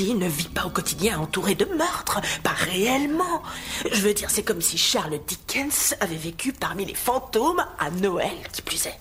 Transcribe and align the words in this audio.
Ne 0.00 0.26
vit 0.28 0.48
pas 0.48 0.64
au 0.64 0.70
quotidien 0.70 1.18
entourée 1.20 1.54
de 1.54 1.66
meurtres, 1.66 2.20
pas 2.42 2.50
réellement. 2.56 3.42
Je 3.92 4.00
veux 4.00 4.14
dire, 4.14 4.30
c'est 4.30 4.42
comme 4.42 4.60
si 4.62 4.78
Charles 4.78 5.18
Dickens 5.26 5.94
avait 6.00 6.16
vécu 6.16 6.52
parmi 6.54 6.84
les 6.86 6.94
fantômes 6.94 7.62
à 7.78 7.90
Noël, 7.90 8.32
qui 8.52 8.62
plus 8.62 8.86
est. 8.86 8.98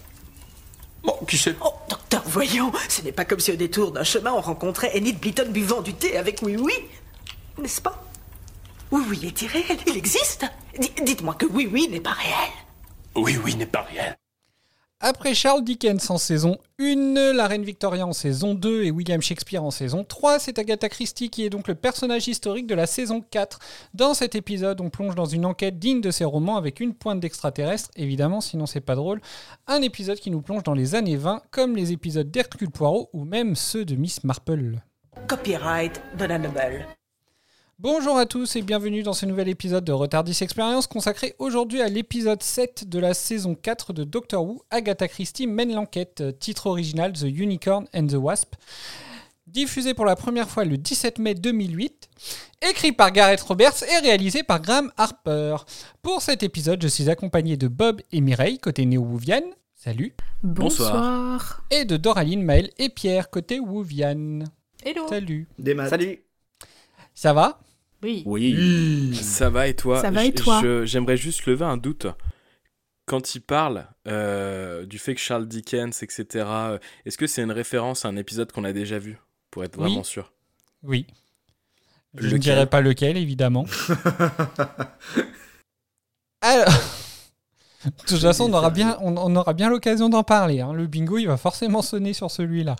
Bon, 1.03 1.15
qui 1.27 1.37
sait? 1.37 1.55
Oh, 1.63 1.71
docteur, 1.89 2.21
voyons, 2.25 2.71
ce 2.89 3.01
n'est 3.01 3.13
pas 3.13 3.23
comme 3.23 3.39
si 3.39 3.51
au 3.51 3.55
détour 3.55 3.91
d'un 3.93 4.03
chemin 4.03 4.33
on 4.33 4.41
rencontrait 4.41 4.91
Enid 4.97 5.17
Blyton 5.19 5.49
buvant 5.51 5.81
du 5.81 5.93
thé 5.93 6.17
avec 6.17 6.39
Oui 6.41 6.57
Oui, 6.57 6.73
n'est-ce 7.57 7.79
pas? 7.81 8.03
Oui 8.91 9.01
Oui 9.09 9.19
est 9.25 9.41
irréel, 9.41 9.77
il 9.87 9.95
existe 9.95 10.45
D- 10.77 10.91
Dites-moi 11.03 11.35
que 11.35 11.45
Oui 11.45 11.69
Oui 11.71 11.87
n'est 11.89 12.01
pas 12.01 12.11
réel. 12.11 12.51
Oui, 13.15 13.37
oui, 13.43 13.55
n'est 13.55 13.65
pas 13.65 13.83
réel. 13.83 14.17
Après 15.01 15.33
Charles 15.33 15.63
Dickens 15.63 16.09
en 16.09 16.17
saison 16.17 16.57
1, 16.77 17.31
la 17.31 17.47
Reine 17.47 17.63
Victoria 17.63 18.05
en 18.05 18.11
saison 18.11 18.53
2 18.53 18.83
et 18.83 18.91
William 18.91 19.21
Shakespeare 19.21 19.63
en 19.63 19.71
saison 19.71 20.03
3, 20.03 20.39
c'est 20.39 20.59
Agatha 20.59 20.89
Christie 20.89 21.29
qui 21.29 21.45
est 21.45 21.49
donc 21.49 21.69
le 21.69 21.75
personnage 21.75 22.27
historique 22.27 22.67
de 22.67 22.75
la 22.75 22.85
saison 22.85 23.21
4. 23.21 23.59
Dans 23.93 24.13
cet 24.13 24.35
épisode, 24.35 24.81
on 24.81 24.89
plonge 24.89 25.15
dans 25.15 25.23
une 25.23 25.45
enquête 25.45 25.79
digne 25.79 26.01
de 26.01 26.11
ses 26.11 26.25
romans 26.25 26.57
avec 26.57 26.81
une 26.81 26.93
pointe 26.93 27.21
d'extraterrestre, 27.21 27.91
évidemment, 27.95 28.41
sinon 28.41 28.65
c'est 28.65 28.81
pas 28.81 28.95
drôle. 28.95 29.21
Un 29.67 29.81
épisode 29.81 30.19
qui 30.19 30.31
nous 30.31 30.41
plonge 30.41 30.63
dans 30.63 30.73
les 30.73 30.95
années 30.95 31.15
20, 31.15 31.43
comme 31.49 31.77
les 31.77 31.93
épisodes 31.93 32.29
d'Hercule 32.29 32.69
Poirot 32.69 33.09
ou 33.13 33.23
même 33.23 33.55
ceux 33.55 33.85
de 33.85 33.95
Miss 33.95 34.25
Marple. 34.25 34.81
Copyright 35.29 36.01
Noble. 36.19 36.85
Bonjour 37.81 38.17
à 38.17 38.25
tous 38.25 38.57
et 38.57 38.61
bienvenue 38.61 39.03
dans 39.03 39.13
ce 39.13 39.25
nouvel 39.25 39.47
épisode 39.47 39.85
de 39.85 39.93
Retardis 39.93 40.37
Experience 40.41 40.85
consacré 40.85 41.33
aujourd'hui 41.39 41.81
à 41.81 41.87
l'épisode 41.87 42.43
7 42.43 42.89
de 42.89 42.99
la 42.99 43.13
saison 43.13 43.55
4 43.55 43.93
de 43.93 44.03
Doctor 44.03 44.43
Who. 44.43 44.61
Agatha 44.69 45.07
Christie 45.07 45.47
mène 45.47 45.73
l'enquête, 45.73 46.21
titre 46.41 46.67
original 46.67 47.13
The 47.13 47.21
Unicorn 47.23 47.87
and 47.95 48.07
the 48.07 48.15
Wasp. 48.15 48.55
Diffusé 49.47 49.93
pour 49.93 50.03
la 50.03 50.17
première 50.17 50.49
fois 50.49 50.65
le 50.65 50.77
17 50.77 51.19
mai 51.19 51.35
2008, 51.35 52.09
écrit 52.69 52.91
par 52.91 53.13
Gareth 53.13 53.39
Roberts 53.39 53.81
et 53.83 53.99
réalisé 53.99 54.43
par 54.43 54.61
Graham 54.61 54.91
Harper. 54.97 55.55
Pour 56.01 56.21
cet 56.21 56.43
épisode, 56.43 56.81
je 56.81 56.89
suis 56.89 57.09
accompagné 57.09 57.55
de 57.55 57.69
Bob 57.69 58.01
et 58.11 58.19
Mireille 58.19 58.59
côté 58.59 58.85
néo-wouviane. 58.85 59.53
Salut. 59.73 60.13
Bonsoir. 60.43 61.63
Et 61.71 61.85
de 61.85 61.95
Doraline, 61.95 62.43
Maël 62.43 62.71
et 62.77 62.89
Pierre 62.89 63.29
côté 63.29 63.61
wouviane. 63.61 64.43
Hello. 64.83 65.07
Salut. 65.07 65.47
Des. 65.57 65.77
Salut 65.87 66.25
Ça 67.15 67.31
va? 67.31 67.61
Oui. 68.03 68.23
Oui. 68.25 69.15
Ça 69.15 69.49
va 69.49 69.67
et 69.67 69.75
toi 69.75 70.01
Ça 70.01 70.11
va 70.11 70.25
et 70.25 70.33
toi 70.33 70.61
J'aimerais 70.85 71.17
juste 71.17 71.45
lever 71.45 71.65
un 71.65 71.77
doute. 71.77 72.07
Quand 73.05 73.35
il 73.35 73.41
parle 73.41 73.87
euh, 74.07 74.85
du 74.85 74.99
fait 74.99 75.15
que 75.15 75.21
Charles 75.21 75.47
Dickens, 75.47 76.03
etc., 76.03 76.25
euh, 76.47 76.77
est-ce 77.05 77.17
que 77.17 77.25
c'est 77.27 77.41
une 77.41 77.51
référence 77.51 78.05
à 78.05 78.09
un 78.09 78.15
épisode 78.17 78.51
qu'on 78.51 78.63
a 78.63 78.73
déjà 78.73 78.99
vu 78.99 79.17
Pour 79.49 79.63
être 79.63 79.77
Oui. 79.77 79.85
vraiment 79.85 80.03
sûr? 80.03 80.31
Oui. 80.83 81.07
Je 82.15 82.27
ne 82.33 82.37
dirai 82.37 82.65
pas 82.67 82.81
lequel, 82.81 83.17
évidemment. 83.17 83.65
Alors, 86.41 86.67
de 87.85 87.91
toute 88.07 88.19
façon, 88.19 88.49
on 88.49 88.53
aura 88.53 88.69
bien, 88.69 88.97
on, 89.01 89.15
on 89.17 89.35
aura 89.35 89.53
bien 89.53 89.69
l'occasion 89.69 90.09
d'en 90.09 90.23
parler. 90.23 90.61
hein. 90.61 90.73
Le 90.73 90.87
bingo, 90.87 91.17
il 91.17 91.25
va 91.27 91.37
forcément 91.37 91.81
sonner 91.81 92.13
sur 92.13 92.31
celui-là. 92.31 92.75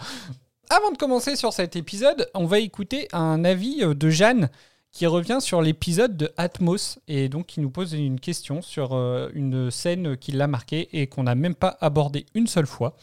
Avant 0.69 0.91
de 0.91 0.97
commencer 0.97 1.35
sur 1.35 1.51
cet 1.53 1.75
épisode, 1.75 2.29
on 2.33 2.45
va 2.45 2.59
écouter 2.59 3.07
un 3.11 3.43
avis 3.43 3.83
euh, 3.83 3.93
de 3.93 4.09
Jeanne 4.09 4.49
qui 4.91 5.05
revient 5.05 5.39
sur 5.39 5.61
l'épisode 5.61 6.17
de 6.17 6.29
Atmos 6.37 6.99
et 7.07 7.29
donc 7.29 7.47
qui 7.47 7.61
nous 7.61 7.69
pose 7.69 7.93
une 7.93 8.19
question 8.19 8.61
sur 8.61 8.93
euh, 8.93 9.29
une 9.33 9.69
scène 9.69 10.17
qui 10.17 10.31
l'a 10.31 10.47
marqué 10.47 10.87
et 10.93 11.07
qu'on 11.07 11.23
n'a 11.23 11.35
même 11.35 11.55
pas 11.55 11.75
abordée 11.79 12.25
une 12.35 12.47
seule 12.47 12.65
fois. 12.65 12.93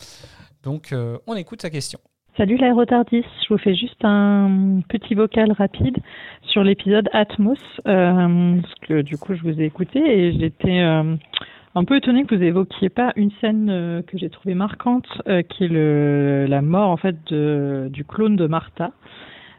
Donc, 0.64 0.92
euh, 0.92 1.16
on 1.26 1.34
écoute 1.34 1.62
sa 1.62 1.70
question. 1.70 2.00
Salut 2.36 2.58
la 2.58 2.74
retardis, 2.74 3.22
je 3.22 3.54
vous 3.54 3.58
fais 3.58 3.74
juste 3.74 4.04
un 4.04 4.80
petit 4.90 5.14
vocal 5.14 5.52
rapide 5.52 5.96
sur 6.42 6.62
l'épisode 6.62 7.08
Atmos, 7.14 7.56
euh, 7.86 8.60
parce 8.60 8.74
que 8.82 9.00
du 9.00 9.16
coup 9.16 9.34
je 9.34 9.40
vous 9.40 9.58
ai 9.58 9.64
écouté 9.64 10.00
et 10.00 10.38
j'étais 10.38 10.80
un 10.80 11.84
peu 11.86 11.96
étonnée 11.96 12.26
que 12.26 12.34
vous 12.34 12.42
évoquiez 12.42 12.90
pas 12.90 13.14
une 13.16 13.30
scène 13.40 14.02
que 14.06 14.18
j'ai 14.18 14.28
trouvée 14.28 14.54
marquante, 14.54 15.06
qui 15.48 15.64
est 15.64 15.68
le, 15.68 16.44
la 16.46 16.60
mort 16.60 16.90
en 16.90 16.98
fait 16.98 17.16
du 17.32 18.04
clone 18.04 18.36
de 18.36 18.46
Martha. 18.46 18.92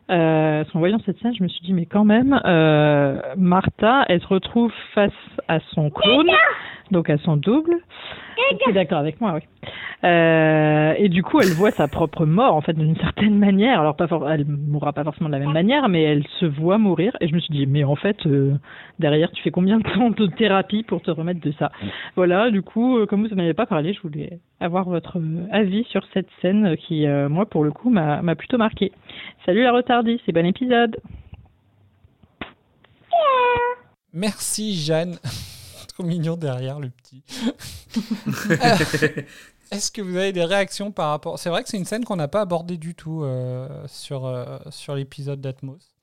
Euh, 0.09 0.63
en 0.73 0.79
voyant 0.79 1.00
cette 1.06 1.19
scène, 1.19 1.35
je 1.35 1.44
me 1.44 1.50
suis 1.50 1.62
dit 1.62 1.73
mais 1.73 1.85
quand 1.85 2.06
même, 2.06 2.40
euh, 2.45 3.19
Martha, 3.35 4.06
elle 4.07 4.22
se 4.22 4.28
retrouve 4.28 4.72
face 4.94 5.12
à 5.47 5.59
son 5.73 5.90
clone, 5.90 6.29
donc 6.92 7.09
à 7.09 7.18
son 7.18 7.38
double. 7.38 7.75
Tu 8.64 8.70
es 8.70 8.74
d'accord 8.74 9.00
avec 9.00 9.20
moi, 9.20 9.34
oui. 9.36 9.42
Euh, 10.03 10.94
et 10.98 11.09
du 11.09 11.24
coup, 11.24 11.42
elle 11.42 11.52
voit 11.53 11.72
sa 11.72 11.88
propre 11.88 12.25
mort, 12.25 12.53
en 12.56 12.62
fait, 12.62 12.74
d'une 12.74 12.96
certaine 12.98 13.38
manière. 13.38 13.80
Alors, 13.81 13.96
pas 13.96 14.08
for- 14.08 14.30
elle 14.30 14.46
mourra 14.46 14.94
pas 14.94 15.03
forcément 15.03 15.28
de 15.28 15.34
la 15.34 15.40
même 15.40 15.52
manière, 15.53 15.90
mais 15.90 16.03
elle 16.03 16.24
se 16.40 16.46
voit 16.46 16.78
mourir. 16.78 17.18
Et 17.20 17.28
je 17.28 17.34
me 17.34 17.40
suis 17.40 17.52
dit, 17.53 17.66
mais 17.66 17.84
en 17.84 17.96
fait, 17.96 18.25
euh, 18.28 18.53
derrière, 19.00 19.31
tu 19.31 19.42
fais 19.42 19.50
combien 19.52 19.80
de 19.80 19.84
temps 19.84 20.12
de 20.12 20.28
thérapie 20.28 20.84
pour 20.84 21.02
te 21.02 21.09
remettre 21.12 21.42
de 21.42 21.52
ça? 21.53 21.72
Voilà, 22.16 22.52
du 22.52 22.62
coup, 22.62 22.98
euh, 23.00 23.06
comme 23.08 23.28
vous 23.28 23.34
n'en 23.36 23.42
avez 23.44 23.56
pas 23.56 23.66
parlé, 23.66 23.94
je 23.94 24.02
voulais 24.02 24.40
avoir 24.59 24.86
votre 24.88 25.19
avis 25.52 25.84
sur 25.86 26.06
cette 26.14 26.30
scène 26.42 26.78
qui, 26.78 27.06
moi, 27.30 27.46
pour 27.48 27.64
le 27.64 27.72
coup, 27.72 27.90
m'a 27.90 28.22
m'a 28.22 28.36
plutôt 28.36 28.58
marqué. 28.58 28.92
Salut 29.46 29.64
la 29.64 29.72
retardie, 29.72 30.22
c'est 30.25 30.31
bon 30.31 30.46
épisode. 30.46 30.98
Merci 34.14 34.75
Jeanne. 34.75 35.18
Trop 35.97 36.06
mignon 36.06 36.38
derrière 36.38 36.80
le 36.80 36.91
petit. 36.91 37.24
Alors, 38.62 38.80
Est-ce 39.72 39.91
que 39.91 40.00
vous 40.00 40.16
avez 40.16 40.31
des 40.31 40.46
réactions 40.46 40.91
par 40.91 41.09
rapport 41.09 41.40
C'est 41.40 41.50
vrai 41.50 41.63
que 41.63 41.69
c'est 41.69 41.78
une 41.78 41.85
scène 41.85 42.06
qu'on 42.06 42.18
n'a 42.18 42.28
pas 42.28 42.41
abordée 42.41 42.78
du 42.78 42.94
tout 42.94 43.24
euh, 43.24 43.68
sur, 43.88 44.28
euh, 44.28 44.59
sur 44.69 44.94
l'épisode 44.94 45.41
d'Atmos. 45.41 45.96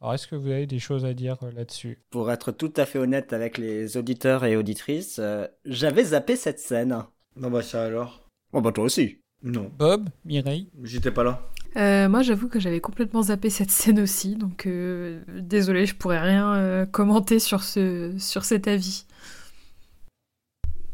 Alors 0.00 0.14
est-ce 0.14 0.28
que 0.28 0.34
vous 0.34 0.48
avez 0.48 0.66
des 0.66 0.78
choses 0.78 1.04
à 1.04 1.12
dire 1.12 1.36
euh, 1.42 1.52
là-dessus? 1.52 1.98
Pour 2.08 2.32
être 2.32 2.52
tout 2.52 2.72
à 2.78 2.86
fait 2.86 2.98
honnête 2.98 3.34
avec 3.34 3.58
les 3.58 3.98
auditeurs 3.98 4.46
et 4.46 4.56
auditrices, 4.56 5.18
euh, 5.18 5.46
j'avais 5.66 6.04
zappé 6.04 6.36
cette 6.36 6.58
scène. 6.58 7.04
Non 7.36 7.50
bah 7.50 7.60
ça 7.60 7.84
alors? 7.84 8.26
Bon 8.50 8.62
bah 8.62 8.72
toi 8.72 8.84
aussi. 8.84 9.18
Non, 9.42 9.70
Bob, 9.76 10.08
Mireille? 10.24 10.70
J'étais 10.84 11.10
pas 11.10 11.22
là. 11.22 11.42
Euh, 11.76 12.08
moi, 12.08 12.22
j'avoue 12.22 12.48
que 12.48 12.60
j'avais 12.60 12.80
complètement 12.80 13.22
zappé 13.24 13.50
cette 13.50 13.70
scène 13.70 14.00
aussi, 14.00 14.36
donc 14.36 14.66
euh, 14.66 15.20
désolée, 15.28 15.86
je 15.86 15.94
pourrais 15.94 16.20
rien 16.20 16.54
euh, 16.54 16.86
commenter 16.86 17.40
sur, 17.40 17.64
ce, 17.64 18.14
sur 18.18 18.44
cet 18.44 18.68
avis. 18.68 19.06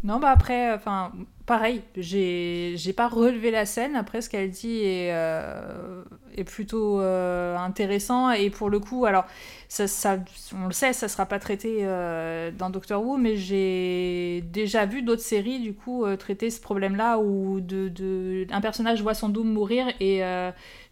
Non, 0.03 0.19
bah 0.19 0.31
après, 0.31 0.73
enfin, 0.73 1.13
pareil, 1.47 1.83
j'ai 1.97 2.75
j'ai 2.77 2.93
pas 2.95 3.09
relevé 3.09 3.51
la 3.51 3.67
scène. 3.67 3.97
Après, 3.97 4.23
ce 4.23 4.31
qu'elle 4.31 4.51
dit 4.51 4.81
est, 4.83 5.13
euh, 5.13 6.03
est 6.37 6.45
plutôt 6.45 7.01
euh, 7.01 7.57
intéressant. 7.57 8.31
Et 8.31 8.51
pour 8.51 8.71
le 8.71 8.79
coup, 8.81 9.07
alors, 9.07 9.25
ça, 9.69 10.19
on 10.55 10.67
le 10.67 10.73
sait, 10.73 10.93
ça 10.93 11.09
sera 11.09 11.27
pas 11.27 11.39
traité 11.39 11.79
euh, 11.81 12.51
dans 12.51 12.71
Doctor 12.71 13.05
Who, 13.05 13.17
mais 13.17 13.37
j'ai 13.37 14.43
déjà 14.43 14.87
vu 14.87 15.03
d'autres 15.03 15.23
séries, 15.23 15.61
du 15.61 15.75
coup, 15.75 16.05
euh, 16.05 16.17
traiter 16.17 16.51
ce 16.51 16.61
problème-là 16.61 17.19
où 17.19 17.61
de, 17.61 17.89
de, 17.89 18.47
un 18.51 18.61
personnage 18.61 19.03
voit 19.03 19.15
son 19.15 19.29
Doom 19.29 19.53
mourir 19.53 19.87
et 20.01 20.23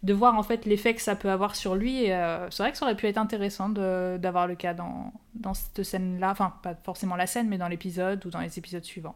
de 0.03 0.13
voir 0.13 0.35
en 0.37 0.43
fait 0.43 0.65
l'effet 0.65 0.93
que 0.93 1.01
ça 1.01 1.15
peut 1.15 1.29
avoir 1.29 1.55
sur 1.55 1.75
lui. 1.75 2.05
C'est 2.05 2.63
vrai 2.63 2.71
que 2.71 2.77
ça 2.77 2.85
aurait 2.85 2.95
pu 2.95 3.07
être 3.07 3.17
intéressant 3.17 3.69
d'avoir 3.69 4.47
le 4.47 4.55
cas 4.55 4.73
dans, 4.73 5.13
dans 5.33 5.53
cette 5.53 5.83
scène-là. 5.83 6.31
Enfin, 6.31 6.53
pas 6.63 6.75
forcément 6.83 7.15
la 7.15 7.27
scène, 7.27 7.47
mais 7.47 7.57
dans 7.57 7.67
l'épisode 7.67 8.25
ou 8.25 8.29
dans 8.29 8.39
les 8.39 8.57
épisodes 8.57 8.83
suivants. 8.83 9.15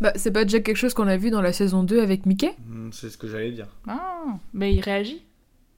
Bah, 0.00 0.12
c'est 0.16 0.30
pas 0.30 0.44
déjà 0.44 0.60
quelque 0.60 0.76
chose 0.76 0.94
qu'on 0.94 1.08
a 1.08 1.16
vu 1.16 1.30
dans 1.30 1.40
la 1.40 1.52
saison 1.52 1.82
2 1.82 2.00
avec 2.02 2.26
Mickey? 2.26 2.54
Hmm, 2.68 2.90
C'est 2.92 3.08
ce 3.10 3.16
que 3.16 3.26
j'allais 3.28 3.52
dire. 3.52 3.68
Ah, 3.86 4.24
mais 4.52 4.74
il 4.74 4.80
réagit 4.80 5.22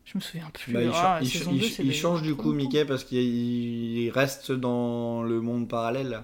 Je 0.05 0.17
me 0.19 0.21
souviens 0.21 0.51
plus. 0.53 0.73
Bah, 0.73 0.83
il, 0.83 0.89
Ah, 0.89 0.93
cha- 0.93 1.15
la 1.17 1.21
il 1.23 1.29
saison 1.31 1.45
cha- 1.51 1.57
il 1.57 1.59
2, 1.61 1.65
ch- 1.67 1.75
c'est 1.77 1.83
il 1.85 1.89
des- 1.89 1.95
change 1.95 2.23
du 2.23 2.35
coup 2.35 2.53
Mickey 2.53 2.85
parce 2.85 3.05
qu'il 3.05 3.19
il 3.23 4.11
reste 4.11 4.51
dans 4.53 5.23
le 5.23 5.41
monde 5.41 5.69
parallèle 5.69 6.23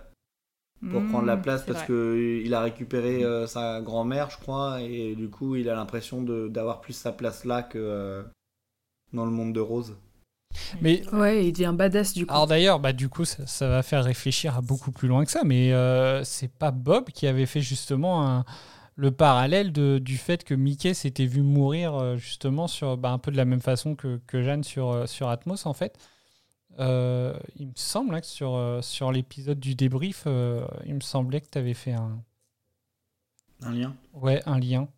pour 0.91 1.03
Hmm, 1.03 1.09
prendre 1.09 1.27
la 1.27 1.37
place 1.37 1.65
parce 1.65 1.79
vrai. 1.79 1.87
que 1.89 2.41
il 2.45 2.53
a 2.53 2.61
récupéré 2.61 3.23
euh, 3.25 3.47
sa 3.47 3.81
grand-mère 3.81 4.29
je 4.31 4.39
crois 4.39 4.83
et 4.83 5.15
du 5.15 5.29
coup 5.31 5.55
il 5.57 5.69
a 5.71 5.75
l'impression 5.75 6.21
de- 6.23 6.49
d'avoir 6.49 6.81
plus 6.81 6.93
sa 6.95 7.13
place 7.13 7.45
là 7.45 7.63
que 7.63 7.79
euh, 7.79 8.23
dans 9.13 9.25
le 9.25 9.31
monde 9.31 9.53
de 9.55 9.61
Rose. 9.61 9.97
Mais 10.81 11.03
Ouais, 11.13 11.47
il 11.47 11.53
devient 11.53 11.73
badass 11.75 12.13
du 12.13 12.27
coup. 12.27 12.33
alors 12.33 12.47
d'ailleurs, 12.47 12.81
bah 12.81 12.93
du 12.95 13.09
coup, 13.11 13.25
ça, 13.27 13.47
ça 13.47 13.69
va 13.69 13.83
faire 13.83 14.03
réfléchir 14.05 14.57
à 14.57 14.63
beaucoup 14.63 14.93
plus 14.93 15.09
loin 15.09 15.25
que 15.25 15.31
ça. 15.31 15.45
Mais 15.45 15.73
euh, 15.73 16.25
c'est 16.25 16.49
pas 16.49 16.71
Bob 16.71 17.11
qui 17.11 17.27
avait 17.27 17.47
fait 17.47 17.61
justement 17.61 18.27
un- 18.27 18.45
le 18.97 19.11
parallèle 19.13 19.73
de, 19.73 19.99
du 19.99 20.17
fait 20.19 20.45
que 20.45 20.55
Mickey 20.55 20.95
s'était 20.95 21.27
vu 21.27 21.43
mourir 21.43 21.95
euh, 21.97 22.17
justement 22.17 22.69
sur 22.69 22.97
bah, 22.97 23.11
un 23.11 23.19
peu 23.19 23.31
de 23.33 23.37
la 23.37 23.45
même 23.45 23.61
façon 23.61 23.95
que, 23.97 24.21
que 24.27 24.43
Jeanne 24.43 24.65
sur, 24.65 24.91
euh, 24.91 25.07
sur 25.07 25.29
Atmos 25.29 25.67
en 25.67 25.75
fait. 25.75 25.99
Euh, 26.81 27.39
il 27.57 27.69
me 27.69 27.73
semble 27.77 28.15
hein, 28.15 28.21
que 28.23 28.27
sur, 28.27 28.81
sur 28.83 29.13
l'épisode 29.13 29.61
du 29.61 29.75
débrief, 29.77 30.25
euh, 30.27 30.67
il 30.87 30.95
me 30.97 31.01
semblait 31.01 31.41
que 31.43 31.49
tu 31.51 31.59
avais 31.59 31.75
fait 31.75 31.93
un, 31.95 32.23
Un 33.63 33.73
lien? 33.73 33.97
ouais, 34.13 34.41
un 34.47 34.59
lien. 34.59 34.89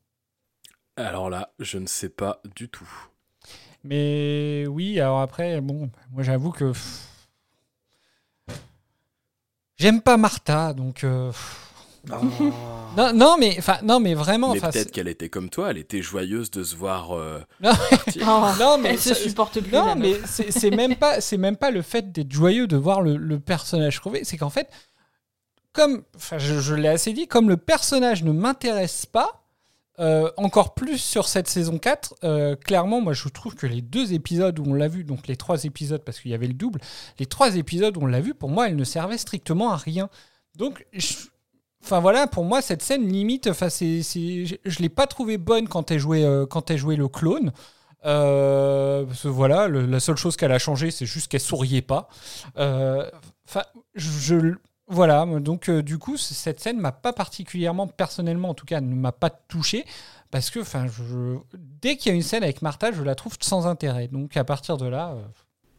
Alors 0.97 1.31
là, 1.31 1.55
je 1.58 1.79
ne 1.79 1.87
sais 1.87 2.11
pas 2.11 2.43
du 2.55 2.69
tout. 2.69 3.08
Mais 3.87 4.67
oui, 4.69 5.00
alors 5.00 5.21
après, 5.21 5.61
bon, 5.61 5.91
moi 6.12 6.23
j'avoue 6.23 6.50
que. 6.50 6.73
J'aime 9.77 10.00
pas 10.00 10.17
Martha, 10.17 10.73
donc. 10.73 11.05
euh, 11.05 11.31
Non, 12.97 13.12
non, 13.12 13.37
mais, 13.38 13.56
enfin, 13.59 13.77
non, 13.83 14.00
mais 14.00 14.15
vraiment. 14.15 14.55
mais 14.55 14.61
peut-être 14.61 14.91
qu'elle 14.91 15.09
était 15.09 15.29
comme 15.29 15.50
toi, 15.50 15.71
elle 15.71 15.77
était 15.79 16.00
joyeuse 16.00 16.50
de 16.50 16.62
se 16.65 16.75
voir 16.75 17.12
euh, 17.12 17.41
Non. 17.61 17.73
partir. 17.91 18.23
Oh, 18.27 18.47
Non, 18.59 18.79
mais 18.79 18.91
elle 18.91 18.99
se 18.99 19.11
ça- 19.12 19.15
supporte 19.21 19.61
plus. 19.61 19.73
Non, 19.73 19.94
mais 19.97 20.15
c'est 20.25 20.71
même 20.71 20.97
pas, 20.97 21.21
c'est 21.21 21.37
même 21.37 21.56
pas 21.56 21.71
le 21.71 21.82
fait 21.82 22.11
d'être 22.12 22.32
joyeux 22.32 22.67
de 22.67 22.77
voir 22.77 23.03
le, 23.03 23.17
le 23.17 23.39
personnage 23.39 24.00
crever. 24.00 24.25
C'est 24.25 24.39
qu'en 24.39 24.50
fait, 24.50 24.71
comme, 25.75 26.05
enfin, 26.17 26.39
je, 26.39 26.59
je 26.61 26.75
l'ai 26.75 26.89
assez 26.89 27.12
dit, 27.12 27.27
comme 27.29 27.50
le 27.50 27.59
personnage 27.59 28.25
ne 28.25 28.32
m'intéresse 28.32 29.05
pas, 29.05 29.45
euh, 29.98 30.31
encore 30.37 30.75
plus 30.75 30.98
sur 30.98 31.26
cette 31.28 31.48
saison 31.48 31.78
4, 31.78 32.14
euh, 32.25 32.56
clairement, 32.56 33.00
moi, 33.00 33.12
je 33.12 33.28
trouve 33.28 33.54
que 33.54 33.66
les 33.66 33.81
deux 33.82 34.12
épisodes 34.12 34.58
où 34.58 34.64
on 34.66 34.75
l'a 34.75 34.88
vu, 34.88 35.04
donc 35.04 35.26
les 35.26 35.37
trois 35.37 35.64
épisodes 35.64 36.02
parce 36.04 36.20
qu'il 36.20 36.31
y 36.31 36.34
avait 36.34 36.46
le 36.48 36.54
double, 36.54 36.81
les 37.19 37.26
trois 37.26 37.56
épisodes 37.56 37.96
où 37.96 38.02
on 38.02 38.06
l'a 38.06 38.20
vu, 38.20 38.34
pour 38.34 38.50
moi, 38.50 38.69
elles 38.69 38.76
ne 38.76 38.84
servaient 38.84 39.19
strictement 39.19 39.70
à 39.72 39.76
rien. 39.76 40.08
Donc, 40.56 40.87
Enfin 41.84 42.00
voilà, 42.00 42.26
pour 42.26 42.44
moi 42.44 42.62
cette 42.62 42.82
scène 42.82 43.06
limite, 43.08 43.46
enfin 43.46 43.69
c'est, 43.69 44.02
je, 44.02 44.56
je 44.64 44.78
l'ai 44.81 44.88
pas 44.88 45.06
trouvée 45.06 45.38
bonne 45.38 45.69
quand 45.69 45.93
elle 45.93 46.00
jouait 46.00 46.25
euh, 46.25 46.44
quand 46.44 46.69
elle 46.72 46.78
jouait 46.78 46.96
le 46.96 47.06
clone. 47.06 47.52
Parce 48.02 49.22
que 49.22 49.28
voilà, 49.28 49.69
la 49.69 50.00
seule 50.00 50.16
chose 50.16 50.37
qu'elle 50.37 50.50
a 50.52 50.58
changé, 50.58 50.90
c'est 50.90 51.06
juste 51.06 51.28
qu'elle 51.28 51.40
souriait 51.40 51.82
pas. 51.82 52.08
Enfin, 52.56 53.62
je- 53.94 54.54
voilà, 54.88 55.27
donc 55.41 55.69
euh, 55.69 55.83
du 55.83 55.99
coup, 55.99 56.17
cette 56.17 56.61
scène 56.61 56.79
m'a 56.79 56.93
pas 56.93 57.12
particulièrement, 57.12 57.88
personnellement 57.88 58.50
en 58.50 58.55
tout 58.55 58.67
cas, 58.67 58.81
ne 58.81 58.94
m'a 58.94 59.12
pas 59.12 59.31
touché 59.31 59.85
parce 60.31 60.50
que, 60.50 60.61
enfin, 60.61 60.87
je- 60.87 61.38
dès 61.56 61.97
qu'il 61.97 62.11
y 62.11 62.12
a 62.12 62.17
une 62.17 62.23
scène 62.23 62.43
avec 62.44 62.62
Martha, 62.62 62.93
je 62.93 63.03
la 63.03 63.15
trouve 63.17 63.37
sans 63.41 63.67
intérêt. 63.67 64.06
Donc 64.09 64.37
à 64.37 64.44
partir 64.44 64.77
de 64.77 64.87
là, 64.87 65.12
euh, 65.12 65.23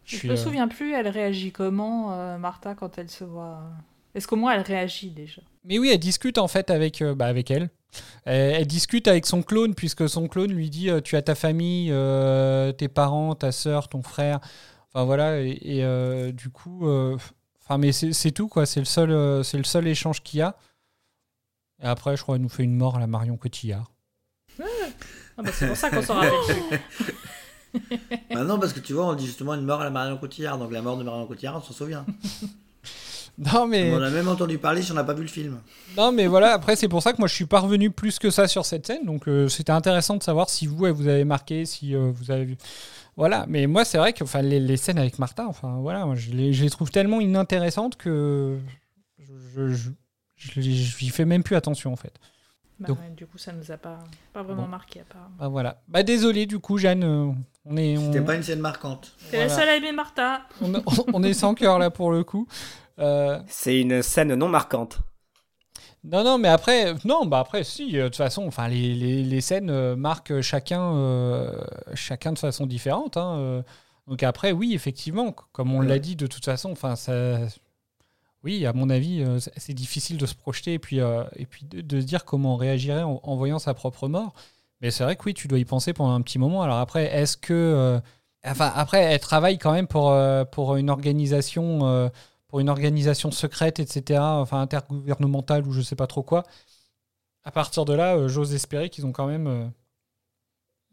je 0.03 0.11
Je 0.11 0.17
suis. 0.17 0.27
me 0.27 0.33
euh, 0.33 0.37
souviens 0.37 0.67
plus, 0.67 0.93
elle 0.93 1.07
réagit 1.07 1.51
comment, 1.51 2.37
Martha, 2.37 2.75
quand 2.75 2.97
elle 2.97 3.09
se 3.09 3.23
voit. 3.23 3.61
Est-ce 4.13 4.27
qu'au 4.27 4.35
moins 4.35 4.53
elle 4.53 4.61
réagit 4.61 5.11
déjà? 5.11 5.41
Mais 5.63 5.79
oui, 5.79 5.89
elle 5.91 5.99
discute 5.99 6.37
en 6.37 6.47
fait 6.47 6.69
avec, 6.69 7.01
bah, 7.03 7.27
avec 7.27 7.49
elle. 7.51 7.69
Elle, 8.25 8.55
elle 8.55 8.67
discute 8.67 9.07
avec 9.07 9.25
son 9.25 9.41
clone, 9.41 9.73
puisque 9.75 10.09
son 10.09 10.27
clone 10.27 10.51
lui 10.51 10.69
dit 10.69 10.89
Tu 11.03 11.15
as 11.15 11.21
ta 11.21 11.35
famille, 11.35 11.93
tes 12.77 12.87
parents, 12.89 13.35
ta 13.35 13.51
sœur, 13.53 13.87
ton 13.89 14.01
frère. 14.01 14.39
Enfin 14.93 15.05
voilà, 15.05 15.39
et, 15.41 15.79
et, 15.79 16.31
du 16.33 16.49
coup. 16.49 16.85
Enfin, 17.67 17.77
mais 17.77 17.91
c'est 17.91 18.31
tout, 18.31 18.47
quoi. 18.47 18.65
C'est 18.65 18.79
le, 18.79 18.85
seul, 18.85 19.11
euh, 19.11 19.43
c'est 19.43 19.57
le 19.57 19.65
seul 19.65 19.85
échange 19.87 20.23
qu'il 20.23 20.39
y 20.39 20.41
a. 20.41 20.55
Et 21.83 21.85
après, 21.85 22.15
je 22.15 22.21
crois, 22.23 22.37
elle 22.37 22.41
nous 22.41 22.47
fait 22.47 22.63
une 22.63 22.75
mort 22.75 22.95
à 22.95 22.99
la 22.99 23.07
Marion 23.07 23.35
Cotillard. 23.35 23.91
ah 24.59 24.63
bah, 25.43 25.51
C'est 25.51 25.67
pour 25.67 25.75
ça 25.75 25.89
qu'on 25.89 26.01
s'en 26.01 26.15
rappelle 26.15 26.31
plus. 26.47 26.79
Bah 28.33 28.43
non, 28.43 28.57
parce 28.57 28.73
que 28.73 28.79
tu 28.79 28.93
vois, 28.93 29.05
on 29.05 29.13
dit 29.13 29.27
justement 29.27 29.53
une 29.53 29.65
mort 29.65 29.81
à 29.81 29.83
la 29.83 29.91
Marion 29.91 30.17
Cotillard. 30.17 30.57
Donc 30.57 30.71
la 30.71 30.81
mort 30.81 30.97
de 30.97 31.03
Marion 31.03 31.27
Cotillard, 31.27 31.57
on 31.57 31.61
s'en 31.61 31.73
souvient. 31.73 32.05
Non, 33.37 33.67
mais. 33.67 33.93
On 33.93 33.97
en 33.97 34.01
a 34.01 34.09
même 34.09 34.27
entendu 34.27 34.57
parler 34.57 34.81
si 34.81 34.91
on 34.91 34.95
n'a 34.95 35.03
pas 35.03 35.13
vu 35.13 35.21
le 35.21 35.27
film. 35.27 35.59
Non, 35.95 36.11
mais 36.11 36.25
voilà, 36.25 36.53
après, 36.53 36.75
c'est 36.75 36.87
pour 36.87 37.03
ça 37.03 37.13
que 37.13 37.19
moi, 37.19 37.27
je 37.27 37.35
suis 37.35 37.45
pas 37.45 37.59
revenu 37.59 37.91
plus 37.91 38.17
que 38.17 38.31
ça 38.31 38.47
sur 38.47 38.65
cette 38.65 38.87
scène. 38.87 39.05
Donc, 39.05 39.27
euh, 39.27 39.47
c'était 39.47 39.71
intéressant 39.71 40.15
de 40.15 40.23
savoir 40.23 40.49
si 40.49 40.65
vous, 40.65 40.87
elle 40.87 40.93
vous 40.93 41.07
avez 41.07 41.23
marqué, 41.23 41.65
si 41.65 41.95
euh, 41.95 42.11
vous 42.11 42.31
avez 42.31 42.45
vu. 42.45 42.57
Voilà, 43.17 43.45
mais 43.49 43.65
moi, 43.67 43.83
c'est 43.83 43.97
vrai 43.97 44.13
que 44.13 44.23
enfin, 44.23 44.41
les, 44.41 44.59
les 44.59 44.77
scènes 44.77 44.99
avec 44.99 45.17
Martha, 45.19 45.45
enfin, 45.47 45.77
voilà, 45.81 46.05
moi, 46.05 46.15
je, 46.15 46.29
les, 46.31 46.53
je 46.53 46.63
les 46.63 46.69
trouve 46.69 46.91
tellement 46.91 47.19
inintéressantes 47.19 47.95
que 47.97 48.57
je, 49.19 49.33
je, 49.55 49.73
je, 50.35 50.61
je- 50.61 50.61
j'y 50.61 51.09
fais 51.09 51.25
même 51.25 51.43
plus 51.43 51.55
attention, 51.55 51.91
en 51.91 51.95
fait. 51.95 52.13
Bah 52.79 52.89
Donc- 52.89 52.99
ouais, 52.99 53.09
du 53.17 53.25
coup, 53.25 53.39
ça 53.39 53.51
nous 53.53 53.71
a 53.71 53.77
pas, 53.77 53.97
pas 54.33 54.43
vraiment 54.43 54.61
Bon. 54.63 54.67
marqué, 54.67 54.99
apparemment. 55.01 55.33
Bah, 55.39 55.47
voilà. 55.47 55.81
Bah, 55.87 56.03
désolé, 56.03 56.45
du 56.45 56.59
coup, 56.59 56.77
Jeanne, 56.77 57.03
euh, 57.03 57.31
on 57.65 57.75
est. 57.75 57.97
On, 57.97 58.05
C'était 58.13 58.23
pas 58.23 58.35
une 58.35 58.43
scène 58.43 58.59
marquante. 58.59 59.15
T'es 59.31 59.37
la 59.39 59.47
Voilà. 59.47 59.61
seule 59.61 59.69
à 59.69 59.75
aimer 59.77 59.91
Martha. 59.93 60.41
on, 60.61 60.73
on 61.13 61.23
est 61.23 61.33
sans 61.33 61.55
cœur, 61.55 61.79
là, 61.79 61.89
pour 61.89 62.11
le 62.11 62.23
coup. 62.23 62.47
Euh, 62.99 63.39
C'est 63.47 63.81
une 63.81 64.03
scène 64.03 64.35
non 64.35 64.47
marquante. 64.47 64.99
Non, 66.09 66.23
non, 66.23 66.37
mais 66.37 66.47
après, 66.47 66.93
non, 67.05 67.25
bah 67.25 67.39
après, 67.39 67.63
si, 67.65 67.97
euh, 67.97 68.03
de 68.03 68.07
toute 68.07 68.15
façon, 68.17 68.47
enfin, 68.47 68.67
les, 68.69 68.93
les, 68.95 69.23
les 69.23 69.41
scènes 69.41 69.69
euh, 69.69 69.95
marquent 69.97 70.39
chacun, 70.41 70.95
euh, 70.95 71.51
chacun 71.95 72.31
de 72.31 72.39
façon 72.39 72.65
différente. 72.65 73.17
hein, 73.17 73.35
euh. 73.39 73.61
donc 74.07 74.23
après, 74.23 74.53
oui, 74.53 74.73
effectivement, 74.73 75.33
comme 75.51 75.73
on 75.73 75.81
l'a 75.81 75.99
dit, 75.99 76.15
de 76.15 76.25
toute 76.27 76.45
façon, 76.45 76.71
enfin, 76.71 76.95
ça, 76.95 77.39
oui, 78.43 78.65
à 78.65 78.71
mon 78.71 78.89
avis, 78.89 79.21
euh, 79.21 79.39
c'est- 79.39 79.73
difficile 79.73 80.17
de 80.17 80.25
se 80.25 80.35
projeter 80.35 80.73
et 80.73 80.79
puis, 80.79 80.99
et 80.99 81.45
puis 81.45 81.65
de, 81.65 81.81
de 81.81 81.99
se 81.99 82.05
dire 82.05 82.23
comment 82.25 82.53
on 82.53 82.57
réagirait 82.57 83.03
en, 83.03 83.19
en 83.23 83.35
voyant 83.35 83.59
sa 83.59 83.73
propre 83.73 84.07
mort. 84.07 84.33
Mais 84.81 84.91
c'est 84.91 85.03
vrai 85.03 85.15
que 85.17 85.23
oui, 85.25 85.33
tu 85.33 85.47
dois 85.49 85.59
y 85.59 85.65
penser 85.65 85.91
pendant 85.93 86.13
un 86.13 86.21
petit 86.21 86.39
moment. 86.39 86.61
Alors 86.63 86.77
après, 86.77 87.05
est-ce 87.13 87.35
que, 87.35 87.99
enfin, 88.45 88.71
après, 88.75 89.01
elle 89.01 89.19
travaille 89.19 89.57
quand 89.57 89.73
même 89.73 89.87
pour, 89.87 90.15
pour 90.51 90.75
une 90.77 90.89
organisation. 90.89 92.09
Pour 92.47 92.59
une 92.59 92.69
organisation 92.69 93.31
secrète, 93.31 93.79
etc., 93.79 94.19
enfin 94.21 94.61
intergouvernementale 94.61 95.67
ou 95.67 95.71
je 95.71 95.81
sais 95.81 95.95
pas 95.95 96.07
trop 96.07 96.23
quoi. 96.23 96.43
À 97.43 97.51
partir 97.51 97.85
de 97.85 97.93
là, 97.93 98.15
euh, 98.15 98.27
j'ose 98.27 98.53
espérer 98.53 98.89
qu'ils 98.89 99.05
ont 99.05 99.11
quand 99.11 99.27
même 99.27 99.47
euh, 99.47 99.65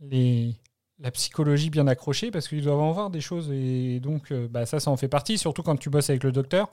les, 0.00 0.54
la 0.98 1.10
psychologie 1.10 1.70
bien 1.70 1.86
accrochée 1.86 2.30
parce 2.30 2.48
qu'ils 2.48 2.62
doivent 2.62 2.80
en 2.80 2.92
voir 2.92 3.10
des 3.10 3.20
choses 3.20 3.50
et 3.50 4.00
donc 4.00 4.30
euh, 4.30 4.48
bah, 4.48 4.66
ça, 4.66 4.80
ça 4.80 4.90
en 4.90 4.96
fait 4.96 5.08
partie, 5.08 5.38
surtout 5.38 5.62
quand 5.62 5.76
tu 5.76 5.90
bosses 5.90 6.10
avec 6.10 6.22
le 6.22 6.32
docteur. 6.32 6.70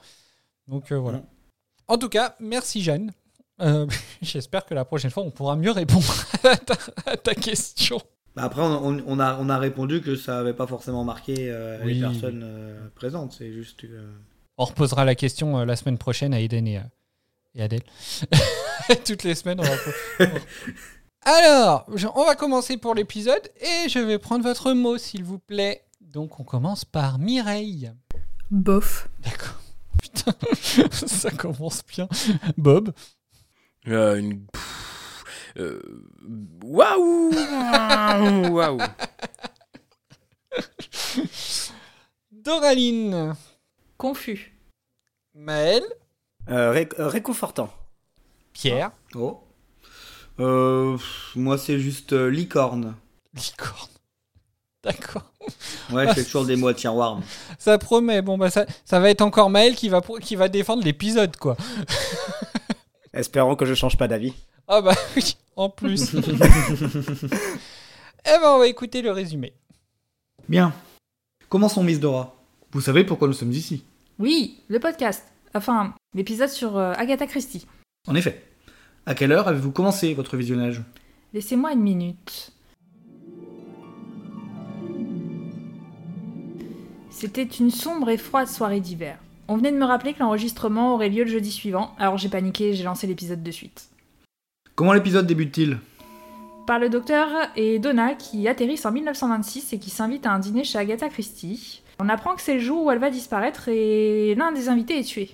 Donc 0.68 0.92
voilà. 0.92 1.20
Mm. 1.20 1.26
En 1.88 1.98
tout 1.98 2.10
cas, 2.10 2.36
merci 2.40 2.82
Jeanne. 2.82 3.12
J'espère 4.22 4.66
que 4.66 4.74
la 4.74 4.86
prochaine 4.86 5.12
fois, 5.12 5.22
on 5.22 5.30
pourra 5.30 5.56
mieux 5.56 5.72
répondre 5.72 6.12
à 6.44 6.58
ta, 6.58 6.76
à 7.06 7.18
ta 7.18 7.36
question. 7.36 8.02
Bah 8.36 8.44
après, 8.44 8.62
on, 8.62 9.20
a, 9.20 9.38
on 9.40 9.50
a 9.50 9.58
répondu 9.60 10.02
que 10.02 10.16
ça 10.16 10.40
avait 10.40 10.54
pas 10.54 10.66
forcément 10.66 11.04
marqué 11.04 11.54
Oui. 11.84 11.96
les 11.96 12.00
personnes 12.00 12.90
présentes. 12.96 13.34
C'est 13.34 13.52
juste 13.52 13.82
que. 13.82 14.10
On 14.62 14.66
reposera 14.66 15.06
la 15.06 15.16
question 15.16 15.58
euh, 15.58 15.66
la 15.66 15.76
semaine 15.76 15.98
prochaine 15.98 16.36
à 16.36 16.40
Eden 16.40 16.68
et, 16.68 16.78
euh, 16.78 16.82
et 17.56 17.64
Adèle. 17.64 17.82
Toutes 19.06 19.24
les 19.24 19.34
semaines, 19.34 19.60
on 19.60 19.64
va. 19.64 20.26
Alors, 21.26 21.88
on 22.14 22.26
va 22.26 22.36
commencer 22.36 22.78
pour 22.78 22.94
l'épisode 22.94 23.42
et 23.60 23.90
je 23.90 23.98
vais 23.98 24.20
prendre 24.20 24.44
votre 24.44 24.74
mot, 24.74 25.00
s'il 25.00 25.24
vous 25.24 25.40
plaît. 25.40 25.84
Donc, 26.00 26.40
on 26.40 26.44
commence 26.44 26.86
par 26.86 27.18
Mireille. 27.18 27.92
Bof. 28.52 29.10
D'accord. 29.24 29.60
Putain, 30.00 30.34
ça 31.08 31.32
commence 31.32 31.82
bien. 31.88 32.08
Bob. 32.56 32.94
Euh, 33.88 34.18
une... 34.18 34.46
Waouh 36.64 37.32
Waouh 38.52 38.78
Doraline. 42.32 43.34
Confus. 43.98 44.51
Maël. 45.36 45.84
Euh, 46.50 46.72
ré- 46.72 46.90
euh, 47.00 47.08
réconfortant. 47.08 47.70
Pierre. 48.54 48.92
Oh. 49.16 49.42
Euh, 50.40 50.98
pff, 50.98 51.32
moi, 51.36 51.58
c'est 51.58 51.80
juste 51.80 52.14
euh, 52.14 52.28
licorne. 52.30 52.96
Licorne. 53.34 53.90
D'accord. 54.84 55.32
Ouais, 55.92 56.08
je 56.08 56.14
fais 56.14 56.24
toujours 56.26 56.46
des 56.46 56.56
mots 56.56 56.68
à 56.70 56.74
tiroir. 56.74 57.16
moi. 57.18 57.24
Ça 57.60 57.78
promet. 57.78 58.22
Bon, 58.22 58.38
bah, 58.38 58.50
ça, 58.50 58.66
ça 58.84 59.00
va 59.00 59.10
être 59.10 59.22
encore 59.22 59.50
Maël 59.50 59.76
qui 59.76 59.90
va, 59.90 60.02
pro- 60.02 60.18
qui 60.20 60.36
va 60.36 60.50
défendre 60.50 60.84
l'épisode, 60.84 61.38
quoi. 61.38 61.56
Espérons 63.14 63.56
que 63.56 63.66
je 63.66 63.74
change 63.76 63.98
pas 63.98 64.08
d'avis. 64.08 64.34
Ah, 64.68 64.82
bah 64.82 64.96
oui, 65.16 65.36
en 65.56 65.70
plus. 65.70 66.16
eh 66.16 66.22
ben, 68.26 68.42
on 68.46 68.60
va 68.60 68.68
écouter 68.68 69.02
le 69.02 69.12
résumé. 69.12 69.54
Bien. 70.48 70.74
Commençons, 71.50 71.84
Miss 71.84 72.00
Dora? 72.00 72.34
Vous 72.72 72.80
savez 72.82 73.04
pourquoi 73.04 73.28
nous 73.28 73.34
sommes 73.34 73.52
ici 73.52 73.84
Oui, 74.22 74.60
le 74.68 74.80
podcast. 74.80 75.26
Enfin, 75.56 75.96
l'épisode 76.14 76.48
sur 76.48 76.78
euh, 76.78 76.94
Agatha 76.96 77.26
Christie. 77.26 77.66
En 78.08 78.14
effet. 78.14 78.46
À 79.08 79.16
quelle 79.16 79.32
heure 79.32 79.48
avez-vous 79.48 79.72
commencé 79.72 80.14
votre 80.14 80.38
visionnage? 80.38 80.84
Laissez-moi 81.34 81.74
une 81.74 81.82
minute. 81.82 82.52
C'était 87.10 87.42
une 87.42 87.72
sombre 87.72 88.10
et 88.10 88.18
froide 88.18 88.48
soirée 88.48 88.80
d'hiver. 88.80 89.18
On 89.48 89.58
venait 89.58 89.72
de 89.72 89.78
me 89.78 89.86
rappeler 89.86 90.14
que 90.14 90.20
l'enregistrement 90.20 90.94
aurait 90.94 91.10
lieu 91.10 91.24
le 91.24 91.32
jeudi 91.32 91.52
suivant, 91.52 91.96
alors 91.98 92.20
j'ai 92.20 92.30
paniqué 92.30 92.70
et 92.70 92.74
j'ai 92.76 92.84
lancé 92.84 93.08
l'épisode 93.08 93.42
de 93.42 93.52
suite. 93.52 93.90
Comment 94.76 94.94
l'épisode 94.94 95.26
débute-t-il? 95.26 95.80
Par 96.68 96.78
le 96.78 96.90
docteur 96.90 97.28
et 97.56 97.80
Donna 97.80 98.14
qui 98.14 98.48
atterrissent 98.48 98.86
en 98.86 98.92
1926 98.92 99.74
et 99.74 99.80
qui 99.80 99.90
s'invitent 99.90 100.28
à 100.28 100.32
un 100.32 100.38
dîner 100.40 100.64
chez 100.64 100.78
Agatha 100.78 101.10
Christie. 101.10 101.82
On 102.04 102.10
apprend 102.10 102.34
que 102.34 102.42
c'est 102.42 102.56
le 102.56 102.60
jour 102.60 102.86
où 102.86 102.90
elle 102.90 102.98
va 102.98 103.12
disparaître 103.12 103.70
et 103.70 104.34
l'un 104.34 104.52
des 104.52 104.70
invités 104.70 104.98
est 104.98 105.04
tué. 105.04 105.30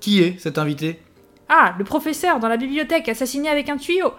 Qui 0.00 0.20
est 0.20 0.40
cet 0.40 0.58
invité? 0.58 1.00
Ah, 1.48 1.76
le 1.78 1.84
professeur 1.84 2.40
dans 2.40 2.48
la 2.48 2.56
bibliothèque 2.56 3.08
assassiné 3.08 3.48
avec 3.48 3.68
un 3.68 3.76
tuyau 3.76 4.12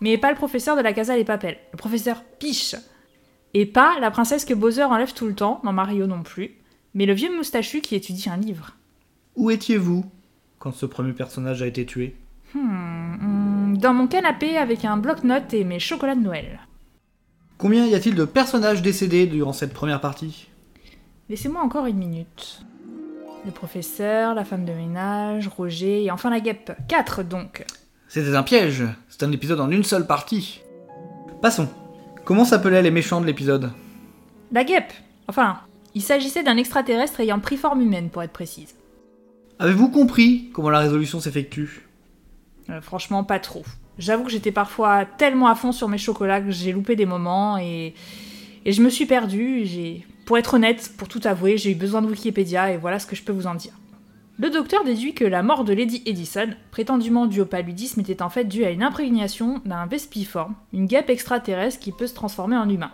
Mais 0.00 0.16
pas 0.16 0.30
le 0.30 0.38
professeur 0.38 0.74
de 0.74 0.80
la 0.80 0.94
Casa 0.94 1.14
des 1.14 1.24
Papels, 1.24 1.58
le 1.72 1.76
professeur 1.76 2.22
Piche. 2.38 2.76
Et 3.52 3.66
pas 3.66 4.00
la 4.00 4.10
princesse 4.10 4.46
que 4.46 4.54
Bowser 4.54 4.84
enlève 4.84 5.12
tout 5.12 5.26
le 5.26 5.34
temps, 5.34 5.60
dans 5.64 5.74
Mario 5.74 6.06
non 6.06 6.22
plus, 6.22 6.52
mais 6.94 7.04
le 7.04 7.12
vieux 7.12 7.36
moustachu 7.36 7.82
qui 7.82 7.94
étudie 7.94 8.30
un 8.30 8.38
livre. 8.38 8.70
Où 9.36 9.50
étiez-vous 9.50 10.06
quand 10.58 10.72
ce 10.72 10.86
premier 10.86 11.12
personnage 11.12 11.60
a 11.60 11.66
été 11.66 11.84
tué? 11.84 12.16
Hmm, 12.54 12.60
hmm, 13.20 13.76
dans 13.76 13.92
mon 13.92 14.06
canapé 14.06 14.56
avec 14.56 14.86
un 14.86 14.96
bloc-notes 14.96 15.52
et 15.52 15.64
mes 15.64 15.78
chocolats 15.78 16.14
de 16.14 16.22
Noël. 16.22 16.60
Combien 17.58 17.84
y 17.84 17.94
a-t-il 17.94 18.14
de 18.14 18.24
personnages 18.24 18.80
décédés 18.80 19.26
durant 19.26 19.52
cette 19.52 19.74
première 19.74 20.00
partie? 20.00 20.48
Laissez-moi 21.30 21.62
encore 21.62 21.86
une 21.86 21.96
minute. 21.96 22.60
Le 23.46 23.50
professeur, 23.50 24.34
la 24.34 24.44
femme 24.44 24.66
de 24.66 24.72
ménage, 24.72 25.48
Roger 25.48 26.04
et 26.04 26.10
enfin 26.10 26.28
la 26.28 26.40
guêpe. 26.40 26.72
Quatre 26.86 27.22
donc. 27.22 27.64
C'était 28.08 28.36
un 28.36 28.42
piège. 28.42 28.84
C'est 29.08 29.22
un 29.22 29.32
épisode 29.32 29.60
en 29.60 29.70
une 29.70 29.84
seule 29.84 30.06
partie. 30.06 30.60
Passons. 31.40 31.68
Comment 32.24 32.44
s'appelaient 32.44 32.82
les 32.82 32.90
méchants 32.90 33.22
de 33.22 33.26
l'épisode? 33.26 33.72
La 34.52 34.64
guêpe. 34.64 34.92
Enfin, 35.26 35.60
il 35.94 36.02
s'agissait 36.02 36.42
d'un 36.42 36.58
extraterrestre 36.58 37.20
ayant 37.20 37.40
pris 37.40 37.56
forme 37.56 37.80
humaine 37.80 38.10
pour 38.10 38.22
être 38.22 38.32
précise. 38.32 38.74
Avez-vous 39.58 39.88
compris 39.88 40.50
comment 40.52 40.70
la 40.70 40.80
résolution 40.80 41.20
s'effectue? 41.20 41.86
Euh, 42.68 42.82
franchement, 42.82 43.24
pas 43.24 43.38
trop. 43.38 43.64
J'avoue 43.98 44.24
que 44.24 44.30
j'étais 44.30 44.52
parfois 44.52 45.06
tellement 45.06 45.48
à 45.48 45.54
fond 45.54 45.72
sur 45.72 45.88
mes 45.88 45.98
chocolats 45.98 46.42
que 46.42 46.50
j'ai 46.50 46.72
loupé 46.72 46.96
des 46.96 47.06
moments 47.06 47.56
et, 47.56 47.94
et 48.64 48.72
je 48.72 48.82
me 48.82 48.90
suis 48.90 49.06
perdue. 49.06 49.64
J'ai, 49.64 50.06
pour 50.24 50.38
être 50.38 50.54
honnête, 50.54 50.92
pour 50.96 51.08
tout 51.08 51.20
avouer, 51.24 51.58
j'ai 51.58 51.72
eu 51.72 51.74
besoin 51.74 52.02
de 52.02 52.06
Wikipédia 52.08 52.72
et 52.72 52.76
voilà 52.76 52.98
ce 52.98 53.06
que 53.06 53.16
je 53.16 53.22
peux 53.22 53.32
vous 53.32 53.46
en 53.46 53.54
dire. 53.54 53.74
Le 54.36 54.50
docteur 54.50 54.82
déduit 54.82 55.14
que 55.14 55.24
la 55.24 55.44
mort 55.44 55.64
de 55.64 55.72
Lady 55.72 56.02
Edison, 56.06 56.48
prétendument 56.72 57.26
due 57.26 57.42
au 57.42 57.46
paludisme, 57.46 58.00
était 58.00 58.20
en 58.20 58.30
fait 58.30 58.44
due 58.44 58.64
à 58.64 58.70
une 58.70 58.82
imprégnation 58.82 59.60
d'un 59.64 59.86
Vespiforme, 59.86 60.56
une 60.72 60.86
guêpe 60.86 61.08
extraterrestre 61.08 61.78
qui 61.78 61.92
peut 61.92 62.08
se 62.08 62.14
transformer 62.14 62.56
en 62.56 62.68
humain. 62.68 62.90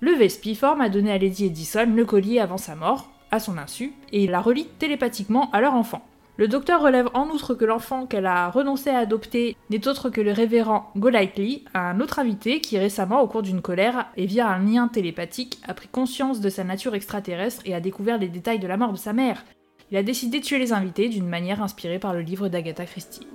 Le 0.00 0.12
Vespiforme 0.12 0.80
a 0.80 0.90
donné 0.90 1.10
à 1.10 1.18
Lady 1.18 1.46
Edison 1.46 1.86
le 1.92 2.04
collier 2.04 2.38
avant 2.38 2.58
sa 2.58 2.76
mort, 2.76 3.10
à 3.32 3.40
son 3.40 3.58
insu, 3.58 3.94
et 4.12 4.22
il 4.24 4.30
la 4.30 4.40
relie 4.40 4.68
télépathiquement 4.78 5.50
à 5.50 5.60
leur 5.60 5.74
enfant. 5.74 6.06
Le 6.36 6.48
docteur 6.48 6.82
relève 6.82 7.08
en 7.14 7.28
outre 7.28 7.54
que 7.54 7.64
l'enfant 7.64 8.06
qu'elle 8.06 8.26
a 8.26 8.50
renoncé 8.50 8.90
à 8.90 8.98
adopter 8.98 9.56
n'est 9.70 9.86
autre 9.86 10.10
que 10.10 10.20
le 10.20 10.32
révérend 10.32 10.90
Golightly, 10.96 11.64
un 11.74 12.00
autre 12.00 12.18
invité 12.18 12.60
qui 12.60 12.76
récemment, 12.76 13.20
au 13.20 13.28
cours 13.28 13.42
d'une 13.42 13.62
colère 13.62 14.06
et 14.16 14.26
via 14.26 14.48
un 14.48 14.58
lien 14.58 14.88
télépathique, 14.88 15.60
a 15.68 15.74
pris 15.74 15.86
conscience 15.86 16.40
de 16.40 16.48
sa 16.48 16.64
nature 16.64 16.96
extraterrestre 16.96 17.62
et 17.66 17.74
a 17.74 17.80
découvert 17.80 18.18
les 18.18 18.26
détails 18.26 18.58
de 18.58 18.66
la 18.66 18.76
mort 18.76 18.92
de 18.92 18.98
sa 18.98 19.12
mère. 19.12 19.44
Il 19.92 19.96
a 19.96 20.02
décidé 20.02 20.40
de 20.40 20.44
tuer 20.44 20.58
les 20.58 20.72
invités 20.72 21.08
d'une 21.08 21.28
manière 21.28 21.62
inspirée 21.62 22.00
par 22.00 22.12
le 22.12 22.20
livre 22.20 22.48
d'Agatha 22.48 22.84
Christie. 22.84 23.28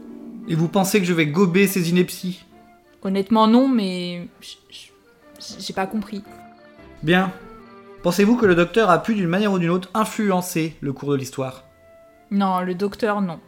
Et 0.50 0.56
vous 0.56 0.68
pensez 0.68 1.00
que 1.00 1.06
je 1.06 1.14
vais 1.14 1.28
gober 1.28 1.68
ces 1.68 1.90
inepties? 1.90 2.44
Honnêtement 3.02 3.48
non, 3.48 3.70
mais 3.70 4.28
j'ai 5.58 5.74
pas 5.74 5.88
compris. 5.88 6.22
Bien. 7.02 7.32
Pensez-vous 8.04 8.36
que 8.36 8.46
le 8.46 8.56
docteur 8.56 8.90
a 8.90 9.02
pu 9.02 9.16
d'une 9.16 9.28
manière 9.28 9.54
ou 9.54 9.60
d'une 9.60 9.70
autre 9.70 9.90
influencer 9.94 10.76
le 10.82 10.92
cours 10.92 11.12
de 11.12 11.16
l'histoire? 11.16 11.64
Non, 12.32 12.62
le 12.62 12.76
docteur, 12.76 13.22
non. 13.22 13.40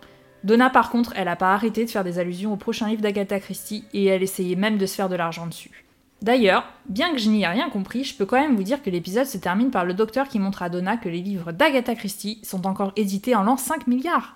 Donna, 0.43 0.69
par 0.69 0.89
contre, 0.89 1.13
elle 1.15 1.27
a 1.27 1.35
pas 1.35 1.53
arrêté 1.53 1.85
de 1.85 1.89
faire 1.89 2.03
des 2.03 2.17
allusions 2.17 2.53
au 2.53 2.57
prochain 2.57 2.87
livre 2.87 3.01
d'Agatha 3.01 3.39
Christie 3.39 3.85
et 3.93 4.05
elle 4.05 4.23
essayait 4.23 4.55
même 4.55 4.77
de 4.77 4.85
se 4.85 4.95
faire 4.95 5.09
de 5.09 5.15
l'argent 5.15 5.45
dessus. 5.45 5.85
D'ailleurs, 6.21 6.65
bien 6.87 7.11
que 7.11 7.17
je 7.19 7.29
n'y 7.29 7.41
ai 7.41 7.47
rien 7.47 7.69
compris, 7.69 8.03
je 8.03 8.15
peux 8.15 8.25
quand 8.25 8.39
même 8.39 8.55
vous 8.55 8.63
dire 8.63 8.83
que 8.83 8.89
l'épisode 8.89 9.25
se 9.25 9.37
termine 9.37 9.71
par 9.71 9.85
le 9.85 9.93
docteur 9.93 10.27
qui 10.27 10.39
montre 10.39 10.61
à 10.61 10.69
Donna 10.69 10.97
que 10.97 11.09
les 11.09 11.21
livres 11.21 11.51
d'Agatha 11.51 11.95
Christie 11.95 12.39
sont 12.43 12.67
encore 12.67 12.91
édités 12.95 13.35
en 13.35 13.43
l'an 13.43 13.57
5 13.57 13.87
milliards. 13.87 14.35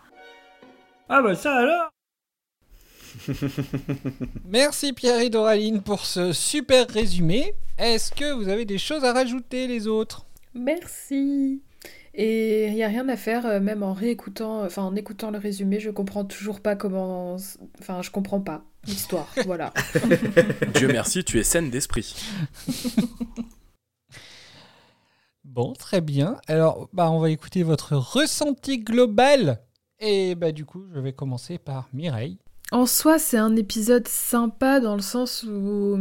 Ah 1.09 1.21
bah 1.21 1.35
ça 1.35 1.55
alors? 1.55 1.89
Merci 4.49 4.93
Pierre 4.93 5.21
et 5.21 5.29
Doraline 5.29 5.81
pour 5.81 6.05
ce 6.05 6.33
super 6.33 6.87
résumé. 6.87 7.53
Est-ce 7.77 8.11
que 8.11 8.33
vous 8.33 8.49
avez 8.49 8.65
des 8.65 8.79
choses 8.79 9.03
à 9.03 9.13
rajouter 9.13 9.67
les 9.67 9.87
autres? 9.87 10.25
Merci. 10.55 11.61
Et 12.17 12.67
il 12.67 12.73
n'y 12.73 12.83
a 12.83 12.87
rien 12.87 13.09
à 13.09 13.17
faire, 13.17 13.45
euh, 13.45 13.59
même 13.59 13.83
en 13.83 13.93
réécoutant, 13.93 14.63
enfin 14.63 14.83
en 14.83 14.95
écoutant 14.95 15.31
le 15.31 15.37
résumé, 15.37 15.81
je 15.81 15.89
comprends 15.89 16.23
toujours 16.23 16.61
pas 16.61 16.77
comment. 16.77 17.35
Enfin, 17.79 18.01
je 18.01 18.09
comprends 18.09 18.39
pas 18.39 18.63
l'histoire. 18.87 19.27
voilà. 19.45 19.73
Dieu 20.75 20.87
merci, 20.87 21.25
tu 21.25 21.39
es 21.39 21.43
saine 21.43 21.69
d'esprit. 21.69 22.15
Bon, 25.43 25.71
très 25.71 26.01
bien. 26.01 26.37
Alors, 26.47 26.89
bah, 26.91 27.09
on 27.11 27.19
va 27.19 27.29
écouter 27.29 27.63
votre 27.63 27.95
ressenti 27.95 28.79
global. 28.79 29.61
Et 29.99 30.35
bah, 30.35 30.51
du 30.51 30.65
coup, 30.65 30.85
je 30.93 30.99
vais 30.99 31.13
commencer 31.13 31.57
par 31.57 31.87
Mireille. 31.93 32.39
En 32.71 32.87
soi, 32.87 33.19
c'est 33.19 33.37
un 33.37 33.55
épisode 33.55 34.07
sympa 34.07 34.79
dans 34.79 34.95
le 34.95 35.01
sens 35.01 35.43
où, 35.43 35.97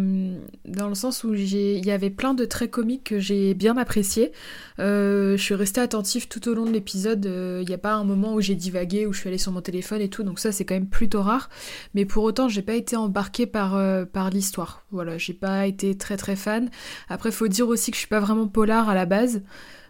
dans 0.65 0.89
le 0.89 0.95
sens 0.95 1.23
où 1.23 1.35
il 1.35 1.85
y 1.85 1.91
avait 1.91 2.09
plein 2.09 2.33
de 2.33 2.47
traits 2.47 2.71
comiques 2.71 3.05
que 3.05 3.19
j'ai 3.19 3.53
bien 3.53 3.77
appréciés. 3.77 4.33
Euh, 4.79 5.37
je 5.37 5.43
suis 5.43 5.55
restée 5.55 5.83
attentive 5.83 6.27
tout 6.27 6.49
au 6.49 6.55
long 6.55 6.65
de 6.65 6.71
l'épisode. 6.71 7.27
euh, 7.27 7.59
Il 7.63 7.69
n'y 7.69 7.75
a 7.75 7.79
pas 7.79 7.93
un 7.93 8.05
moment 8.05 8.33
où 8.35 8.41
j'ai 8.41 8.55
divagué, 8.55 9.05
où 9.07 9.13
je 9.13 9.21
suis 9.21 9.29
allée 9.29 9.37
sur 9.37 9.53
mon 9.53 9.61
téléphone 9.61 10.01
et 10.01 10.09
tout. 10.09 10.23
Donc 10.23 10.39
ça, 10.39 10.53
c'est 10.53 10.65
quand 10.65 10.75
même 10.75 10.89
plutôt 10.89 11.21
rare. 11.21 11.51
Mais 11.93 12.07
pour 12.07 12.25
autant, 12.25 12.49
j'ai 12.49 12.63
pas 12.63 12.75
été 12.75 12.97
embarquée 12.97 13.47
par 13.47 13.77
euh, 13.77 14.07
l'histoire. 14.33 14.87
Voilà, 14.91 15.19
j'ai 15.19 15.35
pas 15.35 15.67
été 15.67 15.99
très 15.99 16.17
très 16.17 16.35
fan. 16.35 16.71
Après, 17.11 17.31
faut 17.31 17.47
dire 17.47 17.69
aussi 17.69 17.91
que 17.91 17.97
je 17.97 18.01
suis 18.01 18.09
pas 18.09 18.21
vraiment 18.21 18.49
polar 18.49 18.89
à 18.89 18.95
la 18.95 19.05
base. 19.05 19.43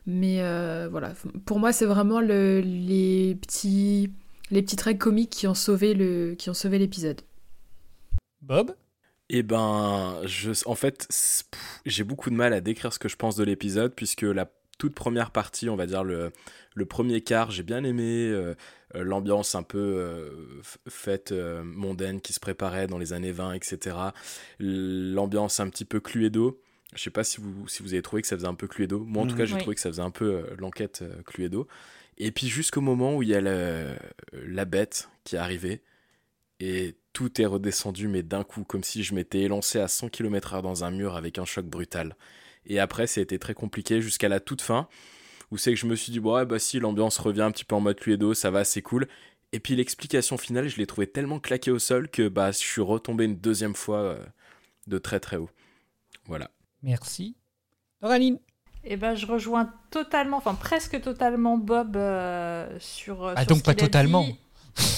Mais 0.07 0.40
voilà, 0.90 1.12
pour 1.47 1.61
moi, 1.61 1.73
c'est 1.73 1.87
vraiment 1.87 2.21
le- 2.21 2.61
les 2.61 3.38
petits 3.40 4.11
les 4.54 4.62
petits 4.62 4.76
traits 4.76 4.99
comiques 4.99 5.30
qui 5.30 5.46
ont 5.46 5.54
sauvé 5.54 5.94
le 5.94 6.34
qui 6.37 6.49
ont 6.50 6.54
sauvé 6.54 6.78
l'épisode. 6.78 7.20
Bob? 8.42 8.75
Eh 9.30 9.42
ben, 9.42 10.20
je, 10.26 10.50
en 10.66 10.75
fait, 10.75 11.08
j'ai 11.87 12.04
beaucoup 12.04 12.28
de 12.30 12.34
mal 12.34 12.52
à 12.52 12.61
décrire 12.61 12.92
ce 12.92 12.99
que 12.99 13.08
je 13.08 13.16
pense 13.16 13.37
de 13.37 13.44
l'épisode, 13.44 13.94
puisque 13.94 14.23
la 14.23 14.50
toute 14.78 14.94
première 14.94 15.30
partie, 15.30 15.68
on 15.70 15.76
va 15.76 15.87
dire 15.87 16.04
le, 16.04 16.30
le 16.75 16.84
premier 16.84 17.23
quart, 17.23 17.50
j'ai 17.50 17.62
bien 17.62 17.84
aimé 17.84 18.28
euh, 18.30 18.54
euh, 18.96 19.02
l'ambiance 19.04 19.54
un 19.54 19.62
peu 19.62 19.78
euh, 19.78 20.30
f- 20.62 20.76
faite 20.90 21.32
euh, 21.32 21.62
mondaine 21.64 22.20
qui 22.20 22.32
se 22.34 22.40
préparait 22.40 22.87
dans 22.87 22.99
les 22.99 23.12
années 23.14 23.32
20, 23.32 23.54
etc. 23.54 23.96
L'ambiance 24.58 25.58
un 25.61 25.68
petit 25.70 25.84
peu 25.87 26.00
Cluedo. 26.00 26.61
Je 26.94 27.02
sais 27.02 27.11
pas 27.11 27.25
si 27.25 27.40
vous, 27.40 27.66
si 27.66 27.82
vous 27.82 27.92
avez 27.94 28.02
trouvé 28.02 28.20
que 28.23 28.28
ça 28.28 28.37
faisait 28.37 28.46
un 28.49 28.54
peu 28.54 28.66
Cluedo. 28.68 29.00
Moi, 29.00 29.23
en 29.23 29.26
tout 29.26 29.32
Mhm. 29.32 29.38
cas, 29.38 29.44
j'ai 29.46 29.54
Oui. 29.54 29.61
trouvé 29.61 29.75
que 29.75 29.80
ça 29.80 29.88
faisait 29.90 30.02
un 30.02 30.11
peu 30.11 30.26
euh, 30.26 30.42
l'enquête 30.58 31.00
euh, 31.02 31.23
Cluedo. 31.25 31.66
Et 32.18 32.30
puis 32.30 32.49
jusqu'au 32.49 32.80
moment 32.80 33.16
où 33.16 33.23
il 33.23 33.28
y 33.30 33.35
a 33.35 33.40
la 33.40 34.64
bête 34.64 35.09
qui 35.25 35.37
est 35.37 35.38
arrivée 35.38 35.83
et 36.61 36.97
tout 37.12 37.40
est 37.40 37.47
redescendu, 37.47 38.09
mais 38.09 38.23
d'un 38.23 38.44
coup, 38.44 38.64
comme 38.64 38.85
si 38.85 39.02
je 39.02 39.14
m'étais 39.14 39.42
élancé 39.42 39.80
à 39.80 39.88
100 39.88 40.09
km/h 40.09 40.62
dans 40.62 40.85
un 40.85 40.90
mur 40.90 41.16
avec 41.16 41.38
un 41.38 41.44
choc 41.44 41.66
brutal. 41.66 42.16
Et 42.66 42.78
après, 42.78 43.04
été 43.04 43.38
très 43.38 43.54
compliqué 43.54 44.00
jusqu'à 44.00 44.28
la 44.28 44.40
toute 44.40 44.62
fin, 44.62 44.88
où 45.50 45.59
c'est 45.59 45.73
que 45.73 45.78
je 45.78 45.87
me 45.87 45.97
suis 45.97 46.12
dit, 46.12 46.21
bon, 46.21 46.35
ouais, 46.35 46.47
bah 46.47 46.59
si, 46.59 46.80
l'ambiance 46.80 47.18
revient 47.18 47.42
un 47.42 47.50
petit 47.50 47.64
peu 47.64 47.75
en 47.75 47.80
mode 47.80 48.00
Cluedo, 48.00 48.35
ça 48.35 48.50
va, 48.50 48.64
c'est 48.64 48.83
cool. 48.83 49.06
Et 49.52 49.61
puis 49.61 49.76
l'explication 49.76 50.37
finale, 50.37 50.68
je 50.68 50.78
l'ai 50.78 50.87
trouvé 50.87 51.06
tellement 51.06 51.38
claqué 51.38 51.71
au 51.71 51.78
sol 51.78 52.09
que 52.09 52.28
bah, 52.28 52.50
je 52.50 52.59
suis 52.59 52.80
retombé 52.80 53.25
une 53.25 53.37
deuxième 53.37 53.75
fois 53.75 53.99
euh, 53.99 54.25
de 54.88 54.99
très 54.99 55.21
très 55.21 55.37
haut. 55.37 55.50
Voilà. 56.26 56.50
Merci. 56.83 57.37
Doraline 58.00 58.38
Et 58.87 58.97
ben, 58.97 59.14
je 59.14 59.26
rejoins 59.26 59.71
totalement, 59.91 60.37
enfin 60.37 60.55
presque 60.55 61.00
totalement 61.00 61.57
Bob 61.57 61.97
euh, 61.97 62.67
sur. 62.81 63.25
euh, 63.25 63.33
Ah, 63.37 63.41
sur 63.43 63.49
donc 63.49 63.59
ce 63.59 63.62
pas 63.64 63.75
totalement. 63.75 64.23
dit. 64.25 64.37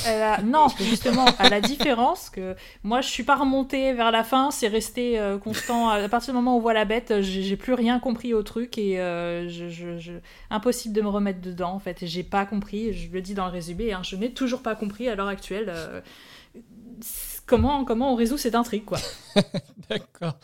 Elle 0.06 0.22
a- 0.22 0.40
Non, 0.42 0.68
justement, 0.80 1.26
à 1.38 1.50
la 1.50 1.60
différence 1.60 2.30
que 2.30 2.56
moi, 2.82 3.02
je 3.02 3.08
suis 3.08 3.24
pas 3.24 3.36
remontée 3.36 3.92
vers 3.92 4.10
la 4.10 4.24
fin, 4.24 4.50
c'est 4.50 4.68
resté 4.68 5.18
euh, 5.20 5.36
constant. 5.38 5.90
À 5.90 6.08
partir 6.08 6.32
du 6.32 6.36
moment 6.36 6.54
où 6.54 6.58
on 6.58 6.60
voit 6.62 6.72
la 6.72 6.86
bête, 6.86 7.20
j'ai 7.20 7.42
j'ai 7.42 7.56
plus 7.56 7.74
rien 7.74 7.98
compris 8.00 8.32
au 8.32 8.42
truc 8.42 8.78
et 8.78 8.98
euh, 8.98 9.48
je, 9.50 9.68
je- 9.68 9.98
je- 9.98 10.12
impossible 10.50 10.94
de 10.94 11.02
me 11.02 11.08
remettre 11.08 11.40
dedans. 11.42 11.72
En 11.74 11.78
fait, 11.78 11.98
j'ai 12.06 12.22
pas 12.22 12.46
compris. 12.46 12.94
Je 12.94 13.12
le 13.12 13.20
dis 13.20 13.34
dans 13.34 13.44
le 13.46 13.52
résumé, 13.52 13.92
hein, 13.92 14.00
je 14.02 14.16
n'ai 14.16 14.32
toujours 14.32 14.62
pas 14.62 14.74
compris 14.76 15.08
à 15.10 15.14
l'heure 15.14 15.28
actuelle. 15.28 15.66
euh, 15.68 16.00
Comment, 17.44 17.84
comment 17.84 18.12
on 18.12 18.16
résout 18.16 18.38
cette 18.38 18.54
intrigue, 18.56 18.84
quoi. 18.84 18.98
D'accord. 19.90 20.36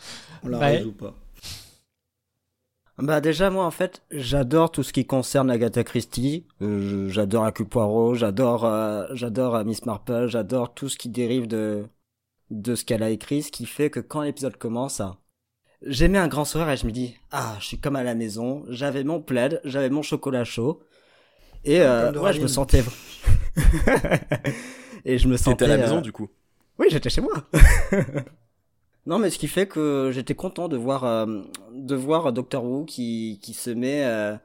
On 0.43 0.47
la 0.47 0.59
Bah, 0.59 0.65
résout 0.67 0.93
pas. 0.93 1.13
Bah 2.99 3.21
déjà 3.21 3.49
moi 3.49 3.65
en 3.65 3.71
fait 3.71 4.03
j'adore 4.11 4.71
tout 4.71 4.83
ce 4.83 4.93
qui 4.93 5.05
concerne 5.05 5.49
Agatha 5.49 5.83
Christie, 5.83 6.45
Euh, 6.61 7.09
j'adore 7.09 7.45
Hercule 7.47 7.65
Poirot, 7.67 8.13
j'adore 8.13 8.65
euh, 8.65 9.05
j'adore 9.13 9.55
euh, 9.55 9.63
Miss 9.63 9.85
Marple, 9.85 10.27
j'adore 10.27 10.73
tout 10.75 10.89
ce 10.89 10.97
qui 10.97 11.09
dérive 11.09 11.47
de 11.47 11.85
de 12.51 12.75
ce 12.75 12.85
qu'elle 12.85 13.01
a 13.01 13.09
écrit, 13.09 13.41
ce 13.41 13.51
qui 13.51 13.65
fait 13.65 13.89
que 13.89 13.99
quand 13.99 14.21
l'épisode 14.21 14.57
commence, 14.57 15.01
j'ai 15.81 16.07
mis 16.07 16.19
un 16.19 16.27
grand 16.27 16.45
sourire 16.45 16.69
et 16.69 16.77
je 16.77 16.85
me 16.85 16.91
dis 16.91 17.15
ah 17.31 17.55
je 17.59 17.65
suis 17.65 17.79
comme 17.79 17.95
à 17.95 18.03
la 18.03 18.13
maison, 18.13 18.63
j'avais 18.69 19.03
mon 19.03 19.19
plaid, 19.21 19.59
j'avais 19.63 19.89
mon 19.89 20.03
chocolat 20.03 20.43
chaud 20.43 20.83
et 21.65 21.81
euh, 21.81 22.11
ouais 22.13 22.33
je 22.33 22.41
me 22.41 22.47
sentais 22.47 22.83
et 25.05 25.17
je 25.17 25.27
me 25.27 25.37
sentais 25.37 25.65
T'étais 25.65 25.71
à 25.71 25.77
la 25.77 25.83
maison 25.83 25.97
euh, 25.97 26.01
du 26.01 26.11
coup. 26.11 26.29
oui, 26.77 26.87
j'étais 26.91 27.09
chez 27.09 27.21
moi. 27.21 27.33
non, 29.05 29.19
mais 29.19 29.29
ce 29.29 29.37
qui 29.37 29.47
fait 29.47 29.67
que 29.67 30.11
j'étais 30.13 30.35
content 30.35 30.67
de 30.69 30.77
voir 30.77 31.03
euh, 31.03 31.41
de 31.73 31.95
voir 31.95 32.31
Doctor 32.33 32.63
Who 32.63 32.85
qui 32.85 33.39
qui 33.41 33.53
se 33.53 33.69
met 33.69 34.05
euh, 34.05 34.37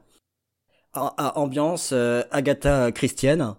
à, 0.93 1.37
ambiance 1.39 1.91
euh, 1.93 2.23
Agatha 2.31 2.91
Christienne, 2.91 3.55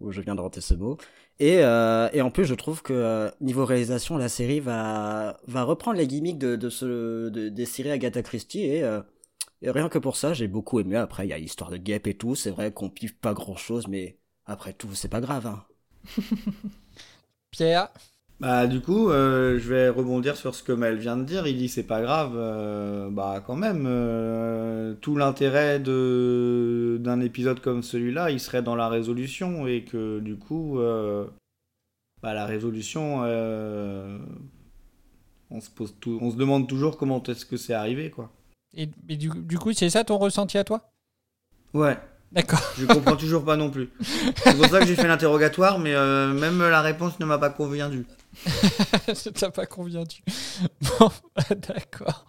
où 0.00 0.12
je 0.12 0.20
viens 0.20 0.34
de 0.34 0.40
rater 0.40 0.60
ce 0.60 0.74
mot, 0.74 0.96
Et, 1.40 1.56
et 1.58 2.22
en 2.22 2.30
plus, 2.30 2.44
je 2.44 2.54
trouve 2.54 2.82
que 2.82 3.30
niveau 3.40 3.64
réalisation, 3.64 4.16
la 4.16 4.28
série 4.28 4.60
va, 4.60 5.40
va 5.46 5.62
reprendre 5.64 5.98
les 5.98 6.06
gimmicks 6.08 6.38
de, 6.38 6.56
de 6.56 6.70
ce, 6.70 7.28
de- 7.30 7.48
des 7.48 7.66
séries 7.66 7.90
Agatha 7.90 8.22
Christie. 8.22 8.62
Et, 8.64 8.84
rien 9.62 9.88
que 9.88 9.98
pour 9.98 10.16
ça, 10.16 10.34
j'ai 10.34 10.48
beaucoup 10.48 10.80
aimé. 10.80 10.96
Après, 10.96 11.26
il 11.26 11.30
y 11.30 11.32
a 11.34 11.38
l'histoire 11.38 11.70
de 11.70 11.76
guêpe 11.78 12.06
et 12.08 12.14
tout. 12.16 12.34
C'est 12.36 12.50
vrai 12.50 12.72
qu'on 12.72 12.90
pive 12.90 13.16
pas 13.16 13.34
grand 13.34 13.56
chose, 13.56 13.88
mais 13.88 14.18
après 14.46 14.72
tout, 14.74 14.94
c'est 14.94 15.08
pas 15.08 15.20
grave. 15.20 15.46
Hein. 15.46 15.64
Pierre? 17.50 17.90
Bah 18.40 18.68
du 18.68 18.80
coup, 18.80 19.10
euh, 19.10 19.58
je 19.58 19.68
vais 19.68 19.88
rebondir 19.88 20.36
sur 20.36 20.54
ce 20.54 20.62
que 20.62 20.70
Mel 20.70 20.96
vient 20.96 21.16
de 21.16 21.24
dire. 21.24 21.46
Il 21.48 21.56
dit 21.58 21.68
c'est 21.68 21.82
pas 21.82 22.00
grave. 22.00 22.34
euh, 22.36 23.10
bah 23.10 23.42
quand 23.44 23.56
même, 23.56 23.84
euh, 23.88 24.94
tout 25.00 25.16
l'intérêt 25.16 25.80
de 25.80 26.98
d'un 27.00 27.20
épisode 27.20 27.60
comme 27.60 27.82
celui-là, 27.82 28.30
il 28.30 28.38
serait 28.38 28.62
dans 28.62 28.76
la 28.76 28.88
résolution 28.88 29.66
et 29.66 29.82
que 29.84 30.20
du 30.20 30.36
coup, 30.36 30.78
bah 32.22 32.32
la 32.34 32.46
résolution, 32.46 33.22
on 35.50 35.60
se 35.60 35.70
pose 35.70 35.94
tout, 35.98 36.18
on 36.20 36.30
se 36.30 36.36
demande 36.36 36.68
toujours 36.68 36.96
comment 36.96 37.22
est-ce 37.24 37.44
que 37.44 37.56
c'est 37.56 37.74
arrivé 37.74 38.10
quoi. 38.10 38.30
Et, 38.76 38.88
et 39.08 39.16
du, 39.16 39.30
du 39.30 39.58
coup, 39.58 39.72
c'est 39.72 39.90
ça 39.90 40.04
ton 40.04 40.18
ressenti 40.18 40.58
à 40.58 40.64
toi? 40.64 40.92
Ouais. 41.74 41.98
D'accord. 42.30 42.60
Je 42.78 42.84
comprends 42.84 43.16
toujours 43.16 43.44
pas 43.44 43.56
non 43.56 43.70
plus. 43.70 43.88
C'est 44.44 44.56
pour 44.56 44.66
ça 44.66 44.80
que 44.80 44.86
j'ai 44.86 44.96
fait 44.96 45.08
l'interrogatoire, 45.08 45.78
mais 45.78 45.94
euh, 45.94 46.32
même 46.32 46.60
la 46.60 46.82
réponse 46.82 47.18
ne 47.20 47.24
m'a 47.24 47.38
pas 47.38 47.50
convaincu. 47.50 48.06
Ça 49.14 49.30
t'a 49.32 49.50
pas 49.50 49.66
convaincu. 49.66 50.22
Bon, 50.82 51.10
bah, 51.34 51.42
d'accord. 51.68 52.26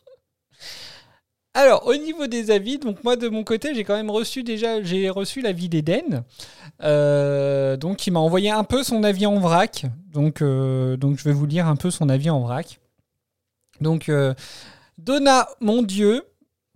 Alors, 1.53 1.87
au 1.87 1.95
niveau 1.95 2.27
des 2.27 2.51
avis, 2.51 2.77
donc 2.77 3.03
moi 3.03 3.17
de 3.17 3.27
mon 3.27 3.43
côté, 3.43 3.75
j'ai 3.75 3.83
quand 3.83 3.95
même 3.95 4.11
reçu 4.11 4.43
déjà, 4.43 4.81
j'ai 4.81 5.09
reçu 5.09 5.41
l'avis 5.41 5.67
d'Eden, 5.67 6.23
euh, 6.83 7.75
donc 7.75 8.07
il 8.07 8.11
m'a 8.11 8.19
envoyé 8.19 8.51
un 8.51 8.63
peu 8.63 8.83
son 8.83 9.03
avis 9.03 9.25
en 9.25 9.39
vrac. 9.39 9.85
Donc, 10.13 10.41
euh, 10.41 10.95
donc 10.95 11.17
je 11.17 11.23
vais 11.25 11.33
vous 11.33 11.45
lire 11.45 11.67
un 11.67 11.75
peu 11.75 11.91
son 11.91 12.07
avis 12.07 12.29
en 12.29 12.39
vrac. 12.39 12.79
Donc, 13.81 14.11
Donna, 14.97 15.47
mon 15.59 15.81
Dieu, 15.81 16.23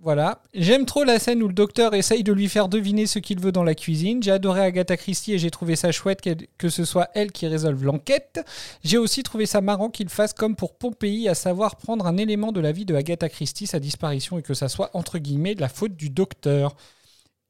voilà. 0.03 0.41
J'aime 0.53 0.85
trop 0.85 1.05
la 1.05 1.17
scène 1.17 1.41
où 1.41 1.47
le 1.47 1.53
docteur 1.53 1.93
essaye 1.93 2.23
de 2.23 2.33
lui 2.33 2.49
faire 2.49 2.67
deviner 2.67 3.07
ce 3.07 3.19
qu'il 3.19 3.39
veut 3.39 3.53
dans 3.53 3.63
la 3.63 3.73
cuisine. 3.73 4.21
J'ai 4.21 4.31
adoré 4.31 4.59
Agatha 4.59 4.97
Christie 4.97 5.31
et 5.31 5.39
j'ai 5.39 5.49
trouvé 5.49 5.77
ça 5.77 5.93
chouette 5.93 6.19
que 6.57 6.67
ce 6.67 6.83
soit 6.83 7.07
elle 7.13 7.31
qui 7.31 7.47
résolve 7.47 7.85
l'enquête. 7.85 8.45
J'ai 8.83 8.97
aussi 8.97 9.23
trouvé 9.23 9.45
ça 9.45 9.61
marrant 9.61 9.89
qu'il 9.89 10.09
fasse 10.09 10.33
comme 10.33 10.57
pour 10.57 10.77
Pompéi, 10.77 11.29
à 11.29 11.35
savoir 11.35 11.77
prendre 11.77 12.05
un 12.05 12.17
élément 12.17 12.51
de 12.51 12.59
la 12.59 12.73
vie 12.73 12.83
de 12.83 12.93
Agatha 12.93 13.29
Christie, 13.29 13.65
sa 13.65 13.79
disparition, 13.79 14.37
et 14.37 14.41
que 14.41 14.53
ça 14.53 14.67
soit 14.67 14.91
entre 14.93 15.19
guillemets 15.19 15.55
de 15.55 15.61
la 15.61 15.69
faute 15.69 15.95
du 15.95 16.09
docteur. 16.09 16.75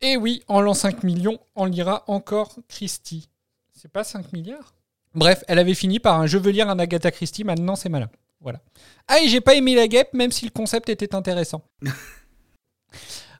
Et 0.01 0.15
oui, 0.15 0.43
en 0.47 0.61
l'an 0.61 0.75
5 0.75 1.01
millions, 1.01 1.39
on 1.55 1.65
lira 1.65 2.03
encore 2.05 2.59
Christie. 2.67 3.29
C'est 3.71 3.91
pas 3.91 4.03
5 4.03 4.31
milliards? 4.31 4.75
Bref, 5.15 5.43
elle 5.47 5.57
avait 5.57 5.73
fini 5.73 5.99
par 5.99 6.19
un 6.19 6.27
je 6.27 6.37
veux 6.37 6.51
lire 6.51 6.69
un 6.69 6.77
Agatha 6.77 7.09
Christie, 7.09 7.45
maintenant 7.45 7.75
c'est 7.75 7.89
malin. 7.89 8.11
Voilà. 8.41 8.59
Ah, 9.07 9.21
et 9.21 9.27
j'ai 9.27 9.41
pas 9.41 9.55
aimé 9.55 9.73
la 9.73 9.87
guêpe, 9.87 10.13
même 10.13 10.31
si 10.31 10.45
le 10.45 10.51
concept 10.51 10.89
était 10.89 11.15
intéressant. 11.15 11.63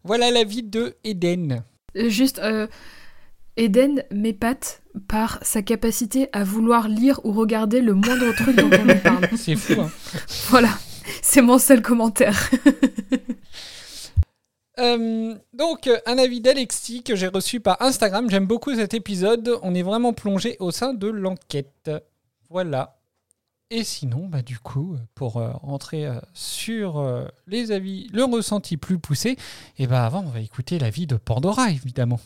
voilà 0.04 0.32
l'avis 0.32 0.64
de 0.64 0.96
Eden. 1.04 1.64
Euh, 1.96 2.10
Juste, 2.10 2.40
euh, 2.40 2.68
Eden 3.58 4.04
m'épate 4.12 4.82
par 5.08 5.40
sa 5.44 5.62
capacité 5.62 6.28
à 6.34 6.44
vouloir 6.44 6.88
lire 6.88 7.20
ou 7.24 7.32
regarder 7.32 7.82
le 7.82 7.94
moindre 7.94 8.34
truc 8.34 8.56
dont 8.56 8.70
on 8.72 8.84
lui 8.86 9.00
parle. 9.04 9.28
C'est 9.38 9.56
fou, 9.56 9.82
hein. 9.82 9.92
Voilà, 10.50 10.70
c'est 11.22 11.42
mon 11.42 11.58
seul 11.58 11.82
commentaire. 11.82 12.50
Euh, 14.80 15.36
donc, 15.54 15.88
un 16.08 16.18
avis 16.18 16.42
d'Alexis 16.42 17.04
que 17.04 17.16
j'ai 17.16 17.28
reçu 17.28 17.60
par 17.60 17.80
Instagram. 17.80 18.28
J'aime 18.28 18.48
beaucoup 18.48 18.74
cet 18.74 18.96
épisode. 18.96 19.60
On 19.62 19.76
est 19.76 19.84
vraiment 19.84 20.14
plongé 20.14 20.58
au 20.60 20.72
sein 20.72 20.96
de 20.96 21.08
l'enquête. 21.08 21.92
Voilà. 22.50 22.98
Et 23.76 23.84
sinon, 23.84 24.28
bah, 24.28 24.44
du 24.44 24.60
coup, 24.60 24.98
pour 25.16 25.38
euh, 25.38 25.50
entrer 25.64 26.06
euh, 26.06 26.20
sur 26.36 27.00
euh, 27.00 27.26
les 27.48 27.72
avis, 27.72 28.08
le 28.14 28.24
ressenti 28.24 28.78
plus 28.78 29.00
poussé, 29.00 29.36
et 29.80 29.88
bah, 29.88 30.06
avant, 30.06 30.20
on 30.20 30.30
va 30.30 30.42
écouter 30.42 30.78
l'avis 30.78 31.08
de 31.08 31.16
Pandora, 31.16 31.72
évidemment. 31.72 32.20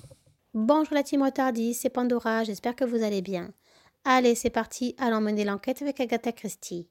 Bonjour 0.53 0.93
la 0.93 1.03
team 1.03 1.23
Retardis, 1.23 1.73
c'est 1.73 1.89
Pandora, 1.89 2.43
j'espère 2.43 2.75
que 2.75 2.83
vous 2.83 3.01
allez 3.01 3.21
bien. 3.21 3.53
Allez, 4.03 4.36
c'est 4.36 4.49
parti, 4.49 4.93
allons 4.97 5.21
mener 5.21 5.45
l'enquête 5.45 5.81
avec 5.81 6.01
Agatha 6.01 6.33
Christie. 6.33 6.89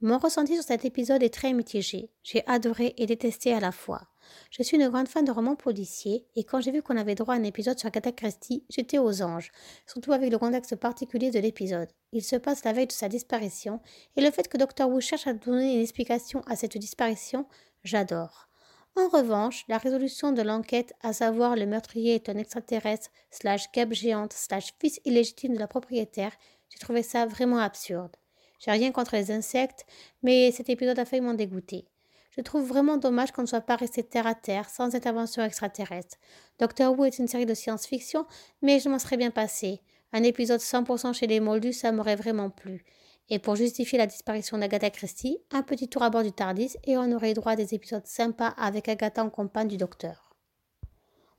Mon 0.00 0.18
ressenti 0.18 0.54
sur 0.54 0.64
cet 0.64 0.84
épisode 0.84 1.22
est 1.22 1.32
très 1.32 1.52
mitigé. 1.52 2.10
J'ai 2.24 2.44
adoré 2.48 2.94
et 2.96 3.06
détesté 3.06 3.54
à 3.54 3.60
la 3.60 3.70
fois. 3.70 4.08
Je 4.50 4.62
suis 4.62 4.76
une 4.76 4.88
grande 4.88 5.08
fan 5.08 5.24
de 5.24 5.30
romans 5.30 5.56
policiers 5.56 6.26
et 6.36 6.44
quand 6.44 6.60
j'ai 6.60 6.70
vu 6.70 6.82
qu'on 6.82 6.96
avait 6.96 7.14
droit 7.14 7.34
à 7.34 7.38
un 7.38 7.44
épisode 7.44 7.78
sur 7.78 7.88
Agatha 7.88 8.12
Christie, 8.12 8.64
j'étais 8.68 8.98
aux 8.98 9.22
anges, 9.22 9.50
surtout 9.86 10.12
avec 10.12 10.30
le 10.30 10.38
contexte 10.38 10.76
particulier 10.76 11.30
de 11.30 11.38
l'épisode. 11.38 11.88
Il 12.12 12.22
se 12.22 12.36
passe 12.36 12.64
la 12.64 12.72
veille 12.72 12.86
de 12.86 12.92
sa 12.92 13.08
disparition 13.08 13.80
et 14.16 14.20
le 14.20 14.30
fait 14.30 14.48
que 14.48 14.58
Dr. 14.58 14.88
Wu 14.88 15.00
cherche 15.00 15.26
à 15.26 15.32
donner 15.32 15.74
une 15.74 15.82
explication 15.82 16.42
à 16.46 16.56
cette 16.56 16.76
disparition, 16.78 17.46
j'adore. 17.84 18.48
En 18.94 19.08
revanche, 19.08 19.64
la 19.68 19.78
résolution 19.78 20.32
de 20.32 20.42
l'enquête, 20.42 20.92
à 21.00 21.14
savoir 21.14 21.56
le 21.56 21.64
meurtrier 21.64 22.14
est 22.14 22.28
un 22.28 22.36
extraterrestre, 22.36 23.08
slash 23.30 23.72
guêpe 23.72 23.94
géante, 23.94 24.34
slash 24.34 24.74
fils 24.78 25.00
illégitime 25.06 25.54
de 25.54 25.58
la 25.58 25.66
propriétaire, 25.66 26.32
j'ai 26.68 26.78
trouvé 26.78 27.02
ça 27.02 27.24
vraiment 27.24 27.58
absurde. 27.58 28.16
J'ai 28.58 28.70
rien 28.70 28.92
contre 28.92 29.16
les 29.16 29.30
insectes, 29.30 29.86
mais 30.22 30.52
cet 30.52 30.68
épisode 30.68 30.98
a 30.98 31.04
failli 31.04 31.22
m'en 31.22 31.34
dégoûter. 31.34 31.86
Je 32.34 32.40
trouve 32.40 32.66
vraiment 32.66 32.96
dommage 32.96 33.30
qu'on 33.30 33.42
ne 33.42 33.46
soit 33.46 33.60
pas 33.60 33.76
resté 33.76 34.02
terre 34.02 34.26
à 34.26 34.34
terre, 34.34 34.70
sans 34.70 34.94
intervention 34.94 35.44
extraterrestre. 35.44 36.16
Doctor 36.58 36.98
Who 36.98 37.04
est 37.04 37.18
une 37.18 37.28
série 37.28 37.44
de 37.44 37.52
science-fiction, 37.52 38.26
mais 38.62 38.80
je 38.80 38.88
m'en 38.88 38.98
serais 38.98 39.18
bien 39.18 39.30
passé. 39.30 39.82
Un 40.14 40.22
épisode 40.22 40.60
100% 40.60 41.12
chez 41.12 41.26
les 41.26 41.40
Moldus, 41.40 41.74
ça 41.74 41.92
m'aurait 41.92 42.16
vraiment 42.16 42.48
plu. 42.48 42.84
Et 43.28 43.38
pour 43.38 43.56
justifier 43.56 43.98
la 43.98 44.06
disparition 44.06 44.56
d'Agatha 44.56 44.90
Christie, 44.90 45.38
un 45.50 45.62
petit 45.62 45.88
tour 45.88 46.02
à 46.02 46.10
bord 46.10 46.22
du 46.22 46.32
Tardis 46.32 46.74
et 46.84 46.96
on 46.96 47.12
aurait 47.12 47.34
droit 47.34 47.52
à 47.52 47.56
des 47.56 47.74
épisodes 47.74 48.06
sympas 48.06 48.54
avec 48.56 48.88
Agatha 48.88 49.22
en 49.22 49.30
compagne 49.30 49.68
du 49.68 49.76
docteur. 49.76 50.31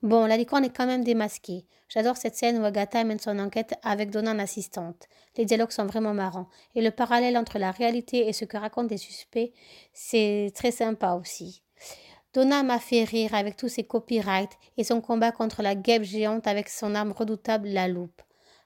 Bon, 0.04 0.26
la 0.26 0.36
licorne 0.36 0.66
est 0.66 0.76
quand 0.76 0.86
même 0.86 1.06
démasquée. 1.06 1.66
J'adore 1.88 2.18
cette 2.18 2.36
scène 2.36 2.62
où 2.62 2.66
Agatha 2.66 3.06
mène 3.06 3.20
son 3.20 3.40
enquête 3.40 3.76
avec 3.84 4.10
Donna 4.10 4.34
en 4.34 4.40
assistante. 4.40 5.08
Les 5.38 5.46
dialogues 5.46 5.72
sont 5.72 5.86
vraiment 5.86 6.14
marrants. 6.14 6.50
Et 6.76 6.82
le 6.82 6.92
parallèle 6.92 7.38
entre 7.38 7.58
la 7.58 7.72
réalité 7.72 8.28
et 8.28 8.34
ce 8.34 8.44
que 8.44 8.58
racontent 8.58 8.90
les 8.90 8.98
suspects, 8.98 9.54
c'est 9.94 10.52
très 10.54 10.72
sympa 10.72 11.14
aussi. 11.14 11.64
Donna 12.34 12.64
m'a 12.64 12.80
fait 12.80 13.06
rire 13.06 13.34
avec 13.34 13.56
tous 13.56 13.70
ses 13.70 13.86
copyrights 13.86 14.58
et 14.76 14.84
son 14.84 15.00
combat 15.00 15.32
contre 15.32 15.62
la 15.62 15.74
guêpe 15.74 16.04
géante 16.04 16.48
avec 16.48 16.68
son 16.68 16.96
arme 16.96 17.14
redoutable, 17.14 17.70
la 17.70 17.88
loupe. 17.88 18.22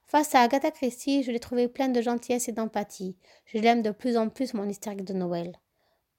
Face 0.06 0.34
à 0.34 0.42
Agatha 0.42 0.72
Christie, 0.72 1.22
je 1.22 1.30
l'ai 1.30 1.40
trouvée 1.40 1.68
pleine 1.68 1.94
de 1.94 2.02
gentillesse 2.02 2.48
et 2.48 2.54
d'empathie. 2.54 3.16
Je 3.46 3.60
l'aime 3.60 3.84
de 3.84 3.92
plus 3.92 4.18
en 4.18 4.30
plus, 4.30 4.56
mon 4.56 4.68
hystérique 4.68 5.04
de 5.04 5.14
Noël. 5.14 5.54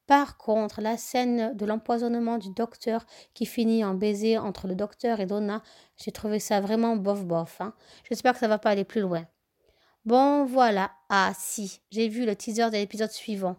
Par 0.09 0.39
contre, 0.39 0.81
la 0.81 0.97
scène 0.97 1.55
de 1.55 1.67
l'empoisonnement 1.67 2.39
du 2.39 2.49
docteur 2.49 3.05
qui 3.35 3.45
finit 3.45 3.85
en 3.85 3.93
baiser 3.93 4.39
entre 4.39 4.67
le 4.67 4.75
docteur 4.75 5.21
et 5.21 5.27
Donna, 5.27 5.63
j'ai 5.99 6.13
trouvé 6.13 6.39
ça 6.39 6.63
vraiment 6.63 6.97
bof-bof. 6.97 7.61
Hein. 7.61 7.75
J'espère 8.09 8.33
que 8.33 8.39
ça 8.39 8.49
va 8.49 8.59
pas 8.59 8.71
aller 8.71 8.85
plus 8.85 9.03
loin. 9.03 9.27
Bon, 10.07 10.47
voilà. 10.47 10.91
Ah, 11.11 11.33
si, 11.39 11.83
j'ai 11.91 12.09
vu 12.09 12.25
le 12.25 12.35
teaser 12.35 12.71
de 12.71 12.79
l'épisode 12.79 13.11
suivant. 13.11 13.57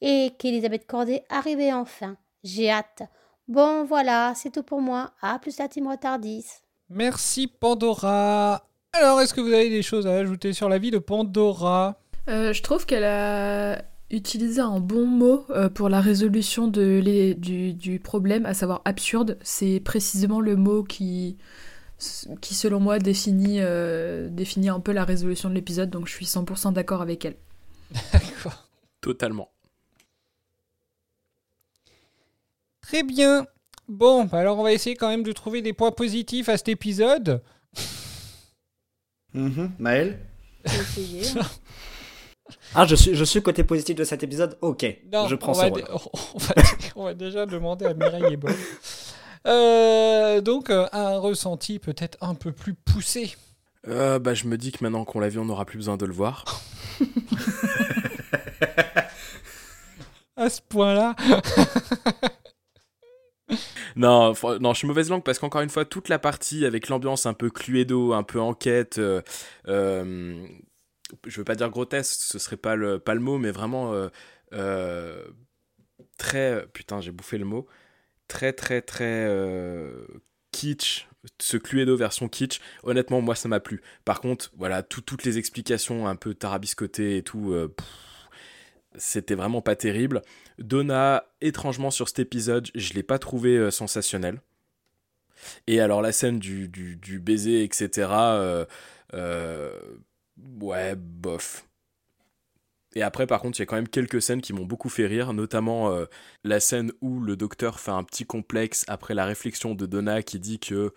Et 0.00 0.34
qu'Elisabeth 0.38 0.86
Corday 0.86 1.24
arrivait 1.30 1.72
enfin. 1.72 2.16
J'ai 2.44 2.70
hâte. 2.70 3.02
Bon, 3.48 3.82
voilà, 3.82 4.34
c'est 4.36 4.52
tout 4.52 4.62
pour 4.62 4.80
moi. 4.80 5.10
À 5.20 5.40
plus 5.40 5.58
la 5.58 5.66
team 5.66 5.88
retardis. 5.88 6.46
Merci 6.88 7.48
Pandora. 7.48 8.68
Alors, 8.92 9.20
est-ce 9.20 9.34
que 9.34 9.40
vous 9.40 9.52
avez 9.52 9.68
des 9.68 9.82
choses 9.82 10.06
à 10.06 10.14
ajouter 10.14 10.52
sur 10.52 10.68
la 10.68 10.78
vie 10.78 10.92
de 10.92 10.98
Pandora? 10.98 12.00
Euh, 12.28 12.52
je 12.52 12.62
trouve 12.62 12.86
qu'elle 12.86 13.02
a 13.02 13.82
utilisé 14.10 14.60
un 14.60 14.80
bon 14.80 15.06
mot 15.06 15.44
euh, 15.50 15.68
pour 15.68 15.88
la 15.88 16.00
résolution 16.00 16.66
de 16.68 17.00
les- 17.04 17.34
du, 17.34 17.74
du 17.74 17.98
problème, 17.98 18.46
à 18.46 18.54
savoir 18.54 18.80
absurde. 18.84 19.38
C'est 19.42 19.80
précisément 19.80 20.40
le 20.40 20.56
mot 20.56 20.82
qui, 20.82 21.36
qui 22.40 22.54
selon 22.54 22.80
moi, 22.80 22.98
définit, 22.98 23.60
euh, 23.60 24.28
définit 24.30 24.68
un 24.70 24.80
peu 24.80 24.92
la 24.92 25.04
résolution 25.04 25.48
de 25.50 25.54
l'épisode, 25.54 25.90
donc 25.90 26.06
je 26.08 26.12
suis 26.14 26.26
100% 26.26 26.72
d'accord 26.72 27.02
avec 27.02 27.24
elle. 27.24 27.36
D'accord. 28.12 28.68
Totalement. 29.00 29.50
Très 32.82 33.02
bien. 33.02 33.46
Bon, 33.88 34.24
bah 34.24 34.38
alors 34.38 34.58
on 34.58 34.62
va 34.62 34.72
essayer 34.72 34.96
quand 34.96 35.08
même 35.08 35.22
de 35.22 35.32
trouver 35.32 35.62
des 35.62 35.72
points 35.72 35.92
positifs 35.92 36.48
à 36.48 36.56
cet 36.56 36.68
épisode. 36.68 37.42
Mhm. 39.34 39.72
Maël 39.78 40.18
J'ai 40.64 40.78
essayé. 40.80 41.22
Ah, 42.74 42.84
je 42.86 42.94
suis, 42.94 43.14
je 43.14 43.24
suis 43.24 43.40
côté 43.42 43.64
positif 43.64 43.96
de 43.96 44.04
cet 44.04 44.22
épisode 44.22 44.58
Ok, 44.60 44.84
Non, 45.12 45.26
je 45.28 45.34
prends 45.36 45.52
on 45.52 45.54
ce 45.54 45.60
va, 45.60 45.66
rôle. 45.68 45.80
dé- 45.82 45.86
on, 46.34 46.38
va, 46.38 46.54
on 46.96 47.04
va 47.04 47.14
déjà 47.14 47.46
demander 47.46 47.86
à 47.86 47.94
Mireille 47.94 48.32
et 48.34 48.36
Bob. 48.36 48.52
Euh, 49.46 50.40
donc, 50.40 50.68
euh, 50.70 50.86
un 50.92 51.18
ressenti 51.18 51.78
peut-être 51.78 52.18
un 52.20 52.34
peu 52.34 52.52
plus 52.52 52.74
poussé. 52.74 53.34
Euh, 53.86 54.18
bah, 54.18 54.34
je 54.34 54.46
me 54.46 54.58
dis 54.58 54.72
que 54.72 54.78
maintenant 54.82 55.04
qu'on 55.04 55.20
l'a 55.20 55.28
vu, 55.28 55.38
on 55.38 55.44
n'aura 55.46 55.64
plus 55.64 55.78
besoin 55.78 55.96
de 55.96 56.04
le 56.04 56.12
voir. 56.12 56.44
À 60.36 60.48
ce 60.50 60.60
point-là. 60.68 61.16
Non, 63.96 64.34
non, 64.60 64.74
je 64.74 64.78
suis 64.78 64.86
mauvaise 64.86 65.08
langue 65.10 65.24
parce 65.24 65.38
qu'encore 65.40 65.62
une 65.62 65.70
fois, 65.70 65.84
toute 65.84 66.08
la 66.08 66.18
partie 66.20 66.64
avec 66.66 66.88
l'ambiance 66.88 67.26
un 67.26 67.32
peu 67.32 67.50
cluedo, 67.50 68.12
un 68.12 68.22
peu 68.22 68.38
enquête, 68.40 68.98
euh, 68.98 69.22
euh, 69.66 70.46
je 71.26 71.38
veux 71.38 71.44
pas 71.44 71.54
dire 71.54 71.70
grotesque, 71.70 72.20
ce 72.20 72.38
serait 72.38 72.56
pas 72.56 72.76
le, 72.76 72.98
pas 72.98 73.14
mot, 73.14 73.38
mais 73.38 73.50
vraiment 73.50 74.08
très, 76.16 76.66
putain, 76.72 77.00
j'ai 77.00 77.12
bouffé 77.12 77.38
le 77.38 77.44
mot, 77.44 77.66
très 78.26 78.52
très 78.52 78.82
très 78.82 79.28
kitsch, 80.52 81.08
ce 81.40 81.56
Cluedo 81.56 81.96
version 81.96 82.28
kitsch, 82.28 82.60
honnêtement, 82.82 83.20
moi 83.20 83.34
ça 83.34 83.48
m'a 83.48 83.60
plu. 83.60 83.82
Par 84.04 84.20
contre, 84.20 84.50
voilà, 84.56 84.82
toutes 84.82 85.24
les 85.24 85.38
explications 85.38 86.06
un 86.08 86.16
peu 86.16 86.34
tarabiscotées 86.34 87.16
et 87.18 87.22
tout, 87.22 87.54
c'était 88.96 89.34
vraiment 89.34 89.62
pas 89.62 89.76
terrible. 89.76 90.22
Donna, 90.58 91.24
étrangement 91.40 91.90
sur 91.90 92.08
cet 92.08 92.18
épisode, 92.18 92.68
je 92.74 92.94
l'ai 92.94 93.02
pas 93.02 93.18
trouvé 93.18 93.56
euh, 93.56 93.70
sensationnel. 93.70 94.40
Et 95.66 95.80
alors 95.80 96.02
la 96.02 96.12
scène 96.12 96.38
du, 96.38 96.68
baiser, 97.22 97.62
etc. 97.62 98.08
Euh, 98.10 98.64
euh, 99.14 99.78
ouais, 100.60 100.94
bof. 100.96 101.66
Et 102.94 103.02
après, 103.02 103.26
par 103.26 103.40
contre, 103.40 103.58
il 103.58 103.62
y 103.62 103.64
a 103.64 103.66
quand 103.66 103.76
même 103.76 103.88
quelques 103.88 104.22
scènes 104.22 104.40
qui 104.40 104.52
m'ont 104.52 104.64
beaucoup 104.64 104.88
fait 104.88 105.06
rire, 105.06 105.32
notamment 105.32 105.94
la 106.42 106.58
scène 106.58 106.90
où 107.02 107.20
le 107.20 107.36
docteur 107.36 107.78
fait 107.78 107.90
un 107.90 108.02
petit 108.02 108.24
complexe 108.24 108.84
après 108.88 109.14
la 109.14 109.26
réflexion 109.26 109.74
de 109.74 109.84
Donna 109.84 110.22
qui 110.22 110.40
dit 110.40 110.58
que 110.58 110.94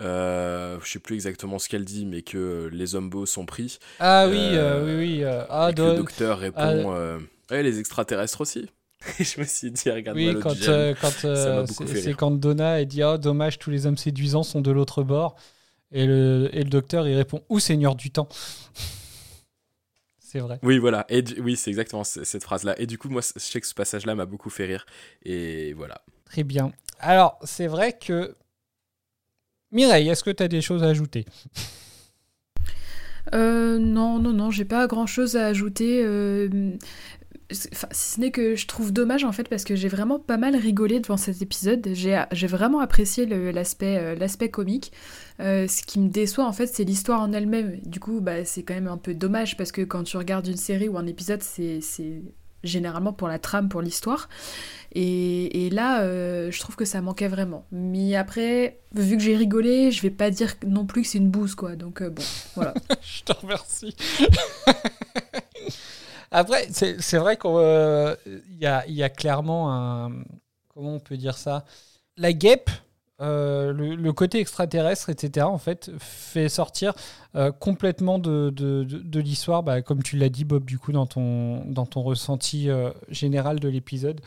euh, 0.00 0.78
je 0.82 0.90
sais 0.90 0.98
plus 0.98 1.14
exactement 1.14 1.58
ce 1.58 1.68
qu'elle 1.68 1.84
dit, 1.84 2.06
mais 2.06 2.22
que 2.22 2.70
les 2.72 2.86
zombos 2.86 3.26
sont 3.26 3.44
pris. 3.44 3.78
Ah 4.00 4.26
oui, 4.28 4.40
oui, 4.84 4.96
oui. 4.96 5.24
Ah, 5.24 5.68
et 5.70 5.78
le 5.78 5.96
docteur 5.96 6.38
répond 6.38 6.90
ah, 6.90 7.18
Ouais, 7.50 7.62
les 7.62 7.78
extraterrestres 7.78 8.40
aussi. 8.40 8.68
je 9.18 9.40
me 9.40 9.44
suis 9.44 9.70
dit, 9.70 9.90
regarde 9.90 10.16
Oui, 10.16 10.36
quand, 10.40 10.56
euh, 10.68 10.94
quand 11.00 11.24
euh, 11.24 11.66
c'est 11.66 12.14
quand 12.14 12.30
Donna 12.30 12.80
elle 12.80 12.86
dit 12.86 13.04
oh, 13.04 13.18
dommage, 13.18 13.58
tous 13.58 13.70
les 13.70 13.86
hommes 13.86 13.96
séduisants 13.96 14.42
sont 14.42 14.60
de 14.60 14.70
l'autre 14.70 15.02
bord. 15.02 15.36
Et 15.92 16.06
le, 16.06 16.50
et 16.52 16.62
le 16.62 16.70
docteur 16.70 17.06
il 17.06 17.14
répond 17.16 17.42
Ou 17.48 17.60
Seigneur 17.60 17.94
du 17.94 18.10
temps 18.10 18.28
C'est 20.18 20.40
vrai. 20.40 20.58
Oui, 20.62 20.78
voilà. 20.78 21.06
Et 21.08 21.22
oui, 21.40 21.56
c'est 21.56 21.70
exactement 21.70 22.04
cette 22.04 22.42
phrase-là. 22.42 22.78
Et 22.80 22.86
du 22.86 22.98
coup, 22.98 23.08
moi, 23.08 23.22
je 23.22 23.40
sais 23.40 23.60
que 23.60 23.66
ce 23.66 23.74
passage-là 23.74 24.14
m'a 24.14 24.26
beaucoup 24.26 24.50
fait 24.50 24.66
rire. 24.66 24.84
Et 25.22 25.72
voilà. 25.74 26.02
Très 26.24 26.42
bien. 26.42 26.72
Alors, 26.98 27.38
c'est 27.44 27.68
vrai 27.68 27.96
que. 27.96 28.34
Mireille, 29.70 30.08
est-ce 30.08 30.24
que 30.24 30.30
tu 30.30 30.42
as 30.42 30.48
des 30.48 30.60
choses 30.60 30.82
à 30.82 30.86
ajouter? 30.86 31.24
Euh, 33.34 33.78
non, 33.78 34.20
non, 34.20 34.32
non, 34.32 34.50
j'ai 34.50 34.64
pas 34.64 34.86
grand 34.86 35.06
chose 35.06 35.36
à 35.36 35.46
ajouter. 35.46 36.02
Euh, 36.04 36.76
si 37.50 37.68
ce 37.92 38.20
n'est 38.20 38.30
que 38.30 38.56
je 38.56 38.66
trouve 38.66 38.92
dommage 38.92 39.24
en 39.24 39.32
fait 39.32 39.48
parce 39.48 39.64
que 39.64 39.76
j'ai 39.76 39.88
vraiment 39.88 40.18
pas 40.18 40.36
mal 40.36 40.56
rigolé 40.56 41.00
devant 41.00 41.16
cet 41.16 41.42
épisode. 41.42 41.88
J'ai 41.92 42.46
vraiment 42.46 42.80
apprécié 42.80 43.26
euh, 43.30 43.52
l'aspect 43.52 44.50
comique. 44.50 44.92
Euh, 45.40 45.68
ce 45.68 45.82
qui 45.82 46.00
me 46.00 46.08
déçoit 46.08 46.46
en 46.46 46.52
fait 46.52 46.66
c'est 46.66 46.84
l'histoire 46.84 47.20
en 47.20 47.32
elle-même. 47.32 47.78
Du 47.84 48.00
coup 48.00 48.20
bah, 48.20 48.44
c'est 48.44 48.62
quand 48.62 48.74
même 48.74 48.88
un 48.88 48.96
peu 48.96 49.14
dommage 49.14 49.56
parce 49.56 49.72
que 49.72 49.82
quand 49.82 50.02
tu 50.02 50.16
regardes 50.16 50.46
une 50.46 50.56
série 50.56 50.88
ou 50.88 50.98
un 50.98 51.06
épisode 51.06 51.42
c'est 51.42 51.80
généralement 52.64 53.12
pour 53.12 53.28
la 53.28 53.38
trame, 53.38 53.68
pour 53.68 53.80
l'histoire. 53.80 54.28
Et, 54.92 55.68
là, 55.70 56.00
euh, 56.00 56.50
je 56.50 56.58
trouve 56.58 56.74
que 56.74 56.86
ça 56.86 57.00
manquait 57.00 57.28
vraiment. 57.28 57.66
Mais 57.70 58.16
après, 58.16 58.80
vu 58.92 59.16
que 59.16 59.22
j'ai 59.22 59.36
rigolé, 59.36 59.92
je 59.92 60.02
vais 60.02 60.10
pas 60.10 60.30
dire 60.30 60.54
non 60.66 60.86
plus 60.86 61.02
que 61.02 61.08
c'est 61.08 61.18
une 61.18 61.28
bouse, 61.28 61.54
quoi. 61.54 61.76
Donc 61.76 62.02
bon, 62.02 62.22
voilà. 62.56 62.74
je 63.02 63.22
te 63.22 63.32
remercie. 63.32 63.94
Après, 66.36 66.68
c'est 66.70 67.16
vrai 67.16 67.38
qu'il 67.38 67.50
euh, 67.50 68.14
y, 68.60 68.66
a, 68.66 69.08
clairement 69.08 69.72
un. 69.72 70.12
Comment 70.68 70.96
on 70.96 70.98
peut 70.98 71.16
dire 71.16 71.38
ça? 71.38 71.64
La 72.18 72.34
guêpe, 72.34 72.68
euh, 73.22 73.72
le, 73.72 74.12
côté 74.12 74.38
extraterrestre, 74.40 75.08
etc., 75.08 75.46
en 75.46 75.56
fait, 75.56 75.90
fait 75.98 76.50
sortir 76.50 76.92
euh, 77.36 77.52
complètement 77.52 78.18
de, 78.18 78.52
l'histoire, 79.18 79.62
bah, 79.62 79.80
comme 79.80 80.02
tu 80.02 80.18
l'as 80.18 80.28
dit, 80.28 80.44
Bob, 80.44 80.66
du 80.66 80.78
coup, 80.78 80.92
dans 80.92 81.06
ton, 81.06 81.64
dans 81.64 81.86
ton 81.86 82.02
ressenti 82.02 82.68
général 83.08 83.58
de 83.58 83.68
l'épisode. 83.68 84.20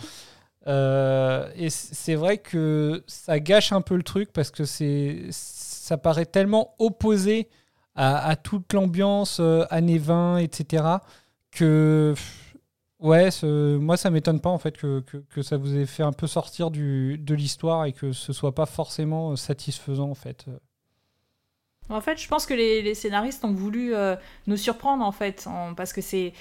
et 0.65 1.69
c'est 1.69 2.15
vrai 2.15 2.39
que 2.39 3.03
ça 3.05 3.39
gâche 3.39 3.71
un 3.71 3.81
peu 3.81 3.95
le 3.95 4.01
truc 4.03 4.33
parce 4.33 4.49
que 4.49 4.63
ça 4.65 5.97
paraît 5.99 6.25
tellement 6.25 6.73
opposé 6.79 7.49
à, 7.93 8.29
à 8.29 8.35
toute 8.35 8.73
l'ambiance 8.73 9.39
années 9.69 9.99
20, 9.99 10.37
etc 10.37 10.97
que 11.51 12.13
ouais, 12.99 13.29
moi 13.43 13.97
ça 13.97 14.09
m'étonne 14.09 14.39
pas 14.39 14.49
en 14.49 14.59
fait 14.59 14.77
que, 14.77 15.01
que, 15.01 15.41
ça 15.41 15.57
vous 15.57 15.77
ait 15.77 15.85
fait 15.85 16.03
un 16.03 16.11
peu 16.11 16.27
sortir 16.27 16.71
du, 16.71 17.17
de 17.17 17.35
l'histoire 17.35 17.85
et 17.85 17.93
que 17.93 18.11
ce 18.11 18.33
soit 18.33 18.55
pas 18.55 18.65
forcément 18.65 19.35
satisfaisant 19.35 20.09
en 20.09 20.15
fait. 20.15 20.45
En 21.89 22.01
fait, 22.01 22.21
je 22.21 22.27
pense 22.27 22.45
que 22.45 22.53
les, 22.53 22.83
les 22.83 22.93
scénaristes 22.93 23.43
ont 23.43 23.51
voulu 23.51 23.95
euh, 23.95 24.15
nous 24.45 24.57
surprendre 24.57 25.03
en 25.03 25.11
fait, 25.11 25.47
parce 25.75 25.91
que 25.91 26.01
c'était 26.01 26.33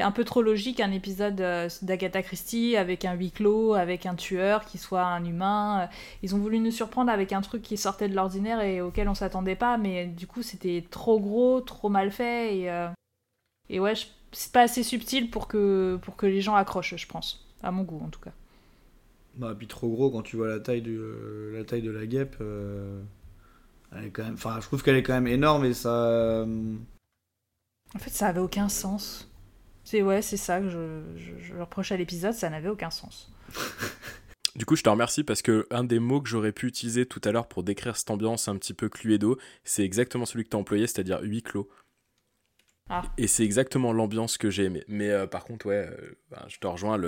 un 0.00 0.10
peu 0.10 0.24
trop 0.24 0.42
logique 0.42 0.80
un 0.80 0.90
épisode 0.90 1.40
euh, 1.40 1.68
d'Agatha 1.82 2.22
Christie 2.22 2.76
avec 2.76 3.04
un 3.04 3.14
huis 3.14 3.30
clos, 3.30 3.74
avec 3.74 4.04
un 4.04 4.16
tueur 4.16 4.64
qui 4.64 4.78
soit 4.78 5.04
un 5.04 5.24
humain. 5.24 5.88
Ils 6.22 6.34
ont 6.34 6.38
voulu 6.38 6.58
nous 6.58 6.72
surprendre 6.72 7.12
avec 7.12 7.32
un 7.32 7.40
truc 7.40 7.62
qui 7.62 7.76
sortait 7.76 8.08
de 8.08 8.16
l'ordinaire 8.16 8.60
et 8.60 8.80
auquel 8.80 9.08
on 9.08 9.14
s'attendait 9.14 9.54
pas, 9.54 9.78
mais 9.78 10.06
du 10.06 10.26
coup 10.26 10.42
c'était 10.42 10.84
trop 10.90 11.20
gros, 11.20 11.60
trop 11.60 11.88
mal 11.88 12.10
fait 12.10 12.58
et, 12.58 12.70
euh, 12.70 12.88
et 13.70 13.78
ouais, 13.78 13.94
je 13.94 14.06
c'est 14.36 14.52
pas 14.52 14.62
assez 14.62 14.82
subtil 14.82 15.30
pour 15.30 15.48
que, 15.48 15.98
pour 16.02 16.16
que 16.16 16.26
les 16.26 16.42
gens 16.42 16.54
accrochent, 16.54 16.94
je 16.96 17.06
pense. 17.06 17.46
À 17.62 17.70
mon 17.70 17.84
goût, 17.84 18.02
en 18.04 18.10
tout 18.10 18.20
cas. 18.20 18.32
Bah, 19.36 19.54
puis 19.56 19.66
trop 19.66 19.88
gros, 19.88 20.10
quand 20.10 20.20
tu 20.20 20.36
vois 20.36 20.48
la 20.48 20.60
taille, 20.60 20.82
du, 20.82 20.98
euh, 20.98 21.56
la 21.56 21.64
taille 21.64 21.80
de 21.80 21.90
la 21.90 22.06
guêpe, 22.06 22.36
euh, 22.42 23.00
elle 23.92 24.04
est 24.04 24.10
quand 24.10 24.24
même, 24.24 24.34
enfin, 24.34 24.58
je 24.60 24.66
trouve 24.66 24.82
qu'elle 24.82 24.96
est 24.96 25.02
quand 25.02 25.14
même 25.14 25.26
énorme 25.26 25.64
et 25.64 25.72
ça. 25.72 26.04
Euh, 26.04 26.74
en 27.94 27.98
fait, 27.98 28.10
ça 28.10 28.26
avait 28.26 28.40
aucun 28.40 28.68
sens. 28.68 29.30
C'est 29.84 30.02
ouais, 30.02 30.20
c'est 30.20 30.36
ça 30.36 30.60
que 30.60 30.68
je, 30.68 31.00
je, 31.40 31.54
reproche 31.54 31.92
à 31.92 31.96
l'épisode, 31.96 32.34
ça 32.34 32.50
n'avait 32.50 32.68
aucun 32.68 32.90
sens. 32.90 33.32
Du 34.56 34.64
coup, 34.64 34.74
je 34.74 34.82
te 34.82 34.88
remercie 34.88 35.22
parce 35.22 35.42
que 35.42 35.66
un 35.70 35.84
des 35.84 35.98
mots 35.98 36.22
que 36.22 36.30
j'aurais 36.30 36.50
pu 36.50 36.66
utiliser 36.66 37.04
tout 37.04 37.20
à 37.24 37.30
l'heure 37.30 37.46
pour 37.46 37.62
décrire 37.62 37.94
cette 37.94 38.10
ambiance 38.10 38.48
un 38.48 38.56
petit 38.56 38.72
peu 38.72 38.88
Cluedo, 38.88 39.38
c'est 39.64 39.84
exactement 39.84 40.24
celui 40.24 40.44
que 40.44 40.48
tu 40.48 40.56
as 40.56 40.58
employé, 40.58 40.86
c'est-à-dire 40.86 41.20
huis 41.20 41.42
clos. 41.42 41.68
Ah. 42.88 43.02
Et 43.18 43.26
c'est 43.26 43.44
exactement 43.44 43.92
l'ambiance 43.92 44.38
que 44.38 44.50
j'ai 44.50 44.64
aimé. 44.64 44.84
Mais 44.88 45.10
euh, 45.10 45.26
par 45.26 45.44
contre, 45.44 45.66
ouais, 45.66 45.88
euh, 45.90 46.18
ben, 46.30 46.44
je 46.48 46.58
te 46.58 46.66
rejoins, 46.66 46.98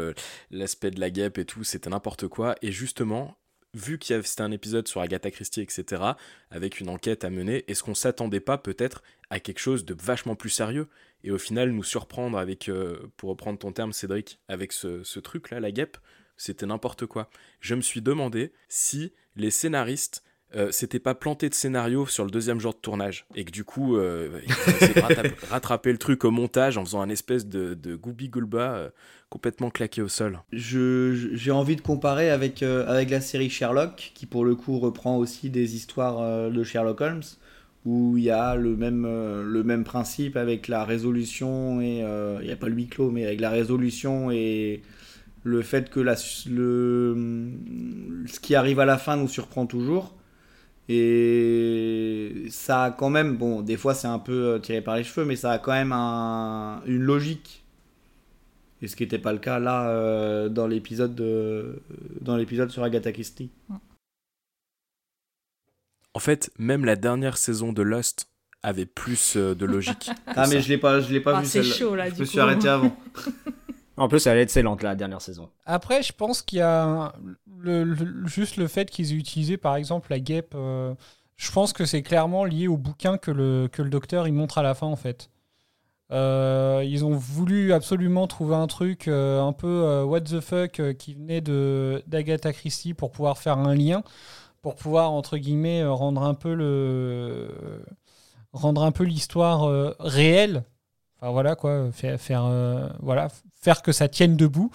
l'aspect 0.50 0.90
de 0.90 1.00
la 1.00 1.10
guêpe 1.10 1.38
et 1.38 1.44
tout, 1.44 1.64
c'était 1.64 1.90
n'importe 1.90 2.26
quoi. 2.26 2.56
Et 2.62 2.72
justement, 2.72 3.36
vu 3.74 3.98
qu'il 3.98 4.22
c'était 4.24 4.42
un 4.42 4.50
épisode 4.50 4.88
sur 4.88 5.00
Agatha 5.00 5.30
Christie, 5.30 5.60
etc., 5.60 6.02
avec 6.50 6.80
une 6.80 6.88
enquête 6.88 7.24
à 7.24 7.30
mener, 7.30 7.64
est-ce 7.70 7.82
qu'on 7.82 7.94
s'attendait 7.94 8.40
pas 8.40 8.58
peut-être 8.58 9.02
à 9.30 9.40
quelque 9.40 9.60
chose 9.60 9.84
de 9.84 9.94
vachement 9.94 10.34
plus 10.34 10.50
sérieux? 10.50 10.88
Et 11.24 11.30
au 11.30 11.38
final, 11.38 11.70
nous 11.70 11.84
surprendre 11.84 12.38
avec, 12.38 12.68
euh, 12.68 13.10
pour 13.16 13.30
reprendre 13.30 13.58
ton 13.58 13.72
terme, 13.72 13.92
Cédric, 13.92 14.40
avec 14.48 14.72
ce, 14.72 15.02
ce 15.02 15.20
truc-là, 15.20 15.60
la 15.60 15.70
guêpe, 15.70 15.98
c'était 16.36 16.66
n'importe 16.66 17.06
quoi. 17.06 17.30
Je 17.60 17.74
me 17.74 17.80
suis 17.80 18.02
demandé 18.02 18.52
si 18.68 19.12
les 19.36 19.50
scénaristes 19.50 20.22
euh, 20.56 20.68
c'était 20.70 20.98
pas 20.98 21.14
planté 21.14 21.50
de 21.50 21.54
scénario 21.54 22.06
sur 22.06 22.24
le 22.24 22.30
deuxième 22.30 22.58
jour 22.58 22.72
de 22.72 22.78
tournage 22.78 23.26
et 23.34 23.44
que 23.44 23.50
du 23.50 23.64
coup 23.64 23.96
euh, 23.96 24.40
il 24.46 25.02
rattraper, 25.50 25.92
le 25.92 25.98
truc 25.98 26.24
au 26.24 26.30
montage 26.30 26.78
en 26.78 26.84
faisant 26.86 27.02
un 27.02 27.10
espèce 27.10 27.46
de, 27.46 27.74
de 27.74 27.94
goubi 27.94 28.30
gulba 28.30 28.72
euh, 28.72 28.88
complètement 29.28 29.68
claqué 29.68 30.00
au 30.00 30.08
sol. 30.08 30.40
J'ai 30.52 31.50
envie 31.50 31.76
de 31.76 31.82
comparer 31.82 32.30
avec, 32.30 32.62
avec 32.62 33.10
la 33.10 33.20
série 33.20 33.50
Sherlock 33.50 34.12
qui 34.14 34.24
pour 34.24 34.46
le 34.46 34.54
coup 34.54 34.78
reprend 34.78 35.18
aussi 35.18 35.50
des 35.50 35.76
histoires 35.76 36.50
de 36.50 36.64
Sherlock 36.64 37.02
Holmes 37.02 37.22
où 37.84 38.16
il 38.16 38.24
y 38.24 38.30
a 38.30 38.54
le 38.54 38.74
même, 38.74 39.02
le 39.04 39.62
même 39.64 39.84
principe 39.84 40.38
avec 40.38 40.66
la 40.66 40.82
résolution 40.84 41.82
et 41.82 41.98
il 41.98 42.46
n'y 42.46 42.52
a 42.52 42.56
pas 42.56 42.68
le 42.68 42.74
huis 42.74 42.86
clos 42.86 43.10
mais 43.10 43.26
avec 43.26 43.42
la 43.42 43.50
résolution 43.50 44.30
et 44.30 44.80
le 45.42 45.60
fait 45.60 45.90
que 45.90 46.00
la, 46.00 46.14
le, 46.48 47.50
ce 48.26 48.40
qui 48.40 48.54
arrive 48.54 48.80
à 48.80 48.86
la 48.86 48.96
fin 48.96 49.18
nous 49.18 49.28
surprend 49.28 49.66
toujours 49.66 50.17
et 50.88 52.46
ça 52.50 52.84
a 52.84 52.90
quand 52.90 53.10
même, 53.10 53.36
bon, 53.36 53.60
des 53.60 53.76
fois 53.76 53.94
c'est 53.94 54.06
un 54.06 54.18
peu 54.18 54.54
euh, 54.54 54.58
tiré 54.58 54.80
par 54.80 54.96
les 54.96 55.04
cheveux, 55.04 55.26
mais 55.26 55.36
ça 55.36 55.52
a 55.52 55.58
quand 55.58 55.72
même 55.72 55.92
un, 55.92 56.82
une 56.86 57.02
logique. 57.02 57.64
Et 58.80 58.88
ce 58.88 58.96
qui 58.96 59.02
n'était 59.02 59.18
pas 59.18 59.32
le 59.32 59.38
cas 59.38 59.58
là 59.58 59.90
euh, 59.90 60.48
dans 60.48 60.66
l'épisode 60.66 61.14
dans 62.20 62.36
l'épisode 62.36 62.70
sur 62.70 62.82
Agatha 62.84 63.12
Christie. 63.12 63.50
En 66.14 66.20
fait, 66.20 66.50
même 66.58 66.84
la 66.84 66.96
dernière 66.96 67.36
saison 67.36 67.72
de 67.72 67.82
Lost 67.82 68.28
avait 68.62 68.86
plus 68.86 69.36
euh, 69.36 69.54
de 69.54 69.66
logique. 69.66 70.10
ah 70.26 70.46
mais 70.48 70.60
je 70.60 70.68
l'ai 70.68 70.78
pas, 70.78 71.00
je 71.00 71.12
l'ai 71.12 71.20
pas 71.20 71.38
ah, 71.38 71.40
vu. 71.42 71.46
C'est 71.46 71.62
chaud 71.62 71.94
là. 71.94 72.08
Je 72.10 72.20
me 72.20 72.24
suis 72.24 72.40
arrêté 72.40 72.68
avant. 72.68 72.96
En 73.98 74.08
plus, 74.08 74.26
elle 74.26 74.38
est 74.38 74.42
excellente 74.42 74.82
la 74.82 74.94
dernière 74.94 75.20
saison. 75.20 75.48
Après, 75.66 76.02
je 76.02 76.12
pense 76.12 76.42
qu'il 76.42 76.58
y 76.58 76.62
a 76.62 77.12
juste 78.26 78.56
le 78.56 78.68
fait 78.68 78.90
qu'ils 78.90 79.12
aient 79.12 79.16
utilisé 79.16 79.56
par 79.56 79.76
exemple 79.76 80.10
la 80.10 80.20
guêpe. 80.20 80.54
Euh, 80.54 80.94
je 81.36 81.50
pense 81.50 81.72
que 81.72 81.84
c'est 81.84 82.02
clairement 82.02 82.44
lié 82.44 82.68
au 82.68 82.76
bouquin 82.76 83.18
que 83.18 83.30
le, 83.30 83.68
que 83.70 83.82
le 83.82 83.90
docteur 83.90 84.26
il 84.26 84.32
montre 84.32 84.58
à 84.58 84.62
la 84.62 84.74
fin 84.74 84.86
en 84.86 84.96
fait. 84.96 85.30
Euh, 86.10 86.82
ils 86.86 87.04
ont 87.04 87.12
voulu 87.12 87.72
absolument 87.72 88.26
trouver 88.26 88.54
un 88.54 88.66
truc 88.66 89.08
euh, 89.08 89.42
un 89.42 89.52
peu 89.52 90.02
what 90.04 90.22
the 90.22 90.40
fuck 90.40 90.80
qui 90.96 91.14
venait 91.14 91.42
de 91.42 92.02
d'Agatha 92.06 92.52
Christie 92.52 92.94
pour 92.94 93.10
pouvoir 93.10 93.36
faire 93.36 93.58
un 93.58 93.74
lien, 93.74 94.02
pour 94.62 94.74
pouvoir 94.74 95.12
entre 95.12 95.36
guillemets 95.36 95.84
rendre 95.84 96.22
un 96.22 96.34
peu 96.34 96.54
le 96.54 97.50
rendre 98.52 98.82
un 98.84 98.92
peu 98.92 99.04
l'histoire 99.04 99.68
réelle 99.98 100.64
Enfin 101.20 101.32
voilà 101.32 101.56
quoi, 101.56 101.90
faire, 101.90 102.48
voilà, 103.00 103.28
faire 103.60 103.82
que 103.82 103.92
ça 103.92 104.08
tienne 104.08 104.36
debout. 104.36 104.70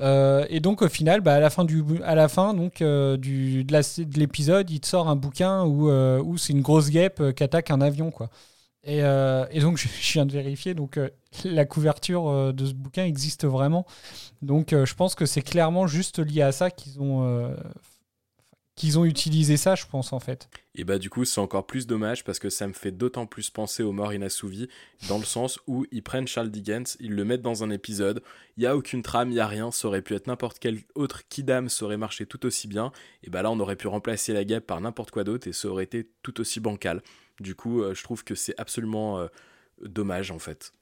Euh, 0.00 0.46
et 0.48 0.60
donc 0.60 0.82
au 0.82 0.88
final, 0.88 1.20
bah, 1.20 1.34
à 1.34 1.40
la 1.40 1.50
fin, 1.50 1.64
du, 1.64 1.84
à 2.04 2.14
la 2.14 2.28
fin 2.28 2.54
donc, 2.54 2.82
euh, 2.82 3.16
du, 3.16 3.64
de, 3.64 4.18
l'épisode, 4.18 4.70
il 4.70 4.80
te 4.80 4.86
sort 4.86 5.08
un 5.08 5.16
bouquin 5.16 5.64
où, 5.64 5.90
euh, 5.90 6.20
où 6.22 6.38
c'est 6.38 6.52
une 6.52 6.62
grosse 6.62 6.90
guêpe 6.90 7.22
qui 7.34 7.42
attaque 7.42 7.70
un 7.70 7.80
avion. 7.80 8.10
Quoi. 8.10 8.30
Et, 8.84 8.98
et 8.98 9.60
donc 9.60 9.76
je, 9.78 9.88
je 9.88 10.12
viens 10.12 10.26
de 10.26 10.32
vérifier, 10.32 10.74
donc 10.74 10.98
la 11.44 11.64
couverture 11.64 12.52
de 12.52 12.66
ce 12.66 12.72
bouquin 12.72 13.04
existe 13.04 13.46
vraiment. 13.46 13.86
Donc 14.40 14.70
je 14.72 14.94
pense 14.94 15.14
que 15.14 15.26
c'est 15.26 15.42
clairement 15.42 15.86
juste 15.86 16.18
lié 16.18 16.42
à 16.42 16.52
ça 16.52 16.70
qu'ils 16.70 17.00
ont, 17.00 17.54
qu'ils 18.82 18.98
ont 18.98 19.04
utilisé 19.04 19.56
ça, 19.56 19.76
je 19.76 19.86
pense 19.86 20.12
en 20.12 20.18
fait. 20.18 20.48
Et 20.74 20.82
bah 20.82 20.98
du 20.98 21.08
coup 21.08 21.24
c'est 21.24 21.40
encore 21.40 21.68
plus 21.68 21.86
dommage 21.86 22.24
parce 22.24 22.40
que 22.40 22.50
ça 22.50 22.66
me 22.66 22.72
fait 22.72 22.90
d'autant 22.90 23.26
plus 23.26 23.48
penser 23.48 23.84
aux 23.84 23.92
morts 23.92 24.12
inassouvis 24.12 24.68
dans 25.08 25.18
le 25.18 25.24
sens 25.24 25.60
où 25.68 25.86
ils 25.92 26.02
prennent 26.02 26.26
Charles 26.26 26.50
Dickens, 26.50 26.96
ils 26.98 27.14
le 27.14 27.24
mettent 27.24 27.42
dans 27.42 27.62
un 27.62 27.70
épisode, 27.70 28.24
il 28.56 28.64
y 28.64 28.66
a 28.66 28.76
aucune 28.76 29.02
trame, 29.02 29.30
il 29.30 29.36
y 29.36 29.40
a 29.40 29.46
rien, 29.46 29.70
ça 29.70 29.86
aurait 29.86 30.02
pu 30.02 30.16
être 30.16 30.26
n'importe 30.26 30.58
quel 30.58 30.80
autre 30.96 31.22
Kidam, 31.28 31.68
ça 31.68 31.84
aurait 31.84 31.96
marché 31.96 32.26
tout 32.26 32.44
aussi 32.44 32.66
bien, 32.66 32.90
et 33.22 33.30
bah 33.30 33.42
là 33.42 33.52
on 33.52 33.60
aurait 33.60 33.76
pu 33.76 33.86
remplacer 33.86 34.32
la 34.32 34.42
guêpe 34.42 34.66
par 34.66 34.80
n'importe 34.80 35.12
quoi 35.12 35.22
d'autre 35.22 35.46
et 35.46 35.52
ça 35.52 35.68
aurait 35.68 35.84
été 35.84 36.08
tout 36.24 36.40
aussi 36.40 36.58
bancal. 36.58 37.04
Du 37.38 37.54
coup 37.54 37.82
euh, 37.82 37.94
je 37.94 38.02
trouve 38.02 38.24
que 38.24 38.34
c'est 38.34 38.58
absolument 38.58 39.20
euh, 39.20 39.28
dommage 39.80 40.32
en 40.32 40.40
fait. 40.40 40.72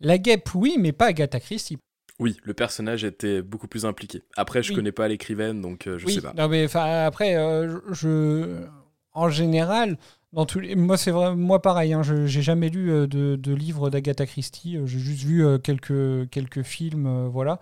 La 0.00 0.16
guêpe, 0.16 0.54
oui, 0.54 0.76
mais 0.78 0.92
pas 0.92 1.08
Agatha 1.08 1.40
Christie. 1.40 1.76
Oui, 2.20 2.36
le 2.44 2.54
personnage 2.54 3.02
était 3.04 3.42
beaucoup 3.42 3.66
plus 3.68 3.84
impliqué. 3.86 4.22
Après 4.36 4.62
je 4.62 4.70
Oui. 4.70 4.76
connais 4.76 4.92
pas 4.92 5.08
l'écrivaine 5.08 5.60
donc 5.60 5.86
euh, 5.86 5.98
je 5.98 6.06
oui, 6.06 6.12
sais 6.14 6.20
pas. 6.20 6.32
non, 6.36 6.48
mais 6.48 6.66
après, 6.76 7.36
euh, 7.36 7.80
je, 7.92 8.66
en 9.12 9.28
général, 9.30 9.98
dans 10.32 10.46
tous 10.46 10.60
les, 10.60 10.76
moi 10.76 10.96
c'est 10.96 11.10
vrai, 11.10 11.34
moi 11.34 11.60
pareil, 11.62 11.92
hein, 11.92 12.02
je 12.02 12.26
j'ai 12.26 12.42
jamais 12.42 12.68
lu 12.68 12.90
euh, 12.92 13.06
de, 13.06 13.36
de 13.36 13.54
livre 13.54 13.90
d'Agatha 13.90 14.26
Christie, 14.26 14.78
j'ai 14.84 14.98
juste 14.98 15.24
vu 15.24 15.44
quelques 15.60 16.28
quelques 16.30 16.62
films, 16.62 17.28
voilà, 17.28 17.58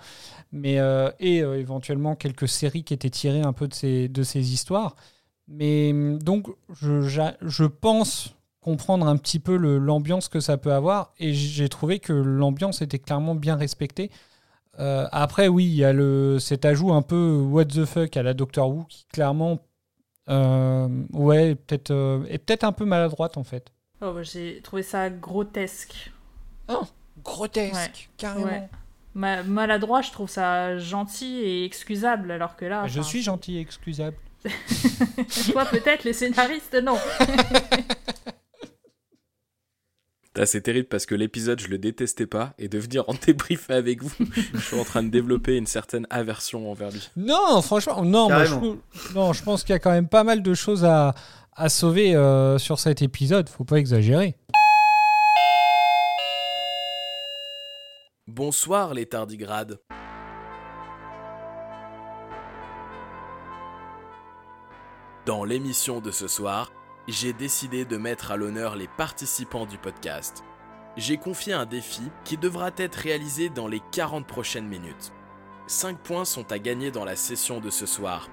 mais 0.53 0.79
euh, 0.81 1.11
et 1.21 1.38
éventuellement 1.38 2.16
quelques 2.16 2.49
séries 2.49 2.85
qui 2.85 2.94
étaient 2.94 3.11
tirées 3.11 3.42
un 3.42 3.53
peu 3.53 3.68
de 3.68 3.75
ces 3.75 4.09
de 4.09 4.23
ces 4.23 4.53
histoires. 4.53 4.97
Mais 5.47 5.90
hum, 5.92 6.18
donc 6.18 6.49
je 6.83 7.64
pense 7.64 8.35
comprendre 8.61 9.07
un 9.09 9.16
petit 9.16 9.38
peu 9.38 9.57
l'ambiance 9.57 10.29
que 10.29 10.40
ça 10.40 10.59
peut 10.59 10.73
avoir 10.73 11.14
et 11.18 11.33
j'ai 11.33 11.68
trouvé 11.71 12.01
que 12.01 12.12
l'ambiance 12.12 12.83
était 12.83 12.99
clairement 12.99 13.35
bien 13.35 13.57
respectée. 13.57 14.11
Euh, 14.78 15.06
après, 15.10 15.48
oui, 15.48 15.64
il 15.64 15.74
y 15.74 15.84
a 15.84 15.92
le, 15.92 16.38
cet 16.38 16.64
ajout 16.64 16.92
un 16.92 17.02
peu 17.02 17.36
what 17.40 17.64
the 17.66 17.84
fuck 17.84 18.16
à 18.16 18.22
la 18.22 18.32
Doctor 18.34 18.68
Who 18.70 18.84
qui 18.88 19.06
clairement, 19.12 19.58
euh, 20.28 20.88
ouais, 21.12 21.54
peut-être 21.56 21.90
euh, 21.90 22.24
est 22.28 22.38
peut-être 22.38 22.64
un 22.64 22.72
peu 22.72 22.84
maladroite 22.84 23.36
en 23.36 23.44
fait. 23.44 23.72
Oh, 24.00 24.12
bah, 24.12 24.22
j'ai 24.22 24.60
trouvé 24.62 24.82
ça 24.84 25.10
grotesque. 25.10 26.12
Grotesque, 27.24 27.74
Ouais. 27.74 28.08
carrément. 28.16 28.46
Ouais. 28.46 28.68
Ma- 29.14 29.42
maladroit, 29.42 30.02
je 30.02 30.12
trouve 30.12 30.28
ça 30.30 30.78
gentil 30.78 31.38
et 31.40 31.64
excusable, 31.64 32.30
alors 32.30 32.54
que 32.56 32.64
là. 32.64 32.86
Je 32.86 33.00
suis 33.00 33.22
gentil 33.22 33.56
et 33.56 33.60
excusable. 33.60 34.16
Toi, 35.52 35.64
peut-être, 35.64 36.04
les 36.04 36.12
scénaristes, 36.12 36.76
non. 36.80 36.96
C'est 40.46 40.61
terrible 40.61 40.88
parce 40.88 41.07
que 41.07 41.14
l'épisode, 41.14 41.61
je 41.61 41.68
le 41.68 41.79
détestais 41.79 42.27
pas 42.27 42.55
et 42.59 42.68
de 42.68 42.79
venir 42.79 43.05
en 43.09 43.14
débriefer 43.27 43.74
avec 43.74 44.03
vous, 44.03 44.12
je 44.55 44.61
suis 44.61 44.79
en 44.79 44.85
train 44.85 45.03
de 45.03 45.11
développer 45.11 45.57
une 45.57 45.66
certaine 45.66 46.07
aversion 46.11 46.70
envers 46.70 46.90
lui. 46.90 47.11
Non, 47.16 47.61
franchement, 47.62 48.05
non, 48.05 48.29
moi, 48.29 48.44
je, 48.44 48.55
non, 49.14 49.33
je 49.33 49.42
pense 49.42 49.62
qu'il 49.62 49.72
y 49.72 49.77
a 49.77 49.79
quand 49.79 49.90
même 49.90 50.09
pas 50.09 50.24
mal 50.24 50.42
de 50.42 50.55
choses 50.55 50.85
à, 50.85 51.14
à 51.55 51.68
sauver 51.68 52.14
euh, 52.14 52.59
sur 52.59 52.79
cet 52.79 53.03
épisode. 53.03 53.48
Faut 53.48 53.64
pas 53.64 53.79
exagérer. 53.79 54.37
Bonsoir 58.29 58.94
les 58.94 59.07
tardigrades. 59.07 59.81
Dans 65.27 65.44
l'émission 65.44 66.01
de 66.01 66.11
ce 66.11 66.29
soir, 66.29 66.72
j'ai 67.09 67.33
décidé 67.33 67.87
de 67.87 67.97
mettre 67.97 68.31
à 68.33 68.37
l'honneur 68.37 68.77
les 68.77 68.87
participants 68.87 69.64
du 69.64 69.79
podcast. 69.79 70.44
J'ai 70.99 71.16
confié 71.16 71.55
un 71.55 71.64
défi 71.64 72.03
qui 72.25 72.37
devra 72.37 72.71
être 72.77 72.97
réalisé 72.97 73.49
dans 73.49 73.66
les 73.66 73.81
40 73.92 74.27
prochaines 74.27 74.68
minutes. 74.68 75.12
5 75.68 75.99
points 75.99 76.27
sont 76.27 76.53
à 76.53 76.59
gagner 76.59 76.90
dans 76.90 77.07
la 77.07 77.16
session 77.16 77.61
de 77.61 77.71
ce 77.71 77.87
soir. 77.87 78.29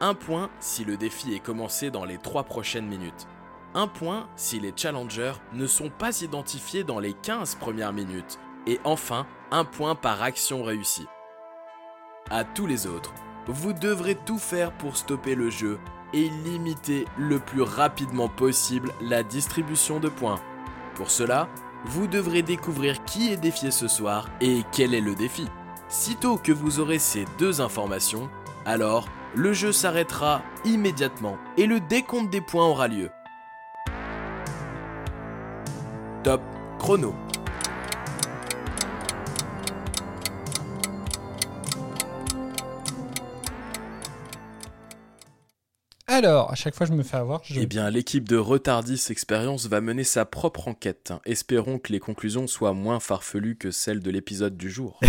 1 0.00 0.14
point 0.14 0.50
si 0.58 0.84
le 0.84 0.96
défi 0.96 1.34
est 1.34 1.40
commencé 1.40 1.90
dans 1.90 2.06
les 2.06 2.16
3 2.16 2.44
prochaines 2.44 2.86
minutes. 2.86 3.26
1 3.74 3.88
point 3.88 4.26
si 4.36 4.58
les 4.58 4.72
challengers 4.74 5.34
ne 5.52 5.66
sont 5.66 5.90
pas 5.90 6.22
identifiés 6.22 6.82
dans 6.82 7.00
les 7.00 7.12
15 7.12 7.56
premières 7.56 7.92
minutes. 7.92 8.38
Et 8.66 8.80
enfin, 8.84 9.26
un 9.50 9.66
point 9.66 9.94
par 9.94 10.22
action 10.22 10.62
réussie. 10.62 11.06
À 12.30 12.44
tous 12.44 12.66
les 12.66 12.86
autres, 12.86 13.12
vous 13.48 13.74
devrez 13.74 14.14
tout 14.14 14.38
faire 14.38 14.72
pour 14.72 14.96
stopper 14.96 15.34
le 15.34 15.50
jeu 15.50 15.78
et 16.14 16.30
limiter 16.44 17.06
le 17.18 17.38
plus 17.38 17.62
rapidement 17.62 18.28
possible 18.28 18.92
la 19.02 19.22
distribution 19.22 20.00
de 20.00 20.08
points. 20.08 20.40
Pour 20.94 21.10
cela, 21.10 21.48
vous 21.84 22.06
devrez 22.06 22.42
découvrir 22.42 23.04
qui 23.04 23.32
est 23.32 23.36
défié 23.36 23.70
ce 23.70 23.88
soir 23.88 24.30
et 24.40 24.62
quel 24.72 24.94
est 24.94 25.00
le 25.00 25.14
défi. 25.14 25.46
Sitôt 25.88 26.38
que 26.38 26.52
vous 26.52 26.80
aurez 26.80 26.98
ces 26.98 27.24
deux 27.38 27.60
informations, 27.60 28.30
alors 28.64 29.08
le 29.34 29.52
jeu 29.52 29.72
s'arrêtera 29.72 30.42
immédiatement 30.64 31.36
et 31.58 31.66
le 31.66 31.80
décompte 31.80 32.30
des 32.30 32.40
points 32.40 32.66
aura 32.66 32.88
lieu. 32.88 33.10
Top 36.22 36.40
chrono. 36.78 37.14
Alors, 46.14 46.52
à 46.52 46.54
chaque 46.54 46.74
fois, 46.76 46.86
je 46.86 46.92
me 46.92 47.02
fais 47.02 47.16
avoir. 47.16 47.40
Je... 47.42 47.58
Eh 47.60 47.66
bien, 47.66 47.90
l'équipe 47.90 48.28
de 48.28 48.36
Retardis 48.36 49.02
Experience 49.10 49.66
va 49.66 49.80
mener 49.80 50.04
sa 50.04 50.24
propre 50.24 50.68
enquête. 50.68 51.12
Espérons 51.24 51.80
que 51.80 51.92
les 51.92 51.98
conclusions 51.98 52.46
soient 52.46 52.72
moins 52.72 53.00
farfelues 53.00 53.56
que 53.56 53.72
celles 53.72 53.98
de 54.00 54.10
l'épisode 54.12 54.56
du 54.56 54.70
jour. 54.70 55.00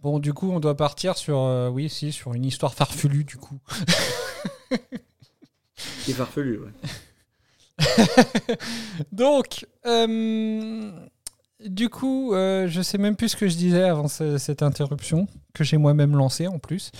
Bon, 0.00 0.18
du 0.18 0.34
coup, 0.34 0.50
on 0.52 0.60
doit 0.60 0.76
partir 0.76 1.16
sur, 1.16 1.38
euh, 1.38 1.70
oui, 1.70 1.88
si, 1.88 2.12
sur 2.12 2.34
une 2.34 2.44
histoire 2.44 2.74
farfelue, 2.74 3.24
du 3.24 3.38
coup. 3.38 3.58
C'est 5.76 6.12
farfelu, 6.12 6.58
ouais. 6.58 6.72
Donc, 9.12 9.66
euh, 9.86 10.92
du 11.64 11.88
coup, 11.88 12.34
euh, 12.34 12.68
je 12.68 12.82
sais 12.82 12.98
même 12.98 13.16
plus 13.16 13.30
ce 13.30 13.36
que 13.36 13.48
je 13.48 13.56
disais 13.56 13.84
avant 13.84 14.08
ce- 14.08 14.36
cette 14.36 14.62
interruption, 14.62 15.26
que 15.54 15.64
j'ai 15.64 15.78
moi-même 15.78 16.14
lancée 16.14 16.48
en 16.48 16.58
plus. 16.58 16.92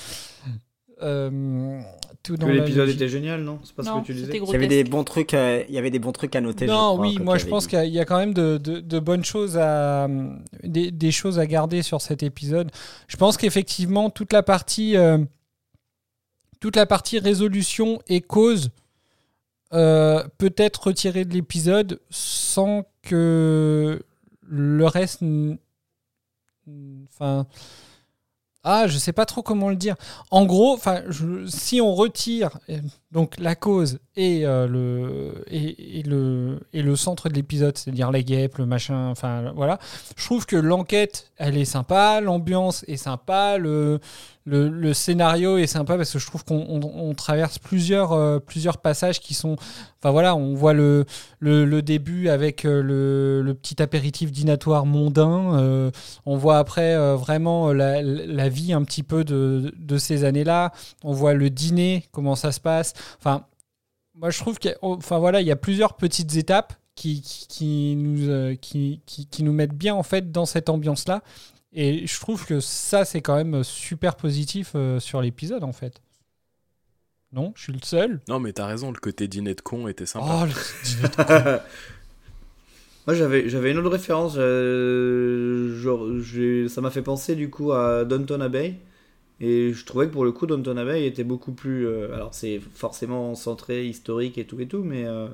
Euh, 1.02 1.80
tout 2.22 2.36
dans 2.36 2.46
la 2.46 2.54
l'épisode 2.54 2.88
était 2.88 3.08
génial, 3.08 3.42
non? 3.42 3.58
C'est 3.64 3.74
pas 3.74 3.82
Non, 3.82 3.96
ce 3.96 4.00
que 4.02 4.06
tu 4.06 4.14
disais 4.14 4.32
Il 4.38 4.48
y 4.48 4.54
avait 4.54 4.68
des 4.68 4.84
bons 4.84 5.02
trucs, 5.04 5.34
euh, 5.34 5.62
il 5.68 5.74
y 5.74 5.78
avait 5.78 5.90
des 5.90 5.98
bons 5.98 6.12
trucs 6.12 6.34
à 6.36 6.40
noter. 6.40 6.66
Non, 6.66 6.98
oui, 7.00 7.18
moi 7.18 7.36
je 7.36 7.46
pense 7.46 7.66
qu'il 7.66 7.84
y 7.86 7.98
a- 7.98 8.04
quand 8.04 8.18
même 8.18 8.32
de, 8.32 8.58
de- 8.58 8.80
de 8.80 8.98
bonnes 9.00 9.24
choses 9.24 9.58
à 9.58 10.08
des, 10.62 10.90
des 10.92 11.10
choses 11.10 11.38
à 11.38 11.46
garder 11.46 11.82
sur 11.82 12.00
cet 12.00 12.22
épisode. 12.22 12.70
Je 13.08 13.16
pense 13.16 13.36
qu'effectivement 13.36 14.08
toute 14.08 14.32
la 14.32 14.42
partie 14.44 14.96
euh, 14.96 15.18
toute 16.60 16.76
la 16.76 16.86
partie 16.86 17.18
résolution 17.18 18.00
et 18.06 18.20
cause 18.20 18.70
euh, 19.72 20.22
peut 20.38 20.54
être 20.56 20.84
retirée 20.84 21.24
de 21.24 21.34
l'épisode 21.34 22.00
sans 22.08 22.84
que 23.02 24.00
le 24.46 24.86
reste, 24.86 25.22
enfin. 27.20 27.46
Ah, 28.64 28.86
je 28.86 28.96
sais 28.98 29.12
pas 29.12 29.26
trop 29.26 29.42
comment 29.42 29.68
le 29.68 29.76
dire. 29.76 29.94
En 30.30 30.46
gros, 30.46 30.78
si 31.46 31.80
on 31.80 31.94
retire 31.94 32.58
donc 33.14 33.38
la 33.38 33.54
cause 33.54 34.00
et 34.16 34.44
euh, 34.44 34.66
le 34.68 35.44
et, 35.50 36.02
le 36.02 36.60
et 36.72 36.82
le 36.82 36.96
centre 36.96 37.28
de 37.30 37.34
l'épisode, 37.34 37.78
c'est-à-dire 37.78 38.10
la 38.12 38.22
guêpe, 38.22 38.58
le 38.58 38.66
machin, 38.66 39.08
enfin 39.10 39.52
voilà, 39.56 39.78
je 40.16 40.24
trouve 40.24 40.44
que 40.46 40.56
l'enquête, 40.56 41.30
elle 41.38 41.56
est 41.56 41.64
sympa, 41.64 42.20
l'ambiance 42.20 42.84
est 42.88 42.96
sympa, 42.96 43.56
le, 43.58 44.68
le 44.68 44.92
scénario 44.92 45.56
est 45.56 45.66
sympa 45.66 45.96
parce 45.96 46.12
que 46.12 46.18
je 46.18 46.26
trouve 46.26 46.44
qu'on 46.44 46.66
on- 46.68 47.08
on 47.10 47.14
traverse 47.14 47.58
plusieurs 47.58 48.12
euh, 48.12 48.38
plusieurs 48.40 48.78
passages 48.78 49.18
qui 49.20 49.32
sont, 49.34 49.56
enfin 50.00 50.10
voilà, 50.10 50.36
on 50.36 50.54
voit 50.54 50.74
le 50.74 51.06
le, 51.40 51.82
début 51.82 52.28
avec 52.28 52.64
euh, 52.64 52.82
le, 52.82 53.42
le 53.42 53.54
petit 53.54 53.82
apéritif 53.82 54.32
dînatoire 54.32 54.86
mondain. 54.86 55.58
euh, 55.58 55.90
on 56.26 56.36
voit 56.36 56.58
après 56.58 56.96
vraiment 57.16 57.72
la, 57.72 58.00
la 58.02 58.48
vie 58.48 58.72
un 58.72 58.82
petit 58.84 59.02
peu 59.02 59.24
de, 59.24 59.72
de 59.76 59.98
ces 59.98 60.24
années-là. 60.24 60.72
On 61.02 61.12
voit 61.12 61.34
le 61.34 61.50
dîner, 61.50 62.04
comment 62.12 62.34
ça 62.36 62.52
se 62.52 62.60
passe. 62.60 62.94
Enfin, 63.18 63.46
moi 64.14 64.30
je 64.30 64.38
trouve 64.38 64.58
qu'il 64.58 64.70
y 64.70 64.74
a- 64.74 64.78
enfin, 64.82 65.18
voilà, 65.18 65.40
il 65.40 65.46
y 65.46 65.50
a 65.52 65.56
plusieurs 65.56 65.96
petites 65.96 66.36
étapes 66.36 66.74
qui, 66.94 67.22
qui, 67.22 67.46
qui 67.48 67.96
nous, 67.96 68.28
euh, 68.28 68.54
qui, 68.56 69.00
qui, 69.06 69.26
qui 69.26 69.42
nous 69.42 69.52
mettent 69.52 69.74
bien 69.74 69.94
en 69.94 70.02
fait 70.02 70.30
dans 70.32 70.46
cette 70.46 70.68
ambiance-là. 70.68 71.22
Et 71.72 72.06
je 72.06 72.20
trouve 72.20 72.46
que 72.46 72.60
ça, 72.60 73.04
c'est 73.04 73.20
quand 73.20 73.34
même 73.36 73.64
super 73.64 74.14
positif 74.16 74.72
euh, 74.76 75.00
sur 75.00 75.20
l'épisode 75.20 75.64
en 75.64 75.72
fait. 75.72 76.00
Non, 77.32 77.52
je 77.56 77.62
suis 77.64 77.72
le 77.72 77.80
seul? 77.82 78.20
Non, 78.28 78.38
mais 78.38 78.52
t'as 78.52 78.66
raison, 78.66 78.92
le 78.92 78.98
côté 79.00 79.26
dîner 79.26 79.56
de 79.56 79.60
con 79.60 79.88
était 79.88 80.06
sympa. 80.06 80.42
Oh, 80.42 80.44
le 80.46 80.52
dîner 80.84 81.08
de 81.08 81.16
con. 81.16 81.60
Moi 83.06 83.14
j'avais 83.14 83.48
j'avais 83.50 83.72
une 83.72 83.78
autre 83.78 83.90
référence, 83.90 84.34
euh, 84.38 85.78
genre 85.78 86.06
ça 86.70 86.80
m'a 86.80 86.90
fait 86.90 87.02
penser 87.02 87.34
du 87.36 87.50
coup 87.50 87.72
à 87.72 88.04
Downton 88.06 88.40
Abbey 88.40 88.76
et 89.40 89.72
je 89.72 89.84
trouvais 89.84 90.06
que 90.06 90.12
pour 90.12 90.24
le 90.24 90.32
coup 90.32 90.46
Downton 90.46 90.78
Abbey 90.78 91.06
était 91.06 91.24
beaucoup 91.24 91.52
plus 91.52 91.86
euh, 91.86 92.14
alors 92.14 92.34
c'est 92.34 92.60
forcément 92.60 93.34
centré 93.34 93.86
historique 93.86 94.38
et 94.38 94.46
tout 94.46 94.60
et 94.60 94.66
tout 94.66 94.84
mais 94.84 95.04
euh, 95.04 95.28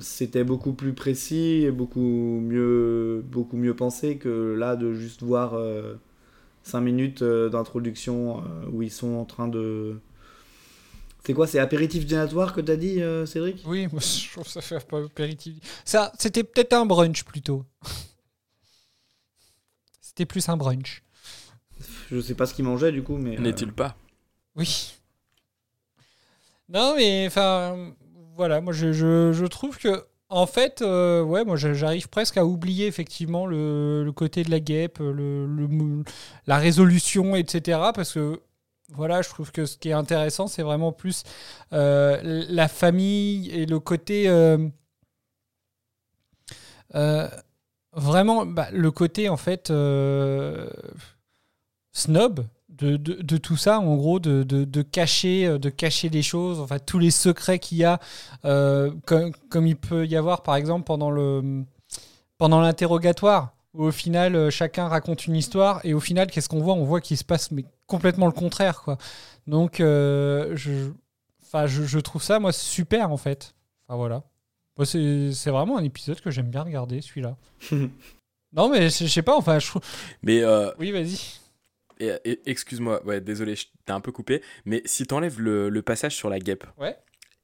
c'était 0.00 0.44
beaucoup 0.44 0.72
plus 0.72 0.92
précis 0.92 1.64
et 1.64 1.70
beaucoup 1.70 2.00
mieux 2.00 3.24
beaucoup 3.26 3.56
mieux 3.56 3.74
pensé 3.74 4.16
que 4.16 4.54
là 4.58 4.76
de 4.76 4.94
juste 4.94 5.22
voir 5.22 5.54
5 6.64 6.80
minutes 6.80 7.22
euh, 7.22 7.48
d'introduction 7.48 8.38
euh, 8.38 8.42
où 8.72 8.82
ils 8.82 8.90
sont 8.90 9.14
en 9.14 9.24
train 9.24 9.48
de 9.48 10.00
c'est 11.24 11.34
quoi 11.34 11.46
c'est 11.46 11.58
apéritif 11.58 12.04
dînatoire 12.04 12.52
que 12.52 12.60
t'as 12.60 12.74
dit 12.74 13.00
Cédric? 13.26 13.62
Oui, 13.64 13.86
je 13.92 14.32
trouve 14.32 14.46
ça 14.46 14.60
fait 14.60 14.84
pas 14.84 15.04
apéritif. 15.04 15.54
Ça, 15.84 16.12
c'était 16.18 16.42
peut-être 16.42 16.72
un 16.72 16.84
brunch 16.84 17.22
plutôt. 17.22 17.64
C'était 20.00 20.26
plus 20.26 20.48
un 20.48 20.56
brunch. 20.56 21.04
Je 22.10 22.20
sais 22.20 22.34
pas 22.34 22.46
ce 22.46 22.54
qu'ils 22.54 22.64
mangeaient 22.64 22.92
du 22.92 23.02
coup, 23.02 23.16
mais. 23.16 23.36
euh, 23.38 23.40
N'est-il 23.40 23.72
pas? 23.72 23.96
Oui. 24.56 24.92
Non, 26.68 26.94
mais 26.96 27.26
enfin, 27.26 27.92
voilà, 28.36 28.60
moi 28.60 28.72
je, 28.72 28.92
je, 28.92 29.32
je 29.32 29.46
trouve 29.46 29.78
que, 29.78 30.04
en 30.28 30.46
fait, 30.46 30.80
euh, 30.82 31.22
ouais, 31.22 31.44
moi 31.44 31.56
j'arrive 31.56 32.08
presque 32.08 32.36
à 32.38 32.44
oublier 32.46 32.86
effectivement 32.86 33.46
le, 33.46 34.02
le 34.04 34.12
côté 34.12 34.42
de 34.42 34.50
la 34.50 34.60
guêpe, 34.60 34.98
le, 35.00 36.02
la 36.46 36.56
résolution, 36.58 37.36
etc. 37.36 37.78
Parce 37.94 38.14
que, 38.14 38.40
voilà, 38.94 39.20
je 39.22 39.28
trouve 39.28 39.52
que 39.52 39.66
ce 39.66 39.76
qui 39.76 39.88
est 39.90 39.92
intéressant, 39.94 40.46
c'est 40.46 40.62
vraiment 40.62 40.92
plus 40.92 41.24
euh, 41.72 42.18
la 42.48 42.68
famille 42.68 43.50
et 43.50 43.66
le 43.66 43.78
côté. 43.80 44.28
euh, 44.28 44.58
euh, 46.94 47.28
vraiment, 47.92 48.46
bah, 48.46 48.68
le 48.72 48.90
côté 48.90 49.28
en 49.28 49.36
fait 49.36 49.70
euh, 49.70 50.68
snob 51.92 52.46
de, 52.68 52.96
de, 52.96 53.14
de 53.20 53.36
tout 53.36 53.56
ça, 53.56 53.78
en 53.80 53.94
gros, 53.96 54.18
de, 54.18 54.42
de, 54.42 54.64
de 54.64 54.82
cacher, 54.82 55.46
euh, 55.46 55.58
de 55.58 55.68
cacher 55.68 56.08
les 56.08 56.22
choses, 56.22 56.58
enfin 56.60 56.78
tous 56.78 56.98
les 56.98 57.10
secrets 57.10 57.58
qu'il 57.58 57.78
y 57.78 57.84
a, 57.84 58.00
euh, 58.44 58.90
comme, 59.06 59.32
comme 59.50 59.66
il 59.66 59.76
peut 59.76 60.06
y 60.06 60.16
avoir 60.16 60.42
par 60.42 60.56
exemple 60.56 60.84
pendant 60.84 61.10
le 61.10 61.64
pendant 62.38 62.60
l'interrogatoire, 62.60 63.52
où 63.74 63.84
au 63.84 63.92
final 63.92 64.34
euh, 64.34 64.50
chacun 64.50 64.88
raconte 64.88 65.26
une 65.26 65.36
histoire 65.36 65.80
et 65.84 65.94
au 65.94 66.00
final 66.00 66.28
qu'est-ce 66.30 66.48
qu'on 66.48 66.60
voit? 66.60 66.74
On 66.74 66.84
voit 66.84 67.00
qu'il 67.00 67.16
se 67.16 67.24
passe 67.24 67.50
mais 67.50 67.64
complètement 67.86 68.26
le 68.26 68.32
contraire, 68.32 68.82
quoi. 68.82 68.96
Donc, 69.46 69.80
euh, 69.80 70.56
je, 70.56 70.90
enfin, 71.42 71.66
je, 71.66 71.82
je 71.84 71.98
trouve 71.98 72.22
ça 72.22 72.40
moi 72.40 72.52
super 72.52 73.12
en 73.12 73.16
fait. 73.18 73.54
Enfin 73.86 73.96
voilà. 73.96 74.22
C'est 74.84 75.32
c'est 75.32 75.50
vraiment 75.50 75.76
un 75.76 75.84
épisode 75.84 76.20
que 76.20 76.30
j'aime 76.30 76.48
bien 76.48 76.62
regarder, 76.62 77.00
celui-là. 77.02 77.36
non, 78.52 78.68
mais 78.70 78.88
je 78.88 79.06
sais 79.06 79.22
pas, 79.22 79.36
enfin, 79.36 79.58
je 79.58 79.68
trouve. 79.68 79.82
Mais 80.22 80.40
euh, 80.42 80.72
Oui, 80.78 80.90
vas-y. 80.90 81.18
Et- 82.04 82.18
et- 82.24 82.40
excuse-moi, 82.50 83.04
ouais, 83.06 83.20
désolé, 83.20 83.56
je 83.56 83.66
t'ai 83.86 83.92
un 83.92 84.00
peu 84.00 84.12
coupé. 84.12 84.42
Mais 84.64 84.82
si 84.84 85.06
t'enlèves 85.06 85.40
le, 85.40 85.68
le 85.68 85.82
passage 85.82 86.14
sur 86.16 86.28
la 86.30 86.38
guêpe 86.38 86.64
Ouais. 86.78 86.96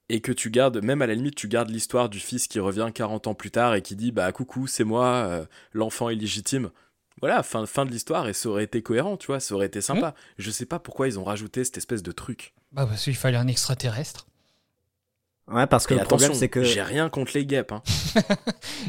et 0.09 0.21
que 0.21 0.33
tu 0.33 0.51
gardes, 0.51 0.83
même 0.83 1.03
à 1.03 1.07
la 1.07 1.14
limite, 1.14 1.35
tu 1.35 1.49
gardes 1.49 1.71
l'histoire 1.71 2.09
du 2.09 2.18
fils 2.21 2.47
qui 2.49 2.61
revient 2.61 2.88
40 2.94 3.27
ans 3.27 3.35
plus 3.35 3.51
tard 3.51 3.75
et 3.75 3.83
qui 3.83 3.97
dit 3.97 4.12
Bah, 4.12 4.31
coucou, 4.33 4.66
c'est 4.66 4.85
moi, 4.85 5.07
euh, 5.29 5.44
l'enfant 5.73 6.09
illégitime. 6.11 6.71
Voilà, 7.21 7.42
fin, 7.42 7.66
fin 7.66 7.85
de 7.85 7.90
l'histoire 7.90 8.29
et 8.29 8.33
ça 8.33 8.49
aurait 8.49 8.62
été 8.64 8.81
cohérent, 8.81 9.16
tu 9.16 9.27
vois, 9.27 9.40
ça 9.40 9.55
aurait 9.55 9.66
été 9.66 9.81
sympa. 9.81 10.14
Je 10.38 10.51
sais 10.53 10.66
pas 10.66 10.79
pourquoi 10.79 11.09
ils 11.09 11.18
ont 11.18 11.25
rajouté 11.25 11.64
cette 11.64 11.77
espèce 11.77 12.03
de 12.05 12.12
truc. 12.12 12.55
Bah, 12.71 12.87
parce 12.87 13.03
qu'il 13.05 13.16
fallait 13.16 13.37
un 13.38 13.49
extraterrestre. 13.49 14.27
Ouais, 15.51 15.67
parce 15.67 15.87
que 15.87 15.95
Et 15.95 15.99
le 15.99 16.05
problème, 16.05 16.35
c'est 16.35 16.49
que. 16.49 16.63
j'ai 16.63 16.83
rien 16.83 17.09
contre 17.09 17.33
les 17.35 17.47
guêpes. 17.47 17.73
Hein. 17.73 17.83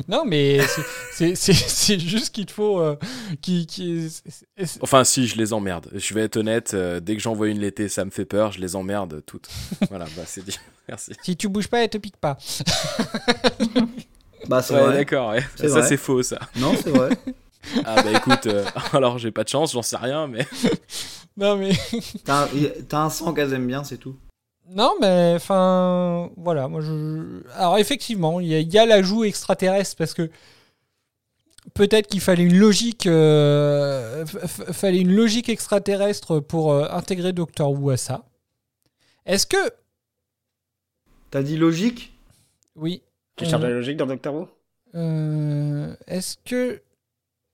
Non, 0.08 0.24
mais 0.26 0.60
c'est- 0.62 0.82
c'est- 1.13 1.36
c'est 1.36 1.54
c'est 1.54 2.00
juste 2.00 2.34
qu'il 2.36 2.45
te 2.45 2.52
faut. 2.52 2.80
euh, 2.82 2.95
qui, 3.41 3.65
qui, 3.65 4.08
Enfin, 4.82 5.04
si, 5.04 5.26
je 5.28 5.38
les 5.38 5.54
emmerde. 5.54 5.89
Je 5.93 6.13
vais 6.13 6.22
être 6.22 6.38
honnête, 6.38 6.74
euh, 6.74 7.00
dès 7.00 7.15
que 7.15 7.22
j'en 7.22 7.34
vois 7.34 7.48
une 7.48 7.60
l'été, 7.60 7.88
ça 7.89 8.04
me 8.06 8.10
fait 8.12 8.26
peur, 8.26 8.52
je 8.52 8.60
les 8.60 8.76
emmerde 8.76 9.24
toutes. 9.26 9.48
voilà, 9.89 10.06
bah 10.17 10.24
c'est 10.26 10.43
dit. 10.43 10.58
Merci. 10.89 11.13
si 11.24 11.38
tu 11.38 11.48
bouges 11.48 11.67
pas, 11.67 11.84
elle 11.84 11.89
te 11.89 11.98
pique 11.98 12.17
pas. 12.17 12.38
Bah, 14.48 14.62
c'est 14.62 14.74
Ouais, 14.74 14.82
vrai. 14.82 14.93
d'accord, 14.98 15.30
ouais. 15.32 15.43
C'est 15.56 15.67
Ça, 15.69 15.80
vrai. 15.80 15.88
c'est 15.88 15.98
faux, 15.98 16.24
ça. 16.24 16.39
Non, 16.58 16.74
c'est 16.82 16.89
vrai. 16.89 17.10
Ah, 17.86 18.02
bah 18.02 18.12
écoute, 18.15 18.48
euh, 18.48 18.65
alors 18.93 19.17
j'ai 19.17 19.32
pas 19.32 19.43
de 19.43 19.50
chance, 19.50 19.74
j'en 19.74 19.82
sais 19.82 19.98
rien, 19.98 20.28
mais. 20.28 20.48
Non, 21.38 21.56
mais. 21.58 21.72
T'as 22.26 22.45
un, 22.45 22.48
t'as 22.88 23.00
un 23.02 23.10
sang 23.10 23.34
qu'elles 23.34 23.54
aiment 23.54 23.67
bien, 23.67 23.84
c'est 23.84 23.98
tout. 23.98 24.15
Non, 24.71 24.93
mais 25.01 25.34
enfin, 25.36 26.29
voilà. 26.38 26.67
Moi, 26.67 26.82
je... 26.82 27.41
Alors, 27.55 27.77
effectivement, 27.77 28.39
il 28.39 28.47
y 28.47 28.63
y 28.63 28.77
a 28.77 28.86
l'ajout 28.86 29.23
extraterrestre 29.23 29.95
parce 29.97 30.13
que 30.13 30.29
peut-être 31.73 32.08
qu'il 32.08 32.21
fallait 32.21 32.43
une 32.43 32.58
logique, 32.58 33.08
euh, 33.08 34.25
f- 34.25 34.73
fallait 34.73 34.99
une 34.99 35.13
logique 35.13 35.49
extraterrestre 35.49 36.39
pour 36.39 36.71
euh, 36.73 36.88
intégrer 36.91 37.34
Doctor 37.34 37.71
Who 37.71 37.89
à 37.91 37.97
ça. 37.97 38.25
Est-ce 39.25 39.45
que, 39.47 39.58
T'as 41.32 41.43
dit 41.43 41.58
logique? 41.58 42.13
Oui, 42.75 43.03
Tu 43.36 43.45
cherches 43.45 43.62
la 43.63 43.69
logique 43.69 43.97
dans 43.97 44.05
Doctor 44.08 44.34
Who? 44.36 44.47
euh, 44.95 45.95
est-ce 46.08 46.38
que 46.45 46.82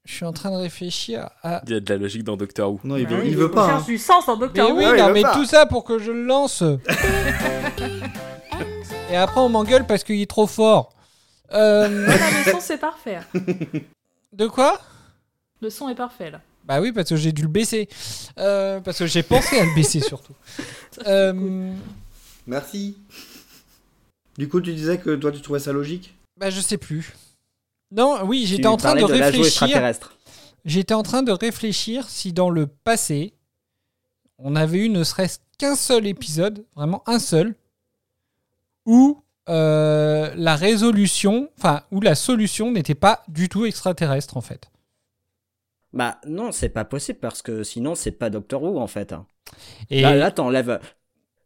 je 0.06 0.14
suis 0.14 0.26
en 0.26 0.34
train 0.34 0.52
de 0.52 0.58
réfléchir 0.58 1.30
à 1.44 1.62
Il 1.66 1.74
y 1.74 1.76
a 1.76 1.80
de 1.80 1.90
la 1.94 1.98
logique 1.98 2.24
dans 2.24 2.38
Doctor 2.38 2.72
Who. 2.72 2.80
Non, 2.84 2.96
il 2.98 3.06
Bah 3.06 3.16
veut, 3.16 3.22
oui, 3.22 3.28
il 3.30 3.38
veut 3.38 3.52
pas. 3.52 3.68
cherche 3.68 3.84
hein. 3.84 3.86
du 3.88 3.98
sens 3.98 4.28
en 4.28 4.36
Mais 4.38 4.46
Doctor 4.48 4.72
Who. 4.72 4.78
oui, 4.78 4.86
il 4.88 4.96
non, 4.98 5.12
mais 5.12 5.22
pas. 5.24 5.34
tout 5.34 5.46
ça 5.46 5.66
pour 5.66 5.84
que 5.84 5.98
je 6.00 6.12
le 6.12 6.24
lance. 6.24 6.64
Et 9.12 9.16
après, 9.16 9.40
on 9.40 9.50
m'engueule 9.50 9.86
parce 9.86 10.04
qu'il 10.04 10.20
est 10.22 10.30
trop 10.30 10.48
fort. 10.48 10.92
Euh, 11.54 12.06
Voilà, 12.06 12.26
le 12.46 12.52
son 12.52 12.60
c'est 12.60 12.78
parfait. 12.80 13.20
de 14.34 14.48
quoi? 14.48 14.80
Le 15.62 15.70
son 15.70 15.90
est 15.90 15.96
parfait 15.96 16.32
là. 16.32 16.42
Bah 16.66 16.82
oui, 16.82 16.92
parce 16.92 17.10
que 17.10 17.16
j'ai 17.16 17.32
dû 17.32 17.44
le 17.44 17.48
baisser. 17.48 17.88
Euh, 18.40 18.80
parce 18.82 18.98
que 19.00 19.06
j'ai 19.06 19.22
pensé 19.24 19.60
à 19.60 19.66
le 19.66 19.74
baisser 19.76 20.00
surtout. 20.02 20.34
Euh, 21.08 21.74
Merci. 22.48 22.98
Du 24.38 24.48
coup, 24.48 24.62
tu 24.62 24.74
disais 24.74 24.98
que 24.98 25.14
toi, 25.16 25.30
tu 25.32 25.42
trouvais 25.42 25.60
ça 25.60 25.74
logique? 25.74 26.16
Bah 26.40 26.50
je 26.50 26.62
sais 26.62 26.78
plus. 26.78 27.14
Non, 27.96 28.20
oui, 28.26 28.46
j'étais 28.46 28.68
en 28.68 28.78
train 28.78 28.96
de 28.96 29.04
réfléchir. 29.04 29.94
J'étais 30.66 30.94
en 30.94 31.04
train 31.04 31.24
de 31.24 31.32
réfléchir 31.32 32.10
si 32.10 32.34
dans 32.34 32.50
le 32.50 32.68
passé, 32.68 33.34
on 34.40 34.56
avait 34.56 34.80
eu 34.80 34.90
ne 34.90 35.04
serait-ce 35.04 35.40
qu'un 35.58 35.76
seul 35.76 36.08
épisode, 36.08 36.66
vraiment 36.76 37.04
un 37.08 37.20
seul, 37.20 37.56
où 38.86 39.22
euh, 39.48 40.34
la 40.36 40.56
résolution, 40.56 41.50
enfin, 41.58 41.84
où 41.92 42.02
la 42.02 42.16
solution 42.16 42.72
n'était 42.72 42.96
pas 42.96 43.24
du 43.28 43.48
tout 43.48 43.66
extraterrestre 43.66 44.38
en 44.38 44.42
fait. 44.42 44.70
Bah 45.94 46.20
non, 46.28 46.52
c'est 46.52 46.70
pas 46.70 46.84
possible 46.84 47.20
parce 47.20 47.42
que 47.42 47.64
sinon 47.64 47.96
c'est 47.96 48.12
pas 48.12 48.30
Doctor 48.30 48.62
Who 48.64 48.80
en 48.80 48.88
fait. 48.88 49.14
hein. 49.14 49.26
Et 49.90 50.02
Là, 50.02 50.16
là 50.16 50.32
t'enlèves, 50.32 50.80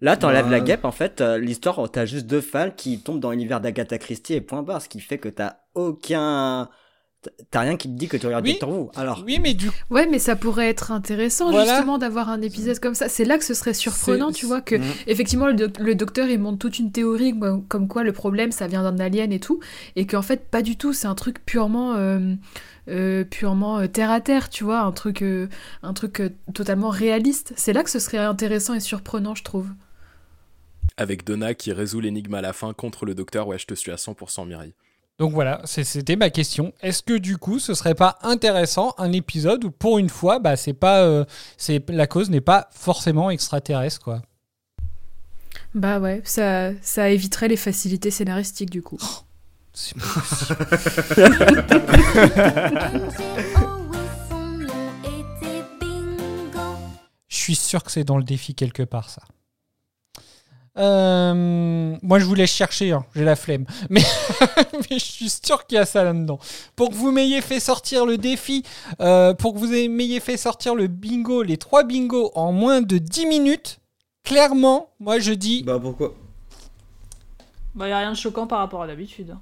là 0.02 0.16
t'enlèves 0.18 0.46
Ouais. 0.46 0.52
la 0.52 0.60
guêpe 0.62 0.86
en 0.86 0.92
fait. 0.92 1.22
euh, 1.22 1.38
L'histoire, 1.38 1.90
t'as 1.92 2.06
juste 2.06 2.26
deux 2.28 2.42
fans 2.42 2.72
qui 2.76 3.00
tombent 3.00 3.20
dans 3.20 3.32
l'univers 3.32 3.62
d'Agatha 3.62 3.98
Christie 3.98 4.34
et 4.34 4.42
point 4.42 4.64
barre, 4.64 4.82
ce 4.82 4.90
qui 4.90 5.00
fait 5.00 5.18
que 5.18 5.30
t'as 5.30 5.58
aucun, 5.76 6.70
t'as 7.52 7.60
rien 7.62 7.76
qui 7.76 7.90
te 7.90 7.94
dit 7.98 8.08
que 8.08 8.16
tu 8.16 8.26
regardes 8.28 8.46
Oui. 8.46 8.54
Doctor 8.54 8.70
Who. 8.70 8.92
Alors, 8.96 9.24
oui, 9.26 9.40
mais 9.42 9.54
du 9.54 9.70
Ouais, 9.90 10.08
mais 10.08 10.20
ça 10.20 10.36
pourrait 10.38 10.70
être 10.70 10.92
intéressant 10.92 11.52
Voilà. 11.52 11.74
justement 11.74 11.98
d'avoir 11.98 12.30
un 12.30 12.42
épisode 12.42 12.80
comme 12.80 12.96
ça. 12.96 13.10
C'est 13.10 13.26
là 13.26 13.38
que 13.38 13.44
ce 13.44 13.54
serait 13.54 13.74
surprenant, 13.74 14.32
tu 14.32 14.46
vois, 14.46 14.62
que 14.62 14.76
Mhm. 14.76 14.84
effectivement 15.08 15.48
le, 15.48 15.54
doc- 15.54 15.80
le 15.80 15.96
docteur 15.96 16.28
il 16.30 16.40
montre 16.40 16.60
toute 16.60 16.80
une 16.80 16.92
théorie 16.94 17.38
comme, 17.38 17.68
comme 17.68 17.88
quoi 17.90 18.04
le 18.04 18.14
problème 18.14 18.52
ça 18.54 18.68
vient 18.68 18.84
d'un 18.90 19.00
alien 19.04 19.32
et 19.34 19.40
tout, 19.42 19.60
et 19.98 20.08
qu'en 20.08 20.22
fait 20.22 20.50
pas 20.50 20.62
du 20.62 20.78
tout, 20.78 20.94
c'est 20.94 21.08
un 21.08 21.16
truc 21.16 21.44
purement 21.46 21.96
euh, 21.96 22.36
euh, 22.88 23.24
purement 23.26 23.80
euh, 23.80 23.88
terre 23.88 24.12
à 24.12 24.22
terre, 24.22 24.50
tu 24.50 24.64
vois, 24.64 24.80
un 24.80 24.92
truc 24.94 25.22
euh, 25.22 25.48
un 25.84 25.94
truc 25.94 26.22
euh, 26.22 26.30
totalement 26.54 26.90
réaliste. 26.90 27.52
C'est 27.58 27.74
là 27.74 27.84
que 27.84 27.90
ce 27.90 28.00
serait 28.00 28.18
intéressant 28.18 28.74
et 28.76 28.80
surprenant, 28.80 29.36
je 29.36 29.44
trouve. 29.44 29.68
Avec 30.98 31.26
Donna 31.26 31.54
qui 31.54 31.72
résout 31.72 32.00
l'énigme 32.00 32.34
à 32.34 32.42
la 32.42 32.54
fin 32.54 32.74
contre 32.74 33.06
le 33.06 33.16
docteur. 33.16 33.48
Ouais, 33.48 33.58
je 33.58 33.66
te 33.66 33.74
suis 33.74 33.92
à 33.92 33.96
100% 33.96 34.48
Mireille. 34.48 34.74
Donc 35.20 35.34
voilà, 35.34 35.62
c'était 35.66 36.16
ma 36.16 36.30
question. 36.30 36.74
Est-ce 36.82 37.04
que 37.04 37.18
du 37.18 37.38
coup, 37.38 37.60
ce 37.60 37.74
serait 37.74 37.94
pas 37.94 38.18
intéressant 38.22 38.96
un 38.98 39.12
épisode 39.12 39.66
où 39.66 39.72
pour 39.72 40.00
une 40.00 40.08
fois, 40.08 40.40
bah 40.40 40.56
c'est 40.56 40.72
pas, 40.72 41.02
euh, 41.02 41.26
c'est 41.58 41.84
la 41.90 42.08
cause 42.08 42.30
n'est 42.30 42.40
pas 42.40 42.70
forcément 42.72 43.30
extraterrestre 43.30 44.02
quoi? 44.02 44.22
Bah 45.76 46.00
ouais, 46.00 46.22
ça 46.24 46.72
ça 46.82 47.10
éviterait 47.10 47.50
les 47.50 47.58
facilités 47.58 48.12
scénaristiques 48.12 48.70
du 48.70 48.82
coup. 48.82 48.98
C'est. 49.74 49.98
Je 57.28 57.38
suis 57.38 57.56
sûr 57.56 57.84
que 57.84 57.92
c'est 57.92 58.06
dans 58.06 58.18
le 58.18 58.24
défi 58.24 58.56
quelque 58.56 58.84
part 58.84 59.10
ça. 59.10 59.24
Euh, 60.78 61.96
moi 62.02 62.20
je 62.20 62.26
vous 62.26 62.36
laisse 62.36 62.52
chercher, 62.52 62.92
hein, 62.92 63.04
j'ai 63.16 63.24
la 63.24 63.36
flemme. 63.36 63.66
Mais, 63.90 64.04
mais 64.74 65.00
je 65.00 65.04
suis 65.04 65.30
sûr 65.30 65.66
qu'il 65.66 65.78
y 65.78 65.80
a 65.80 65.86
ça 65.86 66.04
là-dedans. 66.04 66.40
Pour 66.76 66.90
que 66.90 66.96
vous 66.96 67.12
m'ayez 67.12 67.42
fait 67.42 67.60
sortir 67.60 68.06
le 68.06 68.18
défi, 68.18 68.64
euh, 69.02 69.34
pour 69.34 69.54
que 69.54 69.60
vous 69.60 69.68
m'ayez 69.68 70.20
fait 70.20 70.38
sortir 70.38 70.76
le 70.76 70.88
bingo, 70.88 71.44
les 71.44 71.58
trois 71.58 71.84
bingos 71.84 72.32
en 72.36 72.52
moins 72.52 72.82
de 72.82 72.98
10 72.98 73.26
minutes, 73.26 73.80
clairement, 74.24 74.90
moi 75.00 75.20
je 75.20 75.34
dis. 75.34 75.64
Bah 75.64 75.80
pourquoi? 75.82 76.14
Bah, 77.76 77.88
y 77.88 77.92
a 77.92 78.00
rien 78.00 78.12
de 78.12 78.18
choquant 78.18 78.48
par 78.48 78.60
rapport 78.60 78.82
à 78.82 78.88
d'habitude. 78.88 79.36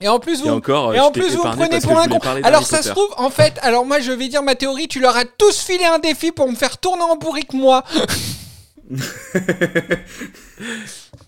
Et 0.00 0.08
en 0.08 0.18
plus, 0.18 0.40
Et 0.40 0.42
vous, 0.42 0.50
encore, 0.50 0.94
et 0.94 1.00
en 1.00 1.12
plus, 1.12 1.36
vous 1.36 1.42
prenez 1.42 1.80
pour 1.80 1.96
un 1.98 2.08
con. 2.08 2.18
Alors, 2.42 2.66
ça 2.66 2.82
se 2.82 2.90
trouve, 2.90 3.14
en 3.16 3.30
fait, 3.30 3.58
alors 3.62 3.86
moi, 3.86 4.00
je 4.00 4.10
vais 4.10 4.26
dire 4.28 4.42
ma 4.42 4.56
théorie. 4.56 4.88
Tu 4.88 4.98
leur 4.98 5.16
as 5.16 5.24
tous 5.24 5.60
filé 5.60 5.84
un 5.84 6.00
défi 6.00 6.32
pour 6.32 6.50
me 6.50 6.56
faire 6.56 6.78
tourner 6.78 7.04
en 7.04 7.16
bourrique, 7.16 7.52
moi. 7.52 7.84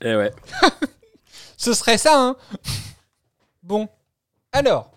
Eh 0.02 0.16
ouais. 0.16 0.32
Ce 1.56 1.72
serait 1.72 1.98
ça, 1.98 2.20
hein. 2.20 2.36
Bon. 3.62 3.88
Alors. 4.52 4.90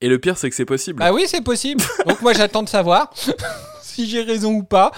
Et 0.00 0.08
le 0.08 0.18
pire, 0.18 0.36
c'est 0.38 0.48
que 0.50 0.56
c'est 0.56 0.64
possible. 0.64 0.98
Bah 0.98 1.12
oui, 1.12 1.24
c'est 1.26 1.40
possible. 1.42 1.82
Donc, 2.06 2.20
moi, 2.22 2.32
j'attends 2.32 2.62
de 2.62 2.68
savoir 2.68 3.12
si 3.82 4.08
j'ai 4.08 4.22
raison 4.22 4.52
ou 4.54 4.62
pas. 4.62 4.92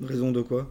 Raison 0.00 0.32
de 0.32 0.42
quoi? 0.42 0.66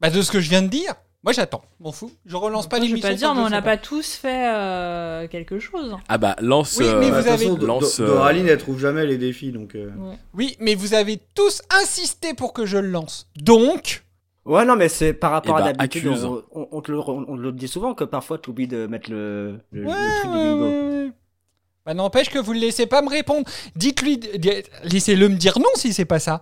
Bah, 0.00 0.10
de 0.10 0.22
ce 0.22 0.30
que 0.30 0.40
je 0.40 0.48
viens 0.48 0.62
de 0.62 0.68
dire. 0.68 0.94
Moi, 1.22 1.32
j'attends. 1.34 1.62
M'en 1.80 1.92
fous. 1.92 2.10
Je 2.24 2.34
relance 2.34 2.66
pas 2.66 2.78
Moi, 2.78 2.86
je 2.86 2.92
vais 2.92 2.96
l'émission. 2.96 3.08
pas 3.10 3.14
dire, 3.14 3.34
mais 3.34 3.42
on 3.42 3.50
n'a 3.50 3.60
pas 3.60 3.76
tous 3.76 4.14
fait 4.14 4.48
euh, 4.54 5.28
quelque 5.28 5.58
chose. 5.58 5.94
Ah 6.08 6.16
bah, 6.16 6.34
lance. 6.40 6.78
Oui, 6.78 6.86
mais 6.98 7.10
euh, 7.10 7.18
vous 7.18 7.24
Bah, 7.26 7.32
avez- 7.34 7.46
lance, 7.66 7.98
Do- 7.98 8.04
euh, 8.04 8.06
Doraline, 8.06 8.48
elle 8.48 8.56
trouve 8.58 8.78
jamais 8.80 9.04
les 9.04 9.18
défis, 9.18 9.52
donc... 9.52 9.74
euh, 9.74 9.90
Oui, 10.32 10.56
mais 10.60 10.74
vous 10.74 10.94
avez 10.94 11.18
tous 11.34 11.60
insisté 11.82 12.32
pour 12.32 12.54
que 12.54 12.64
je 12.64 12.78
le 12.78 12.88
lance. 12.88 13.28
Donc. 13.36 14.02
Ouais, 14.46 14.64
non, 14.64 14.76
mais 14.76 14.88
c'est 14.88 15.12
par 15.12 15.32
rapport 15.32 15.58
Eh 15.58 15.62
à 15.62 15.64
bah, 15.66 15.72
d'habitude. 15.74 16.06
accuse. 16.08 16.24
On, 16.24 16.42
on- 16.52 16.68
on 16.72 16.80
te 16.80 16.90
le, 16.90 16.98
on, 17.00 17.26
on 17.28 17.36
le 17.36 17.52
dit 17.52 17.68
souvent 17.68 17.92
que 17.92 18.04
parfois 18.04 18.38
tu 18.38 18.48
oublies 18.48 18.66
de 18.68 18.86
mettre 18.86 19.10
le, 19.10 19.60
le, 19.72 19.82
le 19.82 19.86
Ouais, 19.88 19.94
truc 20.20 20.32
du 20.32 20.38
ouais. 20.38 21.10
Bah, 21.84 21.92
n'empêche 21.92 22.30
que 22.30 22.38
vous 22.38 22.54
le 22.54 22.60
laissez 22.60 22.86
pas 22.86 23.02
me 23.02 23.10
répondre. 23.10 23.46
Dites-lui. 23.76 24.20
Laissez-le 24.84 25.28
me 25.28 25.36
dire 25.36 25.58
non 25.58 25.68
si 25.74 25.92
c'est 25.92 26.06
pas 26.06 26.18
ça. 26.18 26.40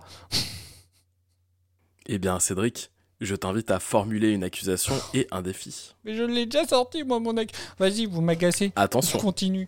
Eh 2.07 2.17
bien, 2.17 2.39
Cédric, 2.39 2.91
je 3.21 3.35
t'invite 3.35 3.71
à 3.71 3.79
formuler 3.79 4.31
une 4.31 4.43
accusation 4.43 4.93
et 5.13 5.27
un 5.31 5.41
défi. 5.41 5.93
Mais 6.05 6.15
je 6.15 6.23
l'ai 6.23 6.45
déjà 6.45 6.65
sorti, 6.65 7.03
moi, 7.03 7.19
mon 7.19 7.35
ac. 7.37 7.51
Vas-y, 7.77 8.05
vous 8.05 8.21
m'agacez. 8.21 8.71
Attention. 8.75 9.19
Continue. 9.19 9.67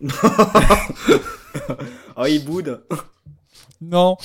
Oh, 2.16 2.26
il 2.26 2.44
boude. 2.44 2.82
Non. 3.80 4.16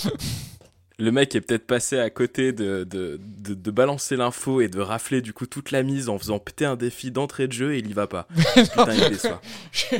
Le 0.97 1.11
mec 1.11 1.33
est 1.35 1.41
peut-être 1.41 1.65
passé 1.65 1.99
à 1.99 2.09
côté 2.09 2.51
de, 2.51 2.83
de, 2.83 3.19
de, 3.21 3.53
de 3.53 3.71
balancer 3.71 4.15
l'info 4.15 4.61
et 4.61 4.67
de 4.67 4.79
rafler 4.79 5.21
du 5.21 5.33
coup 5.33 5.45
toute 5.45 5.71
la 5.71 5.81
mise 5.83 6.07
en 6.07 6.17
faisant 6.17 6.39
péter 6.39 6.65
un 6.65 6.75
défi 6.75 7.11
d'entrée 7.11 7.47
de 7.47 7.53
jeu 7.53 7.73
et 7.73 7.79
il 7.79 7.89
y 7.89 7.93
va 7.93 8.07
pas. 8.07 8.27
Putain, 8.55 8.93
il 8.93 9.09
déçoit. 9.09 9.41
je, 9.71 9.95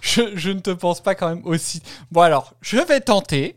je, 0.00 0.22
je 0.36 0.50
ne 0.50 0.60
te 0.60 0.70
pense 0.70 1.02
pas 1.02 1.14
quand 1.14 1.28
même 1.28 1.44
aussi. 1.44 1.82
Bon, 2.10 2.20
alors, 2.22 2.54
je 2.62 2.78
vais 2.78 3.00
tenter. 3.00 3.56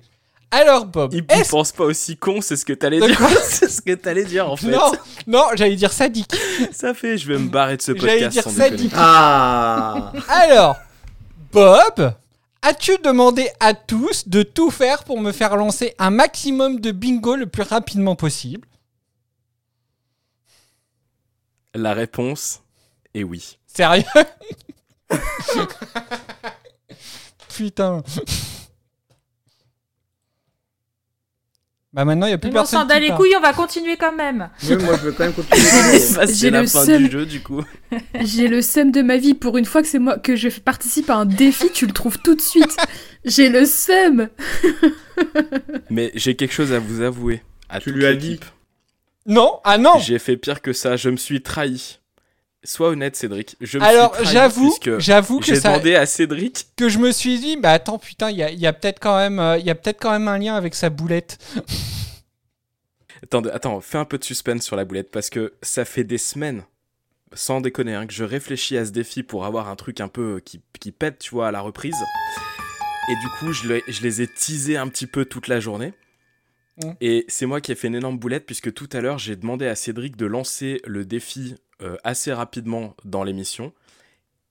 Alors, 0.52 0.86
Bob. 0.86 1.14
Il, 1.14 1.26
est-ce- 1.30 1.50
pense 1.50 1.72
pas 1.72 1.84
aussi 1.86 2.16
con, 2.18 2.40
c'est 2.42 2.56
ce 2.56 2.64
que 2.66 2.74
t'allais 2.74 3.00
De 3.00 3.08
dire. 3.08 3.18
quoi 3.18 3.30
c'est 3.44 3.68
ce 3.70 3.82
que 3.82 3.94
t'allais 3.94 4.24
dire 4.26 4.50
en 4.50 4.56
fait. 4.56 4.68
Non, 4.68 4.92
non, 5.26 5.46
j'allais 5.56 5.76
dire 5.76 5.92
sadique. 5.92 6.32
Ça 6.72 6.94
fait, 6.94 7.18
je 7.18 7.28
vais 7.28 7.40
me 7.40 7.50
barrer 7.50 7.78
de 7.78 7.82
ce 7.82 7.96
J'allais 7.96 8.20
podcast 8.20 8.32
dire 8.32 8.44
sans 8.44 8.52
sadique. 8.52 8.92
Ah 8.96 10.12
Alors, 10.30 10.76
Bob, 11.52 12.14
as-tu 12.62 12.98
demandé 13.04 13.50
à 13.60 13.74
tous 13.74 14.28
de 14.28 14.44
tout 14.44 14.70
faire 14.70 15.04
pour 15.06 15.20
me 15.20 15.32
faire 15.32 15.56
lancer 15.56 15.96
un 15.98 16.12
maximum 16.12 16.80
de 16.80 16.92
bingo 16.92 17.36
le 17.36 17.48
plus 17.48 17.64
rapidement 17.64 18.16
possible? 18.16 18.68
La 21.76 21.94
réponse 21.94 22.62
est 23.16 23.24
oui. 23.24 23.58
Sérieux? 23.66 24.04
Putain. 27.56 28.04
Bah 31.94 32.06
maintenant, 32.06 32.26
il 32.26 32.30
n'y 32.30 32.34
a 32.34 32.38
plus 32.40 32.50
Mais 32.50 32.58
on 32.58 32.62
personne 32.62 32.80
s'en 32.82 32.86
bat 32.88 32.96
qui 33.00 33.08
les 33.08 33.12
couilles, 33.12 33.36
on 33.38 33.42
va 33.42 33.54
continuer 33.54 33.98
quand 33.98 34.16
même. 34.16 34.50
Oui, 34.68 34.76
moi 34.78 34.98
je 34.98 35.04
veux 35.06 35.12
quand 35.12 35.26
même 35.26 35.34
continuer. 35.34 35.62
Bah, 36.16 36.26
J'ai 36.26 36.34
c'est 36.34 36.50
la 36.50 36.62
le 36.62 36.68
fin 36.68 36.86
seum. 36.86 37.04
du 37.04 37.12
jeu 37.12 37.26
du 37.28 37.40
coup. 37.42 37.64
J'ai 38.22 38.48
le 38.48 38.64
seum 38.64 38.92
de 38.92 39.04
ma 39.04 39.18
vie. 39.18 39.36
Pour 39.36 39.58
une 39.60 39.66
fois 39.66 39.84
que 39.84 39.88
c'est 39.88 40.00
moi 40.00 40.18
que 40.18 40.36
je 40.36 40.50
participe 40.50 41.12
à 41.12 41.16
un 41.18 41.26
défi, 41.26 41.70
tu 41.72 41.86
le 41.86 41.94
trouves 41.94 42.18
tout 42.18 42.34
de 42.34 42.42
suite. 42.42 42.76
J'ai 43.26 43.50
le 43.50 43.66
seum. 43.66 44.28
Mais 45.92 46.12
j'ai 46.16 46.36
quelque 46.36 46.54
chose 46.54 46.74
à 46.74 46.80
vous 46.80 47.02
avouer. 47.02 47.44
À 47.70 47.80
Tu 47.80 47.90
toute 47.92 48.00
lui 48.00 48.06
as 48.08 48.14
l'équipe. 48.14 48.46
Non, 49.28 49.60
ah 49.64 49.78
non 49.78 50.00
J'ai 50.00 50.18
fait 50.20 50.36
pire 50.36 50.62
que 50.62 50.74
ça, 50.74 50.96
je 50.98 51.10
me 51.10 51.16
suis 51.18 51.42
trahi. 51.42 52.00
Sois 52.66 52.90
honnête, 52.90 53.16
Cédric. 53.16 53.58
Je 53.60 53.78
me 53.78 53.84
Alors, 53.84 54.16
j'avoue, 54.24 54.74
j'avoue 54.98 55.40
que 55.40 55.48
j'ai 55.48 55.60
demandé 55.60 55.96
à 55.96 56.06
Cédric. 56.06 56.68
que 56.78 56.88
je 56.88 56.98
me 56.98 57.12
suis 57.12 57.38
dit, 57.40 57.58
bah 57.58 57.72
attends, 57.72 58.00
putain, 58.00 58.30
il 58.32 58.38
y 58.38 58.44
a, 58.44 58.52
y 58.52 58.66
a 58.66 58.72
peut-être 58.74 59.00
quand 59.00 59.18
même, 59.18 59.40
euh, 59.40 59.58
il 59.58 59.66
peut-être 59.76 60.00
quand 60.00 60.12
même 60.12 60.28
un 60.30 60.38
lien 60.38 60.56
avec 60.56 60.74
sa 60.76 60.90
boulette. 60.90 61.38
Attends, 63.24 63.42
attends, 63.54 63.80
fais 63.80 63.98
un 63.98 64.04
peu 64.06 64.18
de 64.18 64.24
suspense 64.26 64.64
sur 64.64 64.76
la 64.76 64.84
boulette 64.84 65.10
parce 65.10 65.30
que 65.30 65.54
ça 65.62 65.86
fait 65.86 66.04
des 66.04 66.18
semaines, 66.18 66.64
sans 67.32 67.62
déconner, 67.62 67.94
hein, 67.96 68.06
que 68.06 68.12
je 68.14 68.26
réfléchis 68.26 68.78
à 68.78 68.86
ce 68.86 68.92
défi 68.92 69.24
pour 69.24 69.46
avoir 69.46 69.70
un 69.70 69.78
truc 69.78 70.02
un 70.02 70.10
peu 70.10 70.42
qui, 70.44 70.60
qui 70.78 70.92
pète, 70.92 71.20
tu 71.20 71.32
vois, 71.32 71.48
à 71.48 71.52
la 71.52 71.62
reprise. 71.62 71.96
Et 73.10 73.16
du 73.16 73.28
coup, 73.40 73.54
je, 73.54 73.68
le- 73.70 73.82
je 73.88 74.02
les 74.02 74.22
ai 74.22 74.28
teasés 74.28 74.76
un 74.76 74.90
petit 74.90 75.08
peu 75.08 75.24
toute 75.24 75.48
la 75.48 75.62
journée. 75.62 75.94
Mm. 76.84 76.92
Et 77.00 77.26
c'est 77.30 77.46
moi 77.46 77.62
qui 77.62 77.72
ai 77.72 77.76
fait 77.76 77.88
une 77.88 77.96
énorme 77.96 78.18
boulette 78.18 78.46
puisque 78.46 78.74
tout 78.74 78.90
à 78.92 79.00
l'heure, 79.00 79.20
j'ai 79.20 79.38
demandé 79.38 79.68
à 79.68 79.76
Cédric 79.76 80.18
de 80.18 80.26
lancer 80.26 80.82
le 80.86 81.06
défi 81.06 81.56
euh, 81.84 81.98
assez 82.04 82.32
rapidement 82.34 82.96
dans 83.06 83.24
l'émission. 83.24 83.74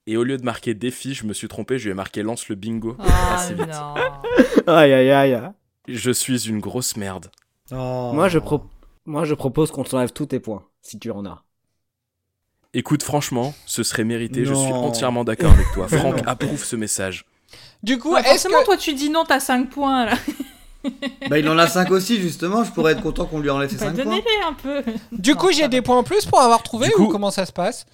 Et 0.05 0.17
au 0.17 0.23
lieu 0.23 0.37
de 0.37 0.43
marquer 0.43 0.73
défi, 0.73 1.13
je 1.13 1.25
me 1.25 1.33
suis 1.33 1.47
trompé, 1.47 1.79
je 1.79 1.85
lui 1.85 1.91
ai 1.91 1.93
marqué 1.93 2.23
lance 2.23 2.49
le 2.49 2.55
bingo 2.55 2.95
Ah 2.99 3.35
assez 3.35 3.53
vite. 3.53 3.67
non. 3.67 3.93
Aïe, 4.73 4.93
aïe, 4.93 5.11
aïe. 5.11 5.41
Je 5.87 6.11
suis 6.11 6.47
une 6.49 6.59
grosse 6.59 6.95
merde. 6.97 7.31
Oh. 7.71 8.11
Moi, 8.13 8.27
je 8.29 8.39
pro- 8.39 8.65
Moi, 9.05 9.23
je 9.25 9.33
propose 9.33 9.71
qu'on 9.71 9.83
t'enlève 9.83 10.11
tous 10.11 10.25
tes 10.27 10.39
points, 10.39 10.65
si 10.81 10.99
tu 10.99 11.09
en 11.11 11.25
as. 11.25 11.43
Écoute, 12.73 13.03
franchement, 13.03 13.53
ce 13.65 13.83
serait 13.83 14.03
mérité, 14.03 14.45
je 14.45 14.53
suis 14.53 14.71
entièrement 14.73 15.23
d'accord 15.23 15.51
avec 15.51 15.67
toi. 15.73 15.87
Franck 15.89 16.21
approuve 16.25 16.63
ce 16.63 16.75
message. 16.75 17.25
Du 17.83 17.99
coup, 17.99 18.13
Ouais, 18.13 18.21
est-ce 18.21 18.29
forcément, 18.29 18.59
que... 18.61 18.65
toi, 18.65 18.77
tu 18.77 18.93
dis 18.93 19.09
non, 19.09 19.25
t'as 19.25 19.39
5 19.39 19.69
points 19.69 20.05
là. 20.07 20.15
Bah, 21.29 21.39
il 21.39 21.47
en 21.49 21.57
a 21.57 21.67
5 21.67 21.89
aussi, 21.91 22.21
justement. 22.21 22.63
Je 22.63 22.71
pourrais 22.71 22.91
être 22.93 23.01
content 23.01 23.25
qu'on 23.25 23.39
lui 23.39 23.49
enlève 23.49 23.69
ses 23.69 23.77
Bah, 23.77 23.85
5 23.85 23.95
points. 23.95 24.03
Donnez-les 24.03 24.43
un 24.45 24.53
peu. 24.53 24.83
Du 25.11 25.35
coup, 25.35 25.51
j'ai 25.51 25.67
des 25.69 25.81
points 25.81 25.97
en 25.97 26.03
plus 26.03 26.25
pour 26.25 26.41
avoir 26.41 26.61
trouvé 26.63 26.89
ou 26.97 27.07
comment 27.07 27.31
ça 27.31 27.45
se 27.45 27.51
passe? 27.53 27.85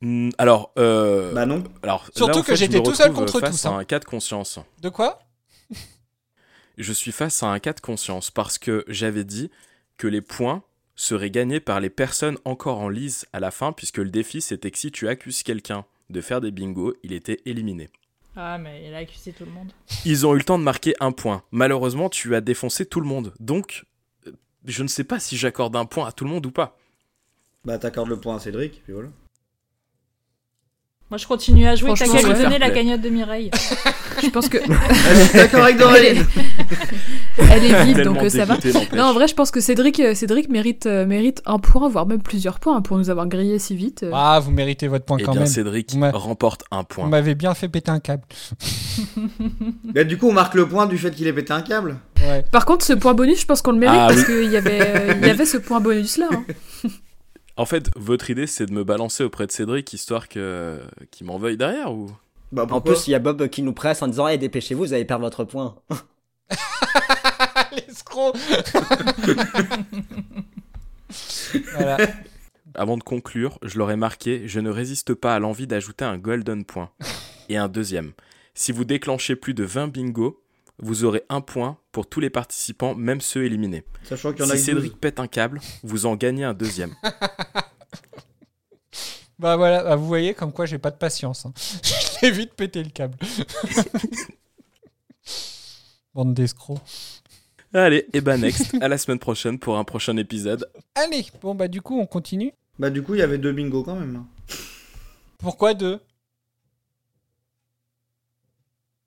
Hmm, 0.00 0.30
Alors, 0.38 0.72
euh, 0.78 1.32
Bah, 1.32 1.46
non. 1.46 1.62
alors 1.82 2.06
Surtout 2.16 2.32
là, 2.32 2.38
en 2.38 2.40
que 2.40 2.46
fait, 2.52 2.56
j'étais 2.56 2.82
tout 2.82 2.94
seul 2.94 3.12
contre 3.12 3.38
face 3.40 3.50
tous, 3.62 3.66
à 3.66 3.70
hein. 3.70 3.78
un 3.78 3.84
cas 3.84 3.98
de 3.98 4.04
conscience. 4.04 4.58
De 4.80 4.88
quoi? 4.88 5.20
Je 6.78 6.92
suis 6.92 7.12
face 7.12 7.42
à 7.42 7.46
un 7.48 7.58
cas 7.58 7.74
de 7.74 7.80
conscience 7.80 8.30
parce 8.30 8.58
que 8.58 8.84
j'avais 8.88 9.24
dit 9.24 9.50
que 9.98 10.06
les 10.08 10.22
points 10.22 10.62
seraient 10.96 11.30
gagnés 11.30 11.60
par 11.60 11.80
les 11.80 11.90
personnes 11.90 12.38
encore 12.46 12.80
en 12.80 12.88
lice 12.88 13.26
à 13.34 13.40
la 13.40 13.50
fin, 13.50 13.72
puisque 13.72 13.98
le 13.98 14.08
défi 14.10 14.40
c'était 14.40 14.70
que 14.70 14.78
si 14.78 14.90
tu 14.90 15.06
accuses 15.08 15.42
quelqu'un 15.42 15.84
de 16.10 16.20
faire 16.22 16.40
des 16.40 16.50
bingos, 16.50 16.94
il 17.02 17.12
était 17.12 17.40
éliminé. 17.44 17.90
Ah, 18.34 18.58
mais 18.58 18.86
il 18.86 18.94
a 18.94 18.98
accusé 18.98 19.32
tout 19.32 19.44
le 19.44 19.50
monde. 19.50 19.72
Ils 20.04 20.26
ont 20.26 20.34
eu 20.34 20.38
le 20.38 20.44
temps 20.44 20.58
de 20.58 20.64
marquer 20.64 20.94
un 21.00 21.12
point. 21.12 21.42
Malheureusement, 21.50 22.08
tu 22.08 22.34
as 22.34 22.40
défoncé 22.40 22.86
tout 22.86 23.00
le 23.00 23.06
monde. 23.06 23.34
Donc, 23.40 23.84
euh, 24.26 24.32
je 24.64 24.82
ne 24.82 24.88
sais 24.88 25.04
pas 25.04 25.20
si 25.20 25.36
j'accorde 25.36 25.76
un 25.76 25.84
point 25.84 26.06
à 26.06 26.12
tout 26.12 26.24
le 26.24 26.30
monde 26.30 26.46
ou 26.46 26.50
pas. 26.50 26.78
Bah, 27.64 27.78
t'accordes 27.78 28.08
le 28.08 28.18
point 28.18 28.36
à 28.36 28.38
Cédric, 28.38 28.82
puis 28.84 28.92
voilà. 28.92 29.10
Moi, 31.12 31.18
je 31.18 31.26
continue 31.26 31.66
à 31.66 31.74
jouer. 31.74 31.92
T'as 31.94 32.06
qu'à 32.06 32.22
lui 32.26 32.32
donner 32.42 32.58
la 32.58 32.70
cagnotte 32.70 33.02
de 33.02 33.10
Mireille. 33.10 33.50
Je 34.22 34.30
pense 34.30 34.48
que 34.48 34.56
Je 34.66 35.24
suis 35.24 35.34
d'accord 35.36 35.64
avec 35.64 35.76
Doraline. 35.76 36.24
elle 37.50 37.64
est 37.66 37.84
vide, 37.84 38.00
donc 38.00 38.16
euh, 38.22 38.30
ça 38.30 38.46
va. 38.46 38.56
Non, 38.96 39.02
en 39.04 39.12
vrai, 39.12 39.28
je 39.28 39.34
pense 39.34 39.50
que 39.50 39.60
Cédric, 39.60 40.00
euh, 40.00 40.14
Cédric 40.14 40.48
mérite, 40.48 40.86
euh, 40.86 41.04
mérite 41.04 41.42
un 41.44 41.58
point, 41.58 41.86
voire 41.90 42.06
même 42.06 42.22
plusieurs 42.22 42.58
points, 42.60 42.78
hein, 42.78 42.80
pour 42.80 42.96
nous 42.96 43.10
avoir 43.10 43.26
grillé 43.26 43.58
si 43.58 43.76
vite. 43.76 44.04
euh. 44.04 44.10
Ah, 44.14 44.40
vous 44.42 44.52
méritez 44.52 44.88
votre 44.88 45.04
point 45.04 45.18
Eh 45.20 45.24
quand 45.24 45.32
bien, 45.32 45.42
même. 45.42 45.50
Cédric 45.50 45.92
Vous 45.94 46.10
remporte 46.18 46.64
un 46.70 46.78
Vous 46.78 46.84
point. 46.84 47.08
m'avez 47.08 47.34
bien 47.34 47.52
fait 47.52 47.68
péter 47.68 47.90
un 47.90 48.00
câble. 48.00 48.22
Bah, 49.94 50.04
du 50.04 50.16
coup, 50.16 50.28
on 50.30 50.32
marque 50.32 50.54
le 50.54 50.66
point 50.66 50.86
du 50.86 50.96
fait 50.96 51.10
qu'il 51.10 51.26
ait 51.26 51.32
pété 51.34 51.52
un 51.52 51.60
câble. 51.60 51.96
Ouais. 52.26 52.42
Par 52.50 52.64
contre, 52.64 52.86
ce 52.86 52.94
point 52.94 53.12
bonus, 53.12 53.40
je 53.42 53.44
pense 53.46 53.60
qu'on 53.60 53.72
le 53.72 53.78
mérite 53.78 53.98
Ah, 54.00 54.06
parce 54.08 54.20
oui. 54.20 54.24
qu'il 54.44 54.50
y 54.50 54.56
avait, 54.56 54.80
euh, 54.80 55.14
il 55.20 55.26
y 55.26 55.30
avait 55.30 55.44
ce 55.44 55.58
point 55.58 55.80
bonus 55.80 56.16
là. 56.16 56.28
hein. 56.32 56.44
En 57.56 57.66
fait, 57.66 57.90
votre 57.96 58.30
idée, 58.30 58.46
c'est 58.46 58.66
de 58.66 58.72
me 58.72 58.84
balancer 58.84 59.24
auprès 59.24 59.46
de 59.46 59.52
Cédric, 59.52 59.92
histoire 59.92 60.28
que 60.28 60.80
qu'il 61.10 61.26
m'en 61.26 61.38
veuille 61.38 61.56
derrière 61.56 61.92
ou? 61.92 62.10
Bah, 62.50 62.66
En 62.70 62.80
plus, 62.80 63.06
il 63.06 63.10
y 63.10 63.14
a 63.14 63.18
Bob 63.18 63.48
qui 63.48 63.62
nous 63.62 63.72
presse 63.72 64.02
en 64.02 64.08
disant 64.08 64.28
Eh, 64.28 64.38
dépêchez-vous, 64.38 64.84
vous 64.84 64.92
allez 64.92 65.04
perdre 65.04 65.24
votre 65.24 65.44
point. 65.44 65.76
L'escroc 67.72 68.32
Voilà. 71.74 71.98
Avant 72.74 72.96
de 72.96 73.02
conclure, 73.02 73.58
je 73.62 73.76
leur 73.78 73.90
ai 73.90 73.96
marqué 73.96 74.42
Je 74.46 74.60
ne 74.60 74.70
résiste 74.70 75.12
pas 75.14 75.34
à 75.34 75.38
l'envie 75.38 75.66
d'ajouter 75.66 76.04
un 76.04 76.16
golden 76.18 76.64
point. 76.64 76.90
Et 77.48 77.56
un 77.56 77.68
deuxième. 77.68 78.12
Si 78.54 78.72
vous 78.72 78.84
déclenchez 78.84 79.36
plus 79.36 79.54
de 79.54 79.64
20 79.64 79.88
bingos, 79.88 80.41
vous 80.78 81.04
aurez 81.04 81.22
un 81.28 81.40
point 81.40 81.78
pour 81.92 82.06
tous 82.08 82.20
les 82.20 82.30
participants, 82.30 82.94
même 82.94 83.20
ceux 83.20 83.44
éliminés. 83.44 83.84
Sachant 84.04 84.32
qu'il 84.32 84.44
y 84.44 84.48
en 84.48 84.50
a 84.50 84.56
Si 84.56 84.66
que 84.66 84.72
12. 84.72 84.82
Cédric 84.82 85.00
pète 85.00 85.20
un 85.20 85.26
câble, 85.28 85.60
vous 85.82 86.06
en 86.06 86.16
gagnez 86.16 86.44
un 86.44 86.54
deuxième. 86.54 86.94
Bah 89.38 89.56
voilà, 89.56 89.82
bah, 89.82 89.96
vous 89.96 90.06
voyez 90.06 90.34
comme 90.34 90.52
quoi 90.52 90.66
j'ai 90.66 90.78
pas 90.78 90.92
de 90.92 90.96
patience. 90.96 91.46
hein. 91.46 91.52
J'ai 92.22 92.30
vite 92.30 92.54
pété 92.54 92.80
le 92.84 92.90
câble. 92.90 93.18
Bande 96.14 96.34
d'escrocs. 96.34 96.78
Allez, 97.74 98.06
et 98.12 98.20
bah 98.20 98.36
next, 98.36 98.76
à 98.80 98.86
la 98.86 98.98
semaine 98.98 99.18
prochaine 99.18 99.58
pour 99.58 99.78
un 99.78 99.84
prochain 99.84 100.16
épisode. 100.18 100.68
Allez, 100.94 101.26
bon 101.40 101.54
bah 101.56 101.66
du 101.68 101.80
coup 101.82 101.98
on 101.98 102.06
continue. 102.06 102.52
Bah 102.78 102.90
du 102.90 103.02
coup, 103.02 103.14
il 103.14 103.18
y 103.18 103.22
avait 103.22 103.38
deux 103.38 103.52
bingo 103.52 103.82
quand 103.82 103.96
même. 103.96 104.14
hein. 104.16 104.26
Pourquoi 105.38 105.74
deux? 105.74 105.98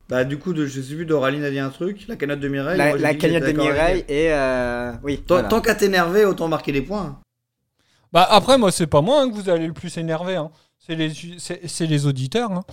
Bah 0.08 0.24
du 0.24 0.38
coup, 0.38 0.54
de, 0.54 0.66
je 0.66 0.82
sais 0.82 0.96
plus, 0.96 1.06
Doraline 1.06 1.44
a 1.44 1.50
dit 1.50 1.60
un 1.60 1.70
truc, 1.70 2.06
la 2.08 2.16
cagnotte 2.16 2.40
de 2.40 2.48
Mireille. 2.48 2.78
La, 2.78 3.16
cagnotte 3.16 3.44
de 3.44 3.52
Mireille 3.54 4.06
et 4.08 4.32
euh, 4.32 4.92
oui. 5.04 5.18
Tant, 5.18 5.36
voilà. 5.36 5.50
tant 5.50 5.62
qu'à 5.62 5.74
t'énerver, 5.74 6.26
autant 6.26 6.48
marquer 6.48 6.72
des 6.72 6.82
points. 6.82 7.20
Bah 8.14 8.26
après 8.30 8.58
moi 8.58 8.72
c'est 8.72 8.88
pas 8.88 9.02
moi 9.02 9.22
hein, 9.22 9.30
que 9.30 9.36
vous 9.36 9.50
allez 9.50 9.68
le 9.68 9.74
plus 9.74 9.98
énerver. 9.98 10.36
Hein. 10.36 10.52
C'est 10.78 10.96
les, 10.96 11.12
c'est 11.40 11.68
c'est 11.68 11.88
les 11.88 12.06
auditeurs. 12.06 12.52
Hein. 12.52 12.64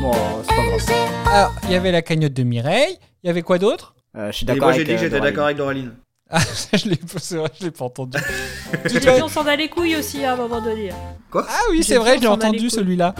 Bon, 0.00 0.12
c'est 0.42 0.56
pas 0.56 0.66
grave. 0.66 1.24
Alors, 1.26 1.54
il 1.64 1.70
y 1.70 1.74
avait 1.74 1.92
la 1.92 2.02
cagnotte 2.02 2.32
de 2.32 2.42
Mireille. 2.42 2.98
Il 3.22 3.26
y 3.26 3.30
avait 3.30 3.42
quoi 3.42 3.58
d'autre? 3.58 3.94
Euh, 4.16 4.30
je 4.30 4.36
suis 4.36 4.46
d'accord 4.46 4.68
moi, 4.68 4.72
j'ai 4.72 4.82
avec 4.82 4.88
dit 4.88 4.94
que 4.94 5.00
euh, 5.00 5.04
j'étais 5.04 5.20
d'accord 5.20 5.44
avec 5.44 5.56
Doraline. 5.56 5.92
Ah, 6.36 6.40
ça, 6.40 6.76
je 6.76 6.88
l'ai 6.88 6.98
c'est 7.18 7.36
vrai, 7.36 7.48
je 7.60 7.64
l'ai 7.66 7.70
pas 7.70 7.84
entendu. 7.84 8.18
J'ai 8.86 8.98
dit 8.98 9.08
on 9.22 9.28
s'en 9.28 9.46
a 9.46 9.54
les 9.54 9.68
couilles 9.68 9.94
aussi 9.96 10.24
à 10.24 10.32
un 10.32 10.36
moment 10.36 10.60
donné. 10.60 10.90
Quoi? 11.30 11.46
Ah 11.48 11.60
oui, 11.70 11.76
J'ai 11.78 11.82
c'est 11.94 11.96
vrai, 11.98 12.16
les 12.16 12.26
entendu 12.26 12.68
celui-là. 12.70 13.14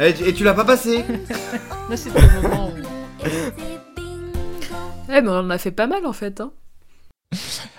Et, 0.00 0.14
tu- 0.14 0.24
et 0.24 0.32
tu 0.32 0.44
l'as 0.44 0.54
pas 0.54 0.64
passé? 0.64 1.04
Là 1.90 1.96
c'était 1.96 2.20
le 2.20 2.40
moment 2.42 2.70
où... 2.70 3.30
Ouais, 5.10 5.20
mais 5.22 5.28
on 5.28 5.38
en 5.40 5.50
a 5.50 5.58
fait 5.58 5.72
pas 5.72 5.86
mal 5.86 6.06
en 6.06 6.12
fait. 6.14 6.40
Hein. 6.40 6.52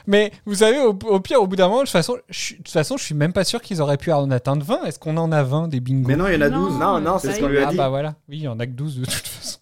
Mais 0.08 0.32
vous 0.46 0.56
savez, 0.56 0.80
au, 0.82 0.90
au 1.08 1.20
pire, 1.20 1.42
au 1.42 1.48
bout 1.48 1.56
d'un 1.56 1.68
moment, 1.68 1.80
de 1.80 1.86
toute 1.86 1.92
façon, 1.92 2.18
je, 2.30 2.38
suis- 2.40 2.54
de 2.58 2.64
toute 2.64 2.70
façon, 2.74 2.96
je 2.98 3.04
suis 3.04 3.16
même 3.16 3.34
pas 3.34 3.44
sûr 3.44 3.62
qu'ils 3.62 3.82
auraient 3.82 3.98
pu 3.98 4.12
en 4.12 4.30
atteindre 4.30 4.64
20. 4.64 4.84
Est-ce 4.84 5.00
qu'on 5.00 5.18
en 5.18 5.32
a 5.32 5.42
20 5.42 5.68
des 5.70 5.80
bingos? 5.80 6.08
Mais 6.10 6.16
non, 6.16 6.28
il 6.28 6.34
y 6.36 6.38
en 6.38 6.42
a 6.42 6.50
Non. 6.50 6.68
12. 6.70 6.78
Non, 6.80 7.00
non, 7.02 7.18
c'est 7.20 7.34
ce 7.34 7.40
qu'on 7.40 7.48
lui 7.48 7.58
a 7.58 7.68
Ah 7.70 7.72
dit. 7.72 7.78
bah 7.78 7.90
voilà, 7.90 8.10
oui, 8.30 8.38
il 8.38 8.44
y 8.44 8.48
en 8.48 8.60
a 8.60 8.66
que 8.68 8.72
12 8.72 9.00
de 9.00 9.06
toute 9.06 9.14
façon. 9.28 9.58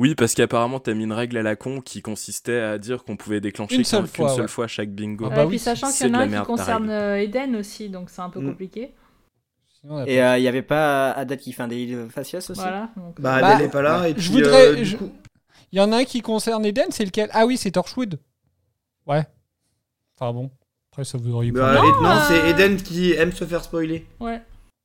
Oui, 0.00 0.14
parce 0.14 0.32
qu'apparemment, 0.34 0.80
t'as 0.80 0.94
mis 0.94 1.04
une 1.04 1.12
règle 1.12 1.36
à 1.36 1.42
la 1.42 1.56
con 1.56 1.82
qui 1.82 2.00
consistait 2.00 2.58
à 2.58 2.78
dire 2.78 3.04
qu'on 3.04 3.18
pouvait 3.18 3.42
déclencher 3.42 3.74
Une 3.76 3.82
qu'un- 3.82 3.88
seule 3.88 4.00
qu'une 4.04 4.08
fois, 4.24 4.28
seule 4.30 4.40
ouais. 4.42 4.48
fois 4.48 4.66
chaque 4.66 4.90
bingo. 4.90 5.26
Ah 5.26 5.34
bah 5.34 5.42
et 5.42 5.44
oui, 5.44 5.50
puis 5.50 5.58
sachant 5.58 5.92
qu'il 5.92 6.06
y 6.06 6.10
en 6.10 6.14
a 6.14 6.18
un 6.22 6.40
qui 6.40 6.46
concerne 6.46 6.88
euh, 6.88 7.20
Eden 7.20 7.54
aussi, 7.56 7.90
donc 7.90 8.08
c'est 8.08 8.22
un 8.22 8.30
peu 8.30 8.40
Mm. 8.40 8.46
compliqué. 8.48 8.94
Et 10.06 10.18
pas- 10.18 10.38
il 10.38 10.42
y 10.42 10.48
avait 10.48 10.62
pas 10.62 11.10
Adèle 11.12 11.38
qui 11.38 11.52
fait 11.52 11.62
un 11.62 11.68
délit 11.68 11.92
de 11.92 12.08
faciès 12.08 12.48
aussi 12.48 12.60
Voilà. 12.60 12.88
donc- 12.96 13.20
Bah, 13.20 13.40
Bah, 13.42 13.56
elle 13.58 13.66
est 13.66 13.70
pas 13.70 13.82
là. 13.82 14.08
Et 14.08 14.14
je 14.16 14.30
puis, 14.30 14.40
voudrais- 14.42 14.68
euh, 14.68 14.84
je- 14.84 14.96
coup- 14.96 15.12
Il 15.72 15.78
y 15.78 15.82
en 15.82 15.92
a 15.92 15.98
un 15.98 16.04
qui 16.04 16.20
concerne 16.22 16.64
Eden, 16.64 16.86
c'est 16.90 17.04
lequel? 17.04 17.28
Ah 17.32 17.44
oui, 17.46 17.56
c'est 17.58 17.70
Torchwood. 17.70 18.18
Ouais. 19.06 19.24
Enfin 20.18 20.32
bon, 20.32 20.50
après 20.92 21.04
ça 21.04 21.16
vous 21.18 21.32
auriez 21.34 21.52
Bah, 21.52 21.74
pas. 21.76 21.84
et- 21.84 22.02
non, 22.02 22.08
euh, 22.10 22.20
c'est 22.28 22.50
Eden 22.50 22.76
qui 22.78 23.12
aime 23.12 23.32
se 23.32 23.44
faire 23.44 23.62
spoiler. 23.64 24.06
Ouais. 24.18 24.40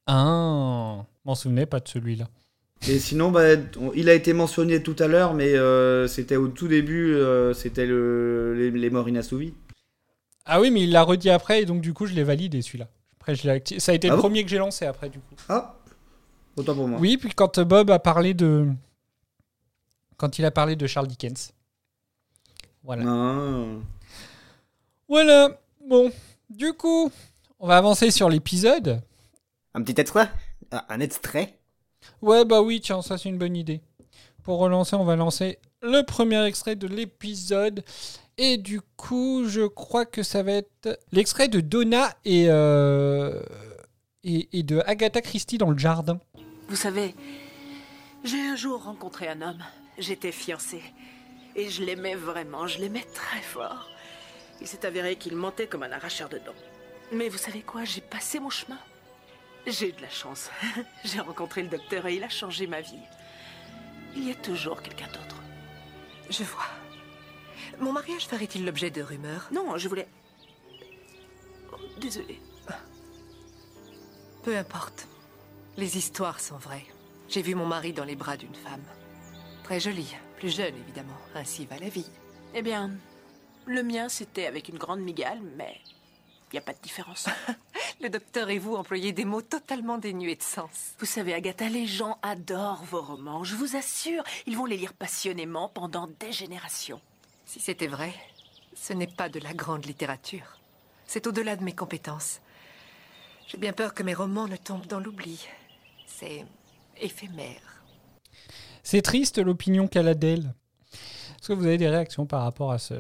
Ah, 0.08 1.04
m'en 1.26 1.36
souvenais 1.36 1.66
pas 1.66 1.80
de 1.80 1.88
celui-là. 1.88 2.26
Et 2.88 3.00
sinon, 3.00 3.32
bah, 3.32 3.42
on- 3.80 3.92
il 3.94 4.10
a 4.10 4.14
été 4.14 4.34
mentionné 4.34 4.84
tout 4.84 4.96
à 5.00 5.08
l'heure, 5.08 5.34
mais 5.34 5.56
euh, 5.56 6.08
c'était 6.08 6.36
au 6.36 6.48
tout 6.50 6.68
début, 6.68 7.14
euh, 7.16 7.54
c'était 7.54 7.86
le, 7.86 8.54
les, 8.56 8.70
les 8.72 8.90
morts 8.90 9.10
inassouvis. 9.10 9.54
Ah 10.46 10.62
oui, 10.62 10.70
mais 10.70 10.84
il 10.84 10.92
l'a 10.92 11.02
redit 11.04 11.30
après, 11.32 11.62
et 11.64 11.66
donc 11.66 11.82
du 11.82 11.94
coup, 11.94 12.06
je 12.06 12.14
l'ai 12.14 12.24
validé 12.24 12.62
celui-là. 12.62 12.88
Après, 13.20 13.34
je 13.34 13.44
l'ai 13.48 13.58
acti- 13.60 13.80
Ça 13.80 13.92
a 13.92 13.96
été 13.96 14.08
Ah 14.08 14.12
le 14.12 14.18
bon 14.18 14.22
premier 14.24 14.44
que 14.44 14.50
j'ai 14.50 14.60
lancé 14.60 14.86
après, 14.86 15.10
du 15.10 15.18
coup. 15.20 15.36
Ah 15.50 15.76
Autant 16.58 16.76
pour 16.76 16.88
moi. 16.88 17.00
Oui, 17.02 17.18
puis 17.18 17.32
quand 17.36 17.60
Bob 17.60 17.90
a 17.90 18.00
parlé 18.00 18.34
de. 18.34 18.68
Quand 20.18 20.38
il 20.40 20.46
a 20.46 20.52
parlé 20.52 20.76
de 20.76 20.86
Charles 20.88 21.08
Dickens. 21.08 21.52
Voilà. 22.84 23.04
Non. 23.04 23.82
Voilà. 25.10 25.60
Bon, 25.90 26.12
du 26.50 26.72
coup, 26.74 27.12
on 27.60 27.68
va 27.68 27.78
avancer 27.78 28.12
sur 28.12 28.30
l'épisode. 28.30 29.02
Un 29.74 29.82
petit 29.82 30.00
extrait? 30.00 30.30
Ah, 30.72 30.86
Un 30.90 31.00
extrait? 31.00 31.58
Ouais, 32.22 32.46
bah 32.46 32.62
oui, 32.62 32.82
tiens, 32.82 33.02
ça 33.02 33.18
c'est 33.18 33.30
une 33.30 33.38
bonne 33.38 33.56
idée. 33.56 33.82
Pour 34.44 34.60
relancer, 34.60 34.96
on 34.96 35.06
va 35.06 35.16
lancer 35.16 35.60
le 35.82 36.04
premier 36.04 36.44
extrait 36.46 36.76
de 36.76 36.88
l'épisode. 36.88 37.84
Et 38.38 38.58
du 38.58 38.82
coup, 38.98 39.46
je 39.48 39.62
crois 39.62 40.06
que 40.06 40.22
ça 40.22 40.44
va 40.44 40.52
être 40.54 41.00
l'extrait 41.12 41.48
de 41.48 41.62
Donna 41.62 42.14
et, 42.26 42.46
euh, 42.50 43.42
et, 44.24 44.50
et 44.52 44.64
de 44.64 44.82
Agatha 44.86 45.22
Christie 45.22 45.58
dans 45.58 45.72
le 45.72 45.78
jardin. 45.78 46.20
Vous 46.68 46.76
savez, 46.76 47.16
j'ai 48.24 48.42
un 48.42 48.56
jour 48.56 48.84
rencontré 48.84 49.28
un 49.30 49.42
homme. 49.42 49.64
J'étais 49.98 50.32
fiancée. 50.32 50.82
Et 51.56 51.70
je 51.70 51.84
l'aimais 51.84 52.16
vraiment, 52.16 52.68
je 52.68 52.80
l'aimais 52.80 53.06
très 53.14 53.42
fort. 53.42 53.88
Il 54.60 54.68
s'est 54.68 54.86
avéré 54.86 55.16
qu'il 55.16 55.36
mentait 55.36 55.68
comme 55.68 55.84
un 55.84 55.92
arracheur 55.92 56.28
de 56.28 56.38
dents. 56.38 56.52
Mais 57.14 57.30
vous 57.30 57.38
savez 57.38 57.62
quoi, 57.62 57.86
j'ai 57.86 58.02
passé 58.02 58.40
mon 58.40 58.50
chemin. 58.50 58.80
J'ai 59.68 59.90
eu 59.90 59.94
de 59.94 60.02
la 60.02 60.10
chance. 60.10 60.50
j'ai 61.04 61.20
rencontré 61.20 61.64
le 61.64 61.70
docteur 61.70 62.06
et 62.06 62.16
il 62.16 62.24
a 62.24 62.30
changé 62.30 62.68
ma 62.68 62.82
vie. 62.82 63.00
Il 64.16 64.28
y 64.28 64.32
a 64.32 64.36
toujours 64.36 64.82
quelqu'un 64.82 65.08
d'autre. 65.08 65.42
Je 66.30 66.44
vois. 66.44 66.66
Mon 67.80 67.92
mariage 67.92 68.28
ferait-il 68.28 68.66
l'objet 68.66 68.92
de 68.92 69.02
rumeurs? 69.02 69.50
Non, 69.52 69.78
je 69.78 69.90
voulais... 69.90 70.08
Oh, 71.72 71.78
désolée. 72.00 72.40
Peu 74.44 74.56
importe. 74.56 75.08
Les 75.78 75.98
histoires 75.98 76.40
sont 76.40 76.58
vraies. 76.58 76.86
J'ai 77.28 77.42
vu 77.42 77.56
mon 77.56 77.66
mari 77.66 77.92
dans 77.94 78.04
les 78.04 78.16
bras 78.16 78.38
d'une 78.38 78.54
femme. 78.54 78.84
Très 79.64 79.80
jolie, 79.80 80.16
plus 80.38 80.56
jeune 80.56 80.76
évidemment. 80.76 81.18
Ainsi 81.34 81.66
va 81.66 81.80
la 81.80 81.90
vie. 81.90 82.10
Eh 82.54 82.62
bien, 82.62 82.92
le 83.66 83.82
mien 83.82 84.08
c'était 84.08 84.46
avec 84.46 84.70
une 84.70 84.78
grande 84.78 85.02
migale, 85.02 85.42
mais 85.58 85.82
n'y 86.56 86.60
a 86.60 86.66
pas 86.66 86.74
de 86.74 86.82
différence. 86.82 87.28
Le 88.02 88.10
docteur 88.10 88.50
et 88.50 88.60
vous 88.60 88.76
employez 88.76 89.12
des 89.12 89.26
mots 89.26 89.42
totalement 89.42 89.98
dénués 89.98 90.36
de 90.36 90.42
sens. 90.44 90.94
Vous 91.00 91.06
savez, 91.06 91.34
Agatha, 91.34 91.70
les 91.70 91.88
gens 91.88 92.18
adorent 92.22 92.84
vos 92.84 93.02
romans. 93.02 93.44
Je 93.44 93.56
vous 93.56 93.76
assure, 93.76 94.24
ils 94.48 94.58
vont 94.58 94.66
les 94.66 94.78
lire 94.78 94.94
passionnément 94.94 95.70
pendant 95.70 96.08
des 96.20 96.32
générations. 96.32 97.02
Si 97.46 97.60
c'était 97.60 97.88
vrai, 97.88 98.14
ce 98.76 98.94
n'est 98.94 99.08
pas 99.08 99.30
de 99.30 99.40
la 99.40 99.54
grande 99.54 99.86
littérature. 99.86 100.60
C'est 101.06 101.28
au-delà 101.28 101.56
de 101.56 101.64
mes 101.64 101.74
compétences. 101.74 102.42
J'ai 103.48 103.58
bien 103.58 103.74
peur 103.74 103.94
que 103.94 104.04
mes 104.04 104.14
romans 104.14 104.48
ne 104.48 104.56
tombent 104.56 104.88
dans 104.88 105.00
l'oubli. 105.00 105.48
C'est 106.08 106.46
éphémère. 107.00 107.84
C'est 108.84 109.02
triste 109.02 109.38
l'opinion 109.38 109.88
qu'elle 109.88 110.08
a 110.08 110.16
d'elle. 110.16 110.54
Est-ce 110.94 111.48
que 111.50 111.54
vous 111.54 111.66
avez 111.66 111.78
des 111.78 111.90
réactions 111.90 112.26
par 112.26 112.42
rapport 112.44 112.72
à 112.72 112.80
ce 112.80 112.96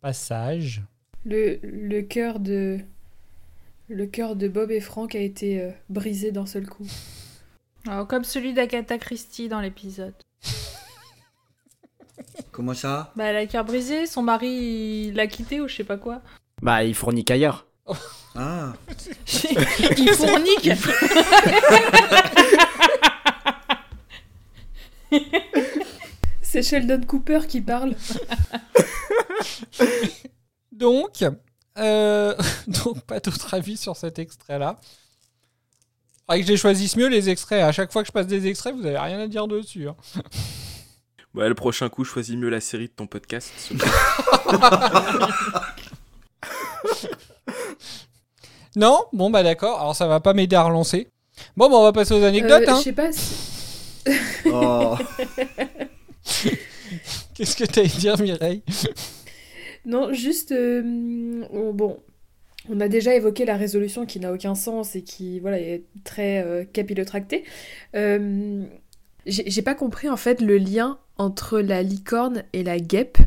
passage? 0.00 0.82
Le, 1.24 1.58
le 1.62 2.02
cœur 2.02 2.40
de. 2.40 2.80
Le 3.92 4.06
cœur 4.06 4.36
de 4.36 4.48
Bob 4.48 4.70
et 4.70 4.80
Frank 4.80 5.14
a 5.14 5.18
été 5.18 5.60
euh, 5.60 5.70
brisé 5.90 6.32
d'un 6.32 6.46
seul 6.46 6.66
coup. 6.66 6.86
Alors, 7.86 8.08
comme 8.08 8.24
celui 8.24 8.54
d'Agatha 8.54 8.96
Christie 8.96 9.50
dans 9.50 9.60
l'épisode. 9.60 10.14
Comment 12.52 12.72
ça? 12.72 13.12
Bah, 13.16 13.24
elle 13.24 13.36
a 13.36 13.42
le 13.42 13.48
cœur 13.48 13.66
brisé, 13.66 14.06
son 14.06 14.22
mari 14.22 15.08
il 15.08 15.14
l'a 15.14 15.26
quitté 15.26 15.60
ou 15.60 15.68
je 15.68 15.76
sais 15.76 15.84
pas 15.84 15.98
quoi. 15.98 16.22
Bah, 16.62 16.84
il 16.84 16.94
fournit 16.94 17.22
qu'ailleurs. 17.22 17.66
Ah 18.34 18.72
il 19.98 20.14
fournique 20.14 20.70
C'est 26.40 26.62
Sheldon 26.62 27.02
Cooper 27.06 27.40
qui 27.46 27.60
parle. 27.60 27.94
Donc, 30.72 31.24
euh, 31.78 32.34
donc 32.84 33.00
pas 33.02 33.20
d'autre 33.20 33.54
avis 33.54 33.76
sur 33.76 33.96
cet 33.96 34.18
extrait-là. 34.18 34.76
Faudrait 36.26 36.40
que 36.40 36.46
je 36.46 36.52
les 36.52 36.56
choisisse 36.58 36.96
mieux 36.96 37.08
les 37.08 37.28
extraits. 37.28 37.62
À 37.62 37.72
chaque 37.72 37.92
fois 37.92 38.02
que 38.02 38.06
je 38.08 38.12
passe 38.12 38.26
des 38.26 38.46
extraits, 38.46 38.74
vous 38.74 38.86
avez 38.86 38.98
rien 38.98 39.18
à 39.20 39.26
dire 39.28 39.46
dessus. 39.48 39.88
hein. 39.88 39.96
Ouais, 41.34 41.48
le 41.48 41.54
prochain 41.54 41.88
coup, 41.88 42.04
choisis 42.04 42.36
mieux 42.36 42.50
la 42.50 42.60
série 42.60 42.88
de 42.88 42.92
ton 42.92 43.06
podcast. 43.06 43.50
Non? 48.76 49.00
Bon 49.12 49.30
bah 49.30 49.42
d'accord. 49.42 49.80
Alors 49.80 49.94
ça 49.96 50.06
va 50.06 50.20
pas 50.20 50.32
m'aider 50.32 50.56
à 50.56 50.62
relancer. 50.62 51.08
Bon 51.56 51.68
bah 51.68 51.76
on 51.76 51.82
va 51.82 51.92
passer 51.92 52.14
aux 52.14 52.24
anecdotes. 52.24 52.62
Euh, 52.68 52.72
hein. 52.72 52.78
Je 52.78 52.82
sais 52.84 52.92
pas 52.92 53.12
si. 53.12 53.34
Oh. 54.46 54.96
Qu'est-ce 57.34 57.56
que 57.56 57.64
t'allais 57.64 57.88
dire 57.88 58.18
Mireille? 58.18 58.62
Non, 59.84 60.12
juste. 60.12 60.52
euh, 60.52 61.44
bon. 61.72 61.98
On 62.68 62.80
a 62.80 62.86
déjà 62.86 63.14
évoqué 63.16 63.44
la 63.44 63.56
résolution 63.56 64.06
qui 64.06 64.20
n'a 64.20 64.32
aucun 64.32 64.54
sens 64.54 64.94
et 64.94 65.02
qui 65.02 65.40
voilà, 65.40 65.58
est 65.58 65.82
très 66.04 66.44
euh, 66.44 66.64
capillotractée. 66.64 67.42
Euh, 67.96 68.64
J'ai 69.26 69.62
pas 69.62 69.74
compris 69.74 70.08
en 70.08 70.16
fait 70.16 70.40
le 70.40 70.58
lien 70.58 70.98
entre 71.16 71.58
la 71.58 71.82
licorne 71.82 72.44
et 72.52 72.62
la 72.62 72.78
guêpe. 72.78 73.18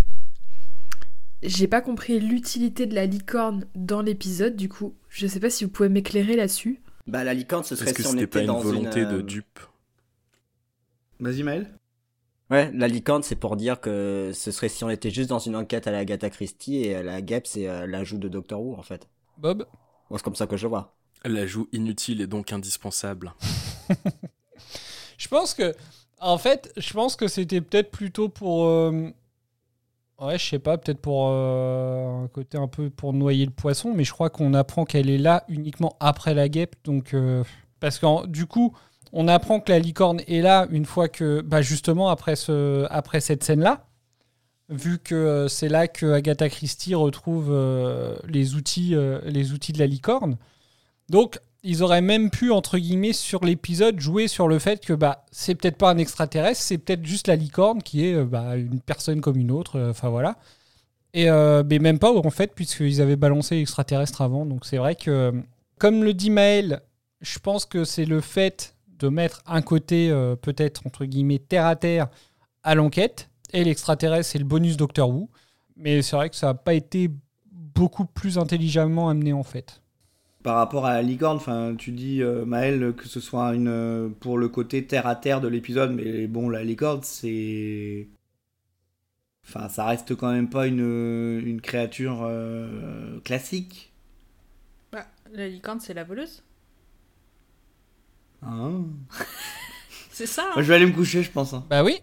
J'ai 1.44 1.68
pas 1.68 1.82
compris 1.82 2.20
l'utilité 2.20 2.86
de 2.86 2.96
la 2.96 3.06
licorne 3.06 3.66
dans 3.76 4.02
l'épisode, 4.02 4.56
du 4.56 4.70
coup. 4.70 4.96
Je 5.10 5.28
sais 5.28 5.40
pas 5.42 5.50
si 5.50 5.66
vous 5.66 5.70
pouvez 5.70 5.90
m'éclairer 5.90 6.36
là-dessus. 6.38 6.80
Bah, 7.06 7.24
la 7.24 7.34
licorne, 7.34 7.64
ce 7.64 7.76
serait 7.76 7.90
Est-ce 7.90 7.98
que 7.98 8.04
si 8.04 8.10
on 8.10 8.14
était 8.18 8.28
pas 8.28 8.40
une 8.40 8.48
dans 8.48 8.60
volonté 8.60 9.02
une, 9.02 9.10
de 9.10 9.18
euh, 9.18 9.22
dupe? 9.22 9.60
Vas-y, 11.20 11.44
Maël. 11.44 11.68
Ouais, 12.52 12.72
la 12.74 12.88
licorne, 12.88 13.24
c'est 13.24 13.36
pour 13.36 13.56
dire 13.56 13.82
que 13.82 14.32
ce 14.34 14.52
serait 14.52 14.70
si 14.70 14.84
on 14.84 14.90
était 14.90 15.10
juste 15.10 15.30
dans 15.30 15.40
une 15.40 15.56
enquête 15.56 15.88
à 15.88 15.92
la 15.92 16.00
Agatha 16.00 16.30
Christie 16.30 16.84
et 16.84 17.02
la 17.02 17.22
guêpe, 17.22 17.48
c'est 17.48 17.68
euh, 17.68 17.88
l'ajout 17.88 18.18
de 18.18 18.28
Doctor 18.28 18.62
Who, 18.62 18.76
en 18.78 18.84
fait. 18.84 19.08
Bob? 19.38 19.66
C'est 20.12 20.22
comme 20.22 20.36
ça 20.36 20.46
que 20.46 20.56
je 20.56 20.68
vois. 20.68 20.96
L'ajout 21.24 21.68
inutile 21.72 22.22
et 22.22 22.28
donc 22.28 22.54
indispensable. 22.54 23.34
Je 25.18 25.28
pense 25.28 25.54
que, 25.54 25.74
en 26.20 26.38
fait, 26.38 26.74
je 26.76 26.92
pense 26.92 27.16
que 27.16 27.28
c'était 27.30 27.62
peut-être 27.62 27.90
plutôt 27.90 28.28
pour, 28.28 28.66
euh, 28.66 29.10
Ouais, 30.20 30.38
je 30.38 30.46
sais 30.46 30.60
pas, 30.60 30.78
peut-être 30.78 31.02
pour 31.02 31.28
euh, 31.30 32.24
un 32.24 32.28
côté 32.30 32.58
un 32.58 32.70
peu 32.70 32.90
pour 32.90 33.12
noyer 33.12 33.46
le 33.46 33.52
poisson, 33.52 33.94
mais 33.94 34.06
je 34.06 34.14
crois 34.14 34.30
qu'on 34.30 34.54
apprend 34.54 34.86
qu'elle 34.86 35.10
est 35.10 35.18
là 35.18 35.44
uniquement 35.50 35.98
après 36.00 36.34
la 36.34 36.48
guêpe. 36.48 36.76
Donc, 36.86 37.14
euh, 37.14 37.44
parce 37.82 38.00
que 38.00 38.26
du 38.28 38.46
coup, 38.46 38.74
on 39.14 39.28
apprend 39.28 39.60
que 39.60 39.72
la 39.72 39.80
licorne 39.80 40.22
est 40.28 40.42
là 40.42 40.68
une 40.72 40.86
fois 40.86 41.08
que, 41.08 41.42
bah 41.42 41.62
justement, 41.62 42.10
après, 42.10 42.36
ce, 42.36 42.86
après 42.90 43.22
cette 43.22 43.44
scène-là, 43.44 43.86
vu 44.70 45.00
que 45.00 45.16
euh, 45.16 45.48
c'est 45.48 45.70
là 45.70 45.88
que 45.88 46.12
Agatha 46.12 46.50
Christie 46.50 46.96
retrouve 46.96 47.54
les, 48.28 48.56
outils, 48.56 48.96
les 49.26 49.54
outils 49.54 49.74
de 49.74 49.80
la 49.80 49.88
licorne. 49.88 50.38
Donc, 51.10 51.40
ils 51.66 51.82
auraient 51.82 52.02
même 52.02 52.30
pu, 52.30 52.52
entre 52.52 52.78
guillemets, 52.78 53.12
sur 53.12 53.44
l'épisode, 53.44 54.00
jouer 54.00 54.28
sur 54.28 54.48
le 54.48 54.60
fait 54.60 54.86
que 54.86 54.94
bah, 54.94 55.26
c'est 55.32 55.56
peut-être 55.56 55.78
pas 55.78 55.90
un 55.90 55.98
extraterrestre, 55.98 56.62
c'est 56.62 56.78
peut-être 56.78 57.04
juste 57.04 57.28
la 57.28 57.36
licorne 57.36 57.82
qui 57.82 58.06
est 58.06 58.14
euh, 58.14 58.24
bah, 58.24 58.56
une 58.56 58.80
personne 58.80 59.20
comme 59.20 59.38
une 59.38 59.50
autre. 59.50 59.78
Euh, 59.78 59.90
enfin 59.90 60.10
voilà. 60.10 60.38
Et 61.16 61.28
euh, 61.28 61.64
mais 61.68 61.80
même 61.80 61.98
pas 61.98 62.14
en 62.14 62.30
fait, 62.30 62.54
puisqu'ils 62.54 63.02
avaient 63.02 63.16
balancé 63.16 63.56
l'extraterrestre 63.56 64.22
avant. 64.22 64.46
Donc 64.46 64.64
c'est 64.64 64.78
vrai 64.78 64.96
que, 64.96 65.34
comme 65.80 66.04
le 66.04 66.14
dit 66.14 66.30
Maël, 66.30 66.82
je 67.22 67.40
pense 67.40 67.66
que 67.66 67.84
c'est 67.84 68.06
le 68.06 68.22
fait 68.22 68.75
de 69.00 69.10
mettre 69.10 69.42
un 69.46 69.62
côté, 69.62 70.10
peut-être, 70.42 70.86
entre 70.86 71.06
guillemets, 71.06 71.40
terre 71.40 71.66
à 71.66 71.76
terre 71.76 72.08
à 72.64 72.76
l'enquête. 72.76 73.30
Et 73.54 73.64
l'extraterrestre, 73.64 74.32
c'est 74.32 74.40
le 74.40 74.46
bonus 74.46 74.78
Doctor 74.78 75.10
Who. 75.10 75.30
Mais 75.76 76.02
c'est 76.02 76.16
vrai 76.16 76.30
que 76.30 76.36
ça 76.36 76.48
n'a 76.48 76.54
pas 76.54 76.74
été 76.74 77.10
beaucoup 77.52 78.06
plus 78.06 78.38
intelligemment 78.38 79.10
amené 79.10 79.34
en 79.34 79.44
fait 79.44 79.82
par 80.46 80.58
rapport 80.58 80.86
à 80.86 80.94
la 80.94 81.02
licorne, 81.02 81.38
enfin, 81.38 81.74
tu 81.76 81.92
dis 81.92 82.22
euh, 82.22 82.46
Maël 82.46 82.94
que 82.96 83.08
ce 83.08 83.20
soit 83.20 83.56
une 83.56 83.68
euh, 83.68 84.10
pour 84.20 84.38
le 84.38 84.48
côté 84.48 84.86
terre 84.86 85.08
à 85.08 85.16
terre 85.16 85.42
de 85.42 85.48
l'épisode, 85.48 85.92
mais 85.92 86.28
bon, 86.28 86.50
la 86.50 86.64
licorne, 86.64 87.02
c'est, 87.02 88.08
enfin, 89.44 89.70
ça 89.70 89.86
reste 89.86 90.14
quand 90.14 90.32
même 90.32 90.48
pas 90.48 90.68
une, 90.68 91.42
une 91.44 91.62
créature 91.62 92.20
euh, 92.22 93.20
classique. 93.22 93.92
Bah, 94.92 95.08
la 95.34 95.48
licorne, 95.48 95.80
c'est 95.80 95.96
la 95.96 96.04
voleuse. 96.04 96.44
Ah. 98.42 98.70
c'est 100.12 100.28
ça. 100.28 100.44
je 100.56 100.62
vais 100.62 100.76
aller 100.76 100.86
me 100.86 100.94
coucher, 100.94 101.24
je 101.24 101.32
pense. 101.32 101.54
Hein. 101.54 101.64
Bah 101.70 101.84
oui. 101.84 102.00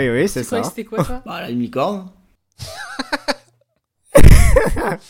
Oui, 0.00 0.08
oui, 0.08 0.28
c'est 0.28 0.42
ça. 0.42 0.62
C'était 0.62 0.84
quoi 0.84 1.04
ça 1.04 1.22
Bah, 1.26 1.40
la 1.40 1.50
licorne. 1.50 2.10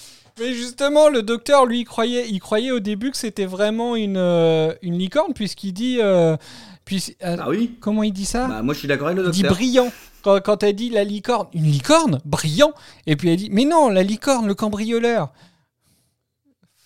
Mais 0.41 0.55
justement, 0.55 1.09
le 1.09 1.23
docteur, 1.23 1.67
lui, 1.67 1.81
il 1.81 1.85
croyait, 1.85 2.29
il 2.29 2.41
croyait 2.41 2.71
au 2.71 2.81
début 2.81 3.11
que 3.11 3.17
c'était 3.17 3.47
vraiment 3.47 3.97
une, 3.97 4.17
euh, 4.17 4.73
une 4.83 4.99
licorne, 4.99 5.35
puisqu'il 5.35 5.73
dit. 5.73 5.99
Euh, 6.01 6.37
puis, 6.85 7.17
euh, 7.23 7.37
ah 7.39 7.49
oui 7.49 7.77
Comment 7.81 8.03
il 8.03 8.13
dit 8.13 8.25
ça 8.25 8.49
bah, 8.49 8.63
Moi, 8.63 8.75
je 8.75 8.81
suis 8.81 8.89
d'accord 8.89 9.09
avec 9.09 9.19
le 9.19 9.25
docteur. 9.25 9.39
Il 9.39 9.49
dit 9.49 9.55
brillant. 9.55 9.93
Quand, 10.23 10.41
quand 10.41 10.63
elle 10.63 10.75
dit 10.75 10.91
la 10.91 11.05
licorne, 11.05 11.49
une 11.53 11.65
licorne? 11.65 12.21
Brillant 12.25 12.73
Et 13.07 13.17
puis 13.17 13.31
elle 13.31 13.37
dit 13.37 13.51
Mais 13.51 13.65
non, 13.65 13.89
la 13.89 14.05
licorne, 14.05 14.47
le 14.47 14.55
cambrioleur 14.55 15.33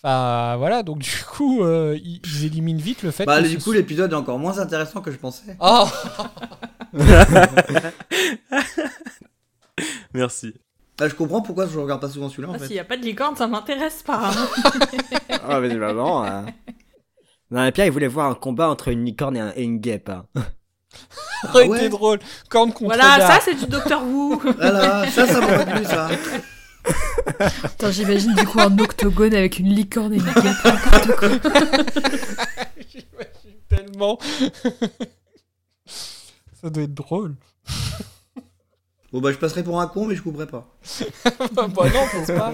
Enfin, 0.07 0.55
voilà, 0.55 0.83
donc 0.83 0.99
du 0.99 1.23
coup, 1.29 1.65
ils, 1.65 2.45
éliminent 2.45 2.79
vite 2.79 3.03
le 3.03 3.11
fait 3.11 3.25
bah, 3.25 3.41
du 3.41 3.57
coup, 3.57 3.73
l'épisode 3.73 4.13
est 4.13 4.15
encore 4.15 4.39
moins 4.39 4.57
intéressant 4.59 5.01
que 5.01 5.11
je 5.11 5.17
pensais. 5.17 5.57
Oh 5.59 5.85
Merci. 10.13 10.53
Ah, 11.01 11.09
je 11.09 11.13
comprends 11.13 11.41
pourquoi 11.41 11.67
je 11.67 11.77
regarde 11.77 11.99
pas 11.99 12.09
souvent 12.09 12.29
celui-là. 12.29 12.49
En 12.49 12.53
ah, 12.53 12.59
fait. 12.59 12.67
S'il 12.67 12.75
n'y 12.75 12.79
a 12.79 12.85
pas 12.85 12.95
de 12.95 13.03
licorne, 13.03 13.35
ça 13.35 13.47
m'intéresse 13.47 14.01
pas. 14.01 14.31
Hein. 14.31 14.47
ah, 15.47 15.59
mais 15.59 15.75
vraiment. 15.75 16.23
Hein. 16.25 16.45
Non, 17.51 17.65
et 17.65 17.71
Pierre, 17.73 17.87
il 17.87 17.91
voulait 17.91 18.07
voir 18.07 18.31
un 18.31 18.33
combat 18.33 18.69
entre 18.69 18.87
une 18.87 19.03
licorne 19.03 19.53
et, 19.55 19.63
une 19.63 19.79
guêpe. 19.79 20.09
Hein. 20.09 20.25
Ah 21.43 21.57
ouais. 21.57 21.89
drôle. 21.89 22.19
Corne 22.49 22.71
contre 22.71 22.95
Voilà, 22.95 23.19
ça 23.27 23.39
c'est 23.43 23.53
du 23.53 23.67
Docteur 23.67 24.01
Who. 24.03 24.39
voilà, 24.57 25.05
ça, 25.11 25.27
ça 25.27 25.41
m'aurait 25.41 25.65
plu, 25.65 25.85
ça. 25.85 26.09
Attends, 27.63 27.91
j'imagine 27.91 28.33
du 28.33 28.45
coup 28.45 28.59
un 28.59 28.77
octogone 28.79 29.33
avec 29.33 29.59
une 29.59 29.69
licorne 29.69 30.13
et 30.13 30.17
une 30.17 30.23
guêpe. 30.23 30.33
j'imagine 32.89 33.57
tellement. 33.67 34.17
ça 35.85 36.69
doit 36.69 36.83
être 36.83 36.93
drôle. 36.93 37.35
Bon 39.11 39.21
bah 39.21 39.31
je 39.31 39.37
passerai 39.37 39.63
pour 39.63 39.79
un 39.79 39.87
con 39.87 40.05
mais 40.05 40.15
je 40.15 40.21
couperai 40.21 40.47
pas. 40.47 40.67
bah 41.55 41.67
non, 41.67 41.79
pense 42.11 42.27
pas. 42.27 42.51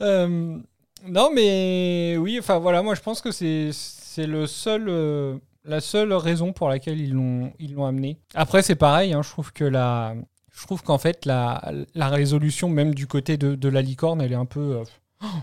Euh, 0.00 0.58
non 1.06 1.30
mais 1.34 2.16
oui, 2.18 2.38
enfin 2.38 2.58
voilà, 2.58 2.82
moi 2.82 2.94
je 2.94 3.00
pense 3.00 3.20
que 3.20 3.30
c'est 3.30 3.70
c'est 3.72 4.26
le 4.26 4.46
seul 4.46 4.86
euh, 4.88 5.36
la 5.64 5.80
seule 5.80 6.12
raison 6.12 6.52
pour 6.52 6.68
laquelle 6.68 7.00
ils 7.00 7.12
l'ont 7.12 7.52
ils 7.58 7.74
l'ont 7.74 7.84
amené. 7.84 8.18
Après 8.34 8.62
c'est 8.62 8.74
pareil, 8.74 9.12
hein, 9.12 9.22
je 9.22 9.28
trouve 9.30 9.52
que 9.52 9.64
la 9.64 10.14
je 10.58 10.64
trouve 10.64 10.82
qu'en 10.82 10.98
fait 10.98 11.24
la, 11.26 11.72
la 11.94 12.08
résolution 12.08 12.68
même 12.68 12.94
du 12.94 13.06
côté 13.06 13.36
de, 13.36 13.54
de 13.54 13.68
la 13.68 13.82
licorne, 13.82 14.20
elle 14.20 14.32
est 14.32 14.36
un 14.36 14.44
peu 14.44 14.78
euh, 14.78 14.84
oh, 15.22 15.40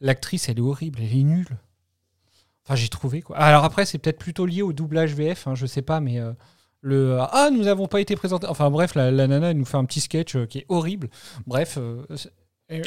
l'actrice 0.00 0.48
elle 0.48 0.58
est 0.58 0.62
horrible, 0.62 0.98
elle 1.02 1.16
est 1.16 1.22
nulle. 1.22 1.58
Enfin 2.64 2.74
j'ai 2.74 2.88
trouvé 2.88 3.22
quoi. 3.22 3.36
Alors 3.36 3.64
après 3.64 3.86
c'est 3.86 3.98
peut-être 3.98 4.18
plutôt 4.18 4.46
lié 4.46 4.62
au 4.62 4.72
doublage 4.72 5.14
VF, 5.14 5.46
hein, 5.46 5.54
je 5.54 5.66
sais 5.66 5.82
pas 5.82 6.00
mais 6.00 6.20
le 6.86 7.18
ah 7.20 7.50
nous 7.52 7.64
n'avons 7.64 7.86
pas 7.86 8.00
été 8.00 8.16
présentés. 8.16 8.46
Enfin 8.46 8.70
bref 8.70 8.94
la, 8.94 9.10
nana 9.10 9.50
elle 9.50 9.56
nous 9.56 9.64
fait 9.64 9.76
un 9.76 9.84
petit 9.84 10.00
sketch 10.00 10.36
euh, 10.36 10.46
qui 10.46 10.58
est 10.58 10.66
horrible. 10.68 11.10
Bref 11.46 11.78
euh, 11.78 12.04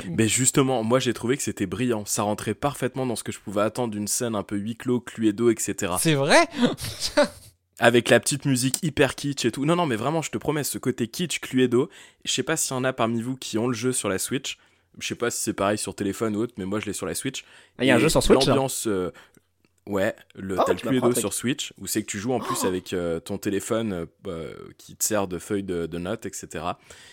mais 0.09 0.27
justement 0.27 0.83
moi 0.83 0.99
j'ai 0.99 1.13
trouvé 1.13 1.37
que 1.37 1.43
c'était 1.43 1.65
brillant. 1.65 2.03
Ça 2.05 2.23
rentrait 2.23 2.53
parfaitement 2.53 3.05
dans 3.05 3.15
ce 3.15 3.23
que 3.23 3.31
je 3.31 3.39
pouvais 3.39 3.61
attendre 3.61 3.91
d'une 3.91 4.07
scène 4.07 4.35
un 4.35 4.43
peu 4.43 4.57
huis 4.57 4.75
clos 4.75 4.99
cluedo 4.99 5.49
etc 5.49 5.93
c'est 5.99 6.15
vrai? 6.15 6.47
avec 7.79 8.09
la 8.09 8.19
petite 8.19 8.45
musique 8.45 8.81
hyper 8.83 9.15
kitsch 9.15 9.45
et 9.45 9.51
tout 9.51 9.65
non 9.65 9.75
non 9.75 9.85
mais 9.85 9.95
vraiment 9.95 10.21
je 10.21 10.31
te 10.31 10.37
promets 10.37 10.63
ce 10.63 10.77
côté 10.77 11.07
kitsch 11.07 11.39
cluedo 11.39 11.89
je 12.25 12.31
sais 12.31 12.43
pas 12.43 12.57
s'il 12.57 12.75
y 12.75 12.77
en 12.77 12.83
a 12.83 12.93
parmi 12.93 13.21
vous 13.21 13.35
qui 13.35 13.57
ont 13.57 13.67
le 13.67 13.73
jeu 13.73 13.91
sur 13.91 14.09
la 14.09 14.19
Switch 14.19 14.57
je 14.97 15.07
sais 15.07 15.15
pas 15.15 15.31
si 15.31 15.41
c'est 15.41 15.53
pareil 15.53 15.77
sur 15.77 15.95
téléphone 15.95 16.35
ou 16.35 16.41
autre, 16.41 16.55
mais 16.57 16.65
moi 16.65 16.81
je 16.81 16.87
l'ai 16.87 16.93
sur 16.93 17.05
la 17.05 17.15
Switch. 17.15 17.45
Ah, 17.77 17.85
il 17.85 17.87
y 17.87 17.91
a 17.91 17.95
un 17.95 17.99
jeu 17.99 18.09
sur 18.09 18.21
Switch. 18.21 18.45
L'ambiance, 18.47 18.85
euh, 18.85 19.11
Ouais, 19.89 20.15
le, 20.35 20.55
oh, 20.59 20.63
t'as 20.63 20.73
le 20.73 20.79
Cluedo 20.79 21.15
sur 21.15 21.33
Switch, 21.33 21.73
où 21.79 21.87
c'est 21.87 22.03
que 22.03 22.05
tu 22.05 22.19
joues 22.19 22.33
en 22.33 22.39
plus 22.39 22.63
avec 22.63 22.93
euh, 22.93 23.19
ton 23.19 23.39
téléphone 23.39 23.93
euh, 23.93 24.05
bah, 24.23 24.71
qui 24.77 24.95
te 24.95 25.03
sert 25.03 25.27
de 25.27 25.39
feuille 25.39 25.63
de, 25.63 25.87
notes, 25.97 26.27
etc. 26.27 26.63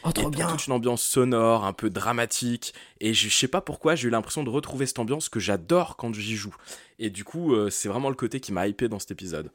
Oh, 0.04 0.12
trop 0.12 0.28
et 0.28 0.30
bien. 0.30 0.46
toute 0.46 0.66
une 0.66 0.74
ambiance 0.74 1.02
sonore, 1.02 1.64
un 1.64 1.72
peu 1.72 1.88
dramatique. 1.88 2.74
Et 3.00 3.14
je, 3.14 3.30
sais 3.30 3.48
pas 3.48 3.62
pourquoi, 3.62 3.94
j'ai 3.94 4.08
eu 4.08 4.10
l'impression 4.10 4.44
de 4.44 4.50
retrouver 4.50 4.84
cette 4.84 4.98
ambiance 4.98 5.30
que 5.30 5.40
j'adore 5.40 5.96
quand 5.96 6.12
j'y 6.12 6.36
joue. 6.36 6.54
Et 6.98 7.08
du 7.08 7.24
coup, 7.24 7.54
euh, 7.54 7.70
c'est 7.70 7.88
vraiment 7.88 8.10
le 8.10 8.14
côté 8.14 8.40
qui 8.40 8.52
m'a 8.52 8.68
hypé 8.68 8.88
dans 8.88 8.98
cet 8.98 9.10
épisode. 9.10 9.50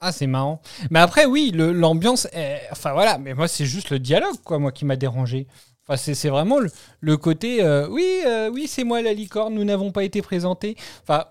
Ah, 0.00 0.12
c'est 0.12 0.26
marrant. 0.26 0.60
Mais 0.90 0.98
après, 0.98 1.24
oui, 1.24 1.52
l'ambiance, 1.54 2.28
enfin 2.70 2.92
voilà, 2.92 3.18
mais 3.18 3.34
moi, 3.34 3.48
c'est 3.48 3.66
juste 3.66 3.90
le 3.90 3.98
dialogue, 3.98 4.36
quoi, 4.44 4.58
moi, 4.58 4.72
qui 4.72 4.84
m'a 4.84 4.96
dérangé. 4.96 5.46
Enfin, 5.88 5.96
c'est 5.96 6.28
vraiment 6.28 6.58
le, 7.00 7.16
côté, 7.16 7.62
oui, 7.90 8.22
oui, 8.52 8.66
c'est 8.66 8.84
moi 8.84 9.02
la 9.02 9.12
licorne, 9.12 9.54
nous 9.54 9.64
n'avons 9.64 9.92
pas 9.92 10.04
été 10.04 10.20
présentés. 10.20 10.76
Enfin, 11.02 11.26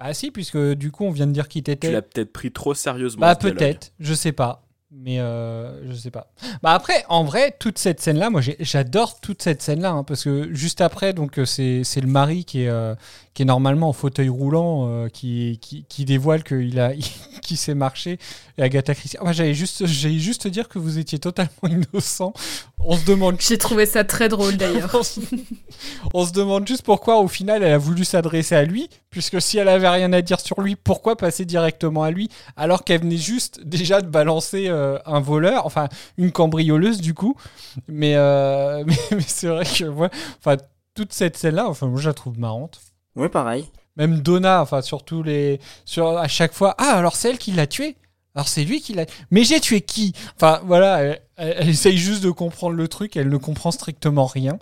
bah 0.00 0.14
si, 0.14 0.30
puisque 0.30 0.56
du 0.56 0.90
coup, 0.90 1.04
on 1.04 1.10
vient 1.10 1.26
de 1.26 1.32
dire 1.32 1.46
qui 1.46 1.62
t'étais. 1.62 1.88
Tu 1.88 1.92
l'as 1.92 2.02
peut-être 2.02 2.32
pris 2.32 2.50
trop 2.50 2.72
sérieusement. 2.72 3.20
Bah 3.20 3.36
peut-être, 3.36 3.92
je 4.00 4.14
sais 4.14 4.32
pas. 4.32 4.62
Mais 4.92 5.20
euh, 5.20 5.88
je 5.88 5.94
sais 5.94 6.10
pas. 6.10 6.32
Bah 6.62 6.72
après, 6.72 7.04
en 7.08 7.22
vrai, 7.22 7.54
toute 7.60 7.78
cette 7.78 8.00
scène-là, 8.00 8.28
moi 8.28 8.40
j'adore 8.58 9.20
toute 9.20 9.40
cette 9.40 9.62
scène-là, 9.62 9.90
hein, 9.90 10.02
parce 10.02 10.24
que 10.24 10.52
juste 10.52 10.80
après, 10.80 11.12
donc 11.12 11.38
euh, 11.38 11.44
c'est 11.44 12.00
le 12.00 12.08
mari 12.08 12.44
qui 12.44 12.62
est, 12.62 12.68
euh, 12.68 12.94
qui 13.34 13.42
est 13.42 13.46
normalement 13.46 13.88
en 13.88 13.92
fauteuil 13.92 14.28
roulant, 14.28 14.88
euh, 14.88 15.08
qui, 15.08 15.58
qui, 15.62 15.84
qui, 15.88 16.04
dévoile 16.04 16.42
qu'il 16.42 16.80
a, 16.80 16.92
qui 17.42 17.56
sait 17.56 17.74
marcher. 17.74 18.18
Et 18.58 18.62
Agatha 18.62 18.94
Christie. 18.94 19.18
Moi 19.22 19.32
j'allais 19.32 19.54
juste, 19.54 19.86
juste 19.86 20.48
dire 20.48 20.68
que 20.68 20.78
vous 20.78 20.98
étiez 20.98 21.18
totalement 21.18 21.50
innocent. 21.68 22.32
On 22.80 22.96
se 22.96 23.04
demande. 23.04 23.36
J'ai 23.38 23.58
trouvé 23.58 23.86
ça 23.86 24.04
très 24.04 24.28
drôle 24.28 24.56
d'ailleurs. 24.56 24.94
on, 26.14 26.26
se 26.26 26.32
demande 26.32 26.66
juste 26.66 26.82
pourquoi 26.82 27.18
au 27.18 27.28
final 27.28 27.62
elle 27.62 27.72
a 27.72 27.78
voulu 27.78 28.04
s'adresser 28.04 28.56
à 28.56 28.64
lui, 28.64 28.88
puisque 29.10 29.40
si 29.40 29.58
elle 29.58 29.68
avait 29.68 29.88
rien 29.88 30.12
à 30.12 30.22
dire 30.22 30.40
sur 30.40 30.60
lui, 30.60 30.76
pourquoi 30.76 31.16
passer 31.16 31.44
directement 31.44 32.02
à 32.02 32.10
lui, 32.10 32.30
alors 32.56 32.84
qu'elle 32.84 33.02
venait 33.02 33.16
juste 33.16 33.60
déjà 33.64 34.00
de 34.00 34.08
balancer 34.08 34.66
euh, 34.68 34.98
un 35.06 35.20
voleur, 35.20 35.66
enfin 35.66 35.88
une 36.16 36.32
cambrioleuse 36.32 37.00
du 37.00 37.14
coup. 37.14 37.36
Mais, 37.86 38.14
euh, 38.16 38.82
mais, 39.12 39.24
c'est 39.26 39.48
vrai 39.48 39.64
que 39.64 39.84
moi, 39.84 40.10
enfin 40.38 40.56
toute 40.94 41.12
cette 41.12 41.36
scène-là, 41.36 41.68
enfin 41.68 41.86
moi 41.86 42.00
je 42.00 42.08
la 42.08 42.14
trouve 42.14 42.38
marrante. 42.38 42.80
Oui, 43.16 43.28
pareil. 43.28 43.66
Même 43.96 44.20
Donna, 44.20 44.62
enfin 44.62 44.82
surtout 44.82 45.22
les, 45.22 45.60
sur 45.84 46.16
à 46.16 46.28
chaque 46.28 46.52
fois, 46.52 46.74
ah 46.78 46.96
alors 46.96 47.16
c'est 47.16 47.30
elle 47.30 47.38
qui 47.38 47.52
l'a 47.52 47.66
tué? 47.66 47.96
Alors 48.34 48.48
c'est 48.48 48.64
lui 48.64 48.80
qui 48.80 48.94
l'a. 48.94 49.06
Mais 49.30 49.44
j'ai 49.44 49.60
tué 49.60 49.80
qui? 49.80 50.14
Enfin 50.36 50.60
voilà, 50.64 51.16
elle, 51.36 51.68
essaye 51.68 51.98
juste 51.98 52.22
de 52.22 52.30
comprendre 52.30 52.76
le 52.76 52.88
truc, 52.88 53.16
elle 53.16 53.28
ne 53.28 53.36
comprend 53.36 53.72
strictement 53.72 54.26
rien. 54.26 54.58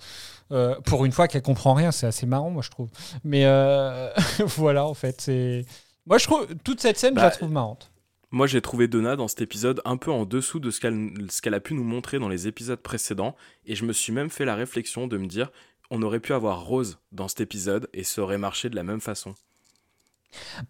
Euh, 0.51 0.74
pour 0.86 1.05
une 1.05 1.12
fois 1.12 1.28
qu'elle 1.28 1.42
comprend 1.42 1.74
rien, 1.74 1.92
c'est 1.92 2.07
assez 2.07 2.24
marrant, 2.24 2.51
moi 2.51 2.62
je 2.62 2.70
trouve. 2.70 2.88
Mais 3.22 3.44
voilà, 4.38 4.86
en 4.86 4.94
fait, 4.94 5.20
c'est. 5.20 5.66
Moi 6.07 6.16
je 6.18 6.24
trouve 6.24 6.46
toute 6.64 6.80
cette 6.80 6.99
scène, 6.99 7.14
je 7.14 7.20
la 7.20 7.28
bah, 7.28 7.30
trouve 7.30 7.51
marrante. 7.51 7.90
Moi, 8.30 8.46
j'ai 8.46 8.61
trouvé 8.61 8.88
Donna 8.88 9.16
dans 9.16 9.26
cet 9.26 9.40
épisode 9.40 9.80
un 9.86 9.96
peu 9.96 10.11
en 10.11 10.26
dessous 10.26 10.61
de 10.61 10.70
ce 10.70 10.80
qu'elle 10.80 11.55
a 11.55 11.61
pu 11.61 11.72
nous 11.72 11.84
montrer 11.84 12.18
dans 12.18 12.28
les 12.28 12.46
épisodes 12.46 12.80
précédents, 12.80 13.34
et 13.64 13.74
je 13.74 13.86
me 13.86 13.94
suis 13.94 14.12
même 14.12 14.28
fait 14.28 14.44
la 14.44 14.55
réflexion 14.55 15.07
de 15.07 15.16
me 15.16 15.26
dire, 15.26 15.51
on 15.91 16.03
aurait 16.03 16.20
pu 16.20 16.32
avoir 16.32 16.64
Rose 16.64 16.99
dans 17.12 17.28
cet 17.28 17.41
épisode 17.41 17.89
et 17.93 18.05
ça 18.05 18.22
aurait 18.22 18.39
marché 18.39 18.68
de 18.68 18.76
la 18.76 18.82
même 18.82 19.01
façon. 19.01 19.34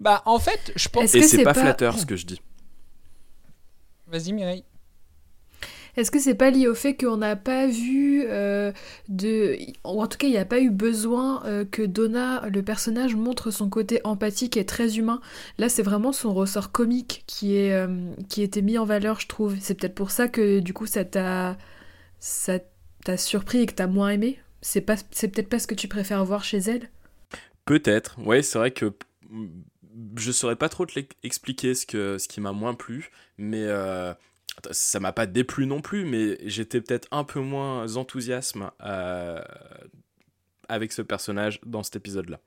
Bah, 0.01 0.23
en 0.27 0.39
fait, 0.39 0.73
je 0.77 0.89
pense. 0.89 1.15
Et 1.15 1.23
c'est 1.23 1.43
pas, 1.43 1.55
flatteur 1.55 1.99
ce 1.99 2.07
que 2.07 2.17
je 2.17 2.27
dis. 2.27 2.41
Vas-y, 4.07 4.33
Mireille. 4.33 4.65
Est-ce 5.97 6.13
que 6.13 6.21
c'est 6.21 6.37
pas 6.37 6.51
lié 6.51 6.69
au 6.69 6.77
fait 6.77 6.95
qu'on 6.97 7.17
n'a 7.17 7.35
pas 7.35 7.67
vu 7.67 8.23
euh, 8.29 8.71
de. 9.09 9.57
Ou 9.85 10.01
en 10.01 10.07
tout 10.07 10.17
cas, 10.17 10.29
il 10.29 10.31
n'y 10.31 10.39
a 10.39 10.45
pas 10.45 10.61
eu 10.61 10.71
besoin 10.71 11.43
euh, 11.45 11.65
que 11.65 11.83
Donna, 11.83 12.47
le 12.49 12.63
personnage, 12.63 13.17
montre 13.17 13.51
son 13.51 13.69
côté 13.69 14.01
empathique 14.05 14.57
et 14.57 14.65
très 14.65 14.99
humain? 14.99 15.21
Là, 15.59 15.69
c'est 15.69 15.83
vraiment 15.83 16.13
son 16.13 16.33
ressort 16.33 16.71
comique 16.71 17.25
qui 17.27 17.57
est 17.57 17.73
euh, 17.73 17.89
qui 18.29 18.43
était 18.43 18.63
mis 18.63 18.79
en 18.79 18.85
valeur, 18.85 19.19
je 19.19 19.27
trouve. 19.27 19.57
C'est 19.61 19.75
peut-être 19.75 19.97
pour 19.97 20.13
ça 20.13 20.29
que 20.29 20.61
du 20.61 20.73
coup, 20.73 20.87
ça 20.87 21.05
t'a 21.05 21.59
ça 22.21 22.61
t'a 23.05 23.17
surpris 23.17 23.63
et 23.63 23.67
que 23.67 23.75
t'as 23.75 23.89
moins 23.89 24.11
aimé? 24.11 24.39
C'est 24.61 24.81
pas 24.81 24.97
c'est 25.11 25.29
peut-être 25.29 25.49
pas 25.49 25.59
ce 25.59 25.67
que 25.67 25.75
tu 25.75 25.89
préfères 25.89 26.25
voir 26.25 26.45
chez 26.45 26.59
elle? 26.59 26.91
Peut-être. 27.65 28.19
Ouais, 28.21 28.43
c'est 28.43 28.59
vrai 28.59 28.71
que 28.71 28.93
je 30.17 30.33
saurais 30.33 30.57
pas 30.57 30.69
trop 30.69 30.87
te 30.87 30.99
expliquer 31.23 31.75
ce 31.75 31.87
que 31.87 32.19
ce 32.19 32.29
qui 32.29 32.41
m'a 32.41 32.53
moins 32.53 32.75
plu, 32.75 33.11
mais 33.37 33.67
ça 34.71 35.01
m'a 35.01 35.13
pas 35.13 35.27
déplu 35.27 35.67
non 35.67 35.81
plus, 35.81 36.05
mais 36.05 36.39
j'étais 36.45 36.81
peut-être 36.81 37.09
un 37.11 37.25
peu 37.25 37.41
moins 37.41 37.97
enthousiasme 37.97 38.71
euh, 38.85 39.41
avec 40.69 40.93
ce 40.93 41.03
personnage 41.03 41.61
dans 41.65 41.83
cet 41.83 41.97
épisode-là. 41.97 42.41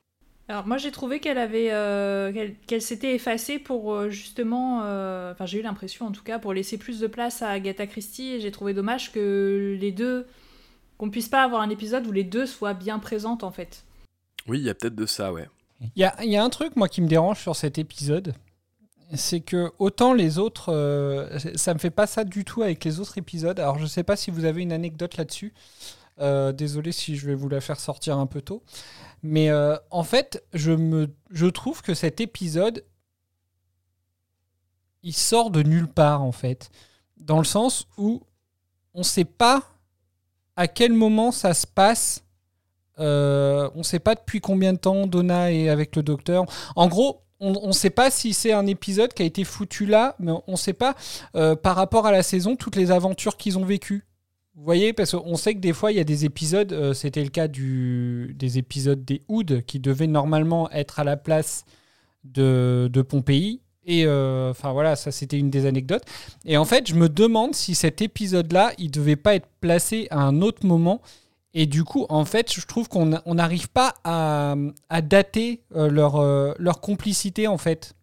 Alors 0.48 0.66
moi 0.66 0.76
j'ai 0.76 0.90
trouvé 0.90 1.20
qu'elle 1.20 1.38
avait 1.38 1.70
euh, 1.70 2.32
qu'elle 2.66 2.82
s'était 2.82 3.14
effacée 3.14 3.58
pour 3.58 3.94
euh, 3.94 4.10
justement 4.10 4.78
enfin 4.78 5.46
j'ai 5.46 5.60
eu 5.60 5.62
l'impression 5.62 6.06
en 6.06 6.12
tout 6.12 6.24
cas 6.24 6.38
pour 6.40 6.52
laisser 6.52 6.78
plus 6.78 6.98
de 6.98 7.06
place 7.06 7.42
à 7.42 7.50
Agatha 7.50 7.86
Christie 7.86 8.32
et 8.32 8.40
j'ai 8.40 8.50
trouvé 8.50 8.74
dommage 8.74 9.12
que 9.12 9.76
les 9.80 9.92
deux 9.92 10.26
qu'on 11.02 11.10
puisse 11.10 11.28
pas 11.28 11.42
avoir 11.42 11.62
un 11.62 11.70
épisode 11.70 12.06
où 12.06 12.12
les 12.12 12.22
deux 12.22 12.46
soient 12.46 12.74
bien 12.74 13.00
présentes 13.00 13.42
en 13.42 13.50
fait. 13.50 13.84
Oui, 14.46 14.60
il 14.60 14.64
y 14.64 14.70
a 14.70 14.74
peut-être 14.74 14.94
de 14.94 15.06
ça, 15.06 15.32
ouais. 15.32 15.48
Il 15.80 16.00
y 16.00 16.04
a, 16.04 16.24
y 16.24 16.36
a, 16.36 16.44
un 16.44 16.48
truc 16.48 16.76
moi 16.76 16.88
qui 16.88 17.02
me 17.02 17.08
dérange 17.08 17.40
sur 17.40 17.56
cet 17.56 17.76
épisode, 17.76 18.36
c'est 19.12 19.40
que 19.40 19.72
autant 19.80 20.14
les 20.14 20.38
autres, 20.38 20.72
euh, 20.72 21.40
ça 21.56 21.74
me 21.74 21.80
fait 21.80 21.90
pas 21.90 22.06
ça 22.06 22.22
du 22.22 22.44
tout 22.44 22.62
avec 22.62 22.84
les 22.84 23.00
autres 23.00 23.18
épisodes. 23.18 23.58
Alors 23.58 23.80
je 23.80 23.86
sais 23.86 24.04
pas 24.04 24.14
si 24.14 24.30
vous 24.30 24.44
avez 24.44 24.62
une 24.62 24.70
anecdote 24.70 25.16
là-dessus. 25.16 25.52
Euh, 26.20 26.52
désolé 26.52 26.92
si 26.92 27.16
je 27.16 27.26
vais 27.26 27.34
vous 27.34 27.48
la 27.48 27.60
faire 27.60 27.80
sortir 27.80 28.16
un 28.16 28.26
peu 28.26 28.40
tôt. 28.40 28.62
Mais 29.24 29.50
euh, 29.50 29.76
en 29.90 30.04
fait, 30.04 30.44
je, 30.54 30.70
me, 30.70 31.10
je 31.32 31.46
trouve 31.46 31.82
que 31.82 31.94
cet 31.94 32.20
épisode, 32.20 32.84
il 35.02 35.14
sort 35.14 35.50
de 35.50 35.64
nulle 35.64 35.88
part 35.88 36.22
en 36.22 36.30
fait. 36.30 36.70
Dans 37.16 37.38
le 37.38 37.44
sens 37.44 37.88
où 37.98 38.22
on 38.94 39.02
sait 39.02 39.24
pas 39.24 39.71
à 40.56 40.68
quel 40.68 40.92
moment 40.92 41.32
ça 41.32 41.54
se 41.54 41.66
passe. 41.66 42.24
on 42.98 43.02
ne 43.74 43.82
sait 43.82 43.98
pas 43.98 44.14
depuis 44.14 44.40
combien 44.40 44.72
de 44.72 44.78
temps 44.78 45.06
Donna 45.06 45.52
est 45.52 45.68
avec 45.68 45.96
le 45.96 46.02
docteur. 46.02 46.44
En 46.76 46.88
gros, 46.88 47.22
on 47.42 47.66
ne 47.66 47.72
sait 47.72 47.90
pas 47.90 48.10
si 48.10 48.32
c'est 48.34 48.52
un 48.52 48.66
épisode 48.66 49.12
qui 49.12 49.22
a 49.22 49.26
été 49.26 49.42
foutu 49.42 49.84
là, 49.84 50.14
mais 50.20 50.30
on 50.46 50.52
ne 50.52 50.56
sait 50.56 50.72
pas 50.72 50.94
euh, 51.34 51.56
par 51.56 51.74
rapport 51.74 52.06
à 52.06 52.12
la 52.12 52.22
saison 52.22 52.54
toutes 52.54 52.76
les 52.76 52.92
aventures 52.92 53.36
qu'ils 53.36 53.58
ont 53.58 53.64
vécues. 53.64 54.04
Vous 54.54 54.62
voyez, 54.62 54.92
parce 54.92 55.12
qu'on 55.12 55.34
sait 55.34 55.54
que 55.54 55.58
des 55.58 55.72
fois, 55.72 55.90
il 55.90 55.96
y 55.96 56.00
a 56.00 56.04
des 56.04 56.24
épisodes, 56.24 56.72
euh, 56.72 56.92
c'était 56.92 57.24
le 57.24 57.30
cas 57.30 57.48
des 57.48 58.58
épisodes 58.58 59.04
des 59.04 59.22
Hoods, 59.28 59.62
qui 59.66 59.80
devaient 59.80 60.06
normalement 60.06 60.70
être 60.70 61.00
à 61.00 61.04
la 61.04 61.16
place 61.16 61.64
de, 62.22 62.88
de 62.92 63.02
Pompéi. 63.02 63.60
Et 63.84 64.06
euh, 64.06 64.50
enfin 64.50 64.72
voilà, 64.72 64.94
ça 64.96 65.10
c'était 65.10 65.38
une 65.38 65.50
des 65.50 65.66
anecdotes. 65.66 66.04
Et 66.44 66.56
en 66.56 66.64
fait, 66.64 66.88
je 66.88 66.94
me 66.94 67.08
demande 67.08 67.54
si 67.54 67.74
cet 67.74 68.00
épisode-là, 68.00 68.72
il 68.78 68.90
devait 68.90 69.16
pas 69.16 69.34
être 69.34 69.48
placé 69.60 70.06
à 70.10 70.20
un 70.20 70.40
autre 70.40 70.66
moment 70.66 71.00
et 71.54 71.66
du 71.66 71.84
coup, 71.84 72.06
en 72.08 72.24
fait, 72.24 72.52
je 72.52 72.64
trouve 72.66 72.88
qu'on 72.88 73.06
n'arrive 73.34 73.68
pas 73.68 73.94
à, 74.04 74.54
dater 75.02 75.62
euh, 75.76 75.90
leur, 75.90 76.16
euh, 76.16 76.54
leur 76.58 76.80
complicité, 76.80 77.46
en 77.46 77.58
fait. 77.58 77.94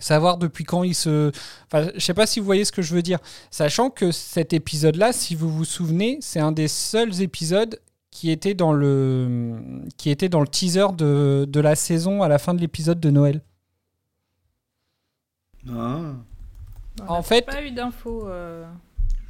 Savoir 0.00 0.38
depuis 0.38 0.64
quand 0.64 0.84
ils 0.84 0.94
se. 0.94 1.32
Enfin, 1.66 1.90
je 1.94 2.00
sais 2.00 2.14
pas 2.14 2.26
si 2.26 2.38
vous 2.38 2.46
voyez 2.46 2.64
ce 2.64 2.70
que 2.70 2.82
je 2.82 2.94
veux 2.94 3.02
dire. 3.02 3.18
Sachant 3.50 3.90
que 3.90 4.12
cet 4.12 4.52
épisode-là, 4.52 5.12
si 5.12 5.34
vous 5.34 5.50
vous 5.50 5.64
souvenez, 5.64 6.18
c'est 6.20 6.38
un 6.38 6.52
des 6.52 6.68
seuls 6.68 7.20
épisodes 7.20 7.80
qui 8.10 8.30
était 8.30 8.54
dans 8.54 8.72
le, 8.72 9.60
qui 9.96 10.10
était 10.10 10.28
dans 10.28 10.40
le 10.40 10.46
teaser 10.46 10.86
de, 10.96 11.46
de 11.48 11.60
la 11.60 11.74
saison 11.74 12.22
à 12.22 12.28
la 12.28 12.38
fin 12.38 12.54
de 12.54 12.60
l'épisode 12.60 13.00
de 13.00 13.10
Noël. 13.10 13.42
Ah. 15.70 16.14
en 17.06 17.22
fait. 17.22 17.46
pas 17.46 17.62
eu 17.62 17.70
d'infos. 17.70 18.28
Euh. 18.28 18.66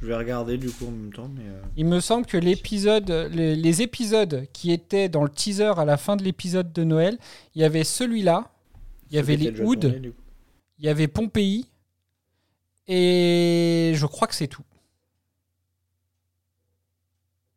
Je 0.01 0.07
vais 0.07 0.15
regarder 0.15 0.57
du 0.57 0.69
coup 0.69 0.87
en 0.87 0.91
même 0.91 1.13
temps. 1.13 1.29
Mais 1.33 1.43
euh. 1.45 1.61
Il 1.75 1.85
me 1.85 1.99
semble 1.99 2.25
que 2.25 2.37
l'épisode, 2.37 3.09
les, 3.09 3.81
épisodes 3.81 4.47
qui 4.53 4.71
étaient 4.71 5.09
dans 5.09 5.23
le 5.23 5.29
teaser 5.29 5.73
à 5.77 5.85
la 5.85 5.97
fin 5.97 6.15
de 6.15 6.23
l'épisode 6.23 6.71
de 6.71 6.83
Noël, 6.83 7.17
il 7.55 7.61
y 7.61 7.65
avait 7.65 7.83
celui-là, 7.83 8.51
il 9.09 9.15
y 9.15 9.19
avait 9.19 9.35
les 9.35 9.59
Hoods, 9.59 9.91
il 10.77 10.85
y 10.85 10.87
avait 10.87 11.07
Pompéi, 11.07 11.67
et 12.87 13.91
je 13.95 14.05
crois 14.07 14.27
que 14.27 14.35
c'est 14.35 14.47
tout. 14.47 14.63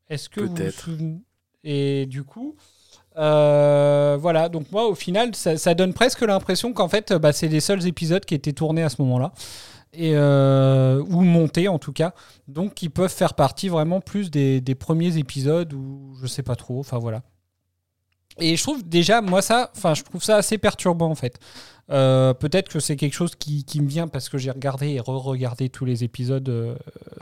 Est-ce 0.08 0.28
que 0.28 0.42
vous 0.42 0.54
vous 0.54 0.70
souvenez 0.70 1.20
Et 1.64 2.04
du 2.04 2.22
coup, 2.22 2.54
euh, 3.16 4.16
voilà, 4.20 4.48
donc 4.48 4.70
moi 4.72 4.86
au 4.86 4.94
final, 4.94 5.34
ça, 5.34 5.74
donne 5.74 5.92
presque 5.92 6.22
l'impression 6.22 6.72
qu'en 6.72 6.88
fait, 6.88 7.12
bah, 7.12 7.32
c'est 7.32 7.48
les 7.48 7.60
seuls 7.60 7.86
épisodes 7.86 8.24
qui 8.24 8.34
étaient 8.34 8.52
tournés 8.52 8.82
à 8.82 8.88
ce 8.88 9.00
moment-là 9.02 9.32
et, 9.92 10.12
euh, 10.14 11.02
ou 11.08 11.22
monter 11.22 11.68
en 11.68 11.78
tout 11.78 11.92
cas. 11.92 12.14
Donc 12.48 12.74
qui 12.74 12.88
peuvent 12.88 13.12
faire 13.12 13.34
partie 13.34 13.68
vraiment 13.68 14.00
plus 14.00 14.30
des, 14.30 14.74
premiers 14.74 15.18
épisodes 15.18 15.72
ou 15.72 16.14
je 16.20 16.26
sais 16.26 16.42
pas 16.42 16.56
trop. 16.56 16.80
Enfin 16.80 16.98
voilà. 16.98 17.22
Et 18.38 18.56
je 18.56 18.62
trouve 18.62 18.82
déjà, 18.82 19.20
moi 19.20 19.42
ça, 19.42 19.70
enfin 19.76 19.94
je 19.94 20.02
trouve 20.02 20.22
ça 20.22 20.36
assez 20.36 20.58
perturbant 20.58 21.10
en 21.10 21.14
fait. 21.14 21.38
Euh, 21.90 22.32
peut-être 22.32 22.70
que 22.70 22.80
c'est 22.80 22.96
quelque 22.96 23.12
chose 23.12 23.34
qui, 23.34 23.64
qui, 23.64 23.80
me 23.82 23.88
vient 23.88 24.08
parce 24.08 24.28
que 24.28 24.38
j'ai 24.38 24.50
regardé 24.50 24.90
et 24.90 25.00
re-regardé 25.00 25.68
tous 25.68 25.84
les 25.84 26.04
épisodes 26.04 26.48
euh, 26.48 26.74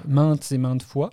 maintes 0.07 0.53
et 0.53 0.59
maintes 0.59 0.83
fois. 0.83 1.11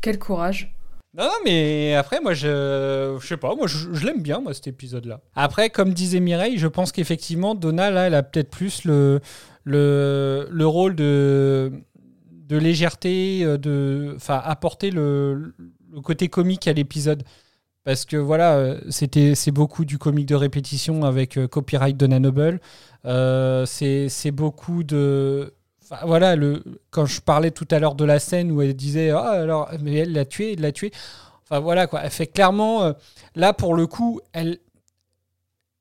Quel 0.00 0.18
courage. 0.18 0.74
Non, 1.14 1.24
non, 1.24 1.30
mais 1.44 1.94
après, 1.94 2.20
moi, 2.20 2.34
je, 2.34 3.16
je 3.20 3.26
sais 3.26 3.36
pas, 3.36 3.54
moi, 3.54 3.66
je, 3.66 4.06
l'aime 4.06 4.22
bien, 4.22 4.40
moi, 4.40 4.52
cet 4.54 4.66
épisode-là. 4.66 5.20
Après, 5.34 5.70
comme 5.70 5.92
disait 5.94 6.20
Mireille, 6.20 6.58
je 6.58 6.66
pense 6.66 6.92
qu'effectivement, 6.92 7.54
Donna, 7.54 7.90
là, 7.90 8.06
elle 8.06 8.14
a 8.14 8.22
peut-être 8.22 8.50
plus 8.50 8.84
le, 8.84 9.20
le, 9.64 10.46
le 10.50 10.66
rôle 10.66 10.94
de, 10.94 11.72
de 12.30 12.56
légèreté, 12.56 13.40
euh, 13.42 13.56
de, 13.56 14.12
enfin, 14.16 14.40
apporter 14.44 14.90
le, 14.90 15.54
le 15.92 16.00
côté 16.02 16.28
comique 16.28 16.68
à 16.68 16.72
l'épisode. 16.74 17.22
Parce 17.84 18.04
que 18.04 18.18
voilà, 18.18 18.56
euh, 18.56 18.80
c'était 18.90 19.34
c'est 19.34 19.50
beaucoup 19.50 19.86
du 19.86 19.96
comique 19.96 20.26
de 20.26 20.34
répétition 20.34 21.04
avec 21.04 21.38
euh, 21.38 21.48
copyright 21.48 21.96
de 21.96 22.06
Noble. 22.06 22.60
Euh, 23.06 23.64
c'est 23.64 24.30
beaucoup 24.30 24.84
de 24.84 25.54
voilà, 26.04 26.36
le, 26.36 26.62
quand 26.90 27.06
je 27.06 27.20
parlais 27.20 27.50
tout 27.50 27.66
à 27.70 27.78
l'heure 27.78 27.94
de 27.94 28.04
la 28.04 28.18
scène 28.18 28.50
où 28.52 28.62
elle 28.62 28.74
disait 28.74 29.10
ah 29.10 29.30
alors 29.30 29.70
mais 29.80 29.94
elle 29.94 30.12
l'a 30.12 30.24
tué, 30.24 30.52
elle 30.52 30.60
l'a 30.60 30.72
tué. 30.72 30.92
Enfin 31.44 31.60
voilà 31.60 31.86
quoi, 31.86 32.00
elle 32.02 32.10
fait 32.10 32.26
clairement 32.26 32.92
là 33.34 33.52
pour 33.52 33.74
le 33.74 33.86
coup, 33.86 34.20
elle 34.32 34.58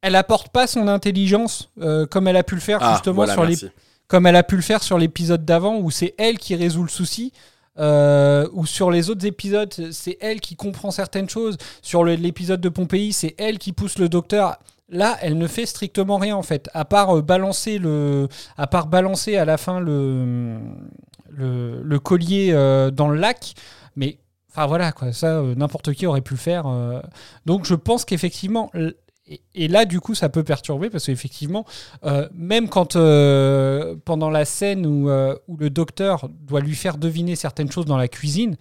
elle 0.02 0.16
apporte 0.16 0.50
pas 0.50 0.68
son 0.68 0.88
intelligence 0.88 1.70
euh, 1.82 2.06
comme 2.06 2.28
elle 2.28 2.38
a 2.38 2.44
pu 2.44 2.56
le 2.56 2.62
faire 2.62 2.80
ah, 2.82 2.94
justement 2.94 3.26
sur 3.28 3.44
les 3.46 3.58
comme 4.08 4.26
elle 4.26 4.36
a 4.36 4.44
pu 4.44 4.56
le 4.56 4.62
faire 4.62 4.84
sur 4.84 4.98
l'épisode 4.98 5.44
d'avant 5.44 5.78
où 5.78 5.92
c'est 5.92 6.16
elle 6.18 6.38
qui 6.38 6.56
résout 6.56 6.84
le 6.84 6.90
souci. 6.90 7.34
Euh, 7.80 8.48
ou 8.54 8.66
sur 8.66 8.90
les 8.90 9.10
autres 9.12 9.26
épisodes, 9.28 9.72
c'est 9.92 10.18
elle 10.20 10.40
qui 10.40 10.56
comprend 10.56 10.92
certaines 10.92 11.30
choses. 11.30 11.58
Sur 11.82 12.04
l'épisode 12.06 12.62
de 12.62 12.70
Pompéi, 12.70 13.14
c'est 13.14 13.36
elle 13.38 13.60
qui 13.60 13.74
pousse 13.74 14.00
le 14.00 14.10
docteur. 14.10 14.58
Là, 14.90 15.18
elle 15.22 15.38
ne 15.38 15.48
fait 15.48 15.66
strictement 15.66 16.18
rien 16.18 16.36
en 16.36 16.44
fait, 16.44 16.70
à 16.74 16.86
part 16.86 17.18
euh, 17.18 17.22
balancer 17.22 17.78
le, 17.78 18.28
à 18.58 18.68
part 18.68 18.88
balancer 18.88 19.36
à 19.36 19.44
la 19.44 19.58
fin 19.58 19.80
le, 19.80 20.60
le, 21.30 22.00
collier 22.00 22.52
dans 22.94 23.10
le 23.10 23.18
lac. 23.18 23.54
Mais 23.96 24.20
enfin 24.50 24.66
voilà 24.66 24.92
quoi, 24.92 25.12
ça 25.12 25.42
n'importe 25.42 25.94
qui 25.94 26.06
aurait 26.06 26.22
pu 26.22 26.36
le 26.36 26.40
faire. 26.40 26.66
Donc 27.46 27.66
je 27.66 27.76
pense 27.76 28.06
qu'effectivement 28.06 28.72
et, 29.54 29.68
là, 29.68 29.86
du 29.86 30.00
coup, 30.00 30.16
ça 30.16 30.30
peut 30.30 30.44
perturber 30.44 30.90
parce 30.90 31.06
qu'effectivement, 31.06 31.66
euh, 32.06 32.28
même 32.34 32.70
quand 32.70 32.96
euh, 32.96 33.96
pendant 34.06 34.30
la 34.30 34.46
scène 34.46 34.86
où, 34.86 35.10
euh, 35.10 35.36
où, 35.48 35.58
le 35.58 35.70
docteur 35.70 36.30
doit 36.30 36.62
lui 36.62 36.76
faire 36.76 36.98
deviner 36.98 37.36
certaines 37.36 37.72
choses 37.72 37.86
dans 37.86 37.98
la 37.98 38.08
cuisine, 38.08 38.56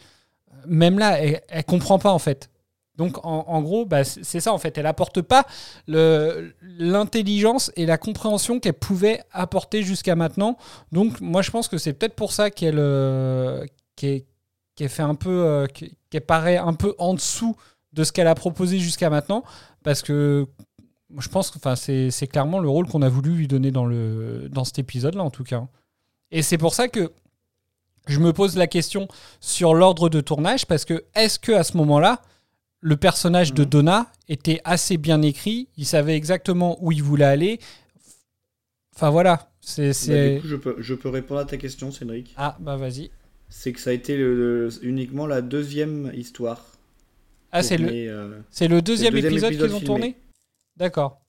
même 0.67 0.99
là, 0.99 1.21
elle, 1.21 1.41
elle 1.49 1.65
comprend 1.65 1.99
pas 1.99 2.11
en 2.11 2.19
fait. 2.19 2.51
Donc, 2.97 3.19
en, 3.25 3.63
gros, 3.63 3.85
bah, 3.85 4.05
c'est 4.05 4.41
ça 4.41 4.53
en 4.53 4.59
fait. 4.59 4.79
Elle 4.79 4.87
apporte 4.87 5.21
pas 5.23 5.47
l'intelligence 5.87 7.71
et 7.77 7.87
la 7.87 7.99
compréhension 7.99 8.59
qu'elle 8.61 8.75
pouvait 8.75 9.23
apporter 9.33 9.83
jusqu'à 9.83 10.17
maintenant. 10.17 10.57
Donc, 10.93 11.21
moi, 11.21 11.43
je 11.43 11.51
pense 11.51 11.69
que 11.69 11.79
c'est 11.79 11.93
peut-être 11.93 12.15
pour 12.15 12.33
ça 12.33 12.51
qu'elle 12.51 12.81
qu'elle 13.97 14.89
fait 14.89 15.03
un 15.03 15.15
peu, 15.15 15.67
qu'elle 16.11 16.21
paraît 16.21 16.57
un 16.57 16.75
peu 16.75 16.95
en 16.99 17.15
dessous 17.15 17.57
de 17.93 18.05
ce 18.05 18.13
qu'elle 18.13 18.29
a 18.29 18.35
proposé 18.35 18.79
jusqu'à 18.79 19.11
maintenant, 19.11 19.43
parce 19.83 20.03
que 20.03 20.47
je 21.19 21.29
pense 21.29 21.51
que 21.51 21.59
c'est 22.11 22.27
clairement 22.27 22.59
le 22.59 22.69
rôle 22.69 22.87
qu'on 22.89 23.03
a 23.03 23.09
voulu 23.09 23.33
lui 23.33 23.49
donner 23.49 23.71
dans, 23.71 23.89
dans 23.89 24.65
cet 24.65 24.79
épisode-là, 24.79 25.23
en 25.23 25.31
tout 25.31 25.45
cas. 25.45 25.67
Et 26.31 26.43
c'est 26.43 26.59
pour 26.59 26.75
ça 26.75 26.89
que 26.89 27.13
je 28.07 28.21
me 28.21 28.33
pose 28.33 28.57
la 28.57 28.67
question 28.67 29.09
sur 29.41 29.75
l'ordre 29.75 30.09
de 30.09 30.21
tournage, 30.21 30.67
parce 30.67 30.85
que 30.85 31.05
est-ce 31.15 31.39
que 31.39 31.53
à 31.53 31.65
ce 31.65 31.77
moment-là, 31.77 32.21
le 32.87 32.97
personnage 32.97 33.53
de 33.53 33.65
mhm. 33.65 33.69
Donna 33.69 34.13
était 34.29 34.61
assez 34.65 34.97
bien 34.97 35.21
écrit, 35.21 35.69
il 35.77 35.85
savait 35.85 36.15
exactement 36.15 36.79
où 36.81 36.93
il 36.93 37.03
voulait 37.03 37.25
aller. 37.25 37.59
Enfin 38.95 39.11
voilà, 39.11 39.51
c'est. 39.61 39.91
Bah, 40.09 40.35
du 40.35 40.41
coup, 40.41 40.47
je 40.47 40.55
peux, 40.55 40.77
je 40.79 40.95
peux 40.95 41.09
répondre 41.09 41.41
à 41.41 41.45
ta 41.45 41.57
question, 41.57 41.91
Cédric. 41.91 42.33
Ah, 42.37 42.57
bah 42.61 42.77
vas-y. 42.77 43.11
c'est 43.49 43.73
que 43.73 43.81
ça 43.81 43.91
a 43.91 43.93
été 43.93 44.17
le- 44.17 44.71
uniquement 44.83 45.27
la 45.27 45.43
deuxième 45.43 46.13
histoire. 46.15 46.65
Ah, 47.51 47.65
c'est 47.65 47.77
le, 47.77 47.89
euh, 47.91 48.39
c'est 48.53 48.69
le 48.69 48.81
deuxième, 48.83 49.15
deuxième 49.15 49.33
épisode, 49.33 49.53
épisode 49.53 49.69
qu'ils 49.69 49.77
ont 49.77 49.81
filmé. 49.81 50.01
tourné? 50.01 50.17
D'accord. 50.77 51.23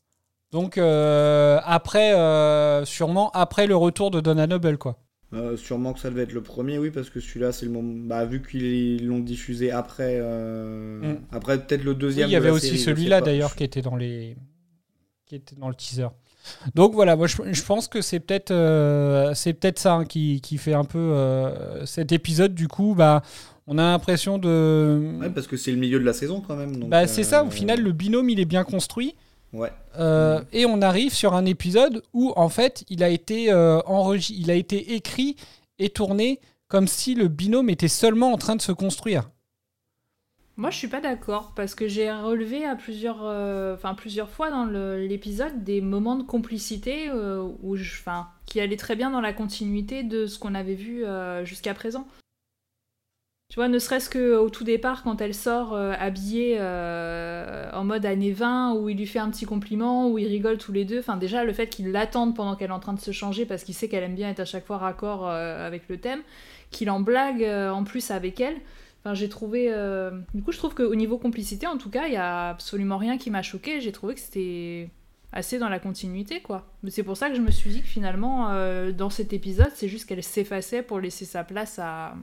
Donc, 0.52 0.78
euh, 0.78 1.60
après, 1.64 2.14
euh, 2.14 2.86
sûrement 2.86 3.32
après 3.32 3.66
le 3.66 3.76
retour 3.76 4.12
de 4.12 4.22
Donna 4.22 4.46
Noble, 4.46 4.78
quoi. 4.78 5.00
Euh, 5.34 5.58
sûrement 5.58 5.94
que 5.94 6.00
ça 6.00 6.10
devait 6.10 6.24
être 6.24 6.34
le 6.34 6.42
premier, 6.42 6.78
oui, 6.80 6.90
parce 6.90 7.10
que 7.10 7.20
celui-là, 7.20 7.52
c'est 7.52 7.66
le 7.66 7.72
moment. 7.72 7.94
Bah, 8.08 8.26
vu 8.26 8.42
qu'ils 8.42 9.06
l'ont 9.06 9.20
diffusé 9.20 9.72
après. 9.72 10.18
euh, 10.22 11.14
Mm. 11.14 11.18
Après, 11.32 11.58
peut-être 11.66 11.84
le 11.84 11.92
Oui, 11.92 11.98
deuxième. 11.98 12.30
il 12.30 12.32
y 12.32 12.36
avait 12.36 12.50
aussi 12.50 12.78
celui-là 12.78 13.22
d'ailleurs 13.22 13.56
qui 13.56 13.64
était 13.64 13.82
dans 13.82 13.96
les 13.96 14.36
qui 15.26 15.36
était 15.36 15.56
dans 15.58 15.68
le 15.68 15.76
teaser. 15.76 16.08
Donc 16.76 16.94
voilà, 16.94 17.18
moi 17.18 17.28
je, 17.28 17.36
je 17.52 17.62
pense 17.62 17.90
que 17.90 18.00
c'est 18.02 18.22
peut-être 18.22 18.52
euh, 18.52 19.34
c'est 19.36 19.52
peut-être 19.54 19.80
ça 19.80 19.96
hein, 19.96 20.06
qui, 20.06 20.40
qui 20.40 20.58
fait 20.58 20.74
un 20.74 20.86
peu 20.86 21.14
cet 21.86 22.14
épisode 22.14 22.54
du 22.56 22.70
coup 22.70 22.96
bah 22.96 23.22
on 23.68 23.78
a 23.78 23.82
l'impression 23.82 24.38
de 24.38 25.18
Ouais, 25.20 25.30
parce 25.30 25.46
que 25.48 25.58
c'est 25.58 25.72
le 25.72 25.78
milieu 25.78 26.00
de 26.00 26.06
la 26.06 26.14
saison 26.14 26.40
quand 26.40 26.56
même. 26.56 26.86
bah 26.86 27.06
c'est 27.06 27.24
ça 27.26 27.44
au 27.44 27.50
final 27.52 27.82
le 27.82 27.92
binôme 27.92 28.30
il 28.30 28.40
est 28.40 28.46
bien 28.46 28.64
construit 28.64 29.16
Ouais. 29.58 29.72
euh, 29.98 30.42
et 30.54 30.66
on 30.66 30.82
arrive 30.82 31.14
sur 31.14 31.34
un 31.34 31.46
épisode 31.46 32.04
où 32.14 32.32
en 32.36 32.50
fait 32.50 32.84
il 32.90 33.04
a 33.04 33.10
été 33.10 33.52
euh, 33.52 33.80
enregi- 33.88 34.36
il 34.38 34.52
a 34.52 34.54
été 34.56 34.94
écrit 34.94 35.36
et 35.80 35.90
tourné 35.90 36.40
comme 36.68 36.88
si 36.88 37.16
le 37.16 37.28
binôme 37.28 37.70
était 37.70 37.88
seulement 37.88 38.32
en 38.34 38.38
train 38.38 38.56
de 38.56 38.62
se 38.62 38.72
construire. 38.72 39.30
Moi, 40.60 40.72
je 40.72 40.78
suis 40.78 40.88
pas 40.88 41.02
d'accord 41.02 41.54
parce 41.56 41.76
que 41.76 41.88
j'ai 41.88 42.12
relevé 42.12 42.66
à 42.66 42.76
plusieurs, 42.76 43.20
euh, 43.24 43.76
enfin 43.76 43.94
plusieurs 43.94 44.30
fois 44.30 44.50
dans 44.50 44.66
l'épisode 44.66 45.64
des 45.64 45.82
moments 45.82 46.16
de 46.16 46.24
complicité 46.24 47.10
euh, 47.10 47.48
où, 47.62 47.76
je- 47.76 48.00
enfin, 48.00 48.28
qui 48.48 48.60
allaient 48.60 48.76
très 48.76 48.96
bien 48.96 49.12
dans 49.12 49.22
la 49.22 49.34
continuité 49.34 50.02
de 50.02 50.26
ce 50.26 50.40
qu'on 50.40 50.56
avait 50.56 50.74
vu 50.74 51.06
euh, 51.06 51.46
jusqu'à 51.46 51.76
présent. 51.76 52.08
Tu 53.50 53.56
vois, 53.56 53.70
ne 53.70 53.80
serait-ce 53.80 54.10
que 54.10 54.36
au 54.36 54.50
tout 54.50 54.66
départ, 54.66 55.04
quand 55.04 55.22
elle 55.22 55.34
sort 55.34 55.74
euh, 55.74 55.94
habillée 55.98 56.58
euh, 56.60 57.72
en 57.72 57.86
mode 57.86 58.06
années 58.06 58.34
20, 58.34 58.74
où 58.74 58.90
il 58.90 58.98
lui 58.98 59.08
fait 59.08 59.20
un 59.20 59.30
petit 59.30 59.46
compliment, 59.46 60.10
où 60.10 60.18
ils 60.18 60.28
rigolent 60.28 60.58
tous 60.58 60.74
les 60.74 60.84
deux. 60.84 61.00
Enfin, 61.00 61.16
déjà, 61.16 61.46
le 61.46 61.54
fait 61.54 61.68
qu'il 61.68 61.94
l'attende 61.94 62.36
pendant 62.36 62.58
qu'elle 62.58 62.72
est 62.72 62.74
en 62.74 62.82
train 62.82 62.94
de 62.94 63.00
se 63.00 63.12
changer, 63.12 63.46
parce 63.46 63.64
qu'il 63.64 63.74
sait 63.74 63.88
qu'elle 63.88 64.04
aime 64.04 64.16
bien 64.16 64.30
être 64.30 64.42
à 64.42 64.46
chaque 64.46 64.66
fois 64.66 64.78
raccord 64.78 65.28
euh, 65.28 65.66
avec 65.66 65.88
le 65.88 65.98
thème, 65.98 66.20
qu'il 66.72 66.90
en 66.90 67.00
blague 67.00 67.44
en 67.44 67.86
plus 67.86 68.12
avec 68.12 68.42
elle. 68.42 68.58
Enfin, 69.02 69.14
j'ai 69.14 69.30
trouvé. 69.30 69.74
Du 70.34 70.44
coup, 70.44 70.52
je 70.52 70.58
trouve 70.58 70.76
qu'au 70.76 70.96
niveau 70.96 71.18
complicité, 71.18 71.68
en 71.68 71.78
tout 71.78 71.90
cas, 71.90 72.08
il 72.08 72.14
y 72.14 72.18
a 72.18 72.50
absolument 72.50 72.98
rien 72.98 73.18
qui 73.18 73.32
m'a 73.32 73.44
choqué. 73.44 73.80
J'ai 73.80 73.94
trouvé 73.94 74.16
que 74.16 74.20
c'était 74.20 74.90
assez 75.32 75.58
dans 75.58 75.70
la 75.70 75.80
continuité, 75.80 76.42
quoi. 76.42 76.66
C'est 76.90 77.04
pour 77.04 77.16
ça 77.16 77.30
que 77.30 77.36
je 77.36 77.42
me 77.42 77.52
suis 77.52 77.70
dit 77.70 77.82
que 77.82 77.88
finalement, 77.88 78.52
dans 78.92 79.10
cet 79.10 79.32
épisode, 79.32 79.72
c'est 79.76 79.88
juste 79.88 80.10
qu'elle 80.10 80.24
s'effaçait 80.24 80.82
pour 80.82 81.00
laisser 81.00 81.24
sa 81.24 81.46
place 81.46 81.80
à, 81.80 82.16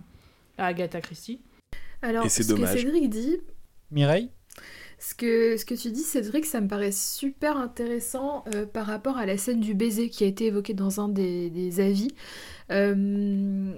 à 0.58 0.66
Agatha 0.66 1.00
Christie. 1.00 1.40
Alors, 2.02 2.26
Et 2.26 2.28
c'est 2.28 2.42
ce 2.42 2.52
que. 2.54 2.66
Cédric 2.66 3.08
dit, 3.10 3.38
Mireille 3.90 4.30
ce 5.00 5.14
que, 5.14 5.56
ce 5.58 5.64
que 5.66 5.74
tu 5.74 5.90
dis, 5.90 6.00
Cédric, 6.02 6.46
ça 6.46 6.60
me 6.62 6.68
paraît 6.68 6.92
super 6.92 7.58
intéressant 7.58 8.44
euh, 8.54 8.64
par 8.64 8.86
rapport 8.86 9.18
à 9.18 9.26
la 9.26 9.36
scène 9.36 9.60
du 9.60 9.74
baiser 9.74 10.08
qui 10.08 10.24
a 10.24 10.26
été 10.26 10.46
évoquée 10.46 10.72
dans 10.72 10.98
un 11.00 11.08
des, 11.08 11.50
des 11.50 11.80
avis. 11.80 12.08
Euh, 12.70 13.74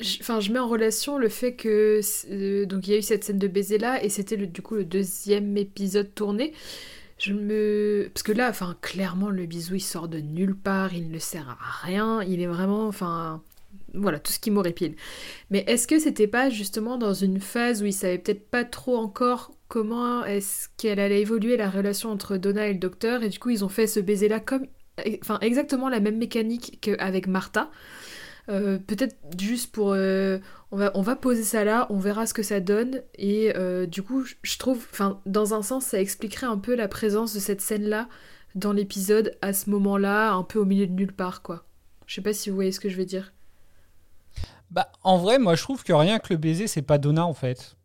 je- 0.00 0.18
Enfin, 0.20 0.40
je 0.40 0.50
mets 0.52 0.58
en 0.58 0.66
relation 0.68 1.18
le 1.18 1.28
fait 1.28 1.54
que 1.54 2.00
euh, 2.30 2.66
donc 2.66 2.86
il 2.86 2.92
y 2.92 2.94
a 2.94 2.98
eu 2.98 3.02
cette 3.02 3.24
scène 3.24 3.38
de 3.38 3.48
baiser 3.48 3.78
là 3.78 4.02
et 4.02 4.08
c'était 4.08 4.36
le- 4.36 4.46
du 4.46 4.62
coup 4.62 4.74
le 4.74 4.84
deuxième 4.84 5.56
épisode 5.56 6.14
tourné. 6.14 6.52
Je 7.18 7.32
me 7.32 8.08
parce 8.12 8.22
que 8.22 8.32
là, 8.32 8.48
enfin 8.48 8.76
clairement 8.80 9.28
le 9.30 9.44
bisou 9.46 9.74
il 9.76 9.80
sort 9.80 10.08
de 10.08 10.18
nulle 10.18 10.56
part, 10.56 10.94
il 10.94 11.10
ne 11.10 11.18
sert 11.18 11.48
à 11.50 11.86
rien, 11.86 12.22
il 12.22 12.40
est 12.40 12.46
vraiment, 12.46 12.86
enfin 12.86 13.42
voilà 13.94 14.18
tout 14.18 14.32
ce 14.32 14.38
qui 14.38 14.50
m'horripile. 14.50 14.94
Mais 15.50 15.64
est-ce 15.66 15.86
que 15.88 15.98
c'était 15.98 16.26
pas 16.26 16.50
justement 16.50 16.98
dans 16.98 17.14
une 17.14 17.40
phase 17.40 17.82
où 17.82 17.86
il 17.86 17.92
savait 17.92 18.18
peut-être 18.18 18.48
pas 18.50 18.64
trop 18.64 18.96
encore 18.96 19.52
comment 19.68 20.24
est-ce 20.24 20.68
qu'elle 20.76 21.00
allait 21.00 21.20
évoluer 21.20 21.56
la 21.56 21.70
relation 21.70 22.10
entre 22.10 22.36
Donna 22.36 22.68
et 22.68 22.72
le 22.74 22.78
docteur 22.78 23.22
et 23.22 23.28
du 23.28 23.38
coup 23.38 23.50
ils 23.50 23.64
ont 23.64 23.68
fait 23.68 23.86
ce 23.86 24.00
baiser 24.00 24.28
là 24.28 24.40
comme 24.40 24.66
enfin 25.20 25.38
exactement 25.40 25.88
la 25.88 26.00
même 26.00 26.16
mécanique 26.18 26.78
qu'avec 26.80 27.26
Martha. 27.28 27.70
Euh, 28.50 28.78
peut-être 28.78 29.16
juste 29.38 29.72
pour 29.72 29.92
euh, 29.92 30.38
on 30.70 30.78
va 30.78 30.90
on 30.94 31.02
va 31.02 31.16
poser 31.16 31.42
ça 31.42 31.64
là 31.64 31.86
on 31.90 31.98
verra 31.98 32.24
ce 32.26 32.32
que 32.32 32.42
ça 32.42 32.60
donne 32.60 33.02
et 33.14 33.52
euh, 33.56 33.84
du 33.84 34.02
coup 34.02 34.24
je- 34.42 34.58
trouve 34.58 34.86
enfin 34.90 35.20
dans 35.26 35.52
un 35.52 35.60
sens 35.60 35.84
ça 35.84 36.00
expliquerait 36.00 36.46
un 36.46 36.56
peu 36.56 36.74
la 36.74 36.88
présence 36.88 37.34
de 37.34 37.40
cette 37.40 37.60
scène 37.60 37.84
là 37.84 38.08
dans 38.54 38.72
l'épisode 38.72 39.36
à 39.42 39.52
ce 39.52 39.68
moment 39.68 39.98
là 39.98 40.32
un 40.32 40.44
peu 40.44 40.58
au 40.58 40.64
milieu 40.64 40.86
de 40.86 40.92
nulle 40.92 41.12
part 41.12 41.42
quoi 41.42 41.66
je 42.06 42.14
sais 42.14 42.22
pas 42.22 42.32
si 42.32 42.48
vous 42.48 42.54
voyez 42.56 42.72
ce 42.72 42.80
que 42.80 42.88
je 42.88 42.96
veux 42.96 43.04
dire 43.04 43.34
Bah, 44.70 44.90
en 45.02 45.18
vrai, 45.18 45.38
moi, 45.38 45.54
je 45.54 45.62
trouve 45.62 45.82
que 45.82 45.92
rien 45.92 46.18
que 46.18 46.32
le 46.32 46.36
baiser, 46.38 46.66
c'est 46.66 46.82
pas 46.82 46.98
Donna, 46.98 47.24
en 47.26 47.34
fait. 47.34 47.76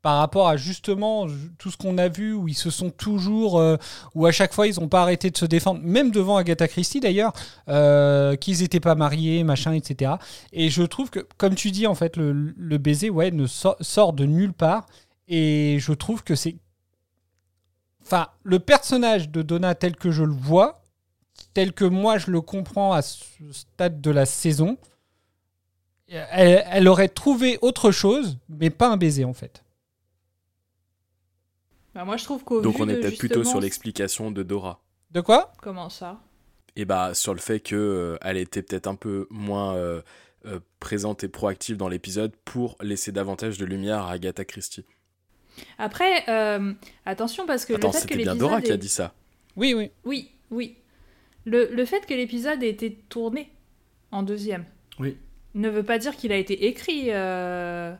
Par 0.00 0.18
rapport 0.18 0.48
à 0.48 0.56
justement 0.56 1.28
ju- 1.28 1.52
tout 1.58 1.70
ce 1.70 1.76
qu'on 1.76 1.96
a 1.96 2.08
vu, 2.08 2.32
où 2.32 2.48
ils 2.48 2.56
se 2.56 2.70
sont 2.70 2.90
toujours. 2.90 3.60
euh, 3.60 3.76
où 4.16 4.26
à 4.26 4.32
chaque 4.32 4.52
fois, 4.52 4.66
ils 4.66 4.80
n'ont 4.80 4.88
pas 4.88 5.02
arrêté 5.02 5.30
de 5.30 5.36
se 5.36 5.44
défendre, 5.46 5.80
même 5.84 6.10
devant 6.10 6.36
Agatha 6.36 6.66
Christie 6.66 6.98
d'ailleurs, 6.98 7.32
euh, 7.68 8.34
qu'ils 8.34 8.58
n'étaient 8.60 8.80
pas 8.80 8.96
mariés, 8.96 9.44
machin, 9.44 9.72
etc. 9.74 10.12
Et 10.52 10.70
je 10.70 10.82
trouve 10.82 11.10
que, 11.10 11.20
comme 11.36 11.54
tu 11.54 11.70
dis, 11.70 11.86
en 11.86 11.94
fait, 11.94 12.16
le, 12.16 12.78
baiser, 12.78 13.10
ouais, 13.10 13.30
ne 13.30 13.46
so- 13.46 13.76
sort 13.80 14.12
de 14.12 14.24
nulle 14.24 14.52
part. 14.54 14.86
Et 15.28 15.76
je 15.78 15.92
trouve 15.92 16.24
que 16.24 16.34
c'est. 16.34 16.56
Enfin, 18.04 18.26
le 18.42 18.58
personnage 18.58 19.28
de 19.30 19.42
Donna 19.42 19.74
tel 19.76 19.94
que 19.94 20.10
je 20.10 20.24
le 20.24 20.34
vois, 20.34 20.82
tel 21.54 21.72
que 21.72 21.84
moi 21.84 22.18
je 22.18 22.30
le 22.30 22.40
comprends 22.40 22.92
à 22.92 23.02
ce 23.02 23.24
stade 23.52 24.00
de 24.00 24.10
la 24.10 24.26
saison, 24.26 24.76
elle, 26.12 26.64
elle 26.70 26.88
aurait 26.88 27.08
trouvé 27.08 27.58
autre 27.62 27.90
chose, 27.90 28.38
mais 28.48 28.70
pas 28.70 28.88
un 28.88 28.96
baiser 28.96 29.24
en 29.24 29.34
fait. 29.34 29.64
Bah, 31.94 32.04
moi, 32.04 32.16
je 32.16 32.24
trouve 32.24 32.42
qu'au 32.44 32.60
Donc 32.60 32.76
vu 32.76 32.82
on 32.82 32.88
est 32.88 33.00
peut-être 33.00 33.18
plutôt 33.18 33.44
sur 33.44 33.60
l'explication 33.60 34.30
de 34.30 34.42
Dora. 34.42 34.80
De 35.10 35.20
quoi? 35.20 35.52
Comment 35.60 35.90
ça? 35.90 36.20
Et 36.74 36.86
bah 36.86 37.12
sur 37.12 37.34
le 37.34 37.40
fait 37.40 37.60
que 37.60 37.76
euh, 37.76 38.16
elle 38.22 38.38
était 38.38 38.62
peut-être 38.62 38.86
un 38.86 38.94
peu 38.94 39.26
moins 39.28 39.76
euh, 39.76 40.00
euh, 40.46 40.58
présente 40.80 41.22
et 41.22 41.28
proactive 41.28 41.76
dans 41.76 41.88
l'épisode 41.88 42.32
pour 42.46 42.76
laisser 42.80 43.12
davantage 43.12 43.58
de 43.58 43.66
lumière 43.66 44.04
à 44.04 44.12
Agatha 44.12 44.46
Christie. 44.46 44.86
Après, 45.76 46.26
euh, 46.30 46.72
attention 47.04 47.44
parce 47.44 47.66
que 47.66 47.74
Attends, 47.74 47.88
le 47.88 47.92
fait 47.92 48.06
que 48.06 48.14
c'était 48.14 48.22
bien 48.22 48.36
Dora 48.36 48.62
qui 48.62 48.72
a 48.72 48.78
dit 48.78 48.88
ça. 48.88 49.12
Oui, 49.56 49.74
oui. 49.74 49.90
Oui, 50.04 50.30
oui. 50.50 50.76
Le, 51.44 51.68
le 51.70 51.84
fait 51.84 52.06
que 52.06 52.14
l'épisode 52.14 52.62
ait 52.62 52.70
été 52.70 52.94
tourné 53.10 53.50
en 54.10 54.22
deuxième 54.22 54.64
Oui. 54.98 55.18
Ne 55.54 55.68
veut 55.68 55.82
pas 55.82 55.98
dire 55.98 56.16
qu'il 56.16 56.32
a 56.32 56.36
été 56.36 56.66
écrit. 56.66 57.06
euh, 57.08 57.94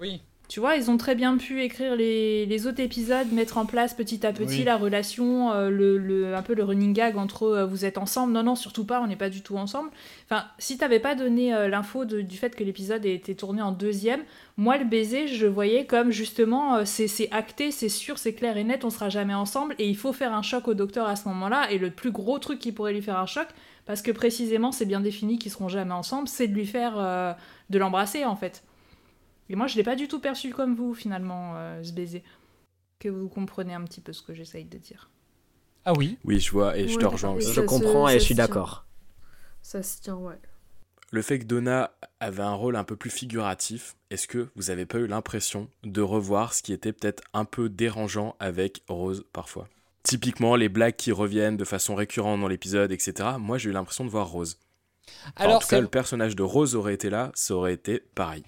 Oui. 0.00 0.20
Tu 0.48 0.60
vois, 0.60 0.76
ils 0.76 0.92
ont 0.92 0.96
très 0.96 1.16
bien 1.16 1.36
pu 1.38 1.60
écrire 1.62 1.96
les, 1.96 2.46
les 2.46 2.66
autres 2.68 2.78
épisodes, 2.78 3.32
mettre 3.32 3.58
en 3.58 3.66
place 3.66 3.94
petit 3.94 4.24
à 4.24 4.32
petit 4.32 4.58
Oui. 4.58 4.62
la 4.64 4.76
relation, 4.76 5.50
euh, 5.52 5.70
le, 5.70 5.98
le- 5.98 6.36
un 6.36 6.42
peu 6.42 6.54
le 6.54 6.62
running 6.62 6.92
gag 6.92 7.16
entre 7.16 7.42
euh, 7.42 7.66
vous 7.66 7.84
êtes 7.84 7.98
ensemble. 7.98 8.32
Non, 8.32 8.44
non, 8.44 8.54
surtout 8.54 8.84
pas, 8.84 9.00
on 9.02 9.08
n'est 9.08 9.16
pas 9.16 9.28
du 9.28 9.42
tout 9.42 9.56
ensemble. 9.56 9.90
Enfin, 10.30 10.44
si 10.60 10.78
t'avais 10.78 11.00
pas 11.00 11.16
donné 11.16 11.52
euh, 11.52 11.66
l'info 11.66 12.04
du 12.04 12.36
fait 12.36 12.54
que 12.54 12.62
l'épisode 12.62 13.04
ait 13.04 13.14
été 13.14 13.34
tourné 13.34 13.60
en 13.60 13.72
deuxième, 13.72 14.20
moi, 14.56 14.78
le 14.78 14.84
baiser, 14.84 15.26
je 15.26 15.46
voyais 15.48 15.84
comme 15.84 16.12
justement, 16.12 16.76
euh, 16.76 16.82
c'est 16.84 17.08
c'est 17.08 17.28
acté, 17.32 17.72
c'est 17.72 17.88
sûr, 17.88 18.16
c'est 18.16 18.32
clair 18.32 18.56
et 18.56 18.62
net, 18.62 18.84
on 18.84 18.90
sera 18.90 19.08
jamais 19.08 19.34
ensemble 19.34 19.74
et 19.80 19.88
il 19.88 19.96
faut 19.96 20.12
faire 20.12 20.32
un 20.32 20.42
choc 20.42 20.68
au 20.68 20.74
docteur 20.74 21.08
à 21.08 21.16
ce 21.16 21.26
moment-là. 21.28 21.72
Et 21.72 21.78
le 21.78 21.90
plus 21.90 22.12
gros 22.12 22.38
truc 22.38 22.60
qui 22.60 22.70
pourrait 22.70 22.92
lui 22.92 23.02
faire 23.02 23.18
un 23.18 23.26
choc, 23.26 23.48
parce 23.86 24.02
que 24.02 24.10
précisément, 24.10 24.72
c'est 24.72 24.86
bien 24.86 25.00
défini 25.00 25.38
qu'ils 25.38 25.52
seront 25.52 25.68
jamais 25.68 25.92
ensemble, 25.94 26.28
c'est 26.28 26.48
de 26.48 26.54
lui 26.54 26.66
faire. 26.66 26.98
euh, 26.98 27.32
de 27.70 27.78
l'embrasser 27.78 28.24
en 28.24 28.36
fait. 28.36 28.64
Et 29.50 29.56
moi, 29.56 29.66
je 29.68 29.76
l'ai 29.76 29.84
pas 29.84 29.96
du 29.96 30.08
tout 30.08 30.20
perçu 30.20 30.52
comme 30.52 30.74
vous, 30.74 30.94
finalement, 30.94 31.54
euh, 31.56 31.82
ce 31.82 31.92
baiser. 31.92 32.24
Que 33.00 33.08
vous 33.08 33.28
comprenez 33.28 33.74
un 33.74 33.84
petit 33.84 34.00
peu 34.00 34.12
ce 34.12 34.22
que 34.22 34.34
j'essaye 34.34 34.64
de 34.66 34.78
dire. 34.78 35.10
Ah 35.84 35.92
oui. 35.94 36.18
Oui, 36.24 36.40
je 36.40 36.50
vois 36.52 36.76
et 36.76 36.88
je 36.88 36.98
te 36.98 37.06
rejoins 37.06 37.32
aussi. 37.32 37.52
Je 37.52 37.60
comprends 37.60 38.06
ça 38.06 38.14
et 38.14 38.18
je 38.20 38.24
suis 38.24 38.34
d'accord. 38.34 38.86
ça 39.62 39.82
se 39.82 40.00
tient 40.00 40.16
ouais 40.16 40.40
Le 41.10 41.22
fait 41.22 41.38
que 41.40 41.44
Donna 41.44 41.92
avait 42.20 42.42
un 42.44 42.54
rôle 42.54 42.76
un 42.76 42.84
peu 42.84 42.96
plus 42.96 43.10
figuratif, 43.10 43.96
est-ce 44.10 44.28
que 44.28 44.48
vous 44.56 44.70
avez 44.70 44.86
pas 44.86 44.98
eu 44.98 45.06
l'impression 45.08 45.68
de 45.82 46.00
revoir 46.00 46.54
ce 46.54 46.62
qui 46.62 46.72
était 46.72 46.92
peut-être 46.92 47.22
un 47.32 47.44
peu 47.44 47.68
dérangeant 47.68 48.36
avec 48.38 48.82
Rose 48.88 49.24
parfois? 49.32 49.68
Typiquement, 50.06 50.54
les 50.54 50.68
blagues 50.68 50.94
qui 50.94 51.10
reviennent 51.10 51.56
de 51.56 51.64
façon 51.64 51.96
récurrente 51.96 52.40
dans 52.40 52.46
l'épisode, 52.46 52.92
etc. 52.92 53.30
Moi, 53.40 53.58
j'ai 53.58 53.70
eu 53.70 53.72
l'impression 53.72 54.04
de 54.04 54.10
voir 54.10 54.28
Rose. 54.28 54.56
Enfin, 55.08 55.32
en 55.34 55.48
Alors, 55.48 55.62
tout 55.62 55.68
cas, 55.68 55.80
le 55.80 55.88
personnage 55.88 56.36
de 56.36 56.44
Rose 56.44 56.76
aurait 56.76 56.94
été 56.94 57.10
là, 57.10 57.32
ça 57.34 57.54
aurait 57.54 57.74
été 57.74 58.04
pareil. 58.14 58.44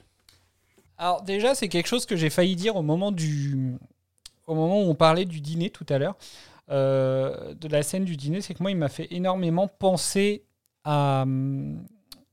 Alors 0.98 1.22
déjà, 1.22 1.56
c'est 1.56 1.68
quelque 1.68 1.88
chose 1.88 2.06
que 2.06 2.14
j'ai 2.14 2.30
failli 2.30 2.54
dire 2.54 2.76
au 2.76 2.82
moment 2.82 3.10
du, 3.10 3.76
au 4.46 4.54
moment 4.54 4.82
où 4.82 4.84
on 4.84 4.94
parlait 4.94 5.24
du 5.24 5.40
dîner 5.40 5.70
tout 5.70 5.86
à 5.88 5.98
l'heure, 5.98 6.16
euh, 6.70 7.54
de 7.54 7.66
la 7.66 7.82
scène 7.82 8.04
du 8.04 8.16
dîner, 8.16 8.40
c'est 8.40 8.54
que 8.54 8.62
moi, 8.62 8.70
il 8.70 8.76
m'a 8.76 8.88
fait 8.88 9.08
énormément 9.10 9.66
penser 9.66 10.44
à, 10.84 11.24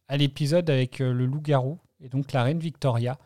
à 0.07 0.17
l'épisode 0.17 0.69
avec 0.69 1.01
euh, 1.01 1.11
le 1.13 1.25
loup-garou 1.25 1.79
et 1.99 2.09
donc 2.09 2.31
la 2.31 2.43
reine 2.43 2.59
Victoria. 2.59 3.17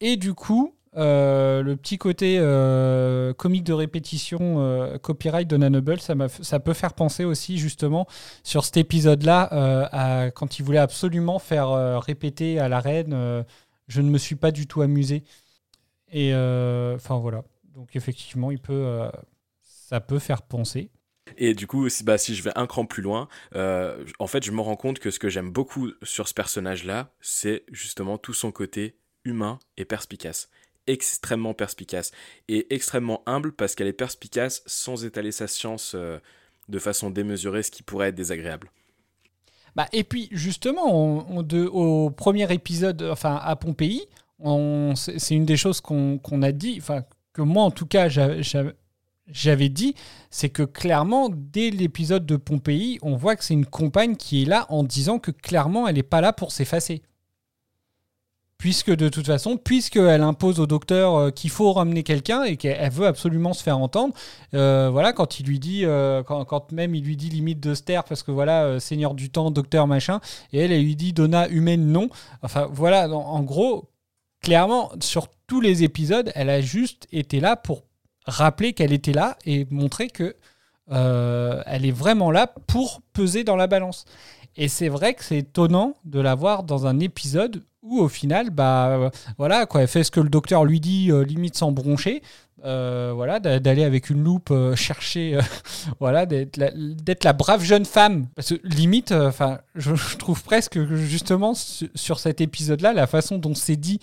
Et 0.00 0.16
du 0.16 0.34
coup, 0.34 0.74
euh, 0.94 1.62
le 1.62 1.76
petit 1.76 1.96
côté 1.96 2.36
euh, 2.38 3.32
comique 3.32 3.64
de 3.64 3.72
répétition, 3.72 4.60
euh, 4.60 4.98
copyright 4.98 5.48
de 5.48 5.56
Noble, 5.56 5.98
ça, 6.00 6.60
peut 6.60 6.74
faire 6.74 6.92
penser 6.92 7.24
aussi 7.24 7.58
justement 7.58 8.06
sur 8.42 8.64
cet 8.64 8.76
épisode-là, 8.76 10.30
quand 10.34 10.58
il 10.58 10.64
voulait 10.64 10.78
absolument 10.78 11.38
faire 11.38 12.00
répéter 12.00 12.58
à 12.58 12.68
la 12.68 12.80
reine, 12.80 13.44
je 13.88 14.00
ne 14.00 14.10
me 14.10 14.18
suis 14.18 14.36
pas 14.36 14.50
du 14.50 14.66
tout 14.66 14.82
amusé. 14.82 15.22
Et 16.12 16.34
enfin 16.34 17.18
voilà. 17.18 17.42
Donc 17.74 17.96
effectivement, 17.96 18.50
il 18.50 18.58
peut, 18.58 19.10
ça 19.62 20.00
peut 20.00 20.18
faire 20.18 20.42
penser. 20.42 20.90
Et 21.38 21.54
du 21.54 21.66
coup, 21.66 21.88
si, 21.88 22.04
bah, 22.04 22.18
si 22.18 22.34
je 22.34 22.42
vais 22.42 22.50
un 22.56 22.66
cran 22.66 22.84
plus 22.84 23.02
loin, 23.02 23.28
en 23.54 24.26
fait, 24.26 24.44
je 24.44 24.50
me 24.50 24.60
rends 24.60 24.76
compte 24.76 24.98
que 24.98 25.10
ce 25.10 25.18
que 25.18 25.30
j'aime 25.30 25.50
beaucoup 25.50 25.90
sur 26.02 26.28
ce 26.28 26.34
personnage-là, 26.34 27.14
c'est 27.20 27.64
justement 27.70 28.18
tout 28.18 28.34
son 28.34 28.52
côté 28.52 28.98
humain 29.24 29.58
et 29.76 29.84
perspicace. 29.84 30.50
Extrêmement 30.86 31.54
perspicace. 31.54 32.10
Et 32.48 32.74
extrêmement 32.74 33.22
humble 33.26 33.52
parce 33.52 33.74
qu'elle 33.74 33.86
est 33.86 33.92
perspicace 33.92 34.62
sans 34.66 35.04
étaler 35.04 35.32
sa 35.32 35.46
science 35.46 35.92
euh, 35.94 36.18
de 36.68 36.78
façon 36.78 37.10
démesurée, 37.10 37.62
ce 37.62 37.70
qui 37.70 37.82
pourrait 37.82 38.08
être 38.08 38.14
désagréable. 38.14 38.70
Bah, 39.74 39.88
et 39.92 40.04
puis 40.04 40.28
justement, 40.32 41.24
au 41.28 42.10
premier 42.10 42.52
épisode, 42.52 43.02
enfin 43.10 43.40
à 43.42 43.56
Pompéi, 43.56 44.06
c'est 44.96 45.34
une 45.34 45.46
des 45.46 45.56
choses 45.56 45.80
qu'on 45.80 46.42
a 46.42 46.52
dit, 46.52 46.76
enfin 46.78 47.04
que 47.32 47.40
moi 47.42 47.62
en 47.62 47.70
tout 47.70 47.86
cas 47.86 48.08
j'a- 48.10 48.42
j'a- 48.42 48.72
j'avais 49.28 49.70
dit, 49.70 49.94
c'est 50.30 50.50
que 50.50 50.64
clairement 50.64 51.30
dès 51.32 51.70
l'épisode 51.70 52.26
de 52.26 52.36
Pompéi, 52.36 52.98
on 53.02 53.16
voit 53.16 53.34
que 53.36 53.44
c'est 53.44 53.54
une 53.54 53.64
compagne 53.64 54.16
qui 54.16 54.42
est 54.42 54.46
là 54.46 54.66
en 54.68 54.82
disant 54.82 55.18
que 55.18 55.30
clairement 55.30 55.88
elle 55.88 55.94
n'est 55.94 56.02
pas 56.02 56.20
là 56.20 56.32
pour 56.34 56.52
s'effacer. 56.52 57.02
Puisque 58.62 58.94
de 58.94 59.08
toute 59.08 59.26
façon, 59.26 59.56
puisqu'elle 59.56 60.22
impose 60.22 60.60
au 60.60 60.68
docteur 60.68 61.16
euh, 61.16 61.30
qu'il 61.32 61.50
faut 61.50 61.72
ramener 61.72 62.04
quelqu'un 62.04 62.44
et 62.44 62.56
qu'elle 62.56 62.76
elle 62.78 62.92
veut 62.92 63.08
absolument 63.08 63.54
se 63.54 63.62
faire 63.64 63.76
entendre, 63.76 64.14
euh, 64.54 64.88
voilà, 64.88 65.12
quand 65.12 65.40
il 65.40 65.46
lui 65.46 65.58
dit, 65.58 65.84
euh, 65.84 66.22
quand, 66.22 66.70
même 66.70 66.94
il 66.94 67.02
lui 67.02 67.16
dit 67.16 67.28
limite 67.28 67.58
de 67.58 67.74
se 67.74 67.82
taire 67.82 68.04
parce 68.04 68.22
que 68.22 68.30
voilà, 68.30 68.78
Seigneur 68.78 69.14
du 69.14 69.30
temps, 69.30 69.50
docteur 69.50 69.88
machin, 69.88 70.20
et 70.52 70.60
elle, 70.60 70.80
lui 70.80 70.94
dit 70.94 71.12
Donna 71.12 71.48
humaine 71.48 71.88
non. 71.88 72.08
Enfin 72.42 72.68
voilà, 72.70 73.08
en, 73.08 73.14
en 73.14 73.42
gros, 73.42 73.90
clairement, 74.40 74.92
sur 75.00 75.26
tous 75.48 75.60
les 75.60 75.82
épisodes, 75.82 76.30
elle 76.36 76.48
a 76.48 76.60
juste 76.60 77.08
été 77.10 77.40
là 77.40 77.56
pour 77.56 77.82
rappeler 78.26 78.74
qu'elle 78.74 78.92
était 78.92 79.12
là 79.12 79.38
et 79.44 79.66
montrer 79.72 80.06
que 80.06 80.36
elle 80.88 81.84
est 81.84 81.90
vraiment 81.90 82.30
là 82.30 82.46
pour 82.46 83.00
peser 83.12 83.42
dans 83.42 83.56
la 83.56 83.66
balance. 83.66 84.04
Et 84.56 84.68
c'est 84.68 84.88
vrai 84.88 85.14
que 85.14 85.24
c'est 85.24 85.38
étonnant 85.38 85.94
de 86.04 86.20
la 86.20 86.34
voir 86.34 86.62
dans 86.62 86.86
un 86.86 87.00
épisode 87.00 87.62
où 87.82 87.98
au 88.00 88.08
final, 88.08 88.50
bah 88.50 88.88
euh, 88.88 89.10
voilà, 89.38 89.66
quoi, 89.66 89.82
elle 89.82 89.88
fait 89.88 90.04
ce 90.04 90.10
que 90.10 90.20
le 90.20 90.28
docteur 90.28 90.64
lui 90.64 90.78
dit, 90.80 91.10
euh, 91.10 91.24
limite 91.24 91.56
sans 91.56 91.72
broncher. 91.72 92.22
Euh, 92.64 93.12
voilà, 93.14 93.40
d'a- 93.40 93.58
d'aller 93.58 93.82
avec 93.82 94.08
une 94.08 94.22
loupe 94.22 94.52
chercher, 94.76 95.38
voilà, 96.00 96.26
d'être 96.26 96.56
la, 97.24 97.32
brave 97.32 97.62
jeune 97.64 97.84
femme. 97.84 98.28
Parce 98.36 98.50
que 98.50 98.60
limite, 98.62 99.10
enfin, 99.12 99.58
je, 99.74 99.94
trouve 100.16 100.42
presque 100.44 100.74
que 100.74 100.96
justement 100.96 101.54
su- 101.54 101.90
sur 101.94 102.20
cet 102.20 102.40
épisode-là, 102.40 102.92
la 102.92 103.06
façon 103.06 103.38
dont 103.38 103.54
c'est 103.54 103.76
dit 103.76 103.98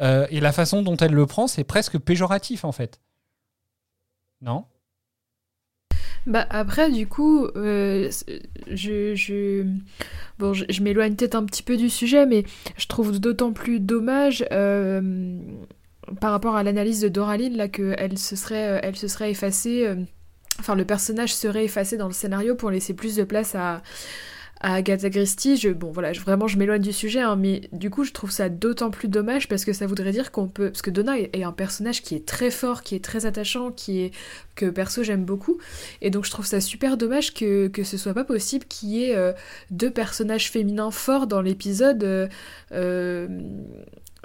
et 0.00 0.40
la 0.40 0.52
façon 0.52 0.80
dont 0.82 0.96
elle 0.96 1.12
le 1.12 1.26
prend, 1.26 1.46
c'est 1.46 1.62
presque 1.62 1.98
péjoratif 1.98 2.64
en 2.64 2.72
fait. 2.72 2.98
Non? 4.40 4.64
Bah 6.26 6.46
après, 6.50 6.90
du 6.90 7.06
coup, 7.06 7.46
euh, 7.56 8.10
je, 8.70 9.14
je... 9.14 9.64
Je, 10.40 10.82
m'éloigne 10.82 11.16
peut-être 11.16 11.34
un 11.34 11.44
petit 11.44 11.62
peu 11.62 11.76
du 11.76 11.90
sujet, 11.90 12.24
mais 12.24 12.44
je 12.78 12.86
trouve 12.86 13.20
d'autant 13.20 13.52
plus 13.52 13.78
dommage 13.78 14.42
euh, 14.52 15.38
par 16.18 16.30
rapport 16.30 16.56
à 16.56 16.62
l'analyse 16.62 17.02
de 17.02 17.08
Doraline, 17.08 17.58
là, 17.58 17.68
qu'elle 17.68 18.16
se 18.16 18.36
serait, 18.36 18.68
euh, 18.68 18.80
elle 18.82 18.96
se 18.96 19.08
serait 19.08 19.30
effacée... 19.30 19.86
Enfin, 20.58 20.74
le 20.74 20.84
personnage 20.84 21.34
serait 21.34 21.64
effacé 21.64 21.96
dans 21.96 22.06
le 22.06 22.12
scénario 22.12 22.54
pour 22.54 22.70
laisser 22.70 22.94
plus 22.94 23.16
de 23.16 23.24
place 23.24 23.54
à, 23.54 23.82
à 24.60 24.74
Agatha 24.74 25.08
Christie. 25.10 25.56
Je, 25.56 25.70
bon, 25.70 25.90
voilà, 25.90 26.12
vraiment, 26.12 26.46
je 26.46 26.58
m'éloigne 26.58 26.82
du 26.82 26.92
sujet, 26.92 27.20
hein, 27.20 27.36
mais 27.36 27.62
du 27.72 27.88
coup, 27.90 28.04
je 28.04 28.12
trouve 28.12 28.30
ça 28.30 28.48
d'autant 28.48 28.90
plus 28.90 29.08
dommage 29.08 29.48
parce 29.48 29.64
que 29.64 29.72
ça 29.72 29.86
voudrait 29.86 30.12
dire 30.12 30.30
qu'on 30.30 30.48
peut... 30.48 30.70
Parce 30.70 30.82
que 30.82 30.90
Donna 30.90 31.18
est, 31.18 31.42
un 31.42 31.52
personnage 31.52 32.02
qui 32.02 32.14
est 32.14 32.26
très 32.26 32.50
fort, 32.50 32.82
qui 32.82 32.94
est 32.94 33.04
très 33.04 33.24
attachant, 33.26 33.70
qui 33.72 34.00
est... 34.00 34.10
que 34.56 34.66
perso 34.66 35.02
j'aime 35.02 35.24
beaucoup. 35.24 35.58
Et 36.02 36.10
donc 36.10 36.24
je 36.26 36.30
trouve 36.30 36.46
ça 36.46 36.60
super 36.60 36.96
dommage 36.96 37.32
que, 37.34 37.68
que 37.68 37.84
ce 37.84 37.96
soit 37.96 38.14
pas 38.14 38.24
possible 38.24 38.66
qu'il 38.66 38.90
y 38.90 39.04
ait 39.04 39.16
euh, 39.16 39.32
deux 39.70 39.90
personnages 39.90 40.50
féminins 40.50 40.90
forts 40.90 41.26
dans 41.26 41.40
l'épisode. 41.40 42.04
euh, 42.04 42.28
euh, 42.72 43.28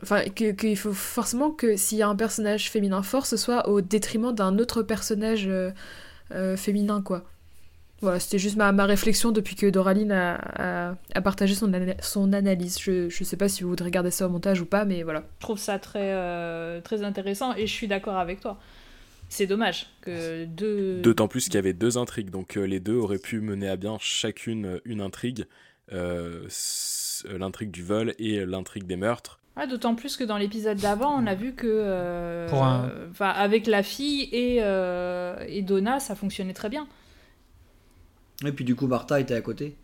Enfin, 0.03 0.23
que- 0.23 0.51
qu'il 0.51 0.75
faut 0.77 0.91
forcément 0.93 1.51
que 1.51 1.77
s'il 1.77 1.97
y 1.97 2.01
a 2.01 2.09
un 2.09 2.17
personnage 2.17 2.69
féminin 2.69 3.01
fort, 3.01 3.25
ce 3.25 3.38
soit 3.38 3.69
au 3.69 3.79
détriment 3.79 4.33
d'un 4.33 4.59
autre 4.59 4.83
personnage 4.83 5.49
féminin, 6.57 7.01
quoi. 7.01 7.23
Voilà, 8.06 8.20
c'était 8.20 8.38
juste 8.39 8.56
ma, 8.56 8.72
ma 8.72 8.86
réflexion 8.86 9.32
depuis 9.32 9.56
que 9.56 9.66
Doraline 9.68 10.12
a, 10.12 10.36
a- 10.36 10.95
a 11.14 11.22
partagé 11.22 11.56
son, 11.56 11.74
ana- 11.74 11.95
son 12.01 12.34
analyse. 12.34 12.80
Je, 12.80 13.10
je 13.10 13.24
sais 13.24 13.36
pas 13.38 13.49
si 13.49 13.64
vous 13.64 13.70
voudrez 13.70 13.86
regarder 13.86 14.12
ça 14.12 14.28
au 14.28 14.30
montage 14.30 14.62
ou 14.62 14.66
pas, 14.66 14.86
mais 14.86 15.01
voilà. 15.03 15.24
Je 15.39 15.41
trouve 15.45 15.58
ça 15.60 15.80
très, 15.80 16.12
euh, 16.14 16.82
très 16.82 17.03
intéressant 17.03 17.56
et 17.56 17.66
je 17.68 17.72
suis 17.74 17.88
d'accord 17.88 18.18
avec 18.18 18.39
toi. 18.41 18.60
C'est 19.30 19.47
dommage 19.47 19.88
que 20.01 20.45
deux. 20.45 21.01
D'autant 21.01 21.28
plus 21.28 21.45
qu'il 21.45 21.56
y 21.56 21.58
avait 21.58 21.74
deux 21.74 21.97
intrigues, 21.97 22.30
donc 22.30 22.58
euh, 22.58 22.66
les 22.66 22.80
deux 22.80 22.95
auraient 22.95 23.18
pu 23.18 23.41
mener 23.41 23.68
à 23.68 23.76
bien 23.76 23.97
chacune 23.99 24.66
euh, 24.66 24.80
une 24.86 25.01
intrigue, 25.01 25.45
euh, 25.93 26.47
l'intrigue 27.38 27.72
du 27.72 27.84
vol 27.84 28.14
et 28.20 28.45
l'intrigue 28.45 28.86
des 28.86 28.97
meurtres. 28.97 29.39
Ouais, 29.58 29.68
D'autant 29.68 29.95
plus 29.95 30.16
que 30.18 30.24
dans 30.24 30.38
l'épisode 30.38 30.78
d'avant, 30.78 31.12
on 31.20 31.26
a 31.28 31.34
vu 31.34 31.53
que. 31.53 31.66
euh, 31.68 32.47
Pour 32.49 32.64
un- 32.64 32.89
avec 33.20 33.68
la 33.68 33.82
fille 33.84 34.30
et, 34.32 34.60
euh, 34.62 35.36
et 35.47 35.62
Donna, 35.64 35.99
ça 35.99 36.14
fonctionnait 36.14 36.53
très 36.53 36.70
bien. 36.70 36.88
Et 38.45 38.51
puis 38.51 38.65
du 38.65 38.75
coup, 38.75 38.87
Martha 38.87 39.19
était 39.19 39.33
à 39.35 39.41
côté. 39.41 39.75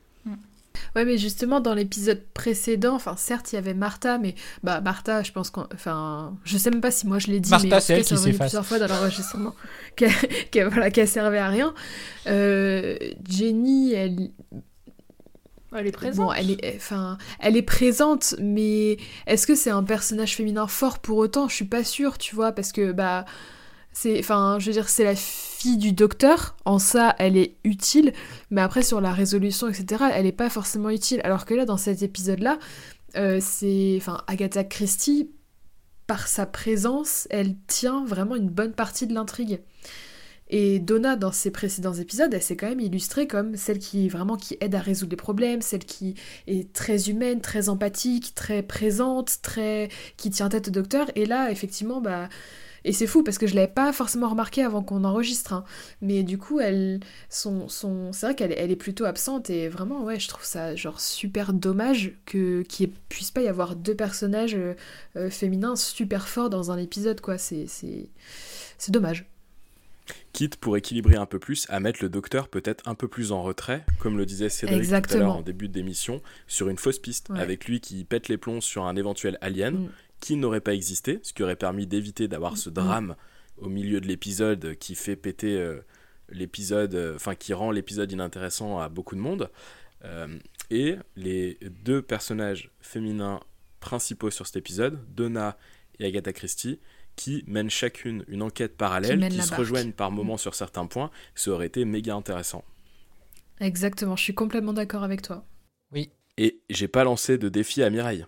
Ouais, 0.95 1.05
mais 1.05 1.17
justement, 1.17 1.59
dans 1.59 1.73
l'épisode 1.73 2.21
précédent, 2.33 2.95
enfin, 2.95 3.15
certes, 3.17 3.51
il 3.51 3.55
y 3.55 3.57
avait 3.57 3.73
Martha, 3.73 4.17
mais 4.17 4.35
bah, 4.63 4.81
Martha, 4.81 5.21
je 5.23 5.31
pense 5.31 5.49
qu'on. 5.49 5.67
Enfin, 5.73 6.35
je 6.43 6.57
sais 6.57 6.69
même 6.69 6.81
pas 6.81 6.91
si 6.91 7.07
moi 7.07 7.19
je 7.19 7.27
l'ai 7.27 7.39
dit, 7.39 7.49
Martha, 7.51 7.67
mais 7.67 7.79
c'est 7.81 7.93
elle 7.93 8.03
qui 8.05 8.17
s'efface. 8.17 8.37
plusieurs 8.39 8.65
fois 8.65 8.79
dans 8.79 8.87
l'enregistrement, 8.87 9.53
qu'elle 9.95 10.11
qu'elle- 10.49 10.67
voilà, 10.67 10.89
qu'elle 10.91 11.07
servait 11.07 11.37
à 11.39 11.47
rien. 11.49 11.73
Euh, 12.27 12.97
Jenny, 13.29 13.93
elle. 13.93 14.31
Elle 15.73 15.87
est 15.87 15.91
présente. 15.91 16.25
Bon, 16.27 16.33
elle 16.33 16.51
est, 16.51 16.73
enfin, 16.75 17.17
elle 17.39 17.55
est 17.55 17.61
présente, 17.61 18.35
mais 18.41 18.97
est-ce 19.27 19.47
que 19.47 19.55
c'est 19.55 19.69
un 19.69 19.83
personnage 19.83 20.35
féminin 20.35 20.67
fort 20.67 20.99
pour 20.99 21.17
autant? 21.17 21.47
Je 21.47 21.55
suis 21.55 21.65
pas 21.65 21.83
sûre, 21.85 22.17
tu 22.17 22.35
vois, 22.35 22.51
parce 22.51 22.73
que 22.73 22.91
bah, 22.91 23.23
c'est, 23.93 24.19
enfin, 24.19 24.57
je 24.59 24.67
veux 24.67 24.71
dire, 24.71 24.89
c'est 24.89 25.03
la 25.03 25.15
fille 25.15 25.77
du 25.77 25.91
docteur. 25.91 26.55
En 26.65 26.79
ça, 26.79 27.15
elle 27.19 27.37
est 27.37 27.55
utile, 27.63 28.13
mais 28.49 28.61
après 28.61 28.83
sur 28.83 29.01
la 29.01 29.11
résolution, 29.11 29.67
etc., 29.67 30.05
elle 30.13 30.25
est 30.25 30.31
pas 30.31 30.49
forcément 30.49 30.89
utile. 30.89 31.21
Alors 31.23 31.45
que 31.45 31.53
là, 31.53 31.65
dans 31.65 31.77
cet 31.77 32.01
épisode-là, 32.01 32.57
euh, 33.17 33.39
c'est, 33.41 33.95
enfin, 33.97 34.23
Agatha 34.27 34.63
Christie, 34.63 35.31
par 36.07 36.27
sa 36.27 36.45
présence, 36.45 37.27
elle 37.29 37.55
tient 37.67 38.05
vraiment 38.05 38.35
une 38.35 38.49
bonne 38.49 38.73
partie 38.73 39.07
de 39.07 39.13
l'intrigue. 39.13 39.61
Et 40.49 40.79
Donna, 40.79 41.15
dans 41.15 41.31
ses 41.31 41.49
précédents 41.49 41.93
épisodes, 41.93 42.33
elle 42.33 42.41
s'est 42.41 42.57
quand 42.57 42.67
même 42.67 42.81
illustrée 42.81 43.25
comme 43.25 43.55
celle 43.55 43.79
qui 43.79 44.09
vraiment 44.09 44.35
qui 44.35 44.57
aide 44.59 44.75
à 44.75 44.81
résoudre 44.81 45.11
les 45.11 45.17
problèmes, 45.17 45.61
celle 45.61 45.85
qui 45.85 46.15
est 46.47 46.73
très 46.73 47.09
humaine, 47.09 47.39
très 47.39 47.69
empathique, 47.69 48.35
très 48.35 48.61
présente, 48.61 49.41
très 49.41 49.87
qui 50.17 50.29
tient 50.29 50.49
tête 50.49 50.67
au 50.67 50.71
docteur. 50.71 51.09
Et 51.15 51.25
là, 51.25 51.51
effectivement, 51.51 52.01
bah 52.01 52.27
et 52.83 52.93
c'est 52.93 53.07
fou 53.07 53.23
parce 53.23 53.37
que 53.37 53.47
je 53.47 53.55
l'avais 53.55 53.67
pas 53.71 53.93
forcément 53.93 54.29
remarqué 54.29 54.63
avant 54.63 54.81
qu'on 54.83 55.03
enregistre, 55.03 55.53
hein. 55.53 55.63
mais 56.01 56.23
du 56.23 56.37
coup, 56.37 56.59
elle, 56.59 56.99
son, 57.29 57.67
son, 57.69 58.11
c'est 58.13 58.25
vrai 58.25 58.35
qu'elle 58.35 58.53
elle 58.57 58.71
est 58.71 58.75
plutôt 58.75 59.05
absente 59.05 59.49
et 59.49 59.67
vraiment, 59.69 60.03
ouais, 60.03 60.19
je 60.19 60.27
trouve 60.27 60.43
ça 60.43 60.75
genre 60.75 60.99
super 60.99 61.53
dommage 61.53 62.13
que 62.25 62.63
qu'il 62.63 62.91
puisse 63.09 63.31
pas 63.31 63.41
y 63.41 63.47
avoir 63.47 63.75
deux 63.75 63.95
personnages 63.95 64.55
euh, 64.55 64.73
euh, 65.15 65.29
féminins 65.29 65.75
super 65.75 66.27
forts 66.27 66.49
dans 66.49 66.71
un 66.71 66.77
épisode, 66.77 67.21
quoi. 67.21 67.37
C'est, 67.37 67.67
c'est, 67.67 68.09
c'est 68.77 68.91
dommage. 68.91 69.25
Quitte 70.33 70.55
pour 70.55 70.75
équilibrer 70.77 71.15
un 71.15 71.25
peu 71.25 71.39
plus 71.39 71.67
à 71.69 71.79
mettre 71.79 71.99
le 72.01 72.09
docteur 72.09 72.47
peut-être 72.47 72.87
un 72.87 72.95
peu 72.95 73.07
plus 73.07 73.31
en 73.31 73.43
retrait, 73.43 73.85
comme 73.99 74.17
le 74.17 74.25
disait 74.25 74.49
Cédric 74.49 74.89
tout 75.07 75.13
à 75.13 75.17
l'heure 75.17 75.35
en 75.37 75.41
début 75.41 75.67
d'émission, 75.67 76.21
sur 76.47 76.69
une 76.69 76.77
fausse 76.77 76.99
piste, 76.99 77.29
Ouais. 77.29 77.39
avec 77.39 77.65
lui 77.65 77.79
qui 77.79 78.03
pète 78.05 78.27
les 78.27 78.37
plombs 78.37 78.61
sur 78.61 78.85
un 78.85 78.95
éventuel 78.95 79.37
alien 79.41 79.75
Mm. 79.75 79.89
Qui 80.21 80.37
n'aurait 80.37 80.61
pas 80.61 80.73
existé, 80.73 81.19
ce 81.23 81.33
qui 81.33 81.43
aurait 81.43 81.57
permis 81.57 81.85
d'éviter 81.85 82.29
d'avoir 82.29 82.55
ce 82.55 82.69
drame 82.69 83.15
au 83.57 83.67
milieu 83.67 83.99
de 83.99 84.07
l'épisode 84.07 84.75
qui 84.75 84.95
fait 84.95 85.17
péter 85.17 85.57
euh, 85.57 85.81
l'épisode, 86.29 86.95
euh, 86.95 87.15
enfin 87.15 87.35
qui 87.35 87.53
rend 87.53 87.71
l'épisode 87.71 88.09
inintéressant 88.11 88.79
à 88.79 88.87
beaucoup 88.87 89.15
de 89.15 89.19
monde. 89.19 89.49
Euh, 90.05 90.39
et 90.69 90.95
les 91.15 91.57
deux 91.83 92.01
personnages 92.01 92.71
féminins 92.79 93.41
principaux 93.81 94.31
sur 94.31 94.45
cet 94.45 94.55
épisode, 94.55 94.99
Donna 95.13 95.57
et 95.99 96.05
Agatha 96.05 96.31
Christie, 96.31 96.79
qui 97.15 97.43
mènent 97.47 97.69
chacune 97.69 98.23
une 98.27 98.41
enquête 98.41 98.77
parallèle, 98.77 99.19
qui 99.27 99.41
se 99.41 99.49
barque. 99.49 99.59
rejoignent 99.59 99.91
par 99.91 100.11
moments 100.11 100.37
sur 100.37 100.55
certains 100.55 100.85
points, 100.85 101.11
ça 101.35 101.51
aurait 101.51 101.67
été 101.67 101.83
méga 101.83 102.15
intéressant. 102.15 102.63
Exactement, 103.59 104.15
je 104.15 104.23
suis 104.23 104.33
complètement 104.33 104.73
d'accord 104.73 105.03
avec 105.03 105.21
toi. 105.21 105.45
Et 106.37 106.61
j'ai 106.69 106.87
pas 106.87 107.03
lancé 107.03 107.37
de 107.37 107.49
défi 107.49 107.83
à 107.83 107.89
Mireille. 107.89 108.25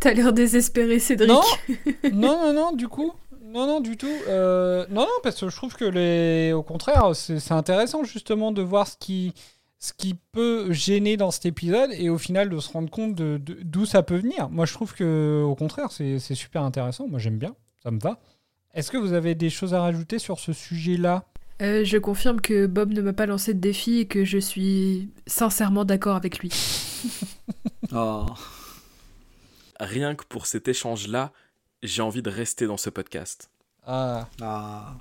T'as 0.00 0.12
l'air 0.12 0.32
désespéré, 0.32 0.98
Cédric. 0.98 1.30
Non, 1.30 1.42
non, 2.12 2.38
non, 2.38 2.52
non, 2.52 2.72
du 2.72 2.88
coup, 2.88 3.12
Non, 3.44 3.66
non, 3.66 3.80
du 3.80 3.96
tout. 3.96 4.06
Euh, 4.28 4.86
non, 4.90 5.02
non, 5.02 5.08
parce 5.22 5.40
que 5.40 5.48
je 5.48 5.56
trouve 5.56 5.74
que 5.74 5.84
les, 5.84 6.52
au 6.52 6.62
contraire, 6.62 7.10
c'est 7.14 7.52
intéressant 7.52 8.02
justement 8.04 8.50
de 8.52 8.62
voir 8.62 8.86
ce 8.88 8.96
qui, 8.98 9.34
ce 9.78 9.92
qui 9.92 10.14
peut 10.32 10.72
gêner 10.72 11.16
dans 11.16 11.30
cet 11.30 11.46
épisode 11.46 11.90
et 11.98 12.08
au 12.08 12.18
final 12.18 12.48
de 12.48 12.58
se 12.60 12.70
rendre 12.72 12.88
compte 12.90 13.14
de- 13.14 13.38
de- 13.38 13.58
d'où 13.62 13.84
ça 13.84 14.02
peut 14.02 14.16
venir. 14.16 14.48
Moi, 14.50 14.64
je 14.66 14.72
trouve 14.72 14.94
que 14.94 15.42
au 15.44 15.54
contraire, 15.54 15.90
c'est 15.90 16.18
c'est 16.18 16.34
super 16.36 16.62
intéressant. 16.62 17.08
Moi, 17.08 17.18
j'aime 17.18 17.38
bien. 17.38 17.54
Ça 17.82 17.90
me 17.90 17.98
va. 17.98 18.18
Est-ce 18.74 18.90
que 18.90 18.96
vous 18.96 19.12
avez 19.12 19.34
des 19.34 19.50
choses 19.50 19.74
à 19.74 19.80
rajouter 19.82 20.18
sur 20.18 20.38
ce 20.40 20.52
sujet-là? 20.52 21.24
Euh, 21.60 21.84
je 21.84 21.98
confirme 21.98 22.40
que 22.40 22.66
Bob 22.66 22.92
ne 22.92 23.02
m'a 23.02 23.12
pas 23.12 23.26
lancé 23.26 23.52
de 23.54 23.60
défi 23.60 23.98
et 23.98 24.06
que 24.06 24.24
je 24.24 24.38
suis 24.38 25.10
sincèrement 25.26 25.84
d'accord 25.84 26.16
avec 26.16 26.38
lui. 26.38 26.50
Oh. 27.94 28.24
Rien 29.82 30.14
que 30.14 30.24
pour 30.24 30.46
cet 30.46 30.68
échange-là, 30.68 31.32
j'ai 31.82 32.02
envie 32.02 32.22
de 32.22 32.30
rester 32.30 32.68
dans 32.68 32.76
ce 32.76 32.88
podcast. 32.88 33.50
Ah. 33.84 34.28
Ah. 34.40 34.94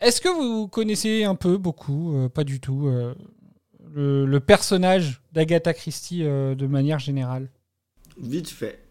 Est-ce 0.00 0.20
que 0.20 0.28
vous 0.28 0.66
connaissez 0.66 1.22
un 1.22 1.36
peu, 1.36 1.56
beaucoup, 1.56 2.16
euh, 2.16 2.28
pas 2.28 2.42
du 2.42 2.58
tout, 2.58 2.88
euh, 2.88 3.14
le, 3.94 4.26
le 4.26 4.40
personnage 4.40 5.22
d'Agatha 5.32 5.72
Christie 5.72 6.24
euh, 6.24 6.56
de 6.56 6.66
manière 6.66 6.98
générale? 6.98 7.48
Vite 8.20 8.50
fait. 8.50 8.82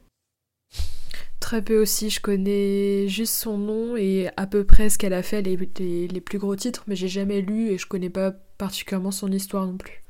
Très 1.41 1.61
peu 1.61 1.81
aussi, 1.81 2.09
je 2.09 2.21
connais 2.21 3.09
juste 3.09 3.33
son 3.33 3.57
nom 3.57 3.97
et 3.97 4.29
à 4.37 4.47
peu 4.47 4.63
près 4.63 4.89
ce 4.89 4.97
qu'elle 4.97 5.13
a 5.13 5.23
fait, 5.23 5.41
les, 5.41 5.57
les, 5.77 6.07
les 6.07 6.21
plus 6.21 6.39
gros 6.39 6.55
titres, 6.55 6.85
mais 6.87 6.95
j'ai 6.95 7.09
jamais 7.09 7.41
lu 7.41 7.67
et 7.67 7.77
je 7.77 7.85
connais 7.85 8.09
pas 8.09 8.31
particulièrement 8.31 9.11
son 9.11 9.29
histoire 9.29 9.67
non 9.67 9.75
plus. 9.75 10.05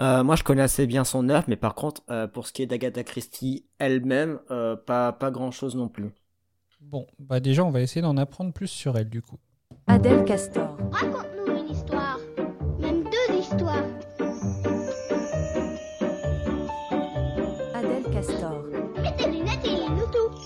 Euh, 0.00 0.22
moi, 0.22 0.36
je 0.36 0.44
connais 0.44 0.62
assez 0.62 0.86
bien 0.86 1.04
son 1.04 1.28
œuvre, 1.28 1.44
mais 1.48 1.56
par 1.56 1.74
contre, 1.74 2.02
euh, 2.10 2.28
pour 2.28 2.46
ce 2.46 2.52
qui 2.52 2.62
est 2.62 2.66
d'Agatha 2.66 3.02
Christie 3.02 3.66
elle-même, 3.78 4.38
euh, 4.50 4.76
pas, 4.76 5.12
pas 5.12 5.32
grand-chose 5.32 5.74
non 5.74 5.88
plus. 5.88 6.12
Bon, 6.80 7.06
bah 7.18 7.40
déjà, 7.40 7.64
on 7.64 7.70
va 7.70 7.80
essayer 7.80 8.02
d'en 8.02 8.16
apprendre 8.16 8.52
plus 8.52 8.68
sur 8.68 8.96
elle, 8.96 9.08
du 9.08 9.22
coup. 9.22 9.38
Adèle 9.88 10.24
Castor. 10.24 10.76
Raconte-nous 10.92 11.52
une 11.52 11.70
histoire. 11.70 12.20
Même 12.78 13.02
deux 13.02 13.34
histoires. 13.34 13.84
Adèle 17.74 18.04
Castor. 18.12 18.64
Mets 19.02 19.16
tes 19.16 19.28
lunettes 19.28 19.64
et 19.64 19.70
lis-nous 19.70 20.06
tout. 20.06 20.38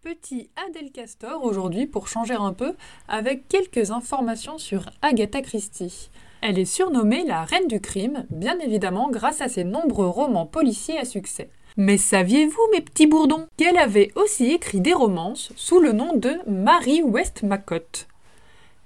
Petit 0.00 0.50
Adèle 0.66 0.90
Castor 0.90 1.44
aujourd'hui 1.44 1.86
pour 1.86 2.08
changer 2.08 2.34
un 2.34 2.54
peu 2.54 2.74
avec 3.08 3.46
quelques 3.48 3.90
informations 3.90 4.56
sur 4.56 4.88
Agatha 5.02 5.42
Christie. 5.42 6.08
Elle 6.44 6.58
est 6.58 6.64
surnommée 6.64 7.24
la 7.24 7.44
reine 7.44 7.68
du 7.68 7.80
crime, 7.80 8.26
bien 8.30 8.58
évidemment 8.58 9.08
grâce 9.10 9.40
à 9.40 9.48
ses 9.48 9.62
nombreux 9.62 10.08
romans 10.08 10.44
policiers 10.44 10.98
à 10.98 11.04
succès. 11.04 11.48
Mais 11.76 11.96
saviez-vous, 11.96 12.60
mes 12.72 12.80
petits 12.80 13.06
bourdons, 13.06 13.46
qu'elle 13.56 13.78
avait 13.78 14.10
aussi 14.16 14.50
écrit 14.50 14.80
des 14.80 14.92
romances 14.92 15.52
sous 15.54 15.78
le 15.78 15.92
nom 15.92 16.16
de 16.16 16.32
Mary 16.48 17.00
Westmacott 17.00 18.08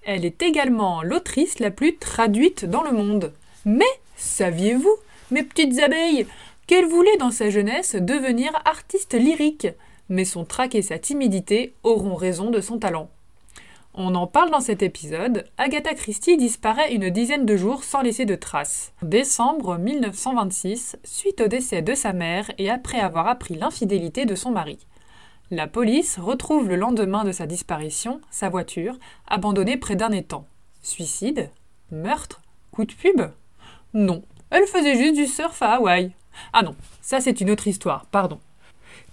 Elle 0.05 0.27
est 0.27 0.43
également 0.43 1.03
l'autrice 1.03 1.59
la 1.59 1.71
plus 1.71 1.97
traduite 1.97 2.67
dans 2.67 2.83
le 2.83 2.93
monde. 2.93 3.33
Mais 3.65 3.85
saviez-vous, 4.19 4.95
mes 5.31 5.43
petites 5.43 5.79
abeilles, 5.81 6.27
qu'elle 6.67 6.85
voulait 6.85 7.17
dans 7.17 7.31
sa 7.31 7.49
jeunesse 7.49 7.97
devenir 7.97 8.53
artiste 8.67 9.15
lyrique? 9.15 9.69
Mais 10.11 10.27
son 10.27 10.45
trac 10.45 10.75
et 10.75 10.83
sa 10.83 10.99
timidité 10.99 11.73
auront 11.85 12.17
raison 12.17 12.51
de 12.51 12.61
son 12.61 12.79
talent. 12.79 13.09
On 13.99 14.15
en 14.15 14.27
parle 14.27 14.51
dans 14.51 14.61
cet 14.61 14.83
épisode, 14.83 15.47
Agatha 15.57 15.95
Christie 15.95 16.37
disparaît 16.37 16.93
une 16.93 17.09
dizaine 17.09 17.47
de 17.47 17.57
jours 17.57 17.83
sans 17.83 18.03
laisser 18.03 18.27
de 18.27 18.35
traces. 18.35 18.93
Décembre 19.01 19.79
1926, 19.79 20.99
suite 21.03 21.41
au 21.41 21.49
décès 21.49 21.81
de 21.81 21.95
sa 21.95 22.13
mère 22.13 22.51
et 22.59 22.69
après 22.69 23.01
avoir 23.01 23.27
appris 23.27 23.55
l'infidélité 23.55 24.27
de 24.27 24.35
son 24.35 24.51
mari. 24.51 24.79
La 25.51 25.67
police 25.67 26.19
retrouve 26.19 26.69
le 26.69 26.77
lendemain 26.77 27.25
de 27.25 27.33
sa 27.33 27.47
disparition 27.47 28.21
sa 28.31 28.51
voiture, 28.51 28.99
abandonnée 29.29 29.79
près 29.79 29.97
d'un 29.97 30.13
étang. 30.13 30.45
Suicide? 30.83 31.49
Meurtre? 31.91 32.43
Coup 32.73 32.85
de 32.85 32.93
pub? 32.93 33.23
Non, 33.95 34.23
elle 34.51 34.67
faisait 34.67 34.99
juste 34.99 35.17
du 35.17 35.27
surf 35.27 35.63
à 35.63 35.77
Hawaï. 35.77 36.13
Ah 36.53 36.63
non, 36.63 36.77
ça 37.01 37.23
c'est 37.23 37.41
une 37.41 37.51
autre 37.51 37.67
histoire, 37.67 38.05
pardon. 38.05 38.41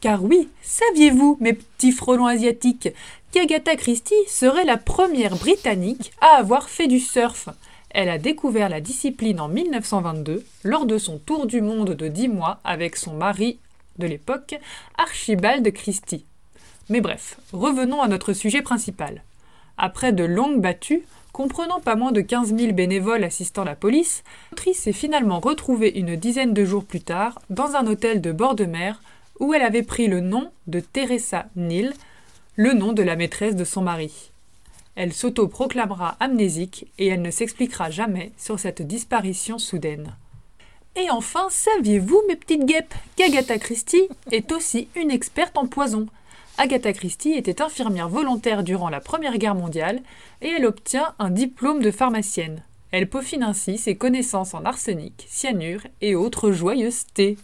Car 0.02 0.24
oui, 0.24 0.50
saviez-vous, 0.62 1.38
mes 1.40 1.54
petits 1.54 1.92
frelons 1.92 2.28
asiatiques, 2.28 2.90
qu'Agatha 3.32 3.76
Christie 3.76 4.14
serait 4.28 4.66
la 4.66 4.78
première 4.78 5.36
Britannique 5.36 6.12
à 6.22 6.38
avoir 6.38 6.70
fait 6.70 6.88
du 6.88 7.00
surf? 7.00 7.50
Elle 7.90 8.10
a 8.10 8.18
découvert 8.18 8.70
la 8.70 8.82
discipline 8.82 9.40
en 9.40 9.48
1922 9.48 10.44
lors 10.64 10.86
de 10.86 10.98
son 10.98 11.20
tour 11.20 11.46
du 11.46 11.62
monde 11.62 11.92
de 11.92 12.08
10 12.08 12.28
mois 12.28 12.60
avec 12.64 12.96
son 12.96 13.14
mari 13.14 13.60
de 14.00 14.08
l'époque, 14.08 14.56
Archibald 14.98 15.72
Christie. 15.72 16.26
Mais 16.90 17.02
bref, 17.02 17.38
revenons 17.52 18.02
à 18.02 18.08
notre 18.08 18.34
sujet 18.34 18.62
principal. 18.62 19.24
Après 19.78 20.12
de 20.12 20.24
longues 20.24 20.60
battues, 20.60 21.04
comprenant 21.32 21.80
pas 21.80 21.96
moins 21.96 22.12
de 22.12 22.22
15 22.22 22.56
000 22.56 22.74
bénévoles 22.74 23.24
assistant 23.24 23.64
la 23.64 23.76
police, 23.76 24.24
l'autrice 24.52 24.86
est 24.88 24.92
finalement 24.92 25.40
retrouvée 25.40 25.98
une 25.98 26.16
dizaine 26.16 26.54
de 26.54 26.66
jours 26.66 26.86
plus 26.86 27.02
tard 27.02 27.40
dans 27.50 27.76
un 27.76 27.88
hôtel 27.88 28.22
de 28.22 28.32
bord 28.32 28.56
de 28.56 28.66
mer 28.66 29.02
où 29.40 29.54
elle 29.54 29.62
avait 29.62 29.84
pris 29.84 30.08
le 30.08 30.20
nom 30.20 30.52
de 30.68 30.80
Teresa 30.80 31.46
Neal, 31.56 31.94
le 32.56 32.74
nom 32.74 32.94
de 32.94 33.04
la 33.04 33.16
maîtresse 33.16 33.56
de 33.56 33.64
son 33.64 33.82
mari. 33.82 34.32
Elle 34.96 35.14
s'auto-proclamera 35.14 36.18
amnésique 36.20 36.88
et 37.00 37.08
elle 37.08 37.22
ne 37.22 37.32
s'expliquera 37.32 37.90
jamais 37.90 38.32
sur 38.38 38.60
cette 38.60 38.82
disparition 38.82 39.58
soudaine. 39.58 40.16
Et 40.96 41.10
enfin, 41.10 41.48
saviez-vous, 41.50 42.22
mes 42.28 42.36
petites 42.36 42.66
guêpes, 42.66 42.94
qu'Agatha 43.16 43.58
Christie 43.58 44.08
est 44.32 44.52
aussi 44.52 44.88
une 44.96 45.10
experte 45.10 45.58
en 45.58 45.66
poison? 45.66 46.08
Agatha 46.60 46.94
Christie 46.94 47.32
était 47.32 47.64
infirmière 47.64 48.10
volontaire 48.10 48.64
durant 48.64 48.90
la 48.90 49.02
Première 49.02 49.40
Guerre 49.40 49.56
mondiale 49.56 50.02
et 50.44 50.50
elle 50.50 50.68
obtient 50.68 51.16
un 51.18 51.32
diplôme 51.32 51.82
de 51.82 51.90
pharmacienne. 51.90 52.62
Elle 52.92 53.10
peaufine 53.10 53.42
ainsi 53.42 53.80
ses 53.80 53.96
connaissances 53.96 54.54
en 54.54 54.64
arsenic, 54.66 55.26
cyanure 55.28 55.82
et 56.02 56.14
autres 56.14 56.52
joyeusetés. 56.52 57.40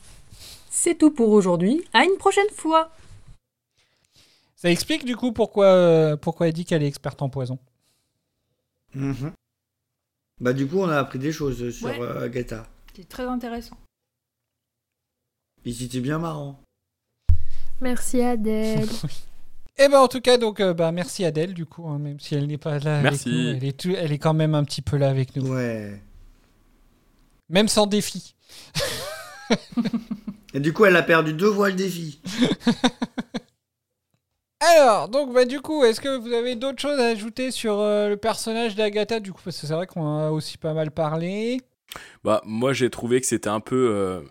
C'est 0.70 0.96
tout 0.98 1.12
pour 1.12 1.30
aujourd'hui, 1.30 1.84
à 1.94 2.04
une 2.04 2.18
prochaine 2.18 2.50
fois 2.56 2.92
Ça 4.56 4.70
explique 4.70 5.04
du 5.06 5.16
coup 5.16 5.32
pourquoi, 5.32 5.66
euh, 5.68 6.16
pourquoi 6.18 6.48
elle 6.48 6.54
dit 6.54 6.66
qu'elle 6.66 6.84
est 6.84 6.88
experte 6.88 7.22
en 7.22 7.30
poison. 7.30 7.58
Mhm. 8.94 9.32
Bah 10.40 10.54
du 10.54 10.68
coup 10.68 10.80
on 10.80 10.90
a 10.90 10.98
appris 10.98 11.20
des 11.20 11.32
choses 11.32 11.70
sur 11.72 11.88
Ouais. 11.88 12.00
euh, 12.00 12.24
Agatha. 12.26 12.68
C'est 12.96 13.08
très 13.10 13.24
intéressant. 13.26 13.78
Et 15.66 15.74
c'était 15.74 16.00
bien 16.02 16.20
marrant. 16.20 16.60
Merci 17.82 18.22
Adèle. 18.22 18.88
Et 19.78 19.88
ben 19.88 20.00
en 20.00 20.10
tout 20.10 20.20
cas, 20.20 20.38
donc, 20.38 20.60
euh, 20.60 20.74
bah, 20.74 20.92
merci 20.92 21.24
Adèle, 21.24 21.54
du 21.54 21.66
coup, 21.66 21.88
hein, 21.88 22.00
même 22.00 22.20
si 22.20 22.36
elle 22.36 22.48
n'est 22.48 22.58
pas 22.58 22.80
là 22.80 23.02
Merci. 23.02 23.30
avec 23.30 23.40
nous. 23.40 23.50
Elle 23.56 23.64
est, 23.64 23.80
tout- 23.80 23.96
elle 23.96 24.12
est 24.12 24.18
quand 24.18 24.34
même 24.34 24.54
un 24.54 24.66
petit 24.66 24.82
peu 24.82 24.98
là 24.98 25.10
avec 25.10 25.34
nous. 25.38 25.48
Ouais. 25.54 26.02
Même 27.48 27.70
sans 27.70 27.88
défi. 27.88 28.36
Et 30.54 30.60
du 30.60 30.74
coup 30.74 30.86
elle 30.86 30.96
a 30.96 31.04
perdu 31.04 31.34
deux 31.34 31.52
fois 31.52 31.70
le 31.70 31.76
défi. 31.76 32.22
Alors, 34.62 35.08
donc, 35.08 35.34
bah, 35.34 35.46
du 35.46 35.62
coup, 35.62 35.86
est-ce 35.86 36.02
que 36.02 36.18
vous 36.18 36.34
avez 36.34 36.56
d'autres 36.56 36.82
choses 36.82 37.00
à 37.00 37.08
ajouter 37.08 37.50
sur 37.50 37.80
euh, 37.80 38.10
le 38.10 38.18
personnage 38.18 38.76
d'Agatha, 38.76 39.22
du 39.22 39.32
coup, 39.32 39.42
parce 39.44 39.60
que 39.60 39.66
c'est 39.66 39.74
vrai 39.74 39.88
qu'on 39.88 40.20
a 40.20 40.32
aussi 40.32 40.58
pas 40.58 40.74
mal 40.74 40.92
parlé. 40.92 41.62
Bah, 42.26 42.42
moi, 42.46 42.74
j'ai 42.74 42.90
trouvé 42.90 43.22
que 43.22 43.28
c'était 43.28 43.50
un 43.50 43.62
peu 43.62 43.90
euh, 43.92 44.22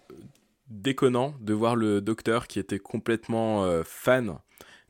déconnant 0.68 1.34
de 1.40 1.54
voir 1.54 1.76
le 1.76 2.02
docteur 2.02 2.46
qui 2.46 2.58
était 2.58 2.78
complètement 2.78 3.64
euh, 3.64 3.82
fan 3.84 4.36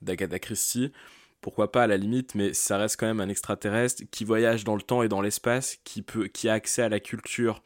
d'Agatha 0.03 0.41
Christie. 0.41 0.93
Pourquoi 1.41 1.71
pas 1.71 1.85
à 1.85 1.87
la 1.87 1.97
limite, 1.97 2.35
mais 2.35 2.53
ça 2.53 2.77
reste 2.77 2.99
quand 2.99 3.07
même 3.07 3.21
un 3.21 3.29
extraterrestre 3.29 4.03
qui 4.11 4.25
voyage 4.25 4.65
dans 4.65 4.75
le 4.75 4.83
temps 4.83 5.05
et 5.05 5.09
dans 5.09 5.21
l'espace, 5.21 5.79
qui, 5.85 6.03
peut, 6.03 6.27
qui 6.27 6.49
a 6.49 6.55
accès 6.55 6.83
à 6.83 6.89
la 6.89 6.99
culture 6.99 7.63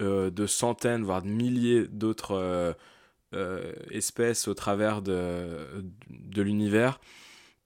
euh, 0.00 0.30
de 0.30 0.46
centaines, 0.46 1.04
voire 1.04 1.20
de 1.20 1.28
milliers 1.28 1.86
d'autres 1.88 2.74
espèces 3.90 4.48
au 4.48 4.54
travers 4.54 5.02
de, 5.02 5.84
de 6.10 6.42
l'univers. 6.42 7.00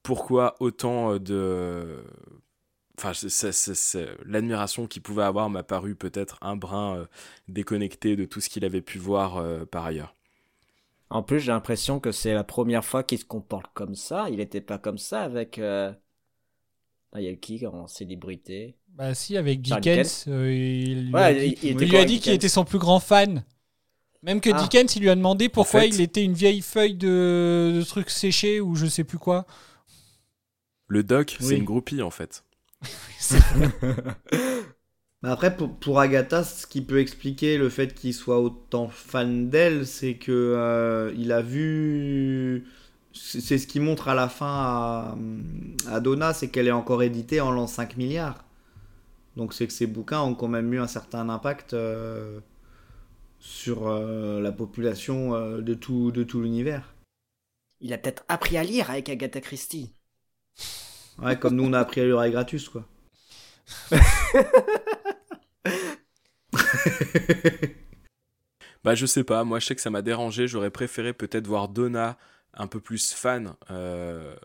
Pourquoi 0.02 0.56
autant 0.60 1.18
de 1.18 2.04
enfin, 2.98 3.12
l'admiration 4.24 4.86
qu'il 4.86 5.02
pouvait 5.02 5.22
avoir 5.22 5.50
m'a 5.50 5.62
paru 5.62 5.94
peut-être 5.94 6.38
un 6.42 6.56
brin 6.56 6.96
euh, 6.98 7.06
déconnecté 7.48 8.16
de 8.16 8.24
tout 8.24 8.40
ce 8.40 8.48
qu'il 8.48 8.64
avait 8.64 8.82
pu 8.82 8.98
voir 8.98 9.36
euh, 9.38 9.64
par 9.66 9.84
ailleurs. 9.86 10.14
En 11.10 11.24
plus, 11.24 11.40
j'ai 11.40 11.50
l'impression 11.50 11.98
que 11.98 12.12
c'est 12.12 12.32
la 12.32 12.44
première 12.44 12.84
fois 12.84 13.02
qu'il 13.02 13.18
se 13.18 13.24
comporte 13.24 13.72
comme 13.74 13.96
ça. 13.96 14.30
Il 14.30 14.38
était 14.40 14.60
pas 14.60 14.78
comme 14.78 14.98
ça 14.98 15.22
avec. 15.22 15.58
Euh... 15.58 15.92
ah, 17.12 17.20
Il 17.20 17.24
y 17.24 17.28
a 17.28 17.34
qui 17.36 17.66
en 17.66 17.88
célébrité 17.88 18.76
Bah, 18.88 19.14
si, 19.14 19.36
avec 19.36 19.60
Dickens, 19.62 20.24
euh, 20.28 20.52
il 20.52 21.12
lui 21.12 21.12
Ouais, 21.12 21.32
a 21.32 21.32
il- 21.44 21.54
dit, 21.54 21.58
il 21.62 21.70
il 21.70 21.72
était 21.72 21.86
lui 21.86 21.88
quoi 21.88 22.00
a 22.00 22.04
avec 22.04 22.04
dit 22.04 22.20
qu'il 22.20 22.32
était 22.32 22.48
son 22.48 22.64
plus 22.64 22.78
grand 22.78 23.00
fan. 23.00 23.44
Même 24.26 24.40
que 24.40 24.50
Ah. 24.52 24.60
Dickens, 24.60 24.96
il 24.96 25.02
lui 25.02 25.08
a 25.10 25.14
demandé 25.14 25.48
pourquoi 25.48 25.80
fait- 25.82 25.88
il 25.88 26.00
était 26.00 26.24
une 26.24 26.34
vieille 26.34 26.60
feuille 26.60 26.94
de, 26.94 27.72
de 27.76 27.82
trucs 27.82 28.10
séchés 28.10 28.60
ou 28.60 28.74
je 28.74 28.86
sais 28.86 29.04
plus 29.04 29.18
quoi. 29.18 29.46
Le 30.88 31.02
doc, 31.02 31.36
c'est 31.40 31.56
une 31.56 31.64
groupie 31.64 32.02
en 32.02 32.10
fait. 32.10 32.44
Mais 35.22 35.28
après, 35.30 35.56
pour, 35.56 35.74
pour 35.76 36.00
Agatha, 36.00 36.44
ce 36.44 36.66
qui 36.66 36.82
peut 36.82 37.00
expliquer 37.00 37.58
le 37.58 37.68
fait 37.68 37.94
qu'il 37.94 38.14
soit 38.14 38.40
autant 38.40 38.88
fan 38.88 39.48
d'elle, 39.48 39.86
c'est 39.86 40.14
que 40.14 40.32
euh, 40.32 41.12
il 41.16 41.32
a 41.32 41.40
vu 41.42 42.66
c'est 43.12 43.40
c'est 43.40 43.58
ce 43.58 43.66
qui 43.66 43.80
montre 43.80 44.08
à 44.08 44.14
la 44.14 44.28
fin 44.28 44.46
à, 44.46 45.16
à 45.88 46.00
Donna, 46.00 46.34
c'est 46.34 46.48
qu'elle 46.48 46.68
est 46.68 46.72
encore 46.72 47.02
éditée 47.02 47.40
en 47.40 47.50
l'an 47.50 47.66
5 47.66 47.96
milliards. 47.96 48.44
Donc 49.36 49.54
c'est 49.54 49.66
que 49.66 49.72
ces 49.72 49.86
bouquins 49.86 50.20
ont 50.22 50.34
quand 50.34 50.48
même 50.48 50.72
eu 50.74 50.80
un 50.80 50.86
certain 50.88 51.28
impact 51.28 51.74
euh, 51.74 52.40
sur 53.38 53.88
euh, 53.88 54.40
la 54.40 54.52
population 54.52 55.34
euh, 55.34 55.60
de 55.60 55.74
tout, 55.74 56.10
de 56.12 56.24
tout 56.24 56.40
l'univers. 56.40 56.94
Il 57.80 57.92
a 57.92 57.98
peut-être 57.98 58.24
appris 58.28 58.56
à 58.56 58.64
lire 58.64 58.90
avec 58.90 59.08
Agatha 59.08 59.40
Christie. 59.40 59.92
Ouais, 61.18 61.38
comme 61.38 61.56
nous 61.56 61.64
on 61.64 61.72
a 61.72 61.80
appris 61.80 62.00
à 62.00 62.04
lire 62.04 62.18
avec 62.18 62.32
Gratus, 62.32 62.68
quoi. 62.68 62.86
Bah 68.86 68.94
je 68.94 69.04
sais 69.04 69.24
pas, 69.24 69.42
moi 69.42 69.58
je 69.58 69.66
sais 69.66 69.74
que 69.74 69.80
ça 69.80 69.90
m'a 69.90 70.00
dérangé, 70.00 70.46
j'aurais 70.46 70.70
préféré 70.70 71.12
peut-être 71.12 71.48
voir 71.48 71.68
Donna 71.68 72.16
un 72.54 72.68
peu 72.68 72.78
plus 72.78 73.12
fan, 73.12 73.56
euh, 73.72 74.36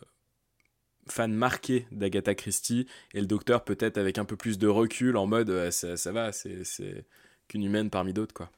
fan 1.07 1.31
marqué 1.31 1.85
d'Agatha 1.91 2.33
Christie, 2.33 2.87
et 3.13 3.21
le 3.21 3.27
docteur 3.27 3.63
peut-être 3.63 3.99
avec 3.99 4.17
un 4.17 4.25
peu 4.25 4.35
plus 4.35 4.57
de 4.57 4.67
recul 4.67 5.15
en 5.17 5.27
mode 5.27 5.51
euh, 5.51 5.69
ça, 5.69 5.95
ça 5.95 6.11
va, 6.11 6.31
c'est 6.31 6.63
c'est 6.63 7.05
qu'une 7.47 7.63
humaine 7.63 7.91
parmi 7.91 8.13
d'autres 8.13 8.33
quoi. 8.33 8.49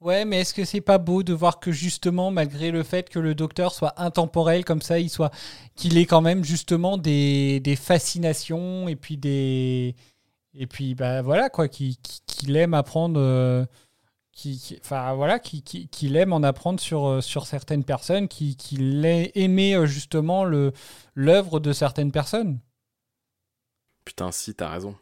Ouais, 0.00 0.24
mais 0.24 0.42
est-ce 0.42 0.54
que 0.54 0.64
c'est 0.64 0.80
pas 0.80 0.98
beau 0.98 1.24
de 1.24 1.32
voir 1.32 1.58
que 1.58 1.72
justement, 1.72 2.30
malgré 2.30 2.70
le 2.70 2.84
fait 2.84 3.08
que 3.10 3.18
le 3.18 3.34
docteur 3.34 3.72
soit 3.74 4.00
intemporel 4.00 4.64
comme 4.64 4.80
ça, 4.80 5.00
il 5.00 5.10
soit, 5.10 5.32
qu'il 5.74 5.98
ait 5.98 6.06
quand 6.06 6.20
même 6.20 6.44
justement 6.44 6.96
des, 6.98 7.58
des 7.60 7.74
fascinations 7.74 8.86
et 8.86 8.94
puis 8.94 9.16
des, 9.16 9.96
et 10.54 10.66
puis 10.68 10.94
bah 10.94 11.22
voilà 11.22 11.50
quoi, 11.50 11.68
qu'il 11.68 11.96
qu'il 12.26 12.56
aime 12.56 12.74
apprendre, 12.74 13.20
euh, 13.20 13.66
qui, 14.32 14.78
enfin 14.84 15.14
voilà, 15.14 15.38
qui- 15.40 15.62
qui- 15.62 15.88
qu'il 15.88 16.16
aime 16.16 16.32
en 16.34 16.42
apprendre 16.44 16.80
sur 16.80 17.06
euh, 17.08 17.20
sur 17.22 17.46
certaines 17.46 17.84
personnes, 17.84 18.28
qui 18.28 18.56
qu'il 18.56 19.04
ait 19.06 19.32
aimé 19.36 19.74
euh, 19.76 19.86
justement 19.86 20.44
le 20.44 20.72
l'œuvre 21.14 21.60
de 21.60 21.72
certaines 21.72 22.12
personnes. 22.12 22.60
Putain, 24.04 24.32
si, 24.32 24.56
t'as 24.56 24.70
raison. 24.70 24.96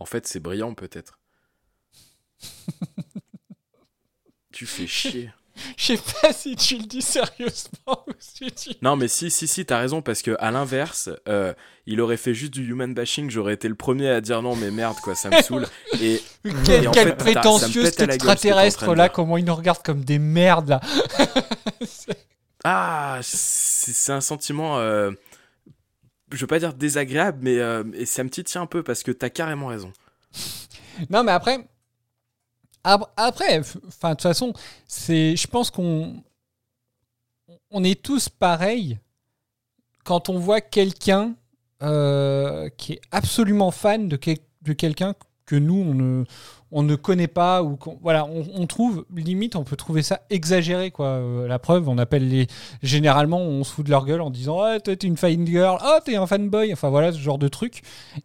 En 0.00 0.06
fait, 0.06 0.26
c'est 0.26 0.40
brillant 0.40 0.74
peut-être. 0.74 1.20
tu 4.56 4.66
fais 4.66 4.86
chier. 4.86 5.30
Je 5.78 5.84
sais 5.96 5.98
pas 6.20 6.34
si 6.34 6.54
tu 6.54 6.76
le 6.76 6.84
dis 6.84 7.00
sérieusement 7.00 8.04
ou 8.06 8.12
si 8.18 8.50
tu 8.52 8.70
Non, 8.82 8.94
mais 8.94 9.08
si, 9.08 9.30
si, 9.30 9.48
si, 9.48 9.64
t'as 9.64 9.78
raison, 9.78 10.02
parce 10.02 10.20
que 10.20 10.36
à 10.38 10.50
l'inverse, 10.50 11.08
euh, 11.28 11.54
il 11.86 12.02
aurait 12.02 12.18
fait 12.18 12.34
juste 12.34 12.52
du 12.52 12.68
human 12.70 12.92
bashing, 12.92 13.30
j'aurais 13.30 13.54
été 13.54 13.66
le 13.66 13.74
premier 13.74 14.10
à 14.10 14.20
dire 14.20 14.42
non, 14.42 14.54
mais 14.54 14.70
merde, 14.70 14.96
quoi, 15.02 15.14
ça 15.14 15.30
me 15.30 15.40
saoule. 15.42 15.66
Et, 16.00 16.20
Quel, 16.66 16.84
et 16.84 16.88
en 16.88 16.90
quel 16.90 17.08
fait, 17.08 17.16
t'as- 17.16 17.16
ça 17.16 17.22
me 17.22 17.32
prétentieux 17.32 17.84
cet 17.86 18.00
extraterrestre 18.00 18.94
là, 18.94 19.08
comment 19.08 19.38
il 19.38 19.46
nous 19.46 19.54
regarde 19.54 19.82
comme 19.82 20.04
des 20.04 20.18
merdes 20.18 20.68
là. 20.68 20.80
Ah, 22.64 23.20
c'est 23.22 24.12
un 24.12 24.20
sentiment, 24.20 24.78
euh, 24.78 25.12
je 26.32 26.38
veux 26.40 26.46
pas 26.48 26.58
dire 26.58 26.74
désagréable, 26.74 27.38
mais 27.42 27.58
euh, 27.60 27.84
et 27.94 28.06
ça 28.06 28.24
me 28.24 28.28
titille 28.30 28.58
un 28.60 28.66
peu 28.66 28.82
parce 28.82 29.02
que 29.04 29.12
t'as 29.12 29.30
carrément 29.30 29.68
raison. 29.68 29.92
non 31.10 31.22
mais 31.22 31.30
après, 31.32 31.54
ap- 31.54 31.66
après, 33.16 33.60
enfin 33.88 34.10
de 34.10 34.14
toute 34.14 34.22
façon, 34.22 34.52
c'est, 34.86 35.36
je 35.36 35.46
pense 35.46 35.70
qu'on, 35.70 36.22
on 37.70 37.84
est 37.84 38.00
tous 38.00 38.28
pareils 38.28 38.98
quand 40.04 40.28
on 40.28 40.38
voit 40.38 40.60
quelqu'un 40.60 41.34
euh, 41.82 42.68
qui 42.76 42.94
est 42.94 43.00
absolument 43.10 43.70
fan 43.70 44.08
de, 44.08 44.16
quel- 44.16 44.38
de 44.62 44.72
quelqu'un 44.72 45.14
que 45.44 45.56
nous 45.56 45.74
on 45.76 45.94
ne, 45.94 46.24
on 46.72 46.82
ne 46.82 46.96
connaît 46.96 47.28
pas 47.28 47.62
ou 47.62 47.76
qu'on- 47.76 47.98
voilà, 48.02 48.24
on, 48.24 48.46
on 48.54 48.66
trouve 48.66 49.04
limite, 49.14 49.54
on 49.56 49.62
peut 49.64 49.76
trouver 49.76 50.02
ça 50.02 50.22
exagéré 50.30 50.90
quoi. 50.90 51.06
Euh, 51.06 51.46
la 51.46 51.58
preuve, 51.58 51.88
on 51.88 51.98
appelle 51.98 52.28
les, 52.28 52.46
généralement 52.82 53.38
on 53.40 53.62
se 53.62 53.72
fout 53.72 53.84
de 53.84 53.90
leur 53.90 54.04
gueule 54.06 54.20
en 54.22 54.30
disant 54.30 54.60
ah 54.60 54.80
toi 54.80 54.96
t'es 54.96 55.06
une 55.06 55.16
fan 55.16 55.46
girl, 55.46 55.78
ah 55.82 56.00
t'es 56.04 56.16
un 56.16 56.26
fanboy, 56.26 56.72
enfin 56.72 56.88
voilà 56.90 57.12
ce 57.12 57.18
genre 57.18 57.38
de 57.38 57.48
truc. 57.48 57.82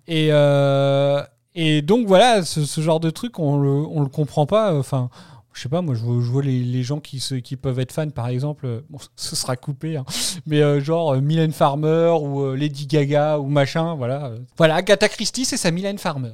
Et 0.07 0.29
euh, 0.31 1.21
et 1.55 1.81
donc 1.81 2.07
voilà, 2.07 2.43
ce, 2.43 2.65
ce 2.65 2.81
genre 2.81 2.99
de 2.99 3.09
truc, 3.09 3.39
on 3.39 3.57
le, 3.57 3.69
on 3.69 4.01
le 4.01 4.09
comprend 4.09 4.45
pas. 4.45 4.73
Enfin, 4.77 5.09
je 5.53 5.61
sais 5.61 5.69
pas, 5.69 5.81
moi 5.81 5.95
je 5.95 6.01
vois, 6.01 6.15
je 6.21 6.29
vois 6.29 6.43
les, 6.43 6.59
les 6.63 6.83
gens 6.83 6.99
qui, 6.99 7.19
se, 7.19 7.35
qui 7.35 7.57
peuvent 7.57 7.79
être 7.79 7.91
fans, 7.91 8.09
par 8.09 8.27
exemple, 8.29 8.65
euh, 8.65 8.81
bon, 8.89 8.99
ce 9.15 9.35
sera 9.35 9.55
coupé, 9.57 9.97
hein, 9.97 10.05
mais 10.45 10.61
euh, 10.61 10.79
genre 10.81 11.13
euh, 11.13 11.21
Mylène 11.21 11.51
Farmer 11.51 12.13
ou 12.21 12.41
euh, 12.41 12.55
Lady 12.55 12.87
Gaga 12.87 13.37
ou 13.39 13.47
machin, 13.47 13.95
voilà. 13.95 14.27
euh. 14.27 14.39
Voilà, 14.57 14.75
Agatha 14.75 15.09
Christie, 15.09 15.45
c'est 15.45 15.57
sa 15.57 15.71
Mylène 15.71 15.97
Farmer. 15.97 16.33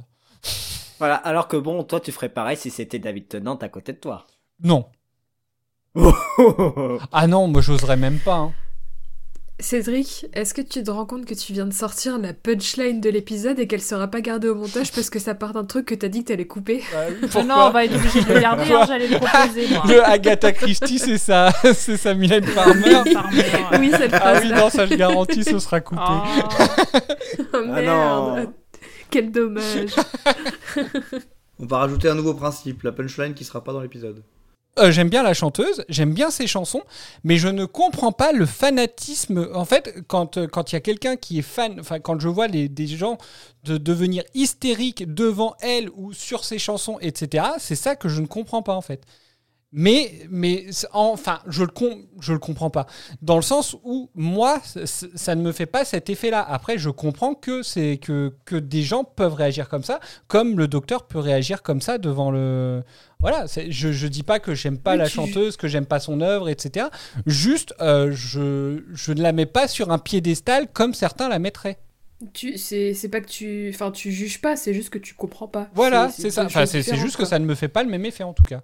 Voilà, 0.98 1.16
alors 1.16 1.48
que 1.48 1.56
bon, 1.56 1.82
toi 1.84 2.00
tu 2.00 2.12
ferais 2.12 2.28
pareil 2.28 2.56
si 2.56 2.70
c'était 2.70 2.98
David 2.98 3.28
Tennant 3.28 3.56
à 3.56 3.68
côté 3.68 3.92
de 3.92 3.98
toi. 3.98 4.26
Non. 4.62 4.86
ah 7.12 7.26
non, 7.26 7.48
moi 7.48 7.60
j'oserais 7.60 7.96
même 7.96 8.18
pas. 8.18 8.36
hein. 8.36 8.52
Cédric, 9.60 10.26
est-ce 10.34 10.54
que 10.54 10.62
tu 10.62 10.84
te 10.84 10.90
rends 10.90 11.04
compte 11.04 11.24
que 11.26 11.34
tu 11.34 11.52
viens 11.52 11.66
de 11.66 11.72
sortir 11.72 12.18
la 12.18 12.32
punchline 12.32 13.00
de 13.00 13.10
l'épisode 13.10 13.58
et 13.58 13.66
qu'elle 13.66 13.82
sera 13.82 14.06
pas 14.06 14.20
gardée 14.20 14.48
au 14.48 14.54
montage 14.54 14.92
parce 14.92 15.10
que 15.10 15.18
ça 15.18 15.34
part 15.34 15.52
d'un 15.52 15.64
truc 15.64 15.86
que 15.86 15.96
t'as 15.96 16.06
dit 16.06 16.22
que 16.22 16.28
t'allais 16.28 16.46
couper 16.46 16.84
non, 17.44 17.66
on 17.66 17.70
va 17.70 17.84
être 17.84 17.96
obligé 17.96 18.22
de 18.22 18.34
le 18.34 18.40
garder, 18.40 18.72
hein, 18.72 18.84
j'allais 18.86 19.08
le 19.08 19.16
proposer, 19.16 19.66
moi. 19.68 19.82
Le 19.88 20.04
Agatha 20.04 20.52
Christie, 20.52 21.00
c'est 21.00 21.18
ça, 21.18 21.50
c'est 21.74 21.96
sa 21.96 22.14
Mylène 22.14 22.44
Farmer. 22.44 23.02
Oui, 23.80 23.90
cette 23.96 24.14
Ah 24.14 24.38
oui, 24.40 24.50
non, 24.52 24.70
ça 24.70 24.86
je 24.86 24.94
garantis, 24.94 25.42
ce 25.42 25.58
sera 25.58 25.80
coupé. 25.80 26.02
Oh 27.52 27.58
merde 27.66 27.84
non. 27.84 28.54
Quel 29.10 29.32
dommage 29.32 29.90
On 31.58 31.66
va 31.66 31.78
rajouter 31.78 32.08
un 32.08 32.14
nouveau 32.14 32.34
principe, 32.34 32.84
la 32.84 32.92
punchline 32.92 33.34
qui 33.34 33.44
sera 33.44 33.64
pas 33.64 33.72
dans 33.72 33.80
l'épisode. 33.80 34.22
Euh, 34.78 34.92
j'aime 34.92 35.08
bien 35.08 35.24
la 35.24 35.34
chanteuse, 35.34 35.84
j'aime 35.88 36.14
bien 36.14 36.30
ses 36.30 36.46
chansons, 36.46 36.82
mais 37.24 37.36
je 37.36 37.48
ne 37.48 37.64
comprends 37.64 38.12
pas 38.12 38.30
le 38.32 38.46
fanatisme. 38.46 39.48
En 39.52 39.64
fait, 39.64 40.02
quand 40.06 40.36
euh, 40.36 40.46
il 40.68 40.72
y 40.72 40.76
a 40.76 40.80
quelqu'un 40.80 41.16
qui 41.16 41.40
est 41.40 41.42
fan, 41.42 41.80
enfin 41.80 41.98
quand 41.98 42.20
je 42.20 42.28
vois 42.28 42.46
des 42.46 42.86
gens 42.86 43.18
de 43.64 43.76
devenir 43.76 44.22
hystériques 44.34 45.12
devant 45.12 45.56
elle 45.60 45.90
ou 45.96 46.12
sur 46.12 46.44
ses 46.44 46.60
chansons, 46.60 46.98
etc., 47.00 47.44
c'est 47.58 47.74
ça 47.74 47.96
que 47.96 48.08
je 48.08 48.20
ne 48.20 48.26
comprends 48.26 48.62
pas 48.62 48.74
en 48.74 48.80
fait. 48.82 49.04
Mais, 49.70 50.20
mais 50.30 50.64
enfin, 50.92 51.40
je 51.46 51.62
le, 51.62 51.68
com- 51.70 52.06
je 52.20 52.32
le 52.32 52.38
comprends 52.38 52.70
pas. 52.70 52.86
Dans 53.20 53.36
le 53.36 53.42
sens 53.42 53.76
où, 53.84 54.08
moi, 54.14 54.62
ça 54.84 55.34
ne 55.34 55.42
me 55.42 55.52
fait 55.52 55.66
pas 55.66 55.84
cet 55.84 56.08
effet-là. 56.08 56.40
Après, 56.42 56.78
je 56.78 56.88
comprends 56.88 57.34
que, 57.34 57.62
c'est 57.62 57.98
que, 57.98 58.32
que 58.46 58.56
des 58.56 58.82
gens 58.82 59.04
peuvent 59.04 59.34
réagir 59.34 59.68
comme 59.68 59.84
ça, 59.84 60.00
comme 60.26 60.56
le 60.56 60.68
docteur 60.68 61.06
peut 61.06 61.18
réagir 61.18 61.62
comme 61.62 61.82
ça 61.82 61.98
devant 61.98 62.30
le. 62.30 62.82
Voilà, 63.20 63.44
je, 63.68 63.92
je 63.92 64.06
dis 64.06 64.22
pas 64.22 64.38
que 64.40 64.54
j'aime 64.54 64.78
pas 64.78 64.96
la 64.96 65.06
tu- 65.06 65.16
chanteuse, 65.16 65.58
que 65.58 65.68
j'aime 65.68 65.86
pas 65.86 66.00
son 66.00 66.22
œuvre, 66.22 66.48
etc. 66.48 66.86
Juste, 67.26 67.74
euh, 67.80 68.10
je, 68.12 68.84
je 68.94 69.12
ne 69.12 69.20
la 69.20 69.32
mets 69.32 69.44
pas 69.44 69.68
sur 69.68 69.90
un 69.90 69.98
piédestal 69.98 70.68
comme 70.72 70.94
certains 70.94 71.28
la 71.28 71.38
mettraient. 71.38 71.78
Tu, 72.32 72.56
c'est, 72.56 72.94
pas 73.10 73.20
que 73.20 73.28
tu, 73.28 73.70
enfin, 73.74 73.90
tu 73.90 74.12
juges 74.12 74.40
pas, 74.40 74.56
c'est 74.56 74.72
juste 74.72 74.90
que 74.90 74.98
tu 74.98 75.14
comprends 75.14 75.46
pas. 75.46 75.68
Voilà, 75.74 76.08
c'est 76.10 76.30
ça. 76.30 76.46
Enfin, 76.46 76.64
c'est 76.64 76.96
juste 76.96 77.16
que 77.16 77.26
ça 77.26 77.38
ne 77.38 77.44
me 77.44 77.54
fait 77.54 77.68
pas 77.68 77.82
le 77.82 77.90
même 77.90 78.06
effet 78.06 78.24
en 78.24 78.32
tout 78.32 78.44
cas. 78.44 78.62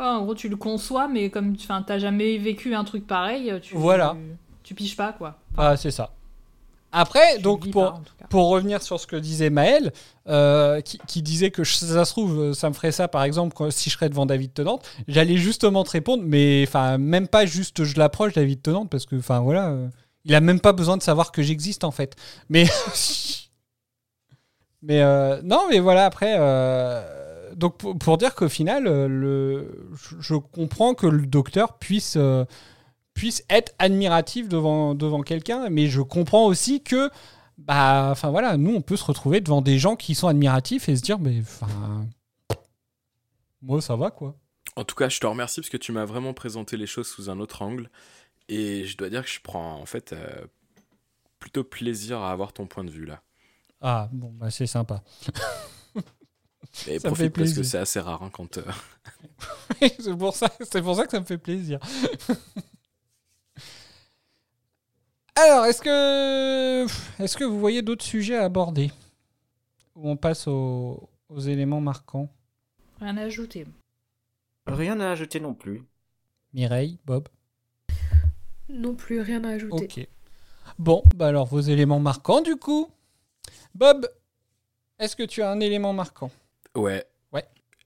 Ouais, 0.00 0.06
en 0.06 0.22
gros, 0.24 0.34
tu 0.34 0.48
le 0.48 0.56
conçois, 0.56 1.08
mais 1.08 1.28
comme 1.30 1.56
tu 1.56 1.68
n'as 1.68 1.98
jamais 1.98 2.38
vécu 2.38 2.74
un 2.74 2.84
truc 2.84 3.06
pareil, 3.06 3.52
tu, 3.62 3.74
Voilà. 3.76 4.16
tu 4.62 4.74
piges 4.74 4.96
pas, 4.96 5.12
quoi. 5.12 5.36
Ah, 5.58 5.76
c'est 5.76 5.90
ça. 5.90 6.10
Après, 6.92 7.36
tu 7.36 7.42
donc 7.42 7.70
pour, 7.70 7.92
pas, 7.92 8.00
pour 8.30 8.48
revenir 8.48 8.82
sur 8.82 8.98
ce 8.98 9.06
que 9.06 9.14
disait 9.14 9.48
Maël, 9.50 9.92
euh, 10.26 10.80
qui, 10.80 10.98
qui 11.06 11.22
disait 11.22 11.52
que 11.52 11.62
ça 11.62 12.04
se 12.04 12.10
trouve, 12.10 12.40
euh, 12.40 12.52
ça 12.52 12.68
me 12.68 12.74
ferait 12.74 12.90
ça 12.90 13.06
par 13.06 13.22
exemple 13.22 13.54
quand- 13.54 13.70
si 13.70 13.90
je 13.90 13.94
serais 13.94 14.08
devant 14.08 14.26
David 14.26 14.52
Tennant, 14.54 14.80
j'allais 15.06 15.36
justement 15.36 15.84
te 15.84 15.90
répondre, 15.90 16.24
mais 16.26 16.64
enfin 16.66 16.98
même 16.98 17.28
pas 17.28 17.46
juste 17.46 17.84
je 17.84 17.96
l'approche 17.96 18.32
David 18.32 18.60
Tennant 18.62 18.86
parce 18.86 19.06
que 19.06 19.14
enfin 19.14 19.38
voilà, 19.38 19.68
euh, 19.68 19.88
il 20.24 20.34
a 20.34 20.40
même 20.40 20.58
pas 20.58 20.72
besoin 20.72 20.96
de 20.96 21.02
savoir 21.04 21.30
que 21.30 21.42
j'existe 21.42 21.84
en 21.84 21.92
fait. 21.92 22.16
Mais 22.48 22.64
mais 24.82 25.02
euh, 25.02 25.40
non, 25.44 25.66
mais 25.70 25.78
voilà 25.78 26.06
après. 26.06 26.34
Donc 27.60 27.76
pour, 27.78 27.96
pour 27.96 28.18
dire 28.18 28.34
qu'au 28.34 28.48
final, 28.48 28.86
euh, 28.86 29.06
le, 29.06 29.88
je, 29.94 30.16
je 30.18 30.34
comprends 30.34 30.94
que 30.94 31.06
le 31.06 31.26
docteur 31.26 31.78
puisse 31.78 32.14
euh, 32.16 32.44
puisse 33.14 33.44
être 33.50 33.74
admiratif 33.78 34.48
devant, 34.48 34.94
devant 34.94 35.20
quelqu'un, 35.20 35.68
mais 35.68 35.86
je 35.86 36.00
comprends 36.00 36.46
aussi 36.46 36.82
que, 36.82 37.10
bah, 37.58 38.08
enfin 38.10 38.30
voilà, 38.30 38.56
nous 38.56 38.74
on 38.74 38.80
peut 38.80 38.96
se 38.96 39.04
retrouver 39.04 39.40
devant 39.40 39.60
des 39.60 39.78
gens 39.78 39.94
qui 39.94 40.14
sont 40.14 40.26
admiratifs 40.26 40.88
et 40.88 40.96
se 40.96 41.02
dire, 41.02 41.18
mais 41.18 41.40
enfin, 41.40 42.06
moi 43.60 43.80
ça 43.82 43.94
va 43.94 44.10
quoi. 44.10 44.36
En 44.76 44.84
tout 44.84 44.94
cas, 44.94 45.08
je 45.10 45.20
te 45.20 45.26
remercie 45.26 45.60
parce 45.60 45.68
que 45.68 45.76
tu 45.76 45.92
m'as 45.92 46.06
vraiment 46.06 46.32
présenté 46.32 46.78
les 46.78 46.86
choses 46.86 47.08
sous 47.08 47.28
un 47.28 47.40
autre 47.40 47.60
angle. 47.60 47.90
Et 48.48 48.84
je 48.86 48.96
dois 48.96 49.10
dire 49.10 49.22
que 49.22 49.30
je 49.30 49.40
prends 49.42 49.74
en 49.74 49.84
fait 49.84 50.12
euh, 50.12 50.46
plutôt 51.38 51.62
plaisir 51.62 52.20
à 52.20 52.30
avoir 52.30 52.52
ton 52.52 52.66
point 52.66 52.84
de 52.84 52.90
vue 52.90 53.04
là. 53.04 53.20
Ah 53.82 54.08
bon, 54.12 54.30
bah 54.32 54.50
c'est 54.50 54.66
sympa. 54.66 55.02
Et 56.86 56.98
Ça 56.98 57.10
me 57.10 57.28
parce 57.30 57.52
que 57.52 57.62
c'est 57.62 57.78
assez 57.78 58.00
rare 58.00 58.22
hein, 58.22 58.30
quand. 58.32 58.58
euh, 58.58 58.62
c'est 59.98 60.16
pour 60.16 60.34
ça, 60.36 60.48
c'est 60.70 60.82
pour 60.82 60.94
ça 60.96 61.04
que 61.04 61.10
ça 61.10 61.20
me 61.20 61.24
fait 61.24 61.38
plaisir. 61.38 61.80
Alors, 65.36 65.64
est-ce 65.64 65.80
que, 65.80 66.86
est-ce 67.22 67.36
que 67.36 67.44
vous 67.44 67.58
voyez 67.58 67.82
d'autres 67.82 68.04
sujets 68.04 68.36
à 68.36 68.44
aborder? 68.44 68.92
Ou 69.96 70.10
on 70.10 70.16
passe 70.16 70.46
aux, 70.46 71.08
aux 71.28 71.40
éléments 71.40 71.80
marquants? 71.80 72.28
Rien 73.00 73.16
à 73.16 73.22
ajouter. 73.22 73.66
Rien 74.66 75.00
à 75.00 75.10
ajouter 75.10 75.40
non 75.40 75.54
plus. 75.54 75.82
Mireille, 76.52 76.98
Bob? 77.06 77.28
Non 78.68 78.94
plus, 78.94 79.20
rien 79.20 79.42
à 79.44 79.50
ajouter. 79.50 79.84
Ok. 79.84 80.08
Bon, 80.78 81.02
bah 81.16 81.28
alors 81.28 81.46
vos 81.46 81.60
éléments 81.60 82.00
marquants 82.00 82.40
du 82.42 82.56
coup. 82.56 82.88
Bob, 83.74 84.06
est-ce 84.98 85.16
que 85.16 85.22
tu 85.22 85.42
as 85.42 85.50
un 85.50 85.60
élément 85.60 85.92
marquant? 85.92 86.30
Ouais. 86.74 87.04
Ouais. 87.32 87.44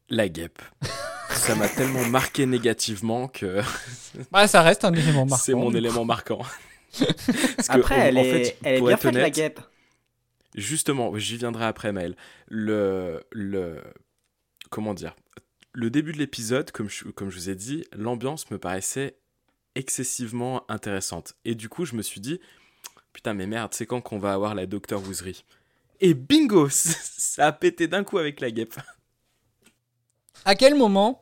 La 0.08 0.28
guêpe. 0.28 0.60
Ça 1.30 1.54
m'a 1.54 1.68
tellement 1.68 2.04
marqué 2.04 2.46
négativement 2.46 3.28
que. 3.28 3.60
Bah 4.30 4.46
ça 4.46 4.62
reste 4.62 4.84
un 4.84 4.92
élément 4.92 5.26
marquant. 5.26 5.44
C'est 5.44 5.54
mon 5.54 5.74
élément 5.74 6.04
marquant. 6.04 6.42
Parce 7.56 7.68
Après, 7.70 7.96
elle 7.96 8.18
en 8.18 8.22
est, 8.22 8.44
fait, 8.44 8.58
elle 8.62 8.76
est 8.76 8.80
bien 8.80 8.90
être 8.90 9.02
faite, 9.02 9.14
la 9.14 9.30
guêpe. 9.30 9.60
Justement, 10.54 11.16
j'y 11.18 11.36
viendrai 11.36 11.64
après, 11.64 11.90
Maël. 11.90 12.14
Le, 12.46 13.24
le, 13.32 13.82
comment 14.70 14.94
dire? 14.94 15.16
Le 15.72 15.90
début 15.90 16.12
de 16.12 16.18
l'épisode, 16.18 16.70
comme 16.70 16.88
je, 16.88 17.04
comme 17.08 17.30
je 17.30 17.36
vous 17.36 17.50
ai 17.50 17.56
dit, 17.56 17.84
l'ambiance 17.92 18.48
me 18.52 18.58
paraissait 18.58 19.16
excessivement 19.74 20.64
intéressante. 20.70 21.34
Et 21.44 21.56
du 21.56 21.68
coup, 21.68 21.84
je 21.84 21.96
me 21.96 22.02
suis 22.02 22.20
dit, 22.20 22.40
putain, 23.12 23.34
mais 23.34 23.48
merde, 23.48 23.74
c'est 23.74 23.86
quand 23.86 24.00
qu'on 24.00 24.20
va 24.20 24.32
avoir 24.32 24.54
la 24.54 24.66
Docteur 24.66 25.02
Woozery 25.02 25.44
Et 26.04 26.12
bingo 26.12 26.68
Ça 26.70 27.46
a 27.46 27.52
pété 27.52 27.88
d'un 27.88 28.04
coup 28.04 28.18
avec 28.18 28.40
la 28.42 28.50
guêpe. 28.50 28.74
À 30.44 30.54
quel 30.54 30.74
moment 30.74 31.20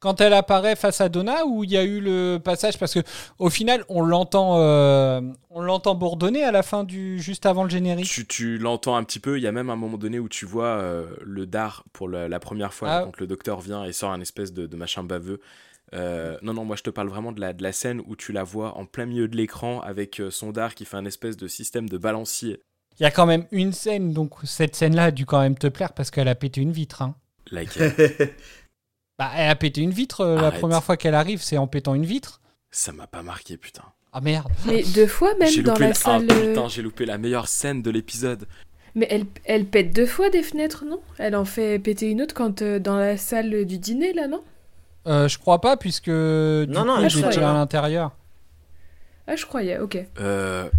quand 0.00 0.20
elle 0.20 0.34
apparaît 0.34 0.76
face 0.76 1.00
à 1.00 1.08
Donna 1.08 1.44
ou 1.46 1.64
il 1.64 1.70
y 1.72 1.76
a 1.76 1.82
eu 1.82 2.00
le 2.00 2.38
passage 2.38 2.78
parce 2.78 2.94
que 2.94 3.00
au 3.38 3.50
final 3.50 3.84
on 3.88 4.02
l'entend 4.02 4.58
euh, 4.60 5.20
on 5.50 5.60
l'entend 5.60 5.96
bourdonner 5.96 6.44
à 6.44 6.52
la 6.52 6.62
fin 6.62 6.84
du 6.84 7.18
juste 7.18 7.46
avant 7.46 7.64
le 7.64 7.70
générique? 7.70 8.06
Tu, 8.06 8.26
tu 8.26 8.58
l'entends 8.58 8.94
un 8.96 9.02
petit 9.02 9.18
peu, 9.18 9.38
il 9.38 9.42
y 9.42 9.46
a 9.48 9.52
même 9.52 9.70
un 9.70 9.76
moment 9.76 9.96
donné 9.98 10.18
où 10.20 10.28
tu 10.28 10.44
vois 10.44 10.66
euh, 10.66 11.08
le 11.24 11.46
dard 11.46 11.84
pour 11.92 12.08
la, 12.08 12.28
la 12.28 12.38
première 12.38 12.72
fois, 12.74 12.88
Ah. 12.90 13.02
quand 13.06 13.18
le 13.18 13.26
docteur 13.26 13.60
vient 13.60 13.82
et 13.84 13.92
sort 13.92 14.12
un 14.12 14.20
espèce 14.20 14.52
de, 14.52 14.66
de 14.66 14.76
machin 14.76 15.02
baveux. 15.02 15.40
Euh, 15.94 16.36
non, 16.42 16.52
non, 16.52 16.64
moi 16.66 16.76
je 16.76 16.82
te 16.82 16.90
parle 16.90 17.08
vraiment 17.08 17.32
de 17.32 17.40
la, 17.40 17.52
de 17.54 17.62
la 17.62 17.72
scène 17.72 18.02
où 18.06 18.14
tu 18.14 18.30
la 18.32 18.44
vois 18.44 18.76
en 18.76 18.84
plein 18.84 19.06
milieu 19.06 19.26
de 19.26 19.36
l'écran 19.36 19.80
avec 19.80 20.22
son 20.30 20.52
dard 20.52 20.74
qui 20.76 20.84
fait 20.84 20.98
un 20.98 21.06
espèce 21.06 21.36
de 21.38 21.48
système 21.48 21.88
de 21.88 21.96
balancier. 21.98 22.62
Il 23.00 23.04
y 23.04 23.06
a 23.06 23.10
quand 23.10 23.26
même 23.26 23.44
une 23.52 23.72
scène 23.72 24.12
donc 24.12 24.32
cette 24.44 24.74
scène 24.74 24.94
là 24.96 25.04
a 25.04 25.10
dû 25.10 25.24
quand 25.26 25.40
même 25.40 25.56
te 25.56 25.66
plaire 25.68 25.92
parce 25.92 26.10
qu'elle 26.10 26.28
a 26.28 26.34
pété 26.34 26.60
une 26.60 26.72
vitre 26.72 27.02
hein. 27.02 27.14
Laquelle? 27.50 27.94
Bah 29.18 29.30
elle 29.36 29.50
a 29.50 29.56
pété 29.56 29.80
une 29.80 29.90
vitre 29.90 30.20
euh, 30.20 30.36
la 30.36 30.46
Arrête. 30.48 30.60
première 30.60 30.84
fois 30.84 30.96
qu'elle 30.96 31.14
arrive, 31.16 31.42
c'est 31.42 31.58
en 31.58 31.66
pétant 31.66 31.94
une 31.94 32.04
vitre. 32.06 32.40
Ça 32.70 32.92
m'a 32.92 33.08
pas 33.08 33.22
marqué, 33.24 33.56
putain. 33.56 33.82
Ah 34.12 34.20
merde. 34.20 34.52
Mais 34.66 34.84
deux 34.94 35.08
fois 35.08 35.34
même 35.40 35.48
J'ai 35.50 35.62
dans 35.62 35.72
loupé 35.72 35.82
la 35.84 35.88
la- 35.88 35.94
salle. 35.94 36.26
Ah 36.30 36.34
euh, 36.34 36.48
putain, 36.50 36.68
j'ai 36.68 36.82
loupé 36.82 37.04
la 37.04 37.18
meilleure 37.18 37.48
scène 37.48 37.82
de 37.82 37.90
l'épisode. 37.90 38.46
Mais 38.94 39.08
elle, 39.10 39.26
elle 39.44 39.64
pète 39.66 39.92
deux 39.92 40.06
fois 40.06 40.30
des 40.30 40.42
fenêtres, 40.44 40.84
non? 40.84 41.00
Elle 41.18 41.34
en 41.34 41.44
fait 41.44 41.80
péter 41.80 42.08
une 42.10 42.22
autre 42.22 42.32
quand 42.34 42.62
euh, 42.62 42.78
dans 42.78 42.96
la 42.96 43.16
salle 43.16 43.64
du 43.64 43.78
dîner, 43.78 44.12
là, 44.12 44.28
non? 44.28 44.42
Euh, 45.08 45.26
je 45.26 45.36
crois 45.38 45.60
pas 45.60 45.76
puisque 45.76 46.04
du 46.10 46.10
Non, 46.68 46.84
non, 46.84 46.96
coup 46.98 47.02
elle 47.02 47.10
j'étais 47.10 47.38
à 47.38 47.52
l'intérieur. 47.54 48.12
Ah, 49.26 49.34
je 49.34 49.46
croyais, 49.46 49.78
ok. 49.78 49.98
Euh. 50.20 50.70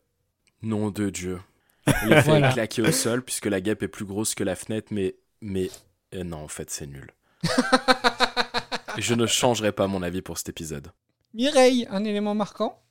Nom 0.61 0.91
de 0.91 1.09
Dieu. 1.09 1.39
L'effet 2.07 2.21
Voilà. 2.23 2.49
est 2.49 2.53
claqué 2.53 2.81
au 2.81 2.91
sol 2.91 3.21
puisque 3.23 3.45
la 3.45 3.61
guêpe 3.61 3.83
est 3.83 3.87
plus 3.87 4.05
grosse 4.05 4.35
que 4.35 4.43
la 4.43 4.55
fenêtre, 4.55 4.87
mais. 4.91 5.15
Mais. 5.41 5.69
euh, 6.15 6.23
non, 6.23 6.37
en 6.43 6.47
fait, 6.47 6.69
c'est 6.69 6.87
nul. 6.87 7.07
Je 8.97 9.13
ne 9.13 9.25
changerai 9.25 9.71
pas 9.71 9.87
mon 9.87 10.01
avis 10.03 10.21
pour 10.21 10.37
cet 10.37 10.49
épisode. 10.49 10.91
Mireille, 11.33 11.87
un 11.89 12.03
élément 12.03 12.35
marquant? 12.35 12.81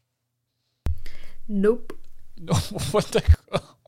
Nope. 1.48 1.92
Non, 2.40 2.54
bon, 2.92 3.00
d'accord. 3.12 3.78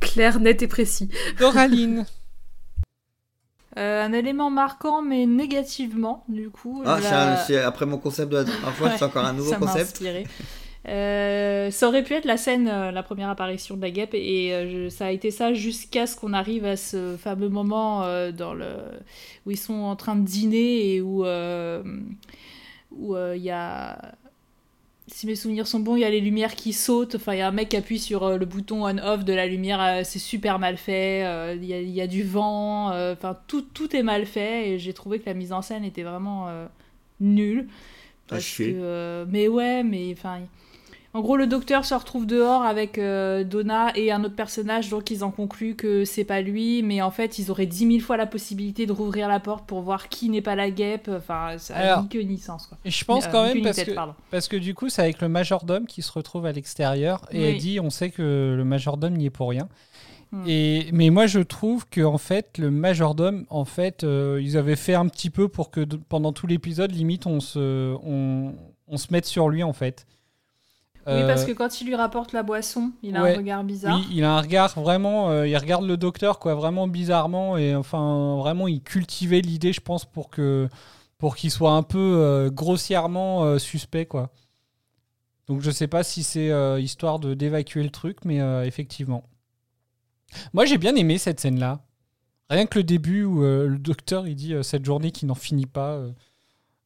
Clair, 0.00 0.38
net 0.40 0.62
et 0.62 0.68
précis. 0.68 1.08
Doraline. 1.38 2.06
Euh, 3.78 4.04
un 4.04 4.12
élément 4.12 4.50
marquant, 4.50 5.00
mais 5.02 5.24
négativement, 5.26 6.24
du 6.28 6.50
coup. 6.50 6.82
Ah, 6.84 7.00
la- 7.00 7.08
c'est 7.08 7.14
un- 7.14 7.36
c'est 7.38 7.58
après 7.62 7.86
mon 7.86 7.98
concept 7.98 8.30
de 8.30 8.36
la 8.36 8.44
dernière 8.44 8.74
fois, 8.74 8.90
c'est 8.90 8.96
Ouais, 8.96 9.02
encore 9.04 9.24
un 9.24 9.32
nouveau 9.32 9.50
ça 9.50 9.58
m'a 9.58 9.66
concept. 9.66 10.02
Euh, 10.88 11.70
ça 11.70 11.86
aurait 11.88 12.02
pu 12.02 12.14
être 12.14 12.24
la 12.24 12.36
scène, 12.36 12.66
euh, 12.68 12.90
la 12.90 13.04
première 13.04 13.28
apparition 13.30 13.76
de 13.76 13.82
la 13.82 13.90
guêpe, 13.92 14.14
et 14.14 14.52
euh, 14.52 14.68
je- 14.68 14.88
ça 14.88 15.06
a 15.06 15.10
été 15.12 15.30
ça 15.30 15.54
jusqu'à 15.54 16.08
ce 16.08 16.16
qu'on 16.16 16.32
arrive 16.32 16.64
à 16.64 16.76
ce 16.76 17.16
fameux 17.16 17.48
moment 17.48 18.02
euh, 18.02 18.32
dans 18.32 18.52
le, 18.52 18.66
où 19.46 19.52
ils 19.52 19.56
sont 19.58 19.74
en 19.74 19.94
train 19.94 20.16
de 20.16 20.24
dîner 20.24 20.94
et 20.94 21.00
où 21.00 21.24
où 22.90 23.16
il 23.16 23.42
y 23.42 23.50
a, 23.50 24.12
si 25.06 25.26
mes 25.26 25.34
souvenirs 25.36 25.66
sont 25.66 25.80
bons, 25.80 25.96
il 25.96 26.00
y 26.00 26.04
a 26.04 26.10
les 26.10 26.20
lumières 26.20 26.54
qui 26.56 26.72
sautent. 26.72 27.14
Enfin, 27.14 27.34
il 27.34 27.38
y 27.38 27.40
a 27.42 27.48
un 27.48 27.52
mec 27.52 27.70
qui 27.70 27.76
appuie 27.76 27.98
sur 27.98 28.36
le 28.36 28.44
bouton 28.44 28.84
on/off 28.86 29.24
de 29.24 29.32
la 29.32 29.46
lumière, 29.46 30.04
c'est 30.04 30.18
super 30.18 30.58
mal 30.58 30.76
fait. 30.76 31.20
Il 31.56 31.64
y, 31.64 31.72
a, 31.74 31.80
il 31.80 31.90
y 31.90 32.00
a 32.00 32.06
du 32.06 32.22
vent, 32.22 32.88
enfin 33.12 33.38
tout, 33.46 33.62
tout 33.62 33.94
est 33.96 34.02
mal 34.02 34.26
fait, 34.26 34.70
et 34.70 34.78
j'ai 34.78 34.92
trouvé 34.92 35.20
que 35.20 35.26
la 35.26 35.34
mise 35.34 35.52
en 35.52 35.62
scène 35.62 35.84
était 35.84 36.02
vraiment 36.02 36.48
nulle. 37.20 37.68
Parce 38.28 38.44
que, 38.72 39.24
mais 39.30 39.48
ouais, 39.48 39.82
mais 39.84 40.12
enfin. 40.12 40.40
En 41.14 41.20
gros, 41.20 41.36
le 41.36 41.46
docteur 41.46 41.84
se 41.84 41.92
retrouve 41.94 42.24
dehors 42.26 42.62
avec 42.62 42.96
euh, 42.96 43.44
Donna 43.44 43.92
et 43.96 44.10
un 44.10 44.24
autre 44.24 44.34
personnage, 44.34 44.88
donc 44.88 45.10
ils 45.10 45.22
en 45.24 45.30
concluent 45.30 45.74
que 45.76 46.06
c'est 46.06 46.24
pas 46.24 46.40
lui, 46.40 46.82
mais 46.82 47.02
en 47.02 47.10
fait, 47.10 47.38
ils 47.38 47.50
auraient 47.50 47.66
dix 47.66 47.84
mille 47.84 48.00
fois 48.00 48.16
la 48.16 48.24
possibilité 48.24 48.86
de 48.86 48.92
rouvrir 48.92 49.28
la 49.28 49.38
porte 49.38 49.66
pour 49.66 49.82
voir 49.82 50.08
qui 50.08 50.30
n'est 50.30 50.40
pas 50.40 50.54
la 50.56 50.70
guêpe. 50.70 51.10
Enfin, 51.14 51.58
ça 51.58 51.74
Alors, 51.76 51.98
a 51.98 52.02
ni 52.02 52.08
queue 52.08 52.22
ni 52.22 52.38
sens, 52.38 52.66
quoi. 52.66 52.78
Je 52.86 53.04
pense 53.04 53.26
Euh, 53.26 53.28
quand 53.30 53.44
même 53.44 53.60
parce 53.62 53.76
tête, 53.76 53.88
que, 53.94 54.00
parce 54.30 54.48
que 54.48 54.56
du 54.56 54.72
coup, 54.74 54.88
c'est 54.88 55.02
avec 55.02 55.20
le 55.20 55.28
majordome 55.28 55.84
qui 55.86 56.00
se 56.00 56.10
retrouve 56.12 56.46
à 56.46 56.52
l'extérieur 56.52 57.26
et 57.30 57.38
Oui. 57.40 57.44
elle 57.44 57.58
dit 57.58 57.78
on 57.78 57.90
sait 57.90 58.08
que 58.10 58.54
le 58.56 58.64
majordome 58.64 59.12
n'y 59.14 59.26
est 59.26 59.30
pour 59.30 59.50
rien. 59.50 59.68
Hmm. 60.30 60.44
Et, 60.46 60.86
mais 60.94 61.10
moi, 61.10 61.26
je 61.26 61.40
trouve 61.40 61.86
que 61.90 62.00
en 62.00 62.16
fait, 62.16 62.56
le 62.56 62.70
majordome, 62.70 63.44
en 63.50 63.66
fait, 63.66 64.02
euh, 64.02 64.40
ils 64.42 64.56
avaient 64.56 64.76
fait 64.76 64.94
un 64.94 65.08
petit 65.08 65.28
peu 65.28 65.48
pour 65.48 65.70
que 65.70 65.80
pendant 66.08 66.32
tout 66.32 66.46
l'épisode, 66.46 66.90
limite, 66.90 67.26
on 67.26 67.40
se, 67.40 67.94
on, 68.02 68.54
on 68.88 68.96
se 68.96 69.08
mette 69.10 69.26
sur 69.26 69.50
lui, 69.50 69.62
en 69.62 69.74
fait. 69.74 70.06
Oui, 71.06 71.12
Euh, 71.14 71.26
parce 71.26 71.44
que 71.44 71.52
quand 71.52 71.80
il 71.80 71.86
lui 71.88 71.96
rapporte 71.96 72.32
la 72.32 72.42
boisson, 72.44 72.92
il 73.02 73.16
a 73.16 73.22
ouais. 73.22 73.34
un 73.34 73.36
regard 73.38 73.64
bizarre. 73.64 73.96
Oui, 73.98 74.06
il 74.12 74.22
a 74.24 74.32
un 74.36 74.40
regard 74.40 74.78
vraiment. 74.78 75.30
euh, 75.30 75.48
il 75.48 75.56
regarde 75.56 75.84
le 75.84 75.96
docteur, 75.96 76.38
quoi, 76.38 76.54
vraiment 76.54 76.86
bizarrement. 76.86 77.56
Et 77.56 77.74
enfin, 77.74 78.36
vraiment, 78.38 78.68
il 78.68 78.82
cultivait 78.82 79.40
l'idée, 79.40 79.72
je 79.72 79.80
pense, 79.80 80.04
pour 80.04 80.30
que 80.30 80.68
pour 81.18 81.36
qu'il 81.36 81.50
soit 81.50 81.72
un 81.72 81.82
peu 81.82 81.98
euh, 81.98 82.50
grossièrement 82.50 83.44
euh, 83.44 83.58
suspect, 83.58 84.06
quoi. 84.06 84.30
Donc, 85.48 85.60
je 85.60 85.70
sais 85.72 85.88
pas 85.88 86.02
si 86.04 86.22
c'est 86.22 86.50
euh, 86.50 86.80
histoire 86.80 87.18
de 87.18 87.34
d'évacuer 87.34 87.82
le 87.82 87.90
truc, 87.90 88.18
mais 88.24 88.40
euh, 88.40 88.64
effectivement. 88.64 89.24
Moi, 90.52 90.64
j'ai 90.66 90.78
bien 90.78 90.94
aimé 90.96 91.18
cette 91.18 91.40
scène-là. 91.40 91.80
Rien 92.48 92.66
que 92.66 92.78
le 92.78 92.84
début 92.84 93.24
où 93.24 93.42
euh, 93.42 93.66
le 93.66 93.78
docteur 93.78 94.26
il 94.28 94.34
dit 94.36 94.54
euh, 94.54 94.62
cette 94.62 94.84
journée 94.84 95.10
qui 95.10 95.26
n'en 95.26 95.34
finit 95.34 95.66
pas. 95.66 95.98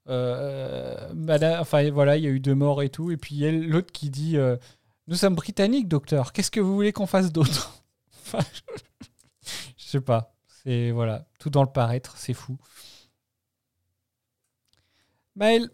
Euh, 0.09 1.13
madame- 1.15 1.61
enfin 1.61 1.91
voilà, 1.91 2.17
il 2.17 2.25
y 2.25 2.27
a 2.27 2.31
eu 2.31 2.41
deux 2.41 2.55
morts 2.55 2.83
et 2.83 2.91
tout. 2.91 3.11
Et 3.11 3.17
puis 3.17 3.35
il 3.37 3.41
y 3.41 3.47
a 3.47 3.53
l'autre 3.53 3.93
qui 3.93 4.11
dit 4.11 4.37
euh, 4.37 4.57
Nous 5.09 5.17
sommes 5.17 5.35
britanniques, 5.35 5.89
docteur. 5.89 6.33
Qu'est-ce 6.33 6.51
que 6.51 6.61
vous 6.61 6.75
voulez 6.75 6.93
qu'on 6.93 7.07
fasse 7.07 7.33
d'autre? 7.33 7.73
Enfin, 8.27 8.41
je... 9.77 9.85
sais 9.85 10.01
pas. 10.01 10.35
C'est 10.49 10.91
voilà, 10.91 11.27
tout 11.39 11.51
dans 11.51 11.63
le 11.63 11.71
paraître, 11.71 12.17
c'est 12.17 12.35
fou. 12.35 12.59
Maël, 15.37 15.71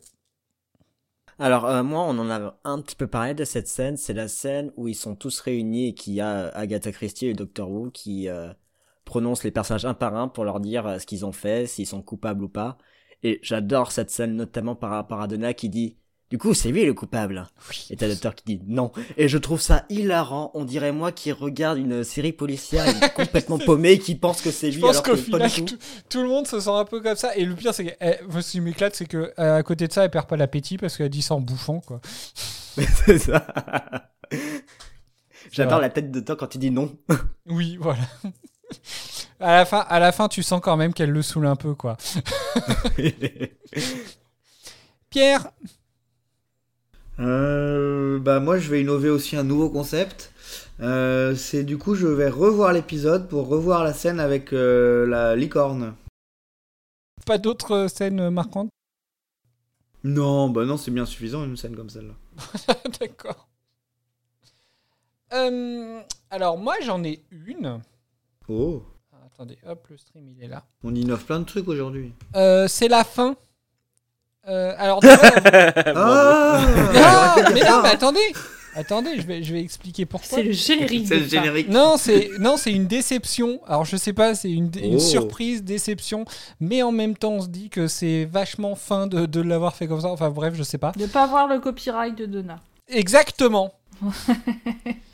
Alors, 1.39 1.65
euh, 1.67 1.83
moi, 1.83 2.03
on 2.05 2.19
en 2.19 2.31
a 2.31 2.59
un 2.65 2.81
petit 2.81 2.95
peu 2.97 3.07
parlé 3.07 3.35
de 3.35 3.45
cette 3.45 3.69
scène. 3.69 3.97
C'est 3.97 4.13
la 4.15 4.29
scène 4.29 4.73
où 4.77 4.89
ils 4.89 4.95
sont 4.95 5.17
tous 5.17 5.41
réunis 5.41 5.89
et 5.89 5.95
qu'il 5.95 6.15
y 6.15 6.21
a 6.21 6.49
Agatha 6.49 6.93
Christie 6.93 7.27
et 7.27 7.35
Dr. 7.35 7.69
Who 7.69 7.91
qui 7.91 8.29
prononcent 9.05 9.45
les 9.45 9.51
personnages 9.53 9.87
un 9.87 9.95
par 9.95 10.17
un 10.17 10.29
pour 10.29 10.45
leur 10.45 10.61
dire 10.61 11.01
ce 11.01 11.07
qu'ils 11.07 11.27
ont 11.27 11.33
fait, 11.33 11.67
s'ils 11.67 11.87
sont 11.87 12.03
coupables 12.03 12.45
ou 12.45 12.49
pas. 12.49 12.79
Et 13.23 13.39
j'adore 13.43 13.93
cette 13.93 14.11
scène, 14.11 14.37
notamment 14.37 14.75
par 14.75 14.91
rapport 14.91 15.21
à 15.21 15.27
Donna 15.27 15.55
qui 15.55 15.69
dit 15.69 15.97
Du 16.31 16.39
coup, 16.39 16.55
c'est 16.55 16.71
lui 16.71 16.85
le 16.85 16.93
coupable. 16.95 17.47
Et 17.91 17.97
t'as 17.97 18.07
le 18.07 18.15
docteur 18.15 18.35
qui 18.35 18.45
dit 18.45 18.61
non. 18.67 18.91
Et 19.17 19.29
je 19.29 19.39
trouve 19.39 19.61
ça 19.61 19.85
hilarant. 19.89 20.51
On 20.55 20.65
dirait 20.65 20.93
moi 20.93 21.13
qui 21.13 21.31
regarde 21.31 21.79
une 21.79 22.03
série 22.03 22.33
policière 22.33 22.85
complètement 23.15 23.59
paumé 23.59 23.99
qui 23.99 24.17
pense 24.17 24.41
que 24.41 24.51
c'est 24.51 24.69
lui 24.69 24.77
je 24.77 24.81
pense 24.81 24.91
alors 24.91 25.03
qu'au 25.05 25.13
que 25.13 25.31
pas 25.31 25.49
final, 25.49 25.51
du 25.51 25.65
tout. 25.65 25.77
tout, 25.77 25.83
tout 26.09 26.23
le 26.23 26.29
monde 26.29 26.47
se 26.47 26.59
sent 26.59 26.71
un 26.71 26.85
peu 26.85 27.01
comme 27.01 27.17
ça. 27.17 27.37
Et 27.37 27.45
le 27.45 27.55
pire, 27.55 27.73
c'est 27.73 27.85
que 27.85 27.93
eh, 28.01 28.41
ce 28.41 28.51
qui 28.51 28.61
m'éclate, 28.61 28.97
c'est 28.97 29.07
que 29.07 29.33
euh, 29.39 29.59
à 29.59 29.63
côté 29.63 29.87
de 29.87 29.93
ça, 29.93 30.05
elle 30.05 30.11
perd 30.11 30.27
pas 30.27 30.37
l'appétit 30.37 30.79
parce 30.79 30.97
qu'elle 30.97 31.11
dit 31.11 31.23
ça 31.23 31.35
en 31.35 31.41
bouffant, 31.41 31.81
quoi. 31.81 32.01
c'est 32.75 33.19
ça. 33.19 33.47
J'adore 35.53 35.81
la 35.81 35.91
tête 35.91 36.11
de 36.11 36.21
Doc 36.21 36.39
quand 36.39 36.55
il 36.55 36.59
dit 36.59 36.71
non. 36.71 36.97
Oui, 37.47 37.77
voilà. 37.81 38.03
à, 39.43 39.57
la 39.57 39.65
fin, 39.65 39.79
à 39.81 39.99
la 39.99 40.13
fin, 40.13 40.29
tu 40.29 40.43
sens 40.43 40.61
quand 40.63 40.77
même 40.77 40.95
qu'elle 40.95 41.11
le 41.11 41.23
saoule 41.23 41.47
un 41.47 41.57
peu, 41.57 41.75
quoi. 41.75 41.97
Pierre, 45.11 45.51
Euh, 47.19 48.19
bah 48.19 48.41
moi 48.41 48.59
je 48.59 48.71
vais 48.71 48.81
innover 48.81 49.11
aussi 49.11 49.37
un 49.37 49.45
nouveau 49.45 49.69
concept. 49.69 50.33
Euh, 50.81 51.35
c'est 51.37 51.63
du 51.65 51.77
coup 51.79 51.95
je 51.95 52.07
vais 52.07 52.29
revoir 52.31 52.73
l'épisode 52.73 53.29
pour 53.29 53.47
revoir 53.49 53.85
la 53.85 53.93
scène 53.93 54.19
avec 54.19 54.53
euh, 54.53 55.07
la 55.07 55.37
licorne. 55.37 55.95
pas 57.27 57.39
d'autres 57.39 57.87
scènes 57.89 58.31
marquantes? 58.31 58.71
Non, 60.05 60.49
bah 60.49 60.65
non 60.65 60.77
c'est 60.79 60.91
bien 60.91 61.07
suffisant 61.07 61.45
une 61.45 61.57
scène 61.57 61.77
comme 61.77 61.91
celle-là. 61.91 62.15
D'accord. 63.01 63.49
Euh, 65.33 66.01
alors, 66.31 66.59
moi, 66.59 66.75
j'en 66.83 67.03
ai 67.05 67.23
une. 67.31 67.81
Oh, 68.49 68.83
attendez, 69.43 69.59
hop, 69.67 69.87
le 69.91 69.97
stream, 69.97 70.25
il 70.39 70.45
est 70.45 70.49
là. 70.49 70.63
on 70.85 70.95
innove 70.95 71.25
plein 71.25 71.41
de 71.41 71.45
trucs 71.45 71.67
aujourd'hui. 71.69 72.13
Euh, 72.37 72.69
c'est 72.69 72.89
la 72.89 73.03
fin. 73.05 73.35
Euh, 74.49 74.75
alors, 74.79 75.01
d'abord- 75.01 75.21
Ah 75.97 77.37
non, 77.45 77.51
mais 77.55 77.61
non, 77.61 77.83
mais 77.83 77.89
attendez, 77.91 78.33
attendez, 78.75 79.21
je 79.21 79.23
vais, 79.27 79.43
je 79.43 79.53
vais 79.53 79.61
expliquer 79.61 80.05
pourquoi. 80.07 80.29
C'est 80.39 80.43
le 80.43 80.53
générique. 80.53 81.07
C'est 81.09 81.17
de 81.19 81.21
le 81.23 81.29
générique. 81.29 81.69
Non, 81.69 81.97
c'est 81.97 82.31
non, 82.41 82.57
c'est 82.57 82.73
une 82.73 82.87
déception. 82.87 83.61
Alors 83.67 83.85
je 83.85 83.97
sais 83.97 84.13
pas, 84.13 84.35
c'est 84.35 84.51
une, 84.51 84.71
une 84.83 84.97
Oh. 84.97 84.99
surprise, 85.01 85.63
déception, 85.63 86.25
mais 86.61 86.83
en 86.83 86.93
même 86.93 87.17
temps 87.17 87.33
on 87.33 87.43
se 87.43 87.49
dit 87.49 87.69
que 87.71 87.87
c'est 87.87 88.25
vachement 88.25 88.75
fin 88.75 89.07
de, 89.07 89.27
de 89.27 89.41
l'avoir 89.41 89.75
fait 89.77 89.87
comme 89.87 90.01
ça. 90.01 90.09
Enfin 90.09 90.31
bref, 90.31 90.55
je 90.57 90.63
sais 90.65 90.79
pas. 90.79 90.93
De 90.97 91.07
pas 91.07 91.27
voir 91.27 91.47
le 91.49 91.59
copyright 91.61 92.17
de 92.17 92.27
Donna. 92.27 92.59
Exactement. 92.89 93.73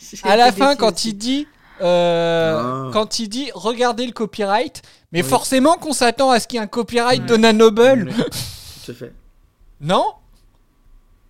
J'ai 0.00 0.18
À 0.24 0.36
la 0.36 0.48
été 0.48 0.58
fin, 0.58 0.66
déçue 0.68 0.78
quand 0.78 0.94
aussi. 0.94 1.08
il 1.10 1.14
dit, 1.18 1.46
euh, 1.82 2.86
Ah. 2.86 2.90
quand 2.92 3.18
il 3.18 3.28
dit, 3.28 3.50
regardez 3.54 4.06
le 4.06 4.12
copyright, 4.12 4.82
mais 5.12 5.22
Oui. 5.22 5.28
forcément 5.28 5.74
qu'on 5.76 5.92
s'attend 5.92 6.30
à 6.30 6.40
ce 6.40 6.46
qu'il 6.48 6.56
y 6.58 6.60
ait 6.60 6.64
un 6.64 6.68
copyright 6.68 7.24
de 7.26 7.36
Nanoble, 7.36 8.08
Oui, 8.08 8.14
Tout 8.84 8.90
à 8.92 8.94
fait. 8.94 9.12
non? 9.80 10.04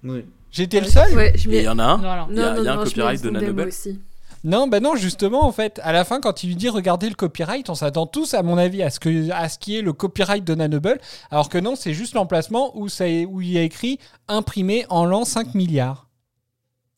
Oui. 0.05 0.25
J'étais 0.51 0.81
le 0.81 0.87
seul? 0.87 1.15
Ouais, 1.15 1.33
il 1.37 1.55
y 1.63 1.69
en 1.69 1.79
a 1.79 1.85
un. 1.85 1.99
Non, 1.99 2.17
non. 2.17 2.27
Il 2.31 2.37
y 2.37 2.41
a, 2.43 2.53
Non, 2.55 2.61
il 2.61 2.65
y 2.65 2.69
a 2.69 2.75
non, 2.75 2.81
un 2.81 2.85
copyright 2.85 3.23
de 3.23 3.31
Nanobel. 3.31 3.69
aussi. 3.69 4.01
Non, 4.45 4.69
bah 4.69 4.79
non, 4.79 4.95
justement, 4.95 5.45
en 5.45 5.51
fait, 5.53 5.81
à 5.83 5.93
la 5.93 6.05
fin, 6.05 6.21
quand 6.21 6.45
il 6.45 6.47
lui 6.49 6.57
dit 6.57 6.69
regardez 6.69 7.09
le 7.09 7.17
copyright, 7.17 7.69
on 7.71 7.75
s'attend 7.75 8.07
tous, 8.07 8.35
à 8.35 8.43
mon 8.45 8.57
avis, 8.57 8.83
à 8.85 8.91
ce 8.91 9.01
que, 9.01 9.31
à 9.33 9.49
ce 9.49 9.59
qui 9.59 9.77
est 9.77 9.83
le 9.83 9.93
copyright 9.93 10.45
de 10.45 10.55
Nanoble, 10.55 11.01
alors 11.33 11.49
que 11.49 11.59
non, 11.59 11.75
c'est 11.75 11.93
juste 11.93 12.15
l'emplacement 12.15 12.71
où, 12.79 12.89
ça 12.89 13.05
où 13.05 13.41
il 13.41 13.51
y 13.51 13.59
a 13.59 13.63
écrit 13.63 13.99
imprimé 14.29 14.87
en 14.91 15.05
l'an 15.05 15.25
5 15.25 15.55
milliards. 15.55 16.07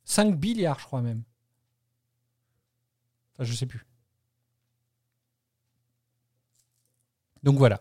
5 0.04 0.38
milliards, 0.40 0.78
je 0.80 0.84
crois 0.84 1.00
même. 1.00 1.22
Enfin, 3.40 3.50
je 3.50 3.54
sais 3.56 3.64
plus. 3.66 3.86
Donc 7.42 7.56
voilà. 7.56 7.80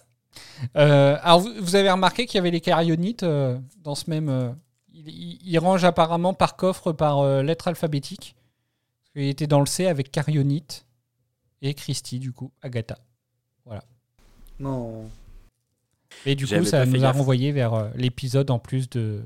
Euh, 0.78 1.18
alors, 1.22 1.42
vous, 1.42 1.50
vous 1.60 1.76
avez 1.76 1.92
remarqué 1.92 2.26
qu'il 2.26 2.36
y 2.36 2.40
avait 2.40 2.52
les 2.52 2.62
carionites 2.62 3.24
euh, 3.24 3.60
dans 3.78 3.96
ce 3.96 4.10
même. 4.10 4.30
euh, 4.30 4.52
il, 4.94 5.08
il- 5.10 5.40
il 5.44 5.60
range 5.60 5.84
apparemment 5.84 6.34
par 6.34 6.56
coffre, 6.56 6.92
par 6.94 7.44
lettre 7.44 7.68
alphabétique. 7.68 8.36
Parce 9.04 9.14
qu'il 9.14 9.24
était 9.30 9.48
dans 9.48 9.60
le 9.60 9.66
C 9.66 9.88
avec 9.88 10.12
Carionite 10.12 10.86
et 11.62 11.74
Christy, 11.74 12.20
du 12.20 12.32
coup, 12.32 12.52
Agatha. 12.62 12.98
Non. 14.60 15.10
Et 16.26 16.36
du 16.36 16.46
coup, 16.46 16.50
ça 16.66 16.86
nous 16.86 16.96
a 16.96 17.00
gaffe. 17.00 17.16
renvoyé 17.16 17.54
vers 17.54 17.92
l'épisode 17.96 18.52
en 18.52 18.60
plus 18.60 18.90
de. 18.90 19.24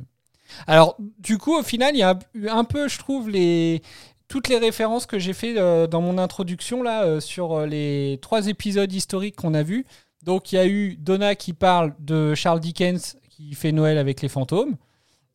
Alors, 0.67 0.95
du 1.17 1.39
coup, 1.39 1.57
au 1.57 1.63
final, 1.63 1.95
il 1.95 1.99
y 1.99 2.03
a 2.03 2.19
eu 2.35 2.47
un 2.49 2.63
peu, 2.63 2.87
je 2.87 2.99
trouve, 2.99 3.29
les 3.29 3.81
toutes 4.27 4.47
les 4.47 4.57
références 4.57 5.05
que 5.05 5.19
j'ai 5.19 5.33
fait 5.33 5.57
euh, 5.57 5.87
dans 5.87 6.01
mon 6.01 6.17
introduction 6.17 6.81
là 6.81 7.03
euh, 7.03 7.19
sur 7.19 7.53
euh, 7.53 7.65
les 7.65 8.19
trois 8.21 8.47
épisodes 8.47 8.91
historiques 8.91 9.35
qu'on 9.35 9.53
a 9.53 9.63
vus. 9.63 9.85
Donc, 10.23 10.51
il 10.51 10.55
y 10.55 10.57
a 10.57 10.65
eu 10.65 10.95
Donna 10.95 11.35
qui 11.35 11.53
parle 11.53 11.93
de 11.99 12.33
Charles 12.33 12.61
Dickens 12.61 13.17
qui 13.29 13.53
fait 13.53 13.71
Noël 13.71 13.97
avec 13.97 14.21
les 14.21 14.29
fantômes. 14.29 14.75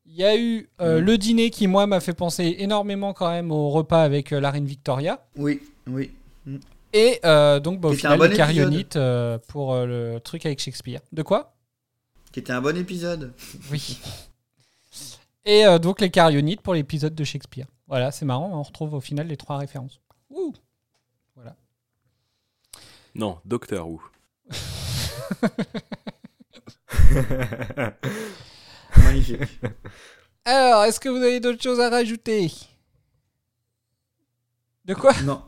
Il 0.06 0.14
y 0.14 0.24
a 0.24 0.36
eu 0.36 0.68
euh, 0.80 1.00
le 1.00 1.18
dîner 1.18 1.50
qui, 1.50 1.66
moi, 1.66 1.86
m'a 1.86 2.00
fait 2.00 2.14
penser 2.14 2.56
énormément 2.58 3.12
quand 3.12 3.30
même 3.30 3.52
au 3.52 3.68
repas 3.68 4.02
avec 4.02 4.30
la 4.30 4.50
reine 4.50 4.64
Victoria. 4.64 5.24
Oui, 5.36 5.60
oui. 5.86 6.10
Et 6.94 7.20
donc, 7.62 7.80
bah, 7.80 7.90
au 7.90 7.92
final, 7.92 8.18
bon 8.18 9.38
pour 9.46 9.74
le 9.76 10.18
truc 10.24 10.46
avec 10.46 10.58
Shakespeare. 10.58 11.00
De 11.12 11.22
quoi? 11.22 11.54
Qui 12.32 12.40
était 12.40 12.52
un 12.52 12.62
bon 12.62 12.76
épisode. 12.76 13.34
Oui. 13.70 14.00
Et 15.44 15.64
donc 15.80 16.00
les 16.00 16.10
carionites 16.10 16.62
pour 16.62 16.74
l'épisode 16.74 17.14
de 17.14 17.24
Shakespeare. 17.24 17.66
Voilà, 17.88 18.12
c'est 18.12 18.24
marrant, 18.26 18.50
on 18.52 18.62
retrouve 18.62 18.94
au 18.94 19.00
final 19.00 19.26
les 19.26 19.36
trois 19.36 19.56
références. 19.56 20.00
Ouh. 20.30 20.52
Voilà. 21.34 21.56
Non, 23.14 23.40
Docteur 23.46 23.88
Who. 23.88 24.02
Magnifique. 28.96 29.60
Alors, 30.44 30.84
est-ce 30.84 31.00
que 31.00 31.08
vous 31.08 31.16
avez 31.16 31.40
d'autres 31.40 31.62
choses 31.62 31.80
à 31.80 31.88
rajouter? 31.90 32.50
De 34.84 34.94
quoi? 34.94 35.12
Non. 35.22 35.42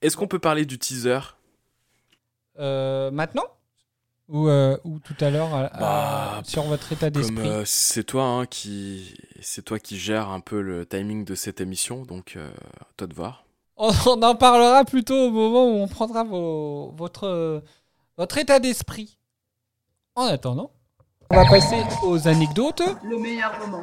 Est-ce 0.00 0.16
qu'on 0.16 0.28
peut 0.28 0.38
parler 0.38 0.64
du 0.64 0.78
teaser? 0.78 1.20
Euh, 2.58 3.10
Maintenant? 3.10 3.55
Ou, 4.28 4.48
euh, 4.48 4.76
ou 4.84 4.98
tout 4.98 5.14
à 5.20 5.30
l'heure 5.30 5.50
Bah, 5.78 6.40
sur 6.44 6.62
votre 6.64 6.90
état 6.92 7.10
d'esprit 7.10 7.48
euh, 7.48 7.62
c'est 7.64 8.04
toi 8.04 8.24
hein, 8.24 8.46
qui 8.46 9.14
c'est 9.40 9.62
toi 9.64 9.78
qui 9.78 9.98
gère 9.98 10.30
un 10.30 10.40
peu 10.40 10.60
le 10.60 10.84
timing 10.86 11.24
de 11.24 11.34
cette 11.34 11.60
émission, 11.60 12.02
donc 12.04 12.34
euh, 12.36 12.50
à 12.80 12.86
toi 12.96 13.06
de 13.06 13.14
voir. 13.14 13.44
on, 13.76 13.90
on 14.06 14.22
en 14.22 14.34
parlera 14.34 14.84
plutôt 14.84 15.28
au 15.28 15.30
moment 15.30 15.64
où 15.66 15.76
on 15.82 15.88
prendra 15.88 16.24
vos- 16.24 16.92
votre, 16.96 17.62
votre 18.16 18.38
état 18.38 18.58
d'esprit. 18.58 19.18
En 20.16 20.24
attendant, 20.24 20.70
on 21.30 21.36
va 21.36 21.44
passer 21.44 21.76
aux 22.02 22.26
anecdotes. 22.26 22.82
Le 23.04 23.18
meilleur 23.18 23.52
moment. 23.60 23.82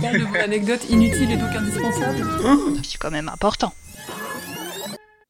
Parles 0.00 0.20
de 0.20 0.24
mon 0.26 0.34
anecdote 0.36 0.88
inutile 0.90 1.32
et 1.32 1.36
donc 1.36 1.50
indispensable 1.54 2.24
C'est 2.84 2.98
quand 2.98 3.10
même 3.10 3.28
important. 3.28 3.72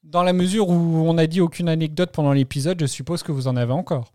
Dans 0.05 0.23
la 0.23 0.33
mesure 0.35 0.69
où 0.69 0.75
on 1.09 1.15
n'a 1.15 1.27
dit 1.27 1.41
aucune 1.41 1.69
anecdote 1.71 2.11
pendant 2.13 2.33
l'épisode, 2.33 2.79
je 2.81 2.87
suppose 2.87 3.23
que 3.23 3.33
vous 3.33 3.49
en 3.49 3.57
avez 3.57 3.73
encore. 3.73 4.13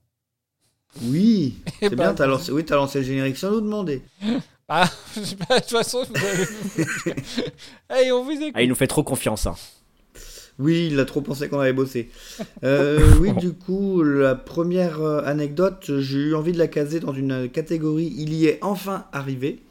Oui. 1.03 1.57
C'est 1.79 1.95
bien, 1.95 2.13
t'as 2.13 2.27
lancé... 2.27 2.51
Oui, 2.51 2.63
t'as 2.65 2.75
lancé 2.75 2.99
le 2.99 3.05
générique 3.05 3.37
sans 3.37 3.51
nous 3.51 3.61
demander. 3.61 4.01
Ah, 4.69 4.83
je 5.15 5.21
sais 5.23 5.35
pas, 5.37 5.59
de 5.59 5.61
toute 5.61 5.69
façon, 5.71 6.03
vous 6.03 6.25
avez... 6.25 7.15
Allez, 7.87 8.11
on 8.11 8.25
vous 8.25 8.31
écoute. 8.31 8.51
Ah, 8.53 8.61
il 8.63 8.67
nous 8.67 8.75
fait 8.75 8.85
trop 8.87 9.01
confiance. 9.01 9.45
hein. 9.47 9.55
Oui, 10.59 10.89
il 10.91 10.99
a 10.99 11.05
trop 11.05 11.21
pensé 11.21 11.47
qu'on 11.47 11.59
avait 11.61 11.71
bossé. 11.71 12.09
Euh, 12.65 13.13
oui, 13.21 13.31
du 13.33 13.53
coup, 13.53 14.03
la 14.03 14.35
première 14.35 14.99
euh, 14.99 15.21
anecdote, 15.23 15.89
j'ai 15.99 16.17
eu 16.17 16.35
envie 16.35 16.51
de 16.51 16.57
la 16.57 16.67
caser 16.67 16.99
dans 16.99 17.13
une 17.13 17.47
catégorie 17.49 18.13
Il 18.17 18.33
y 18.33 18.47
est 18.47 18.59
enfin 18.61 19.05
arrivé. 19.13 19.61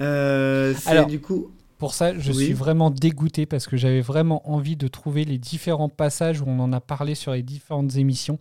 Euh, 0.00 0.74
c'est 0.78 1.06
du 1.06 1.20
coup. 1.20 1.50
Pour 1.78 1.94
ça, 1.94 2.18
je 2.18 2.32
Oui. 2.32 2.44
suis 2.44 2.52
vraiment 2.52 2.90
dégoûté 2.90 3.46
parce 3.46 3.66
que 3.66 3.76
j'avais 3.76 4.00
vraiment 4.00 4.48
envie 4.50 4.76
de 4.76 4.88
trouver 4.88 5.24
les 5.24 5.38
différents 5.38 5.88
passages 5.88 6.40
où 6.40 6.44
on 6.46 6.58
en 6.60 6.72
a 6.72 6.80
parlé 6.80 7.14
sur 7.14 7.32
les 7.32 7.42
différentes 7.42 7.96
émissions 7.96 8.38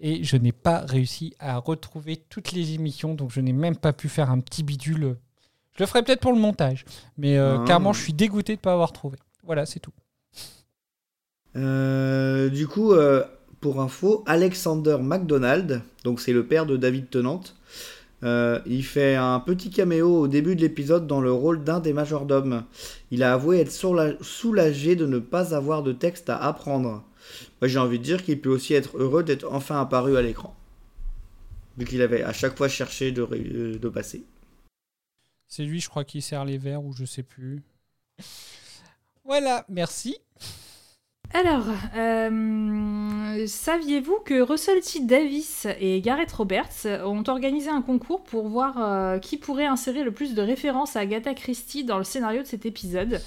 et 0.00 0.22
je 0.24 0.36
n'ai 0.36 0.52
pas 0.52 0.80
réussi 0.80 1.34
à 1.38 1.56
retrouver 1.58 2.16
toutes 2.28 2.52
les 2.52 2.74
émissions, 2.74 3.14
donc 3.14 3.30
je 3.30 3.40
n'ai 3.40 3.52
même 3.52 3.76
pas 3.76 3.92
pu 3.92 4.08
faire 4.08 4.30
un 4.30 4.40
petit 4.40 4.62
bidule. 4.62 5.16
Je 5.76 5.82
le 5.82 5.86
ferai 5.86 6.02
peut-être 6.02 6.20
pour 6.20 6.32
le 6.32 6.38
montage, 6.38 6.84
mais 7.18 7.36
euh, 7.38 7.58
Ah. 7.60 7.64
clairement, 7.64 7.92
je 7.92 8.02
suis 8.02 8.12
dégoûté 8.12 8.54
de 8.54 8.58
ne 8.58 8.62
pas 8.62 8.72
avoir 8.72 8.92
trouvé. 8.92 9.18
Voilà, 9.44 9.66
c'est 9.66 9.80
tout. 9.80 9.92
Euh, 11.56 12.48
du 12.50 12.66
coup, 12.66 12.92
euh, 12.92 13.24
pour 13.60 13.80
info, 13.80 14.22
Alexander 14.26 14.98
McDonald, 15.00 15.82
donc 16.04 16.20
c'est 16.20 16.32
le 16.32 16.46
père 16.46 16.66
de 16.66 16.76
David 16.76 17.08
Tennant, 17.10 17.40
euh, 18.22 18.60
il 18.66 18.84
fait 18.84 19.14
un 19.14 19.40
petit 19.40 19.70
caméo 19.70 20.20
au 20.20 20.28
début 20.28 20.56
de 20.56 20.60
l'épisode 20.60 21.06
dans 21.06 21.20
le 21.20 21.32
rôle 21.32 21.64
d'un 21.64 21.80
des 21.80 21.92
majordomes. 21.92 22.64
Il 23.10 23.22
a 23.22 23.32
avoué 23.34 23.60
être 23.60 23.70
soula- 23.70 24.16
soulagé 24.22 24.96
de 24.96 25.06
ne 25.06 25.18
pas 25.18 25.54
avoir 25.54 25.82
de 25.82 25.92
texte 25.92 26.28
à 26.30 26.36
apprendre. 26.36 27.02
Moi, 27.60 27.68
j'ai 27.68 27.78
envie 27.78 27.98
de 27.98 28.04
dire 28.04 28.22
qu'il 28.22 28.40
peut 28.40 28.50
aussi 28.50 28.74
être 28.74 28.96
heureux 28.98 29.22
d'être 29.22 29.46
enfin 29.50 29.80
apparu 29.80 30.16
à 30.16 30.22
l'écran. 30.22 30.54
Vu 31.78 31.84
qu'il 31.84 32.02
avait 32.02 32.22
à 32.22 32.32
chaque 32.32 32.56
fois 32.56 32.68
cherché 32.68 33.12
de, 33.12 33.22
ré- 33.22 33.50
euh, 33.54 33.78
de 33.78 33.88
passer. 33.88 34.24
C'est 35.48 35.62
lui, 35.64 35.80
je 35.80 35.88
crois, 35.88 36.04
qui 36.04 36.20
sert 36.22 36.44
les 36.44 36.58
verres 36.58 36.84
ou 36.84 36.92
je 36.92 37.04
sais 37.04 37.22
plus. 37.22 37.62
Voilà, 39.28 39.64
merci. 39.68 40.16
Alors, 41.34 41.66
euh, 41.96 43.44
saviez-vous 43.48 44.20
que 44.24 44.40
Russell 44.40 44.80
T. 44.80 45.00
Davis 45.00 45.66
et 45.80 46.00
Gareth 46.00 46.30
Roberts 46.30 46.86
ont 47.04 47.24
organisé 47.26 47.68
un 47.68 47.82
concours 47.82 48.22
pour 48.22 48.48
voir 48.48 48.76
euh, 48.78 49.18
qui 49.18 49.36
pourrait 49.36 49.66
insérer 49.66 50.04
le 50.04 50.12
plus 50.12 50.34
de 50.34 50.42
références 50.42 50.94
à 50.94 51.00
Agatha 51.00 51.34
Christie 51.34 51.82
dans 51.82 51.98
le 51.98 52.04
scénario 52.04 52.42
de 52.42 52.46
cet 52.46 52.66
épisode? 52.66 53.20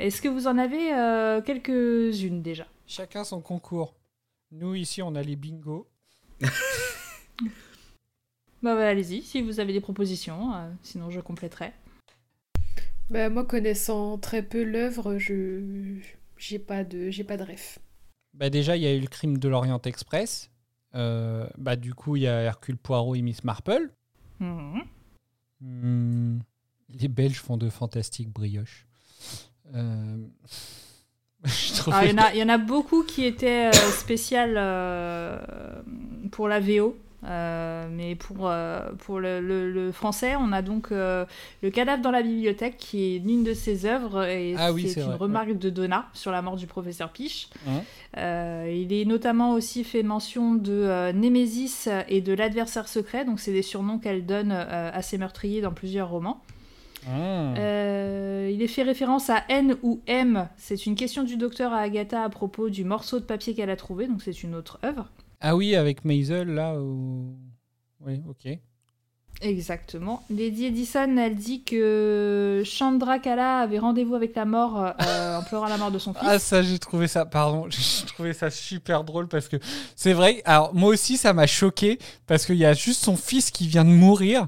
Est-ce 0.00 0.20
que 0.20 0.26
vous 0.26 0.48
en 0.48 0.58
avez 0.58 0.92
euh, 0.92 1.40
quelques-unes 1.40 2.42
déjà? 2.42 2.66
Chacun 2.86 3.24
son 3.24 3.40
concours. 3.40 3.94
Nous, 4.52 4.74
ici, 4.74 5.02
on 5.02 5.14
a 5.14 5.22
les 5.22 5.36
bingos. 5.36 5.86
Bah, 8.62 8.74
bah, 8.74 8.88
allez-y, 8.88 9.22
si 9.22 9.42
vous 9.42 9.60
avez 9.60 9.72
des 9.72 9.82
propositions, 9.82 10.54
euh, 10.54 10.70
sinon 10.82 11.10
je 11.10 11.20
compléterai. 11.20 11.72
Bah, 13.10 13.28
moi, 13.28 13.44
connaissant 13.44 14.18
très 14.18 14.42
peu 14.42 14.64
l'œuvre, 14.64 15.18
je 15.18 16.00
j'ai 16.36 16.58
pas 16.58 16.82
de 16.82 17.10
j'ai 17.10 17.22
pas 17.22 17.36
de 17.36 17.44
ref. 17.44 17.78
Bah 18.34 18.50
déjà, 18.50 18.76
il 18.76 18.82
y 18.82 18.86
a 18.86 18.94
eu 18.94 19.00
le 19.00 19.06
crime 19.06 19.38
de 19.38 19.48
l'Orient 19.48 19.80
Express. 19.84 20.50
Euh, 20.94 21.48
bah 21.58 21.76
du 21.76 21.94
coup, 21.94 22.16
il 22.16 22.22
y 22.22 22.26
a 22.26 22.40
Hercule 22.42 22.76
Poirot 22.76 23.14
et 23.14 23.22
Miss 23.22 23.44
Marple. 23.44 23.92
Mhm. 24.40 24.82
Hmm, 25.60 26.38
les 26.88 27.08
Belges 27.08 27.40
font 27.40 27.56
de 27.56 27.70
fantastiques 27.70 28.30
brioches. 28.30 28.86
Euh, 29.74 30.26
Alors, 31.86 32.02
Il 32.04 32.10
y, 32.10 32.14
en 32.14 32.18
a- 32.22 32.32
il 32.34 32.38
y 32.38 32.42
en 32.42 32.48
a 32.48 32.58
beaucoup 32.58 33.02
qui 33.02 33.24
étaient 33.24 33.66
euh, 33.68 33.72
spéciales 33.72 34.54
euh, 34.56 35.38
pour 36.30 36.48
la 36.48 36.60
VO. 36.60 36.96
Euh, 37.24 37.88
mais 37.90 38.14
pour, 38.14 38.52
pour 38.98 39.18
le, 39.18 39.40
le- 39.40 39.72
le 39.72 39.90
français, 39.90 40.34
on 40.38 40.52
a 40.52 40.62
donc 40.62 40.90
Le 40.90 41.26
cadavre 41.72 42.00
dans 42.00 42.12
la 42.12 42.22
bibliothèque, 42.22 42.76
qui 42.78 43.16
est 43.16 43.18
l'une 43.18 43.42
de 43.42 43.52
ses 43.52 43.84
œuvres, 43.84 44.22
et 44.24 44.54
Ah 44.56 44.70
c'est 44.76 45.00
une 45.00 45.06
vrai, 45.08 45.16
remarque 45.16 45.58
de 45.58 45.68
Donna 45.70 46.06
sur 46.12 46.30
la 46.30 46.40
mort 46.40 46.54
du 46.56 46.68
professeur 46.68 47.10
Piche. 47.10 47.48
Hein 47.66 47.82
il 48.68 48.92
est 48.92 49.04
notamment 49.06 49.52
aussi 49.54 49.82
fait 49.82 50.04
mention 50.04 50.54
de 50.54 51.10
Némésis 51.12 51.88
et 52.08 52.20
de 52.20 52.32
l'adversaire 52.32 52.86
secret, 52.86 53.24
donc 53.24 53.40
c'est 53.40 53.52
des 53.52 53.62
surnoms 53.62 53.98
qu'elle 53.98 54.24
donne 54.24 54.52
à 54.52 55.02
ses 55.02 55.18
meurtriers 55.18 55.60
dans 55.62 55.72
plusieurs 55.72 56.08
romans. 56.08 56.40
Ah. 57.06 57.54
Euh, 57.56 58.50
il 58.52 58.62
est 58.62 58.68
fait 58.68 58.82
référence 58.82 59.30
à 59.30 59.44
N 59.48 59.76
ou 59.82 60.00
M. 60.06 60.48
C'est 60.56 60.86
une 60.86 60.94
question 60.94 61.22
du 61.22 61.36
docteur 61.36 61.72
à 61.72 61.78
Agatha 61.78 62.24
à 62.24 62.28
propos 62.28 62.68
du 62.68 62.84
morceau 62.84 63.20
de 63.20 63.24
papier 63.24 63.54
qu'elle 63.54 63.70
a 63.70 63.76
trouvé, 63.76 64.08
donc 64.08 64.22
c'est 64.22 64.42
une 64.42 64.54
autre 64.54 64.78
œuvre. 64.84 65.10
Ah 65.40 65.54
oui, 65.54 65.76
avec 65.76 66.04
Maisel, 66.04 66.48
là. 66.48 66.80
Où... 66.80 67.36
Oui, 68.00 68.22
ok. 68.28 68.58
Exactement. 69.42 70.22
Lady 70.30 70.64
Edison, 70.64 71.16
elle 71.18 71.34
dit 71.34 71.62
que 71.62 72.62
Chandra 72.64 73.18
Kala 73.18 73.58
avait 73.58 73.78
rendez-vous 73.78 74.14
avec 74.14 74.34
la 74.34 74.46
mort 74.46 74.78
euh, 74.78 75.36
en 75.36 75.42
pleurant 75.42 75.68
la 75.68 75.76
mort 75.76 75.90
de 75.90 75.98
son 75.98 76.14
fils. 76.14 76.22
Ah 76.26 76.38
ça 76.38 76.62
j'ai 76.62 76.78
trouvé 76.78 77.06
ça 77.06 77.26
pardon 77.26 77.66
j'ai 77.68 78.06
trouvé 78.06 78.32
ça 78.32 78.50
super 78.50 79.04
drôle 79.04 79.28
parce 79.28 79.48
que 79.48 79.58
c'est 79.94 80.14
vrai 80.14 80.40
alors 80.46 80.74
moi 80.74 80.88
aussi 80.88 81.18
ça 81.18 81.34
m'a 81.34 81.46
choqué 81.46 81.98
parce 82.26 82.46
qu'il 82.46 82.56
y 82.56 82.64
a 82.64 82.72
juste 82.72 83.04
son 83.04 83.16
fils 83.16 83.50
qui 83.50 83.68
vient 83.68 83.84
de 83.84 83.90
mourir 83.90 84.46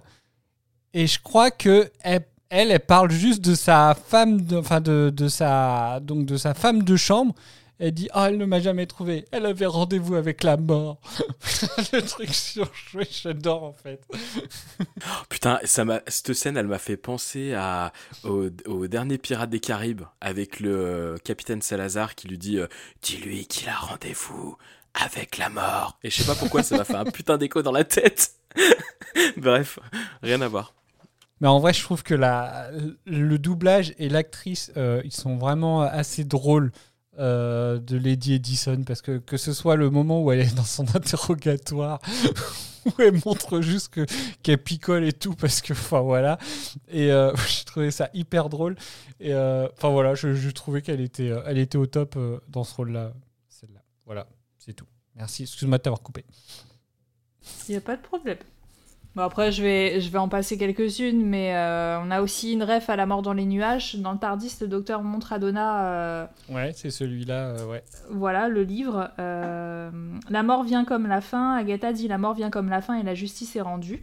et 0.94 1.06
je 1.06 1.20
crois 1.20 1.50
que 1.50 1.90
elle 2.00 2.24
elle, 2.50 2.70
elle 2.70 2.80
parle 2.80 3.10
juste 3.10 3.42
de 3.42 3.54
sa 3.54 3.94
femme 3.94 4.40
de, 4.42 4.56
enfin 4.56 4.80
de, 4.80 5.12
de 5.14 5.28
sa 5.28 6.00
donc 6.00 6.26
de 6.26 6.36
sa 6.36 6.54
femme 6.54 6.82
de 6.82 6.96
chambre 6.96 7.34
elle 7.78 7.92
dit 7.92 8.08
ah 8.12 8.28
elle 8.28 8.38
ne 8.38 8.44
m'a 8.44 8.60
jamais 8.60 8.86
trouvé 8.86 9.24
elle 9.30 9.46
avait 9.46 9.66
rendez-vous 9.66 10.14
avec 10.14 10.42
la 10.42 10.56
mort 10.56 11.00
le 11.92 12.00
truc 12.00 12.34
surjoué 12.34 13.06
j'adore 13.10 13.64
en 13.64 13.72
fait 13.72 14.00
Putain, 15.28 15.60
ça 15.64 15.84
cette 16.08 16.32
scène, 16.32 16.56
elle 16.56 16.66
m'a 16.66 16.78
fait 16.78 16.96
penser 16.96 17.54
à, 17.54 17.92
au, 18.24 18.48
au 18.66 18.86
dernier 18.86 19.18
Pirate 19.18 19.50
des 19.50 19.60
Caraïbes 19.60 20.02
avec 20.20 20.60
le 20.60 20.74
euh, 20.74 21.16
capitaine 21.18 21.62
Salazar 21.62 22.14
qui 22.14 22.28
lui 22.28 22.38
dit 22.38 22.58
euh, 22.58 22.66
Dis-lui 23.02 23.46
qu'il 23.46 23.68
a 23.68 23.76
rendez-vous 23.76 24.56
avec 24.94 25.38
la 25.38 25.48
mort. 25.48 25.98
Et 26.02 26.10
je 26.10 26.22
sais 26.22 26.26
pas 26.26 26.34
pourquoi 26.34 26.62
ça 26.62 26.76
m'a 26.76 26.84
fait 26.84 26.94
un 26.94 27.04
putain 27.04 27.38
d'écho 27.38 27.62
dans 27.62 27.72
la 27.72 27.84
tête. 27.84 28.32
Bref, 29.36 29.78
rien 30.22 30.40
à 30.40 30.48
voir. 30.48 30.74
Mais 31.40 31.48
en 31.48 31.60
vrai, 31.60 31.72
je 31.72 31.82
trouve 31.82 32.02
que 32.02 32.14
la, 32.14 32.70
le 33.06 33.38
doublage 33.38 33.94
et 33.98 34.08
l'actrice, 34.08 34.72
euh, 34.76 35.00
ils 35.04 35.12
sont 35.12 35.36
vraiment 35.36 35.82
assez 35.82 36.24
drôles 36.24 36.72
euh, 37.18 37.80
de 37.80 37.96
Lady 37.96 38.34
Edison 38.34 38.84
parce 38.86 39.02
que 39.02 39.18
que 39.18 39.36
ce 39.36 39.52
soit 39.52 39.74
le 39.74 39.90
moment 39.90 40.22
où 40.22 40.30
elle 40.30 40.38
est 40.38 40.54
dans 40.54 40.62
son 40.62 40.84
interrogatoire 40.94 42.00
où 42.86 42.92
elle 43.00 43.20
montre 43.24 43.60
juste 43.60 43.88
que 43.88 44.06
qu'elle 44.44 44.62
picole 44.62 45.02
et 45.02 45.12
tout 45.12 45.34
parce 45.34 45.60
que 45.60 45.72
enfin 45.72 46.00
voilà. 46.00 46.38
Et 46.86 47.10
euh, 47.10 47.34
j'ai 47.48 47.64
trouvé 47.64 47.90
ça 47.90 48.08
hyper 48.14 48.48
drôle. 48.48 48.76
Et 49.18 49.34
euh, 49.34 49.66
enfin 49.72 49.88
voilà 49.88 50.14
je, 50.14 50.50
trouvais 50.50 50.80
qu'elle 50.80 51.00
était 51.00 51.32
elle 51.46 51.58
était 51.58 51.76
au 51.76 51.86
top 51.86 52.16
dans 52.46 52.62
ce 52.62 52.76
rôle-là 52.76 53.12
celle-là. 53.48 53.82
Voilà 54.06 54.28
c'est 54.56 54.74
tout. 54.74 54.86
Merci. 55.16 55.42
Excuse-moi 55.42 55.78
de 55.78 55.82
t'avoir 55.82 56.02
coupé. 56.02 56.24
Il 57.68 57.72
n'y 57.72 57.78
a 57.78 57.80
pas 57.80 57.96
de 57.96 58.02
problème. 58.02 58.38
Bon, 59.18 59.24
après, 59.24 59.50
je 59.50 59.64
vais, 59.64 60.00
je 60.00 60.10
vais 60.10 60.18
en 60.18 60.28
passer 60.28 60.56
quelques-unes, 60.56 61.24
mais 61.26 61.52
euh, 61.56 61.98
on 62.00 62.08
a 62.12 62.20
aussi 62.22 62.52
une 62.52 62.62
ref 62.62 62.88
à 62.88 62.94
la 62.94 63.04
mort 63.04 63.20
dans 63.22 63.32
les 63.32 63.46
nuages. 63.46 63.96
Dans 63.96 64.12
le 64.12 64.18
Tardis, 64.18 64.54
le 64.60 64.68
docteur 64.68 65.02
montre 65.02 65.32
à 65.32 65.40
Donna, 65.40 65.86
euh, 65.86 66.26
ouais 66.50 66.70
c'est 66.72 66.90
celui-là 66.90 67.48
euh, 67.48 67.66
ouais 67.66 67.82
voilà, 68.10 68.46
le 68.48 68.62
livre. 68.62 69.10
la 69.18 70.42
mort 70.44 70.62
vient 70.62 70.84
comme 70.84 71.08
la 71.08 71.20
fin. 71.20 71.56
Agatha 71.56 71.92
dit 71.92 72.06
la 72.06 72.16
mort 72.16 72.34
vient 72.34 72.48
comme 72.48 72.68
la 72.70 72.80
fin 72.80 72.94
et 72.94 73.02
la 73.02 73.16
justice 73.16 73.56
est 73.56 73.60
rendue. 73.60 74.00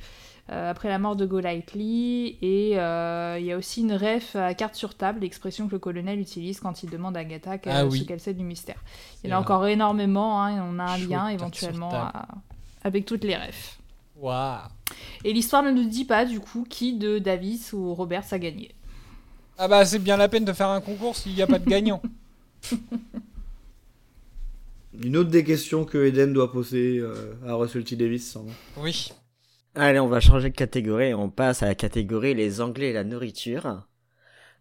après 0.50 0.90
la 0.90 1.00
mort 1.00 1.16
de 1.16 1.26
Golightly. 1.26 2.38
Et 2.42 2.72
il 2.72 3.46
y 3.46 3.52
a 3.54 3.58
aussi 3.58 3.84
une 3.84 3.94
ref 3.94 4.36
à 4.36 4.54
carte 4.54 4.76
sur 4.76 4.96
table, 4.96 5.22
l'expression 5.22 5.68
que 5.68 5.72
le 5.72 5.80
colonel 5.80 6.20
utilise 6.20 6.60
quand 6.60 6.84
il 6.84 6.90
demande 6.90 7.16
à 7.16 7.22
Agatha 7.22 7.58
que- 7.58 7.70
Ah 7.72 7.86
oui. 7.86 8.00
ce 8.00 8.04
qu'elle 8.04 8.20
sait 8.20 8.34
du 8.34 8.44
mystère. 8.44 8.84
Il 9.24 9.30
y 9.30 9.34
en 9.34 9.38
a 9.38 9.40
encore 9.40 9.66
énormément, 9.66 10.44
hein, 10.44 10.58
et 10.58 10.60
on 10.60 10.78
a 10.78 10.84
un 10.84 10.98
lien 10.98 11.30
éventuellement 11.30 11.94
à- 11.94 12.26
avec 12.84 13.06
toutes 13.06 13.24
les 13.24 13.38
refs. 13.38 13.80
Waouh 14.16 14.68
Et 15.24 15.34
l'histoire 15.34 15.64
ne 15.64 15.72
nous 15.72 15.86
dit 15.86 16.06
pas 16.06 16.26
du 16.26 16.40
coup 16.40 16.66
qui 16.70 16.98
de 16.98 17.20
Davis 17.20 17.74
ou 17.74 17.94
Roberts 17.94 18.32
a 18.32 18.40
gagné. 18.40 18.72
ah 19.58 19.68
bah 19.68 19.86
c'est 19.86 20.00
bien 20.00 20.18
la 20.18 20.28
peine 20.30 20.46
de 20.46 20.54
faire 20.54 20.70
un 20.70 20.82
concours 20.82 21.16
s'il 21.16 21.34
n'y 21.34 21.42
a 21.42 21.48
pas 21.48 21.60
de 21.60 21.70
gagnant 21.70 22.02
Une 25.04 25.18
autre 25.18 25.30
des 25.30 25.44
questions 25.44 25.84
que 25.84 26.06
Eden 26.06 26.32
doit 26.34 26.52
poser 26.52 27.00
euh, 27.00 27.34
à 27.46 27.56
Russell 27.56 27.84
T. 27.84 27.96
Davis, 27.98 28.32
sans 28.32 28.46
oui 28.78 29.10
Allez, 29.78 30.00
on 30.00 30.08
va 30.08 30.22
changer 30.22 30.50
de 30.50 30.56
catégorie 30.56 31.08
et 31.10 31.14
on 31.14 31.30
passe 31.30 31.62
à 31.62 31.66
la 31.66 31.76
catégorie 31.76 32.34
les 32.34 32.62
Anglais 32.62 32.92
et 32.92 32.94
la 32.94 33.04
nourriture. 33.04 33.86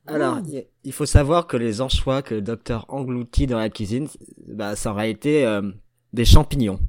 Alors, 0.08 0.40
il- 0.48 0.66
il 0.82 0.92
faut 0.92 1.06
savoir 1.06 1.46
que 1.46 1.56
les 1.56 1.80
anchois 1.80 2.20
que 2.22 2.34
le 2.34 2.42
docteur 2.42 2.84
engloutit 2.88 3.46
dans 3.46 3.58
la 3.58 3.70
cuisine, 3.70 4.08
bah, 4.48 4.74
c'est 4.74 4.88
en 4.88 4.94
réalité 4.94 5.46
euh, 5.46 5.62
des 6.12 6.24
champignons. 6.24 6.80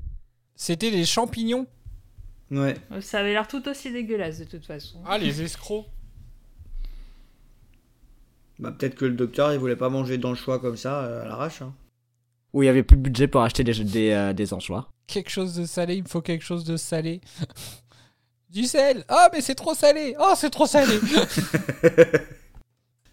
C'était 0.55 0.89
des 0.89 1.05
champignons? 1.05 1.67
Ouais. 2.55 2.75
Ça 3.01 3.19
avait 3.19 3.33
l'air 3.33 3.47
tout 3.47 3.67
aussi 3.67 3.91
dégueulasse 3.91 4.39
de 4.39 4.45
toute 4.45 4.65
façon. 4.65 5.01
Ah, 5.05 5.17
les 5.17 5.41
escrocs 5.41 5.85
Bah, 8.59 8.71
peut-être 8.71 8.95
que 8.95 9.05
le 9.05 9.13
docteur, 9.13 9.51
il 9.53 9.59
voulait 9.59 9.75
pas 9.75 9.89
manger 9.89 10.17
dans 10.17 10.29
le 10.29 10.35
choix 10.35 10.59
comme 10.59 10.77
ça, 10.77 11.03
euh, 11.03 11.23
à 11.23 11.27
l'arrache. 11.27 11.61
Hein. 11.61 11.73
Où 12.53 12.63
il 12.63 12.67
y 12.67 12.69
avait 12.69 12.83
plus 12.83 12.97
de 12.97 13.01
budget 13.01 13.27
pour 13.27 13.41
acheter 13.41 13.63
des, 13.63 13.83
des, 13.83 14.11
euh, 14.11 14.33
des 14.33 14.53
anchois. 14.53 14.89
Quelque 15.07 15.29
chose 15.29 15.55
de 15.55 15.65
salé, 15.65 15.95
il 15.95 16.03
me 16.03 16.07
faut 16.07 16.21
quelque 16.21 16.43
chose 16.43 16.63
de 16.63 16.77
salé. 16.77 17.21
du 18.49 18.63
sel 18.63 19.03
Oh, 19.09 19.27
mais 19.33 19.41
c'est 19.41 19.55
trop 19.55 19.73
salé 19.73 20.15
Oh, 20.19 20.33
c'est 20.35 20.49
trop 20.49 20.65
salé 20.65 20.99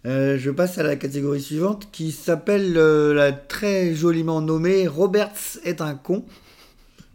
Euh, 0.04 0.36
je 0.36 0.50
passe 0.50 0.78
à 0.78 0.82
la 0.82 0.96
catégorie 0.96 1.40
suivante 1.40 1.88
qui 1.92 2.10
s'appelle 2.10 2.76
euh, 2.76 3.14
la 3.14 3.30
très 3.30 3.94
joliment 3.94 4.40
nommée 4.40 4.88
Roberts 4.88 5.58
est 5.62 5.80
un 5.80 5.94
con. 5.94 6.24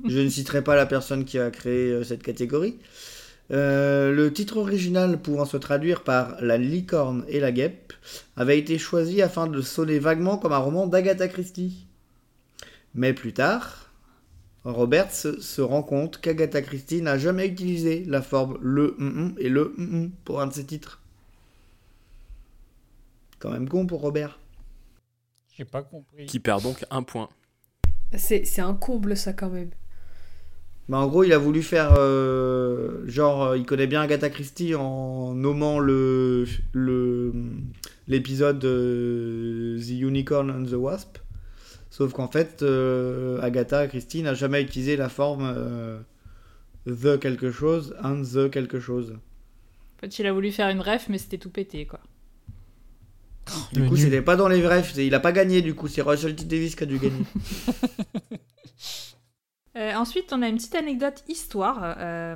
Je 0.05 0.19
ne 0.19 0.29
citerai 0.29 0.63
pas 0.63 0.75
la 0.75 0.85
personne 0.85 1.25
qui 1.25 1.39
a 1.39 1.49
créé 1.49 1.91
euh, 1.91 2.03
cette 2.03 2.23
catégorie. 2.23 2.77
Euh, 3.49 4.11
le 4.11 4.31
titre 4.33 4.57
original 4.57 5.21
pouvant 5.21 5.45
se 5.45 5.57
traduire 5.57 6.03
par 6.03 6.41
La 6.41 6.57
licorne 6.57 7.23
et 7.29 7.39
la 7.39 7.51
guêpe 7.51 7.93
avait 8.35 8.59
été 8.59 8.77
choisi 8.77 9.21
afin 9.21 9.47
de 9.47 9.61
sonner 9.61 9.99
vaguement 9.99 10.37
comme 10.37 10.51
un 10.51 10.57
roman 10.57 10.85
d'Agatha 10.85 11.27
Christie. 11.27 11.87
Mais 12.93 13.13
plus 13.13 13.33
tard, 13.33 13.91
Roberts 14.65 15.39
se 15.39 15.61
rend 15.61 15.81
compte 15.81 16.19
qu'Agatha 16.19 16.61
Christie 16.61 17.01
n'a 17.01 17.17
jamais 17.17 17.47
utilisé 17.47 18.03
la 18.05 18.21
forme 18.21 18.57
le 18.61 18.95
mm, 18.97 19.05
mm 19.05 19.35
et 19.39 19.49
le 19.49 19.73
mm, 19.77 19.83
mm 19.83 20.11
pour 20.25 20.41
un 20.41 20.47
de 20.47 20.53
ses 20.53 20.65
titres. 20.65 21.01
Quand 23.39 23.51
même 23.51 23.69
con 23.69 23.85
pour 23.85 24.01
Robert. 24.01 24.39
J'ai 25.55 25.65
pas 25.65 25.83
compris. 25.83 26.25
Qui 26.25 26.39
perd 26.39 26.63
donc 26.63 26.85
un 26.89 27.03
point. 27.03 27.29
C'est 28.15 28.45
c'est 28.45 28.61
un 28.61 28.73
comble, 28.73 29.15
ça, 29.15 29.33
quand 29.33 29.49
même. 29.49 29.71
Bah, 30.89 30.97
en 30.99 31.07
gros, 31.07 31.23
il 31.23 31.33
a 31.33 31.37
voulu 31.37 31.61
faire 31.61 31.95
euh, 31.97 33.05
genre, 33.07 33.43
euh, 33.43 33.57
il 33.57 33.65
connaît 33.65 33.87
bien 33.87 34.01
Agatha 34.01 34.29
Christie 34.29 34.73
en 34.73 35.33
nommant 35.33 35.79
le 35.79 36.45
le 36.71 37.33
l'épisode 38.07 38.63
euh, 38.63 39.77
The 39.79 39.89
Unicorn 39.89 40.49
and 40.49 40.65
the 40.65 40.75
Wasp. 40.75 41.17
Sauf 41.89 42.13
qu'en 42.13 42.27
fait, 42.27 42.61
euh, 42.61 43.41
Agatha 43.41 43.87
Christie 43.87 44.21
n'a 44.21 44.33
jamais 44.33 44.61
utilisé 44.61 44.95
la 44.95 45.09
forme 45.09 45.53
euh, 45.57 45.99
the 46.85 47.19
quelque 47.19 47.51
chose 47.51 47.95
and 48.01 48.21
the 48.21 48.49
quelque 48.49 48.79
chose. 48.79 49.17
En 49.97 49.99
fait, 50.01 50.19
il 50.19 50.27
a 50.27 50.31
voulu 50.31 50.51
faire 50.51 50.69
une 50.69 50.79
ref, 50.79 51.07
mais 51.09 51.17
c'était 51.17 51.37
tout 51.37 51.49
pété 51.49 51.85
quoi. 51.85 51.99
Du 53.73 53.85
coup, 53.87 53.95
c'était 53.95 54.21
pas 54.21 54.35
dans 54.35 54.49
les 54.49 54.65
refs, 54.65 54.95
il 54.97 55.13
a 55.15 55.19
pas 55.19 55.31
gagné. 55.31 55.61
Du 55.61 55.73
coup, 55.73 55.87
c'est 55.87 56.01
Russell 56.01 56.35
T 56.35 56.45
Davis 56.45 56.75
qui 56.75 56.83
a 56.83 56.85
dû 56.85 56.99
gagner. 56.99 57.23
Euh, 59.77 59.93
ensuite, 59.95 60.33
on 60.33 60.41
a 60.41 60.47
une 60.47 60.57
petite 60.57 60.75
anecdote 60.75 61.23
histoire. 61.27 61.95
euh, 61.99 62.35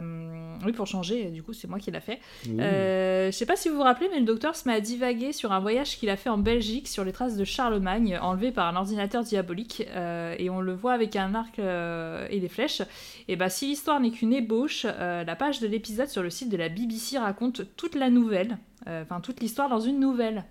oui, 0.64 0.74
pour 0.74 0.86
changer, 0.86 1.32
du 1.32 1.42
coup, 1.42 1.54
c'est 1.54 1.68
moi 1.68 1.80
qui 1.80 1.90
l'a 1.90 2.02
fait. 2.02 2.20
Ouh. 2.48 2.60
Euh, 2.60 3.32
je 3.32 3.36
sais 3.36 3.48
pas 3.48 3.56
si 3.56 3.68
vous 3.68 3.78
vous 3.78 3.82
rappelez, 3.82 4.10
mais 4.12 4.20
le 4.20 4.26
docteur 4.26 4.56
se 4.56 4.68
met 4.68 4.76
à 4.76 4.80
divaguer 4.80 5.32
sur 5.32 5.52
un 5.52 5.60
voyage 5.60 5.98
qu'il 5.98 6.10
a 6.10 6.18
fait 6.18 6.30
en 6.30 6.38
Belgique 6.38 6.88
sur 6.88 7.04
les 7.04 7.12
traces 7.12 7.38
de 7.38 7.44
Charlemagne, 7.44 8.20
enlevé 8.22 8.52
par 8.52 8.68
un 8.68 8.78
ordinateur 8.78 9.24
diabolique. 9.24 9.88
euh, 9.96 10.36
et 10.38 10.52
on 10.52 10.62
le 10.62 10.74
voit 10.74 10.94
avec 10.94 11.16
un 11.16 11.34
arc 11.34 11.58
euh, 11.58 12.28
et 12.30 12.40
des 12.40 12.50
flèches. 12.50 12.84
Et 13.28 13.36
bah, 13.36 13.50
si 13.50 13.68
l'histoire 13.68 14.00
n'est 14.00 14.12
qu'une 14.12 14.34
ébauche, 14.34 14.86
euh, 14.86 15.24
la 15.24 15.36
page 15.36 15.60
de 15.60 15.68
l'épisode 15.68 16.10
sur 16.10 16.22
le 16.22 16.30
site 16.30 16.50
de 16.50 16.58
la 16.58 16.70
BBC 16.70 17.18
raconte 17.18 17.76
toute 17.76 17.96
la 17.96 18.12
nouvelle, 18.12 18.60
euh, 18.88 19.02
enfin 19.02 19.20
toute 19.20 19.42
l'histoire 19.42 19.68
dans 19.68 19.80
une 19.80 20.00
nouvelle. 20.00 20.46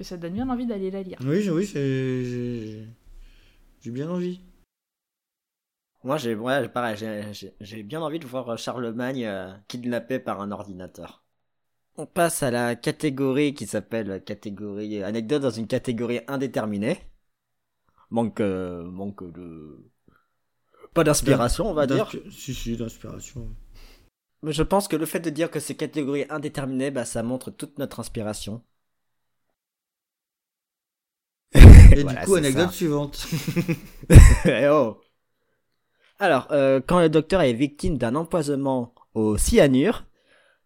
Et 0.00 0.04
ça 0.04 0.18
donne 0.18 0.34
bien 0.34 0.50
envie 0.50 0.66
d'aller 0.66 0.90
la 0.90 1.02
lire. 1.02 1.18
Oui, 1.24 1.48
oui, 1.48 1.64
j'ai 1.74 2.84
bien 3.90 4.10
envie. 4.10 4.40
Moi, 6.04 6.16
j'ai 6.16 6.34
ouais, 6.36 6.68
pareil, 6.68 6.96
j'ai- 7.60 7.82
bien 7.82 8.00
envie 8.02 8.18
de 8.20 8.26
voir 8.26 8.56
Charlemagne 8.58 9.24
euh, 9.24 9.52
kidnappé 9.68 10.18
par 10.20 10.40
un 10.40 10.50
ordinateur. 10.52 11.24
On 11.96 12.04
passe 12.04 12.42
à 12.42 12.50
la 12.50 12.76
catégorie 12.76 13.54
qui 13.54 13.66
s'appelle 13.66 14.22
catégorie 14.24 15.02
anecdote 15.02 15.40
dans 15.40 15.48
une 15.50 15.66
catégorie 15.66 16.20
indéterminée. 16.28 16.98
Manque 18.10 18.40
euh, 18.40 18.84
manque 18.84 19.24
de 19.32 19.90
Pas 20.94 21.04
d'inspiration, 21.04 21.66
on 21.68 21.74
va 21.74 21.86
dire. 21.86 22.10
Si, 22.30 22.54
si, 22.54 22.76
d'inspiration. 22.76 23.54
Mais 24.42 24.52
je 24.52 24.62
pense 24.62 24.86
que 24.86 24.94
le 24.94 25.04
fait 25.04 25.18
de 25.18 25.30
dire 25.30 25.50
que 25.50 25.58
c'est 25.58 25.74
catégorie 25.74 26.26
indéterminée, 26.30 26.92
bah, 26.92 27.04
ça 27.04 27.24
montre 27.24 27.50
toute 27.50 27.78
notre 27.78 27.98
inspiration. 27.98 28.62
Et 31.96 32.02
Voilà, 32.02 32.04
du 32.04 32.18
coup, 32.18 32.34
anecdote 32.34 32.70
ça. 32.70 32.72
suivante. 32.72 33.26
Eh 34.44 34.68
oh. 34.68 35.00
Alors, 36.22 36.46
euh, 36.52 36.80
quand 36.80 37.00
le 37.00 37.08
docteur 37.08 37.40
est 37.40 37.52
victime 37.52 37.98
d'un 37.98 38.14
empoisonnement 38.14 38.94
au 39.14 39.36
cyanure, 39.36 40.04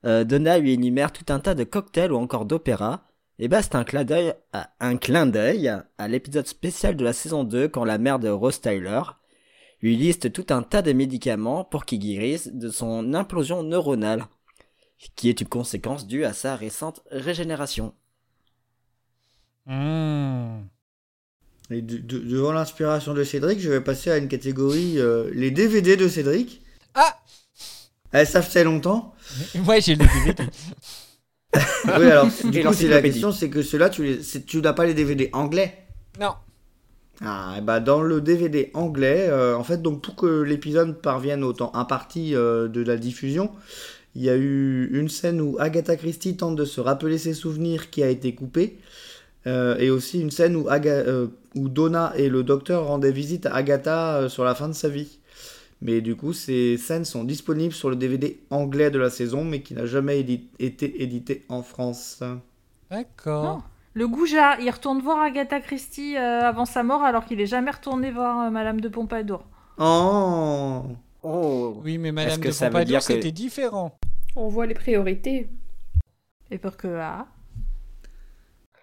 euh, 0.05 0.23
Donna 0.23 0.59
lui 0.59 0.75
énumère 0.75 1.13
tout 1.13 1.25
un 1.33 1.41
tas 1.41 1.55
de 1.55 1.65
cocktails 1.65 2.13
ou 2.13 2.17
encore 2.17 2.45
d'opéras. 2.45 3.05
Et 3.39 3.49
bah, 3.49 3.63
c'est 3.63 3.75
un 3.75 3.85
clin 3.85 4.05
d'œil 4.05 4.35
à, 4.53 4.69
un 4.81 4.99
clin 4.99 5.25
d'œil 5.25 5.73
à 5.97 6.09
l'épisode 6.09 6.47
spécial 6.47 6.95
de 6.95 7.03
la 7.03 7.15
saison 7.15 7.43
2 7.43 7.69
quand 7.69 7.87
la 7.87 7.97
mère 7.97 8.19
de 8.19 8.29
Rose 8.29 8.61
Tyler 8.61 9.01
lui 9.81 9.97
liste 9.97 10.31
tout 10.31 10.45
un 10.51 10.61
tas 10.61 10.83
de 10.83 10.93
médicaments 10.93 11.65
pour 11.65 11.87
qu'il 11.87 12.01
guérisse 12.01 12.53
de 12.53 12.69
son 12.69 13.15
implosion 13.15 13.63
neuronale, 13.63 14.27
qui 15.15 15.31
est 15.31 15.41
une 15.41 15.49
conséquence 15.49 16.07
due 16.07 16.27
à 16.27 16.35
sa 16.35 16.55
récente 16.55 17.01
régénération. 17.11 17.95
Hmm. 19.65 20.65
Et 21.71 21.83
de- 21.83 21.99
de- 21.99 22.19
devant 22.21 22.53
l'inspiration 22.53 23.13
de 23.15 23.25
Cédric, 23.25 23.61
je 23.61 23.71
vais 23.71 23.81
passer 23.81 24.11
à 24.11 24.19
une 24.19 24.29
catégorie 24.29 24.99
euh, 24.99 25.31
les 25.35 25.51
DVD 25.51 25.97
de 25.97 26.09
Cédric. 26.09 26.63
Ah 26.95 27.17
Eh, 28.15 28.25
Ça 28.25 28.43
fait 28.43 28.65
longtemps. 28.65 29.15
Ouais, 29.67 29.81
j'ai 29.81 29.97
le 29.97 30.05
DVD. 30.05 30.45
oui, 31.87 32.11
alors, 32.11 32.29
du 32.45 32.63
coup, 32.63 32.73
c'est 32.73 32.89
la 32.89 33.03
question, 33.03 33.33
c'est 33.33 33.51
que 33.51 33.63
ceux-là, 33.63 33.91
tu, 33.91 34.05
les, 34.05 34.61
n'as 34.61 34.73
pas 34.73 34.85
les 34.87 34.95
DVD 34.95 35.31
anglais? 35.33 35.87
Non. 36.21 36.35
Ah, 37.23 37.55
et 37.57 37.63
bah 37.63 37.81
dans 37.81 38.03
le 38.03 38.21
DVD 38.21 38.71
anglais, 38.75 39.27
euh, 39.31 39.57
en 39.57 39.65
fait, 39.65 39.81
donc 39.81 40.03
pour 40.03 40.17
que 40.17 40.43
l'épisode 40.43 41.01
parvienne 41.01 41.43
au 41.45 41.55
temps 41.55 41.75
imparti 41.75 42.35
euh, 42.35 42.69
de 42.69 42.83
la 42.83 42.99
diffusion, 42.99 43.51
il 44.15 44.23
y 44.23 44.29
a 44.29 44.37
eu 44.37 44.91
une 44.93 45.09
scène 45.09 45.41
où 45.41 45.57
Agatha 45.59 45.97
Christie 45.97 46.37
tente 46.37 46.57
de 46.57 46.67
se 46.67 46.79
rappeler 46.81 47.17
ses 47.17 47.33
souvenirs 47.33 47.89
qui 47.91 48.03
a 48.03 48.09
été 48.11 48.35
coupée, 48.35 48.79
euh, 49.47 49.77
et 49.79 49.91
aussi 49.91 50.21
une 50.21 50.31
scène 50.31 50.57
où, 50.57 50.69
Aga- 50.69 50.91
euh, 51.07 51.29
où 51.55 51.69
Donna 51.69 52.13
et 52.17 52.29
le 52.29 52.43
docteur 52.43 52.87
rendaient 52.87 53.13
visite 53.13 53.47
à 53.47 53.55
Agatha 53.55 54.17
euh, 54.17 54.29
sur 54.29 54.45
la 54.45 54.55
fin 54.55 54.69
de 54.69 54.73
sa 54.75 54.89
vie. 54.89 55.19
Mais 55.83 56.01
du 56.01 56.17
coup, 56.17 56.33
ces 56.33 56.79
scènes 56.79 57.05
sont 57.05 57.23
disponibles 57.25 57.75
sur 57.75 57.91
le 57.91 57.97
DVD 57.97 58.41
anglais 58.51 58.91
de 58.91 58.99
la 58.99 59.11
saison, 59.11 59.45
mais 59.45 59.61
qui 59.61 59.75
n'a 59.75 59.85
jamais 59.87 60.21
édi- 60.23 60.49
été 60.59 61.03
édité 61.03 61.45
en 61.51 61.63
France. 61.63 62.23
D'accord. 62.91 63.63
Le 63.95 64.09
goujat, 64.09 64.59
il 64.61 64.71
retourne 64.71 65.01
voir 65.01 65.21
Agatha 65.23 65.61
Christie 65.61 66.17
euh, 66.17 66.41
avant 66.43 66.65
sa 66.67 66.83
mort 66.83 67.03
alors 67.03 67.25
qu'il 67.25 67.41
est 67.41 67.47
jamais 67.47 67.71
retourné 67.71 68.11
voir 68.11 68.47
euh, 68.47 68.51
Madame 68.51 68.81
de 68.81 68.89
Pompadour. 68.89 69.45
Oh 69.79 70.83
Oh 71.23 71.81
Oui, 71.85 71.99
mais 71.99 72.13
Madame 72.13 72.41
de 72.41 72.51
ça 72.51 72.67
veut 72.67 72.73
Pompadour, 72.73 72.89
dire 72.89 72.99
que- 73.01 73.05
c'était 73.05 73.33
différent. 73.33 73.97
On 74.35 74.49
voit 74.49 74.67
les 74.67 74.75
priorités. 74.75 75.49
Et 76.51 76.59
pour 76.59 76.77
que 76.77 76.89
ah, 76.89 77.27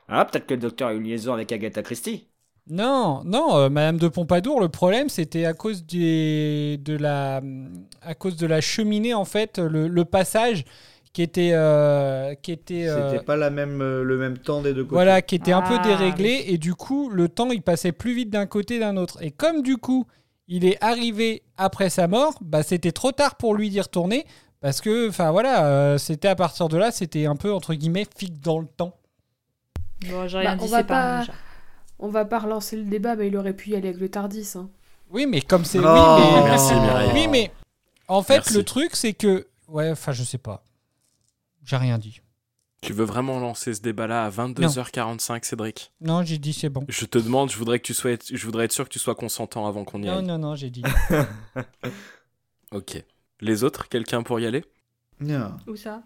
Ah, 0.07 0.23
peut-être 0.25 0.45
que 0.47 0.53
le 0.53 0.59
docteur 0.61 0.87
a 0.89 0.93
eu 0.93 0.97
une 0.97 1.03
liaison 1.03 1.33
avec 1.33 1.51
Agatha 1.51 1.83
Christie. 1.83 2.29
Non, 2.69 3.23
non, 3.25 3.57
euh, 3.57 3.69
Madame 3.69 3.97
de 3.97 4.07
Pompadour, 4.07 4.61
le 4.61 4.69
problème 4.69 5.09
c'était 5.09 5.43
à 5.43 5.53
cause 5.53 5.85
des, 5.85 6.77
de 6.81 6.95
la, 6.95 7.41
à 8.01 8.15
cause 8.15 8.37
de 8.37 8.47
la 8.47 8.61
cheminée 8.61 9.13
en 9.13 9.25
fait, 9.25 9.59
le, 9.59 9.89
le 9.89 10.05
passage 10.05 10.63
qui 11.11 11.21
était, 11.21 11.51
euh, 11.53 12.35
qui 12.35 12.53
était, 12.53 12.87
euh, 12.87 13.11
C'était 13.11 13.23
pas 13.25 13.35
la 13.35 13.49
même, 13.49 13.81
euh, 13.81 14.03
le 14.03 14.17
même 14.17 14.37
temps 14.37 14.61
des 14.61 14.73
deux 14.73 14.85
côtés. 14.85 14.95
voilà, 14.95 15.21
qui 15.21 15.35
était 15.35 15.51
un 15.51 15.61
peu 15.61 15.77
Ah, 15.77 15.83
déréglé 15.83 16.45
et 16.47 16.57
du 16.57 16.73
coup 16.75 17.09
le 17.09 17.27
temps 17.29 17.51
il 17.51 17.61
passait 17.61 17.91
plus 17.91 18.13
vite 18.13 18.29
d'un 18.29 18.45
côté 18.45 18.79
d'un 18.79 18.95
autre. 18.97 19.21
Et 19.21 19.31
comme 19.31 19.61
du 19.61 19.77
coup 19.77 20.05
il 20.47 20.65
est 20.65 20.81
arrivé 20.83 21.43
après 21.57 21.89
sa 21.89 22.07
mort, 22.07 22.35
bah 22.41 22.63
c'était 22.63 22.91
trop 22.93 23.11
tard 23.11 23.35
pour 23.35 23.55
lui 23.55 23.69
d'y 23.69 23.81
retourner 23.81 24.25
parce 24.61 24.79
que, 24.79 25.09
enfin 25.09 25.31
voilà, 25.31 25.65
euh, 25.67 25.97
c'était 25.97 26.29
à 26.29 26.35
partir 26.35 26.69
de 26.69 26.77
là, 26.77 26.91
c'était 26.91 27.25
un 27.25 27.35
peu 27.35 27.51
entre 27.53 27.73
guillemets 27.73 28.05
fixe 28.17 28.39
dans 28.39 28.59
le 28.59 28.67
temps. 28.67 28.95
Bon, 30.09 30.27
j'ai 30.27 30.37
rien 30.39 30.55
Bah, 30.55 30.61
on 30.61 30.65
dit, 30.65 30.71
va 30.71 30.77
c'est 30.79 30.83
pas 30.85 30.99
un 30.99 31.17
pas- 31.17 31.19
goujat. 31.25 31.33
On 31.99 32.07
va 32.09 32.25
pas 32.25 32.39
relancer 32.39 32.75
le 32.75 32.83
débat, 32.83 33.15
mais 33.15 33.27
il 33.27 33.37
aurait 33.37 33.53
pu 33.53 33.69
y 33.71 33.75
aller 33.75 33.89
avec 33.89 34.01
le 34.01 34.09
Tardis. 34.09 34.51
Hein. 34.55 34.69
Oui, 35.09 35.25
mais 35.25 35.41
comme 35.41 35.63
c'est. 35.65 35.79
Oh, 35.79 35.83
oui, 35.83 36.23
mais... 36.35 36.43
merci, 36.43 36.73
Mireille. 36.73 37.11
Oui, 37.13 37.27
mais 37.27 37.51
en 38.07 38.21
fait, 38.23 38.35
Merci. 38.35 38.53
le 38.55 38.63
truc, 38.63 38.95
c'est 38.95 39.13
que. 39.13 39.47
Ouais, 39.67 39.89
enfin, 39.91 40.11
je 40.11 40.23
sais 40.23 40.37
pas. 40.37 40.65
J'ai 41.63 41.77
rien 41.77 41.97
dit. 41.97 42.19
Tu 42.81 42.91
veux 42.91 43.05
vraiment 43.05 43.39
lancer 43.39 43.73
ce 43.73 43.79
débat-là 43.81 44.25
à 44.25 44.29
22h45, 44.29 45.45
Cédric? 45.45 45.93
Non, 46.01 46.21
j'ai 46.23 46.37
dit 46.37 46.51
c'est 46.51 46.67
bon. 46.67 46.83
Je 46.89 47.05
te 47.05 47.17
demande, 47.17 47.49
je 47.49 47.57
voudrais 47.57 47.79
que 47.79 47.85
tu 47.85 47.93
sois, 47.93 48.11
je 48.29 48.45
voudrais 48.45 48.65
être 48.65 48.73
sûr 48.73 48.83
que 48.83 48.89
tu 48.89 48.99
sois 48.99 49.15
consentant 49.15 49.65
avant 49.67 49.85
qu'on 49.85 50.03
y 50.03 50.07
Non, 50.07 50.17
aille. 50.17 50.23
non, 50.25 50.37
non, 50.37 50.55
j'ai 50.55 50.69
dit. 50.69 50.83
Ok. 52.71 53.03
Les 53.39 53.63
autres, 53.63 53.87
quelqu'un 53.87 54.23
pour 54.23 54.39
y 54.39 54.45
aller? 54.45 54.65
Non. 55.19 55.51
Où 55.67 55.75
ça? 55.75 56.01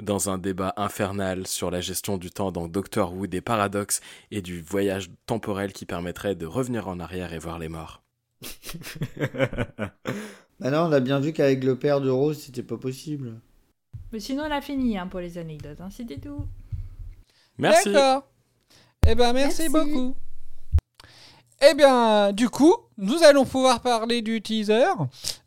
Dans 0.00 0.30
un 0.30 0.38
débat 0.38 0.74
infernal 0.76 1.46
sur 1.46 1.70
la 1.70 1.80
gestion 1.80 2.18
du 2.18 2.30
temps 2.30 2.52
dans 2.52 2.68
Doctor 2.68 3.12
Who, 3.14 3.26
des 3.26 3.40
paradoxes 3.40 4.00
et 4.30 4.42
du 4.42 4.60
voyage 4.62 5.10
temporel 5.26 5.72
qui 5.72 5.86
permettrait 5.86 6.34
de 6.34 6.46
revenir 6.46 6.88
en 6.88 7.00
arrière 7.00 7.32
et 7.32 7.38
voir 7.38 7.58
les 7.58 7.68
morts. 7.68 8.02
Bah 10.60 10.72
non, 10.72 10.86
on 10.88 10.92
a 10.92 10.98
bien 10.98 11.20
vu 11.20 11.32
qu'avec 11.32 11.62
le 11.62 11.78
père 11.78 12.00
de 12.00 12.10
Rose, 12.10 12.38
c'était 12.40 12.64
pas 12.64 12.76
possible. 12.76 13.40
Mais 14.12 14.18
sinon, 14.18 14.42
on 14.42 14.50
a 14.50 14.60
fini 14.60 14.98
hein, 14.98 15.06
pour 15.06 15.20
les 15.20 15.38
anecdotes. 15.38 15.80
Hein, 15.80 15.88
C'était 15.90 16.18
tout. 16.18 16.46
Merci. 17.58 17.92
D'accord. 17.92 18.24
Eh 19.06 19.14
ben, 19.14 19.32
merci, 19.32 19.68
Merci. 19.70 19.72
beaucoup. 19.72 20.16
Eh 21.60 21.74
bien, 21.74 22.32
du 22.32 22.48
coup, 22.48 22.72
nous 22.98 23.22
allons 23.24 23.44
pouvoir 23.44 23.80
parler 23.80 24.22
du 24.22 24.40
teaser. 24.40 24.84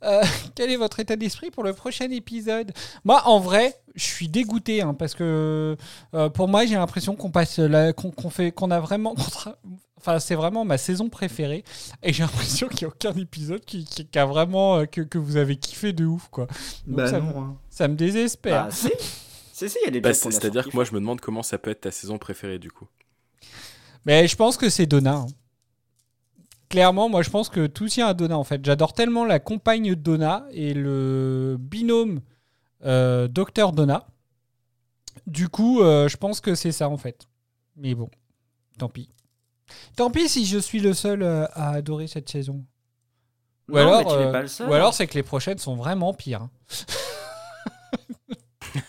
Euh, 0.04 0.22
quel 0.56 0.70
est 0.70 0.76
votre 0.76 1.00
état 1.00 1.16
d'esprit 1.16 1.52
pour 1.52 1.64
le 1.64 1.74
prochain 1.74 2.10
épisode? 2.12 2.74
Moi, 3.06 3.22
en 3.26 3.40
vrai, 3.40 3.76
je 3.96 4.04
suis 4.04 4.28
dégoûté 4.28 4.82
hein, 4.82 4.94
parce 4.94 5.14
que 5.16 5.78
euh, 6.14 6.30
pour 6.30 6.50
moi, 6.50 6.66
j'ai 6.66 6.76
l'impression 6.76 7.16
qu'on 7.16 7.32
passe, 7.32 7.62
qu'on 7.96 8.30
fait, 8.30 8.52
qu'on 8.52 8.72
a 8.72 8.82
vraiment, 8.82 9.16
enfin, 9.98 10.20
c'est 10.20 10.36
vraiment 10.36 10.66
ma 10.66 10.78
saison 10.78 11.08
préférée 11.08 11.64
et 12.04 12.12
j'ai 12.12 12.24
l'impression 12.24 12.68
qu'il 12.68 12.86
n'y 12.88 12.92
a 12.92 12.96
aucun 12.96 13.18
épisode 13.18 13.64
qui, 13.64 13.86
qui- 13.86 14.06
qui 14.06 14.20
a 14.20 14.26
vraiment 14.26 14.80
euh, 14.80 14.86
que, 14.86 15.00
que 15.00 15.18
vous 15.18 15.38
avez 15.38 15.56
kiffé 15.56 15.94
de 15.94 16.06
ouf, 16.06 16.28
quoi. 16.30 16.48
Donc, 16.88 16.98
bah 16.98 17.08
ça, 17.08 17.20
non. 17.22 17.28
me- 17.28 17.38
hein. 17.38 17.58
ça 17.70 17.88
me 17.88 17.96
désespère. 17.96 18.66
Bah, 18.66 18.72
si. 18.72 18.90
si, 19.54 19.70
si, 19.70 19.78
il 19.82 19.86
y 19.86 19.88
a 19.88 19.92
des 19.92 20.02
Bah, 20.02 20.14
C'est-à-dire 20.14 20.68
que 20.70 20.76
moi, 20.76 20.84
je 20.84 20.92
me 20.92 21.00
demande 21.00 21.22
comment 21.22 21.44
ça 21.44 21.58
peut 21.58 21.70
être 21.72 21.82
ta 21.82 21.92
saison 21.92 22.18
préférée 22.18 22.60
du 22.60 22.70
coup. 22.70 22.88
Mais 24.06 24.28
je 24.28 24.36
pense 24.36 24.58
que 24.58 24.70
c'est 24.70 24.86
Donna. 24.88 25.14
hein. 25.14 25.28
Clairement, 26.72 27.10
moi 27.10 27.22
je 27.22 27.30
pense 27.30 27.50
que 27.50 27.68
tout 27.68 27.88
tient 27.88 28.08
à 28.08 28.14
Donna 28.14 28.38
en 28.38 28.44
fait. 28.46 28.64
J'adore 28.66 28.94
tellement 28.94 29.26
la 29.26 29.40
compagne 29.40 29.90
de 29.90 29.94
Donna 29.96 30.46
et 30.52 30.74
le 30.74 31.58
binôme 31.60 32.22
euh, 32.86 33.28
Docteur 33.28 33.74
Donna. 33.74 34.08
Du 35.28 35.50
coup, 35.50 35.82
euh, 35.82 36.08
je 36.08 36.16
pense 36.16 36.40
que 36.40 36.56
c'est 36.56 36.72
ça 36.72 36.88
en 36.90 36.96
fait. 36.98 37.28
Mais 37.76 37.94
bon, 37.94 38.10
tant 38.80 38.88
pis. 38.88 39.10
Tant 39.98 40.12
pis 40.12 40.30
si 40.30 40.46
je 40.46 40.58
suis 40.58 40.80
le 40.80 40.94
seul 40.94 41.24
euh, 41.24 41.46
à 41.54 41.72
adorer 41.72 42.08
cette 42.08 42.30
saison. 42.30 42.66
Ou 43.68 43.74
Non, 43.74 43.80
alors, 43.80 43.98
mais 44.00 44.06
tu 44.06 44.12
n'es 44.18 44.26
euh, 44.28 44.32
pas 44.32 44.42
le 44.42 44.48
seul. 44.48 44.70
ou 44.70 44.74
alors 44.74 44.94
c'est 44.94 45.08
que 45.08 45.14
les 45.16 45.24
prochaines 45.24 45.58
sont 45.58 45.76
vraiment 45.76 46.14
pires. 46.14 46.44
hein. 46.44 46.52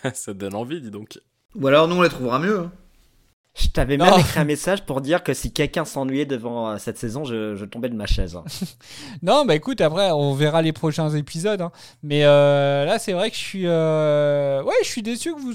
ça 0.15 0.33
te 0.33 0.39
donne 0.39 0.55
envie, 0.55 0.81
dis 0.81 0.91
donc. 0.93 1.19
Ou 1.57 1.67
alors 1.67 1.89
nous 1.89 1.97
on 1.97 2.03
les 2.03 2.09
trouvera 2.09 2.39
mieux. 2.39 2.61
hein. 2.61 2.73
Je 3.55 3.69
t'avais 3.69 3.99
même 3.99 4.19
écrit 4.19 4.41
un 4.41 4.45
message 4.45 4.85
pour 4.87 5.03
dire 5.03 5.23
que 5.23 5.35
si 5.35 5.53
quelqu'un 5.53 5.85
s'ennuyait 5.85 6.25
devant 6.25 6.71
euh, 6.71 6.79
cette 6.79 6.97
saison, 6.97 7.25
je, 7.25 7.55
je 7.55 7.65
tombais 7.67 7.91
de 7.91 7.95
ma 7.95 8.07
chaise. 8.07 8.35
hein. 8.35 8.45
Non, 9.23 9.45
bah 9.45 9.55
écoute, 9.55 9.81
après, 9.83 10.11
on 10.11 10.33
verra 10.35 10.63
les 10.63 10.73
prochains 10.73 11.11
épisodes. 11.11 11.61
hein. 11.61 11.71
Mais 12.03 12.25
euh, 12.25 12.87
là, 12.87 12.99
c'est 12.99 13.13
vrai 13.13 13.31
que 13.31 13.37
je 13.37 13.41
suis. 13.43 13.67
euh, 13.67 14.63
Ouais, 14.63 14.73
je 14.83 14.89
suis 14.89 15.03
déçu 15.03 15.35
que 15.35 15.41
vous. 15.41 15.53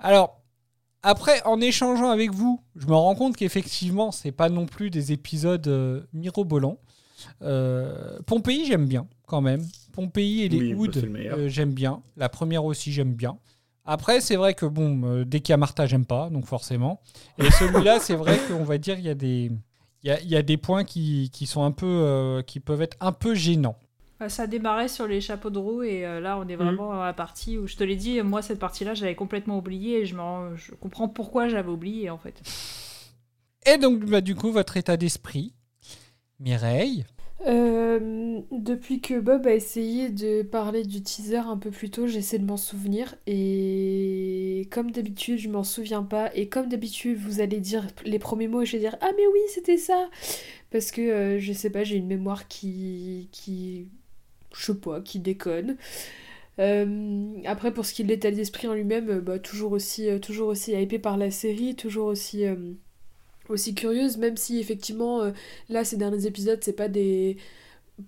Alors, 0.00 0.40
après, 1.04 1.40
en 1.44 1.60
échangeant 1.60 2.10
avec 2.10 2.32
vous, 2.32 2.60
je 2.74 2.86
me 2.86 2.94
rends 2.94 3.14
compte 3.14 3.36
qu'effectivement, 3.36 4.10
c'est 4.10 4.32
pas 4.32 4.48
non 4.48 4.66
plus 4.66 4.90
des 4.90 5.12
épisodes 5.12 5.66
euh, 5.68 6.02
mirobolants. 6.12 6.78
Euh, 7.42 8.18
Pompéi, 8.26 8.66
j'aime 8.66 8.86
bien, 8.86 9.06
quand 9.28 9.40
même. 9.40 9.64
Pompéi 9.92 10.42
et 10.42 10.48
les 10.48 10.58
Oui, 10.58 10.70
bah, 10.70 10.76
Hoods, 10.80 10.90
euh, 11.38 11.48
j'aime 11.48 11.72
bien. 11.72 12.02
La 12.16 12.28
première 12.28 12.64
aussi, 12.64 12.90
j'aime 12.92 13.14
bien. 13.14 13.38
Après, 13.84 14.20
c'est 14.20 14.36
vrai 14.36 14.54
que 14.54 14.66
bon, 14.66 15.02
euh, 15.04 15.24
dès 15.24 15.40
qu'il 15.40 15.52
y 15.52 15.54
a 15.54 15.56
Martha, 15.56 15.86
j'aime 15.86 16.06
pas, 16.06 16.30
donc 16.30 16.46
forcément. 16.46 17.00
Et 17.38 17.50
celui-là, 17.50 17.98
c'est 18.00 18.14
vrai 18.14 18.38
qu'on 18.48 18.64
va 18.64 18.78
dire, 18.78 18.98
il 18.98 19.04
y 19.04 19.10
a 19.10 19.14
des. 19.14 19.50
Il 20.04 20.08
y 20.08 20.10
a, 20.10 20.20
il 20.20 20.28
y 20.28 20.34
a 20.36 20.42
des 20.42 20.56
points 20.56 20.82
qui, 20.82 21.30
qui 21.32 21.46
sont 21.46 21.62
un 21.62 21.70
peu 21.70 21.86
euh, 21.86 22.42
qui 22.42 22.58
peuvent 22.58 22.82
être 22.82 22.96
un 23.00 23.12
peu 23.12 23.34
gênants. 23.34 23.76
Bah, 24.18 24.28
ça 24.28 24.48
démarrait 24.48 24.88
sur 24.88 25.06
les 25.06 25.20
chapeaux 25.20 25.50
de 25.50 25.58
roue 25.58 25.82
et 25.82 26.04
euh, 26.04 26.20
là 26.20 26.38
on 26.38 26.46
est 26.48 26.54
vraiment 26.54 26.92
dans 26.92 27.02
la 27.02 27.12
partie 27.12 27.58
où 27.58 27.66
je 27.66 27.76
te 27.76 27.82
l'ai 27.82 27.96
dit, 27.96 28.20
moi 28.22 28.40
cette 28.40 28.60
partie-là 28.60 28.94
j'avais 28.94 29.16
complètement 29.16 29.58
oublié 29.58 30.00
et 30.00 30.06
je, 30.06 30.14
je 30.56 30.74
comprends 30.76 31.08
pourquoi 31.08 31.48
j'avais 31.48 31.70
oublié 31.70 32.08
en 32.08 32.18
fait. 32.18 32.40
Et 33.66 33.78
donc 33.78 34.04
bah, 34.04 34.20
du 34.20 34.36
coup 34.36 34.52
votre 34.52 34.76
état 34.76 34.96
d'esprit, 34.96 35.54
Mireille? 36.38 37.04
Euh, 37.46 38.40
depuis 38.52 39.00
que 39.00 39.18
Bob 39.18 39.46
a 39.48 39.54
essayé 39.54 40.10
de 40.10 40.42
parler 40.42 40.84
du 40.84 41.02
teaser 41.02 41.38
un 41.38 41.56
peu 41.56 41.70
plus 41.70 41.90
tôt, 41.90 42.06
j'essaie 42.06 42.38
de 42.38 42.44
m'en 42.44 42.56
souvenir 42.56 43.16
et 43.26 44.68
comme 44.70 44.92
d'habitude 44.92 45.38
je 45.38 45.48
m'en 45.48 45.64
souviens 45.64 46.04
pas 46.04 46.32
et 46.36 46.48
comme 46.48 46.68
d'habitude 46.68 47.18
vous 47.18 47.40
allez 47.40 47.58
dire 47.58 47.86
les 48.04 48.20
premiers 48.20 48.46
mots 48.46 48.62
et 48.62 48.66
je 48.66 48.72
vais 48.72 48.78
dire 48.78 48.96
ah 49.00 49.10
mais 49.16 49.26
oui 49.26 49.40
c'était 49.48 49.76
ça 49.76 50.08
parce 50.70 50.92
que 50.92 51.00
euh, 51.00 51.38
je 51.40 51.52
sais 51.52 51.70
pas 51.70 51.82
j'ai 51.82 51.96
une 51.96 52.06
mémoire 52.06 52.46
qui 52.46 53.28
qui 53.32 53.88
je 54.54 54.66
sais 54.66 54.74
pas, 54.74 55.00
qui 55.00 55.18
déconne. 55.18 55.76
Euh, 56.58 57.42
après, 57.46 57.72
pour 57.72 57.86
ce 57.86 57.94
qui 57.94 58.02
est 58.02 58.04
de 58.04 58.10
l'état 58.10 58.30
d'esprit 58.30 58.68
en 58.68 58.74
lui-même, 58.74 59.20
bah, 59.20 59.38
toujours 59.38 59.72
aussi, 59.72 60.08
toujours 60.20 60.48
aussi 60.48 60.72
hypé 60.72 60.98
par 60.98 61.16
la 61.16 61.30
série, 61.30 61.74
toujours 61.74 62.06
aussi, 62.08 62.44
aussi 63.52 63.74
curieuse, 63.74 64.16
même 64.18 64.36
si 64.36 64.58
effectivement, 64.58 65.20
euh, 65.22 65.32
là, 65.68 65.84
ces 65.84 65.96
derniers 65.96 66.26
épisodes, 66.26 66.58
c'est 66.62 66.72
pas 66.72 66.88
des. 66.88 67.36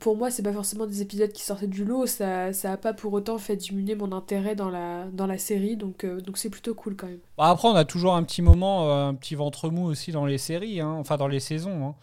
Pour 0.01 0.17
moi, 0.17 0.31
c'est 0.31 0.43
pas 0.43 0.53
forcément 0.53 0.87
des 0.87 1.03
épisodes 1.03 1.31
qui 1.31 1.43
sortaient 1.43 1.67
du 1.69 1.85
lot, 1.85 2.07
ça, 2.07 2.53
ça 2.53 2.73
a 2.73 2.77
pas 2.77 2.95
pour 2.95 3.13
autant 3.13 3.39
fait 3.39 3.57
diminuer 3.57 3.95
mon 3.95 4.13
intérêt 4.13 4.57
dans 4.57 4.71
la, 4.71 5.05
dans 5.13 5.27
la 5.27 5.39
série, 5.39 5.77
donc 5.77 6.05
euh, 6.05 6.21
donc 6.21 6.39
c'est 6.39 6.51
plutôt 6.51 6.75
cool 6.75 6.97
quand 6.97 7.07
même. 7.07 7.21
Bah, 7.37 7.49
après, 7.51 7.69
on 7.69 7.75
a 7.75 7.85
toujours 7.85 8.15
un 8.15 8.23
petit 8.25 8.43
moment, 8.43 8.91
euh, 8.91 9.09
un 9.09 9.15
petit 9.15 9.35
ventre 9.35 9.69
mou 9.69 9.85
aussi 9.87 10.11
dans 10.11 10.27
les 10.27 10.39
séries, 10.39 10.81
hein, 10.81 10.93
enfin 10.99 11.17
dans 11.17 11.29
les 11.29 11.41
saisons. 11.41 11.87
hein. 11.87 11.95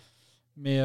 Mais, 0.57 0.79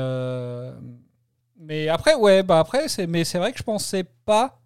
mais 1.59 1.89
après, 1.89 2.15
ouais, 2.15 2.43
bah 2.43 2.61
après, 2.61 2.89
c'est 2.89 3.07
vrai 3.07 3.53
que 3.53 3.59
je 3.59 3.63
pensais 3.63 4.05
pas. 4.25 4.61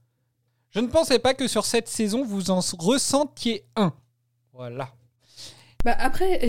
Je 0.70 0.78
ne 0.80 0.86
pensais 0.86 1.18
pas 1.18 1.34
que 1.34 1.48
sur 1.48 1.64
cette 1.64 1.88
saison, 1.88 2.24
vous 2.24 2.50
en 2.50 2.60
ressentiez 2.78 3.64
un. 3.74 3.92
Voilà. 4.52 4.92
Bah 5.84 5.96
après, 5.98 6.46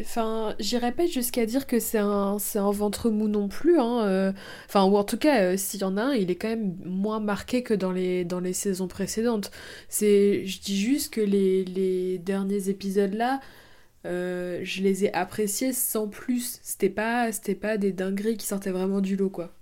enfin, 0.00 0.56
j'irais 0.58 0.90
pas 0.90 1.06
jusqu'à 1.06 1.46
dire 1.46 1.66
que 1.66 1.78
c'est 1.78 1.98
un, 1.98 2.38
c'est 2.40 2.58
un 2.58 2.72
ventre 2.72 3.08
mou 3.08 3.28
non 3.28 3.46
plus, 3.48 3.78
hein, 3.78 4.04
euh, 4.04 4.32
Enfin, 4.66 4.84
ou 4.84 4.96
en 4.96 5.04
tout 5.04 5.16
cas, 5.16 5.42
euh, 5.42 5.56
s'il 5.56 5.80
y 5.80 5.84
en 5.84 5.96
a 5.96 6.02
un, 6.02 6.14
il 6.14 6.30
est 6.30 6.36
quand 6.36 6.48
même 6.48 6.76
moins 6.84 7.20
marqué 7.20 7.62
que 7.62 7.72
dans 7.72 7.92
les, 7.92 8.24
dans 8.24 8.40
les 8.40 8.52
saisons 8.52 8.88
précédentes. 8.88 9.52
C'est, 9.88 10.44
je 10.44 10.60
dis 10.60 10.76
juste 10.76 11.14
que 11.14 11.20
les, 11.20 11.64
les 11.64 12.18
derniers 12.18 12.68
épisodes 12.68 13.14
là, 13.14 13.40
euh, 14.06 14.60
je 14.64 14.82
les 14.82 15.04
ai 15.04 15.14
appréciés 15.14 15.72
sans 15.72 16.08
plus. 16.08 16.58
C'était 16.62 16.90
pas, 16.90 17.30
c'était 17.30 17.54
pas 17.54 17.76
des 17.76 17.92
dingueries 17.92 18.36
qui 18.38 18.46
sortaient 18.46 18.70
vraiment 18.72 19.00
du 19.00 19.16
lot, 19.16 19.30
quoi. 19.30 19.52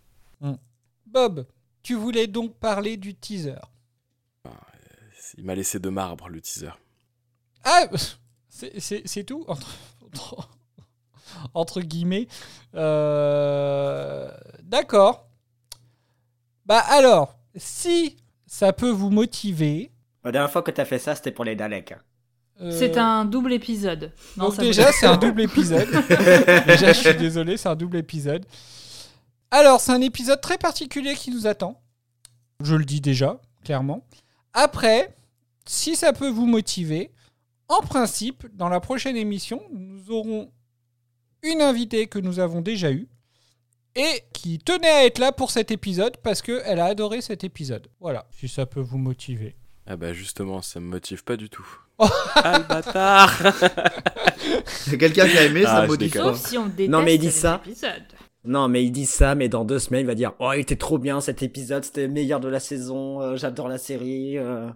Bob, 1.06 1.47
tu 1.82 1.94
voulais 1.94 2.27
donc 2.27 2.55
parler 2.56 2.97
du 2.97 3.14
teaser. 3.14 3.60
Il 5.39 5.44
m'a 5.44 5.55
laissé 5.55 5.78
de 5.78 5.89
marbre, 5.89 6.28
le 6.28 6.40
teaser. 6.40 6.73
Ah, 7.64 7.89
c'est, 8.56 9.24
tout 9.24 9.44
entre, 9.48 9.68
entre, 10.06 10.48
entre 11.54 11.80
guillemets. 11.80 12.28
Euh, 12.74 14.30
D'accord. 14.62 15.28
Bah 16.64 16.78
alors, 16.88 17.38
si 17.56 18.16
ça 18.46 18.72
peut 18.72 18.90
vous 18.90 19.10
motiver. 19.10 19.92
La 20.24 20.32
dernière 20.32 20.50
fois 20.50 20.62
que 20.62 20.70
t'as 20.70 20.84
fait 20.84 20.98
ça, 20.98 21.14
c'était 21.14 21.30
pour 21.30 21.44
les 21.44 21.54
Daleks. 21.54 21.92
hein. 21.92 22.00
euh, 22.62 22.70
C'est 22.76 22.96
un 22.98 23.24
double 23.24 23.52
épisode. 23.52 24.12
Non, 24.36 24.46
Donc 24.46 24.54
ça 24.54 24.62
déjà, 24.62 24.90
c'est 24.92 25.06
un 25.06 25.16
double 25.16 25.42
épisode. 25.42 25.88
déjà, 26.66 26.92
je 26.92 26.98
suis 27.00 27.14
désolé, 27.14 27.56
c'est 27.56 27.68
un 27.68 27.76
double 27.76 27.98
épisode. 27.98 28.44
Alors, 29.52 29.80
c'est 29.80 29.92
un 29.92 30.00
épisode 30.00 30.40
très 30.40 30.58
particulier 30.58 31.14
qui 31.14 31.30
nous 31.30 31.46
attend. 31.46 31.80
Je 32.62 32.74
le 32.74 32.84
dis 32.84 33.00
déjà, 33.00 33.40
clairement. 33.64 34.04
Après, 34.52 35.14
si 35.66 35.94
ça 35.94 36.12
peut 36.12 36.30
vous 36.30 36.46
motiver, 36.46 37.12
en 37.68 37.80
principe, 37.80 38.47
dans 38.55 38.68
la 38.68 38.80
prochaine 38.80 39.16
émission, 39.16 39.62
nous 39.72 40.10
aurons 40.10 40.51
une 41.43 41.62
invitée 41.62 42.06
que 42.06 42.18
nous 42.18 42.38
avons 42.38 42.60
déjà 42.60 42.90
eue 42.90 43.09
et 43.94 44.22
qui 44.32 44.59
tenait 44.59 44.88
à 44.88 45.05
être 45.06 45.18
là 45.18 45.32
pour 45.32 45.51
cet 45.51 45.70
épisode 45.70 46.16
parce 46.18 46.43
qu'elle 46.43 46.80
a 46.80 46.86
adoré 46.86 47.20
cet 47.20 47.44
épisode. 47.44 47.88
Voilà, 48.01 48.26
si 48.30 48.48
ça 48.48 48.66
peut 48.66 48.80
vous 48.80 48.98
motiver. 48.98 49.56
Ah 49.86 49.97
bah 49.97 50.12
justement, 50.12 50.62
ça 50.62 50.80
me 50.80 50.86
motive 50.86 51.22
pas 51.24 51.36
du 51.36 51.48
tout. 51.48 51.66
Oh. 51.98 52.06
ah 52.34 52.59
le 52.59 52.64
bâtard 52.64 53.40
C'est 54.66 54.98
quelqu'un 54.98 55.26
qui 55.28 55.38
a 55.38 55.44
aimé, 55.44 55.62
ça 55.62 55.76
Ah, 55.76 55.82
me 55.82 55.86
motive 55.88 56.12
pas. 56.12 56.34
Si 56.34 56.59
Non, 56.88 57.02
mais 57.02 57.14
il 57.14 57.18
dit 57.18 57.30
ça. 57.30 57.62
épisodes. 57.64 57.90
Non, 58.44 58.68
mais 58.68 58.84
il 58.84 58.90
dit 58.93 59.06
ça, 59.06 59.34
mais 59.34 59.48
dans 59.48 59.64
deux 59.64 59.78
semaines, 59.78 60.02
il 60.02 60.06
va 60.06 60.14
dire 60.14 60.32
Oh, 60.38 60.52
il 60.55 60.60
était 60.60 60.76
trop 60.76 60.98
bien 60.98 61.20
cet 61.20 61.43
épisode, 61.43 61.84
c'était 61.84 62.06
le 62.06 62.12
meilleur 62.12 62.38
de 62.40 62.48
la 62.48 62.60
saison, 62.60 63.20
euh, 63.22 63.36
j'adore 63.36 63.68
la 63.68 63.78
série. 63.78 64.36
euh. 64.38 64.68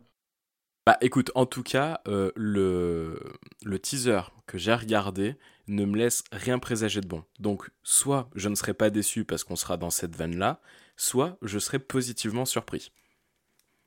Bah 0.90 0.98
écoute, 1.02 1.30
en 1.36 1.46
tout 1.46 1.62
cas, 1.62 2.00
euh, 2.08 2.32
le, 2.34 3.22
le 3.62 3.78
teaser 3.78 4.22
que 4.48 4.58
j'ai 4.58 4.74
regardé 4.74 5.36
ne 5.68 5.84
me 5.84 5.96
laisse 5.96 6.24
rien 6.32 6.58
présager 6.58 7.00
de 7.00 7.06
bon. 7.06 7.22
Donc, 7.38 7.70
soit 7.84 8.28
je 8.34 8.48
ne 8.48 8.56
serai 8.56 8.74
pas 8.74 8.90
déçu 8.90 9.24
parce 9.24 9.44
qu'on 9.44 9.54
sera 9.54 9.76
dans 9.76 9.90
cette 9.90 10.16
veine-là, 10.16 10.60
soit 10.96 11.38
je 11.42 11.60
serai 11.60 11.78
positivement 11.78 12.44
surpris. 12.44 12.90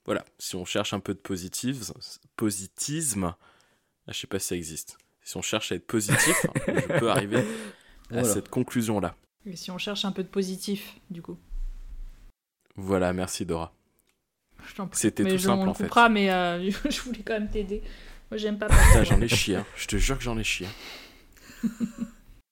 Voilà, 0.06 0.24
si 0.40 0.56
on 0.56 0.64
cherche 0.64 0.94
un 0.94 1.02
peu 1.02 1.14
de 1.14 1.20
positisme, 1.20 1.94
positisme, 2.38 3.36
ah, 4.08 4.12
je 4.14 4.20
sais 4.22 4.28
pas 4.28 4.40
si 4.40 4.48
ça 4.48 4.56
existe. 4.56 4.98
Si 5.24 5.36
on 5.36 5.42
cherche 5.42 5.74
à 5.74 5.76
être 5.76 5.86
positif, 5.86 6.46
je 6.68 7.00
peux 7.00 7.12
arriver 7.12 7.40
à 7.40 7.44
Voilà. 8.12 8.34
cette 8.34 8.48
conclusion-là. 8.48 9.18
Et 9.46 9.58
si 9.58 9.72
on 9.72 9.78
cherche 9.78 10.06
un 10.06 10.14
peu 10.14 10.24
de 10.24 10.30
positif, 10.30 10.96
du 11.10 11.22
coup? 11.22 11.38
Voilà, 12.78 13.12
merci 13.12 13.46
Dora. 13.46 13.74
C'était 14.94 15.24
tout 15.24 15.30
je- 15.32 15.38
simple 15.38 15.64
on 15.68 15.70
en 15.70 15.74
fait. 15.74 15.84
coupera, 15.84 16.10
mais 16.10 16.32
euh, 16.32 16.70
je 16.90 17.02
voulais 17.02 17.22
quand 17.26 17.34
même 17.34 17.50
t'aider. 17.50 17.82
Moi, 18.32 18.38
j'aime 18.38 18.58
pas. 18.58 18.68
Putain, 18.68 19.04
j'en 19.04 19.22
ai 19.22 19.28
chié, 19.28 19.58
hein. 19.58 19.66
je 19.76 19.88
te 19.88 19.96
jure 19.98 20.18
que 20.18 20.24
j'en 20.24 20.38
ai 20.38 20.44
chié. 20.44 20.68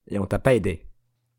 Et 0.10 0.20
on 0.20 0.26
t'a 0.26 0.40
pas 0.40 0.54
aidé. 0.54 0.86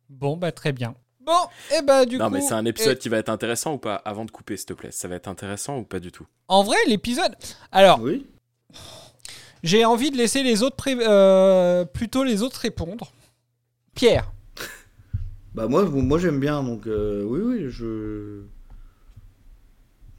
Bon, 0.08 0.36
bah 0.36 0.52
très 0.52 0.72
bien. 0.72 0.94
Bon, 1.24 1.32
et 1.78 1.82
bah 1.82 2.04
du 2.04 2.18
non, 2.18 2.26
coup. 2.26 2.34
mais 2.34 2.40
c'est 2.40 2.54
un 2.54 2.64
épisode 2.64 2.96
et- 2.96 2.98
qui 2.98 3.08
va 3.08 3.18
être 3.18 3.28
intéressant 3.28 3.74
ou 3.74 3.78
pas 3.78 3.94
Avant 3.96 4.24
de 4.24 4.30
couper, 4.30 4.56
s'il 4.56 4.66
te 4.66 4.72
plaît? 4.72 4.90
Ça 4.90 5.06
va 5.08 5.14
être 5.14 5.28
intéressant 5.28 5.78
ou 5.78 5.84
pas 5.84 6.00
du 6.00 6.10
tout? 6.10 6.26
En 6.48 6.64
vrai, 6.64 6.76
l'épisode. 6.88 7.34
Alors. 7.70 8.00
Oui. 8.00 8.26
J'ai 9.62 9.84
envie 9.84 10.10
de 10.10 10.16
laisser 10.16 10.42
les 10.42 10.62
autres 10.64 10.74
pré- 10.76 10.96
euh, 10.98 11.84
plutôt 11.84 12.24
les 12.24 12.42
autres 12.42 12.58
répondre. 12.60 13.12
Pierre. 13.94 14.32
Bah 15.54 15.68
moi, 15.68 15.84
moi 15.84 16.18
j'aime 16.18 16.40
bien, 16.40 16.62
donc 16.64 16.86
euh, 16.86 17.22
oui, 17.24 17.40
oui, 17.40 17.66
je... 17.70 18.42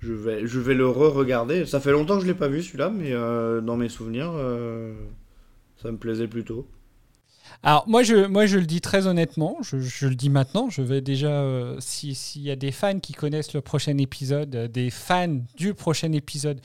Je 0.03 0.11
vais, 0.13 0.45
je 0.45 0.59
vais 0.59 0.73
le 0.73 0.87
re-regarder. 0.89 1.65
Ça 1.65 1.79
fait 1.79 1.91
longtemps 1.91 2.15
que 2.17 2.21
je 2.23 2.27
l'ai 2.27 2.33
pas 2.33 2.47
vu 2.49 2.61
celui-là, 2.61 2.89
mais 2.89 3.11
euh, 3.13 3.61
dans 3.61 3.77
mes 3.77 3.87
souvenirs, 3.89 4.31
euh, 4.35 4.93
ça 5.81 5.91
me 5.91 5.97
plaisait 5.97 6.27
plutôt. 6.27 6.67
Alors 7.61 7.87
moi 7.87 8.03
je, 8.03 8.25
moi 8.25 8.45
je 8.45 8.57
le 8.57 8.65
dis 8.65 8.81
très 8.81 9.05
honnêtement, 9.07 9.57
je, 9.61 9.77
je 9.79 10.07
le 10.07 10.15
dis 10.15 10.29
maintenant, 10.29 10.69
je 10.69 10.81
vais 10.81 11.01
déjà, 11.01 11.29
euh, 11.43 11.75
si- 11.79 12.15
s'il 12.15 12.41
y 12.41 12.51
a 12.51 12.55
des 12.55 12.71
fans 12.71 12.99
qui 12.99 13.13
connaissent 13.13 13.53
le 13.53 13.61
prochain 13.61 13.97
épisode, 13.97 14.49
des 14.71 14.89
fans 14.89 15.39
du 15.55 15.73
prochain 15.73 16.11
épisode, 16.13 16.59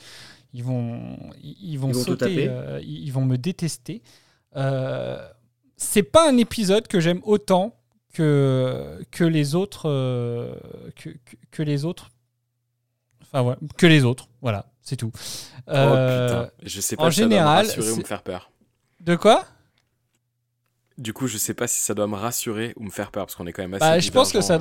ils 0.53 0.63
vont, 0.63 1.17
ils, 1.43 1.53
vont 1.53 1.59
Ils 1.61 1.77
vont 1.77 1.91
te 1.91 1.97
sauter, 1.97 2.49
ils, 2.81 3.11
vont 3.11 3.23
me 3.25 3.37
détester. 3.37 4.01
C'est 5.77 6.03
pas 6.03 6.29
un 6.29 6.37
épisode 6.37 6.87
que 6.87 6.99
j'aime 6.99 7.21
autant 7.23 7.75
que, 8.13 8.99
que 9.11 9.23
les 9.23 9.55
autres, 9.55 9.83
que, 10.95 11.09
que 11.51 11.63
les 11.63 11.85
autres, 11.85 12.09
enfin 13.31 13.43
ouais, 13.43 13.55
que 13.77 13.87
les 13.87 14.03
autres, 14.03 14.27
voilà, 14.41 14.65
c'est 14.81 14.95
tout. 14.95 15.11
Euh, 15.69 16.27
oh 16.27 16.27
putain, 16.27 16.51
je 16.63 16.81
sais 16.81 16.95
pas 16.95 17.03
en 17.05 17.11
si 17.11 17.17
ça 17.17 17.21
doit 17.23 17.29
général, 17.29 17.65
me 17.65 17.69
rassurer 17.69 17.91
ou 17.91 17.97
me 17.97 18.03
faire 18.03 18.21
peur. 18.23 18.51
De 19.01 19.15
quoi? 19.15 19.45
Du 20.99 21.13
coup, 21.13 21.27
je 21.27 21.37
sais 21.37 21.53
pas 21.53 21.67
si 21.67 21.79
ça 21.79 21.93
doit 21.93 22.07
me 22.07 22.15
rassurer 22.15 22.73
ou 22.75 22.83
me 22.83 22.89
faire 22.89 23.09
peur 23.11 23.25
parce 23.25 23.35
qu'on 23.35 23.47
est 23.47 23.53
quand 23.53 23.63
même 23.63 23.73
assez. 23.73 23.85
Bah, 23.85 23.99
je 23.99 24.11
pense 24.11 24.31
que 24.31 24.41
ça, 24.41 24.57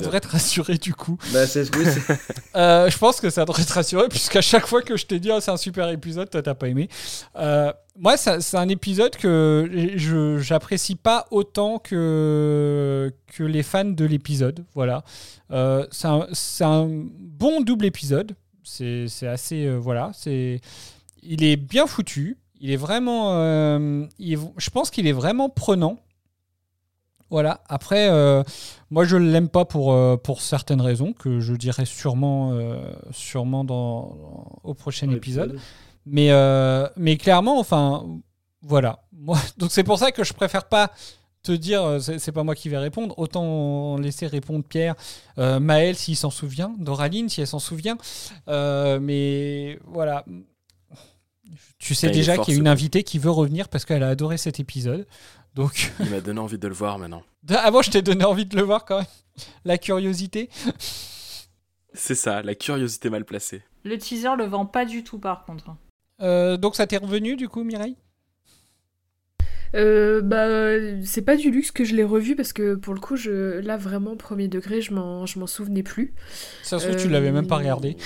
devrait 0.00 0.20
te 0.20 0.28
rassurer 0.28 0.78
du 0.78 0.94
coup. 0.94 1.18
Bah, 1.32 1.46
c'est 1.46 1.74
oui, 1.76 1.84
Euh, 2.56 2.88
je 2.90 2.98
pense 2.98 3.20
que 3.20 3.30
ça 3.30 3.44
devrait 3.44 3.64
te 3.64 3.72
rassurer, 3.72 4.08
puisqu'à 4.08 4.42
chaque 4.42 4.66
fois 4.66 4.82
que 4.82 4.96
je 4.96 5.06
t'ai 5.06 5.18
dit 5.18 5.30
Ah, 5.30 5.40
c'est 5.40 5.50
un 5.50 5.56
super 5.56 5.88
épisode, 5.90 6.30
toi 6.30 6.42
t'as 6.42 6.54
pas 6.54 6.68
aimé. 6.68 6.88
Euh, 7.36 7.72
moi, 7.96 8.16
c'est 8.16 8.56
un 8.56 8.68
épisode 8.68 9.16
que 9.16 9.68
je 9.96 10.38
j'apprécie 10.38 10.94
pas 10.94 11.26
autant 11.30 11.78
que, 11.78 13.12
que 13.34 13.42
les 13.42 13.62
fans 13.62 13.84
de 13.84 14.04
l'épisode. 14.04 14.64
Voilà. 14.74 15.04
Euh, 15.50 15.86
c'est 15.90 16.06
un, 16.06 16.26
un 16.60 16.88
bon 17.18 17.60
double 17.60 17.84
épisode. 17.84 18.34
C'est 18.64 19.26
assez. 19.26 19.66
euh, 19.66 19.76
voilà. 19.76 20.10
c'est 20.14 20.60
Il 21.22 21.44
est 21.44 21.56
bien 21.56 21.86
foutu. 21.86 22.38
Il 22.62 22.70
est 22.70 22.76
vraiment. 22.76 23.32
euh, 23.34 24.06
il 24.18 24.34
est- 24.34 24.38
je 24.56 24.70
pense 24.70 24.90
qu'il 24.90 25.06
est 25.06 25.12
vraiment 25.12 25.48
prenant. 25.50 25.98
Voilà. 27.28 27.60
Après, 27.68 28.08
euh, 28.10 28.42
moi, 28.90 29.04
je 29.04 29.16
l'aime 29.16 29.48
pas 29.48 29.64
pour, 29.64 29.92
euh, 29.92 30.16
pour 30.16 30.40
certaines 30.42 30.80
raisons 30.80 31.12
que 31.12 31.40
je 31.40 31.54
dirai 31.54 31.84
sûrement, 31.86 32.54
sûrement 33.10 33.64
dans, 33.64 34.60
au 34.62 34.74
prochain 34.74 35.08
épisode. 35.16 35.58
Mais, 36.06 36.30
mais 36.96 37.16
clairement, 37.16 37.58
enfin, 37.58 38.06
voilà. 38.62 39.00
Moi, 39.12 39.38
donc 39.58 39.70
c'est 39.72 39.84
pour 39.84 39.98
ça 39.98 40.12
que 40.12 40.24
je 40.24 40.32
préfère 40.32 40.64
pas 40.68 40.90
te 41.42 41.50
dire, 41.52 41.96
c'est 42.00 42.20
c'est 42.20 42.30
pas 42.30 42.44
moi 42.44 42.54
qui 42.54 42.68
vais 42.68 42.78
répondre. 42.78 43.18
Autant 43.18 43.96
laisser 43.96 44.26
répondre 44.28 44.62
Pierre, 44.64 44.94
euh, 45.38 45.58
Maël 45.58 45.96
s'il 45.96 46.16
s'en 46.16 46.30
souvient, 46.30 46.72
Doraline 46.78 47.28
si 47.28 47.40
elle 47.40 47.48
s'en 47.48 47.58
souvient. 47.58 47.96
Euh, 48.48 49.00
mais 49.00 49.78
voilà. 49.86 50.24
Tu 51.78 51.94
sais 51.94 52.08
est 52.08 52.10
déjà 52.10 52.38
qu'il 52.38 52.54
y 52.54 52.56
a 52.56 52.60
une 52.60 52.68
invitée 52.68 53.02
qui 53.02 53.18
veut 53.18 53.30
revenir 53.30 53.68
parce 53.68 53.84
qu'elle 53.84 54.02
a 54.02 54.08
adoré 54.08 54.36
cet 54.38 54.60
épisode. 54.60 55.06
Donc, 55.54 55.92
Il 56.00 56.10
m'a 56.10 56.20
donné 56.20 56.40
envie 56.40 56.58
de 56.58 56.68
le 56.68 56.74
voir 56.74 56.98
maintenant. 56.98 57.22
avant, 57.48 57.82
je 57.82 57.90
t'ai 57.90 58.02
donné 58.02 58.24
envie 58.24 58.46
de 58.46 58.56
le 58.56 58.62
voir 58.62 58.84
quand 58.84 58.98
même. 58.98 59.06
La 59.64 59.78
curiosité. 59.78 60.48
C'est 61.94 62.14
ça, 62.14 62.42
la 62.42 62.54
curiosité 62.54 63.10
mal 63.10 63.24
placée. 63.24 63.62
Le 63.84 63.98
teaser 63.98 64.36
le 64.36 64.44
vend 64.44 64.66
pas 64.66 64.84
du 64.84 65.04
tout, 65.04 65.18
par 65.18 65.44
contre. 65.44 65.76
Euh, 66.20 66.56
donc, 66.56 66.76
ça 66.76 66.86
t'est 66.86 66.96
revenu 66.96 67.36
du 67.36 67.48
coup, 67.48 67.64
Mireille? 67.64 67.96
Euh, 69.74 70.20
bah, 70.20 70.46
c'est 71.04 71.22
pas 71.22 71.36
du 71.36 71.50
luxe 71.50 71.70
que 71.70 71.84
je 71.84 71.94
l'ai 71.94 72.04
revu 72.04 72.36
parce 72.36 72.52
que 72.52 72.74
pour 72.74 72.92
le 72.92 73.00
coup, 73.00 73.16
je, 73.16 73.58
là 73.60 73.76
vraiment, 73.76 74.16
premier 74.16 74.48
degré, 74.48 74.82
je 74.82 74.92
m'en, 74.92 75.24
je 75.24 75.38
m'en 75.38 75.46
souvenais 75.46 75.82
plus. 75.82 76.14
Ça 76.62 76.78
se 76.78 76.88
trouve, 76.88 77.00
tu 77.00 77.08
l'avais 77.08 77.32
même 77.32 77.46
pas 77.46 77.56
regardé. 77.56 77.96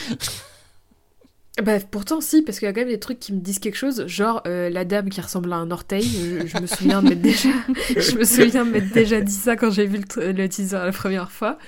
Bah, 1.62 1.78
pourtant, 1.90 2.20
si, 2.20 2.42
parce 2.42 2.58
qu'il 2.58 2.66
y 2.66 2.68
a 2.68 2.72
quand 2.74 2.80
même 2.80 2.90
des 2.90 3.00
trucs 3.00 3.18
qui 3.18 3.32
me 3.32 3.40
disent 3.40 3.58
quelque 3.58 3.76
chose, 3.76 4.06
genre 4.06 4.42
euh, 4.46 4.68
la 4.68 4.84
dame 4.84 5.08
qui 5.08 5.20
ressemble 5.20 5.52
à 5.52 5.56
un 5.56 5.70
orteil. 5.70 6.02
Je, 6.02 6.46
je 6.46 6.58
me 6.58 6.66
souviens 6.66 7.02
de 7.02 7.08
m'être 7.08 7.22
déjà, 7.22 7.48
je 7.96 8.16
me 8.16 8.24
souviens 8.24 8.66
de 8.66 8.70
m'être 8.70 8.92
déjà 8.92 9.20
dit 9.22 9.32
ça 9.32 9.56
quand 9.56 9.70
j'ai 9.70 9.86
vu 9.86 10.00
le, 10.16 10.32
le 10.32 10.48
teaser 10.48 10.76
la 10.76 10.92
première 10.92 11.30
fois. 11.30 11.58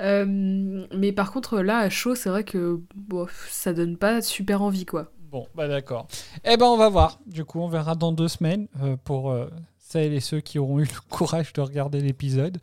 Euh, 0.00 0.86
mais 0.94 1.12
par 1.12 1.30
contre, 1.30 1.60
là, 1.60 1.78
à 1.78 1.90
chaud, 1.90 2.14
c'est 2.14 2.28
vrai 2.28 2.44
que 2.44 2.80
bon, 2.96 3.26
ça 3.48 3.72
donne 3.72 3.96
pas 3.96 4.20
super 4.22 4.62
envie, 4.62 4.86
quoi. 4.86 5.12
Bon, 5.30 5.46
bah 5.54 5.68
d'accord. 5.68 6.08
Eh 6.44 6.56
ben, 6.56 6.66
on 6.66 6.76
va 6.76 6.88
voir. 6.88 7.20
Du 7.26 7.44
coup, 7.44 7.60
on 7.60 7.68
verra 7.68 7.94
dans 7.94 8.10
deux 8.10 8.26
semaines 8.26 8.66
euh, 8.82 8.96
pour 9.04 9.30
euh, 9.30 9.48
celles 9.78 10.12
et 10.12 10.20
ceux 10.20 10.40
qui 10.40 10.58
auront 10.58 10.80
eu 10.80 10.84
le 10.84 11.00
courage 11.08 11.52
de 11.52 11.60
regarder 11.60 12.00
l'épisode. 12.00 12.58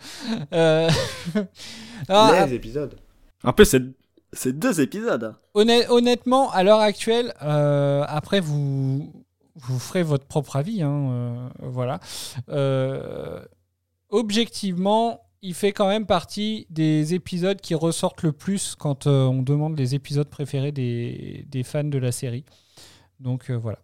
Euh, 0.51 0.89
ah, 2.09 2.45
Les 2.45 2.55
épisodes. 2.55 2.95
En 3.43 3.53
plus, 3.53 3.65
c'est 3.65 3.83
c'est 4.33 4.57
deux 4.57 4.81
épisodes. 4.81 5.35
Honnêt- 5.53 5.87
honnêtement, 5.89 6.51
à 6.51 6.63
l'heure 6.63 6.79
actuelle, 6.81 7.33
euh, 7.43 8.03
après 8.07 8.39
vous 8.39 9.13
vous 9.55 9.79
ferez 9.79 10.03
votre 10.03 10.25
propre 10.25 10.55
avis, 10.57 10.83
hein, 10.83 11.09
euh, 11.11 11.49
voilà. 11.61 11.99
Euh, 12.49 13.43
objectivement, 14.09 15.21
il 15.41 15.53
fait 15.55 15.71
quand 15.71 15.87
même 15.87 16.05
partie 16.05 16.67
des 16.69 17.13
épisodes 17.15 17.59
qui 17.59 17.73
ressortent 17.73 18.21
le 18.23 18.31
plus 18.33 18.75
quand 18.75 19.07
euh, 19.07 19.23
on 19.25 19.41
demande 19.41 19.77
les 19.77 19.95
épisodes 19.95 20.29
préférés 20.29 20.71
des, 20.71 21.45
des 21.49 21.63
fans 21.63 21.83
de 21.83 21.97
la 21.97 22.11
série. 22.11 22.43
Donc 23.19 23.49
euh, 23.49 23.55
voilà. 23.57 23.79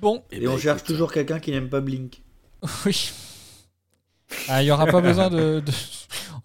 Bon. 0.00 0.22
Et 0.30 0.46
on 0.48 0.58
cherche 0.58 0.84
toujours 0.84 1.12
quelqu'un 1.12 1.40
qui 1.40 1.50
n'aime 1.50 1.68
pas 1.68 1.80
Blink. 1.80 2.22
Oui. 2.86 3.10
Ah, 4.48 4.60
Il 4.62 4.66
n'y 4.66 4.70
aura 4.72 4.86
pas 4.86 5.00
besoin 5.00 5.30
de. 5.30 5.60
de- 5.60 5.72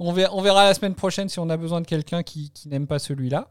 On, 0.04 0.14
verra, 0.14 0.66
la 0.66 0.74
semaine 0.74 0.96
prochaine 0.96 1.30
si 1.30 1.38
on 1.38 1.48
a 1.52 1.58
besoin 1.58 1.80
de 1.80 1.86
quelqu'un 1.86 2.24
qui, 2.24 2.52
n'aime 2.66 2.88
pas 2.88 2.98
celui-là. 2.98 3.50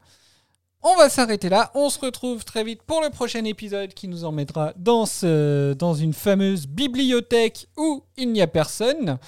On 0.82 0.97
va 0.97 1.09
s'arrêter 1.09 1.48
là. 1.48 1.70
On 1.74 1.90
se 1.90 2.01
retrouve 2.01 2.44
très 2.44 2.64
vite 2.64 2.82
pour 2.82 3.02
le 3.02 3.10
prochain 3.10 3.44
épisode 3.44 3.94
qui 3.94 4.09
nous 4.09 4.24
emmènera 4.24 4.72
dans 4.77 5.05
une 5.05 6.12
fameuse 6.12 6.66
bibliothèque 6.66 7.68
où 7.77 8.02
il 8.16 8.32
n'y 8.32 8.43
a 8.43 8.48
personne. 8.48 9.18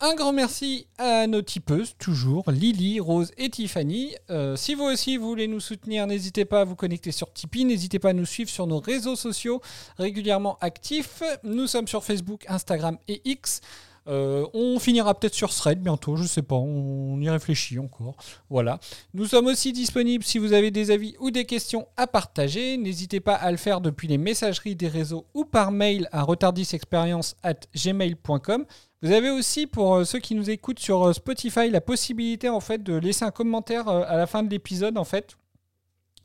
Un 0.00 0.14
grand 0.14 0.34
merci 0.34 0.86
à 0.98 1.26
nos 1.26 1.40
tipeuses, 1.40 1.94
toujours, 1.98 2.50
Lily, 2.50 3.00
Rose 3.00 3.30
et 3.38 3.48
Tiffany. 3.48 4.14
Euh, 4.28 4.54
si 4.54 4.74
vous 4.74 4.84
aussi 4.84 5.16
vous 5.16 5.26
voulez 5.26 5.48
nous 5.48 5.60
soutenir, 5.60 6.06
n'hésitez 6.06 6.44
pas 6.44 6.60
à 6.60 6.64
vous 6.64 6.76
connecter 6.76 7.12
sur 7.12 7.32
Tipeee. 7.32 7.64
N'hésitez 7.64 7.98
pas 7.98 8.10
à 8.10 8.12
nous 8.12 8.26
suivre 8.26 8.50
sur 8.50 8.66
nos 8.66 8.80
réseaux 8.80 9.16
sociaux 9.16 9.62
régulièrement 9.96 10.58
actifs. 10.60 11.22
Nous 11.42 11.66
sommes 11.66 11.88
sur 11.88 12.04
Facebook, 12.04 12.44
Instagram 12.48 12.98
et 13.08 13.22
X. 13.24 13.62
Euh, 14.08 14.46
on 14.54 14.78
finira 14.78 15.18
peut-être 15.18 15.34
sur 15.34 15.52
Thread 15.52 15.82
bientôt, 15.82 16.14
je 16.16 16.22
sais 16.24 16.42
pas, 16.42 16.54
on 16.56 17.20
y 17.20 17.28
réfléchit 17.28 17.78
encore. 17.78 18.16
Voilà. 18.48 18.78
Nous 19.14 19.26
sommes 19.26 19.46
aussi 19.46 19.72
disponibles 19.72 20.24
si 20.24 20.38
vous 20.38 20.52
avez 20.52 20.70
des 20.70 20.92
avis 20.92 21.14
ou 21.18 21.30
des 21.30 21.44
questions 21.44 21.86
à 21.96 22.06
partager. 22.06 22.76
N'hésitez 22.76 23.20
pas 23.20 23.34
à 23.34 23.50
le 23.50 23.56
faire 23.56 23.80
depuis 23.80 24.08
les 24.08 24.18
messageries 24.18 24.76
des 24.76 24.88
réseaux 24.88 25.26
ou 25.34 25.44
par 25.44 25.72
mail 25.72 26.08
à 26.12 26.22
retardisexperience@gmail.com. 26.22 28.64
Vous 29.02 29.12
avez 29.12 29.30
aussi 29.30 29.66
pour 29.66 29.96
euh, 29.96 30.04
ceux 30.04 30.20
qui 30.20 30.34
nous 30.34 30.50
écoutent 30.50 30.78
sur 30.78 31.08
euh, 31.08 31.12
Spotify 31.12 31.70
la 31.70 31.80
possibilité 31.80 32.48
en 32.48 32.60
fait 32.60 32.82
de 32.82 32.94
laisser 32.94 33.24
un 33.24 33.30
commentaire 33.30 33.88
à 33.88 34.16
la 34.16 34.26
fin 34.26 34.42
de 34.42 34.50
l'épisode 34.50 34.98
en 34.98 35.04
fait. 35.04 35.36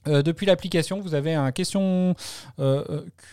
Euh, 0.08 0.22
depuis 0.24 0.46
l'application, 0.46 1.00
vous 1.00 1.14
avez 1.14 1.34
un 1.34 1.52
question, 1.52 2.16
euh, 2.60 2.84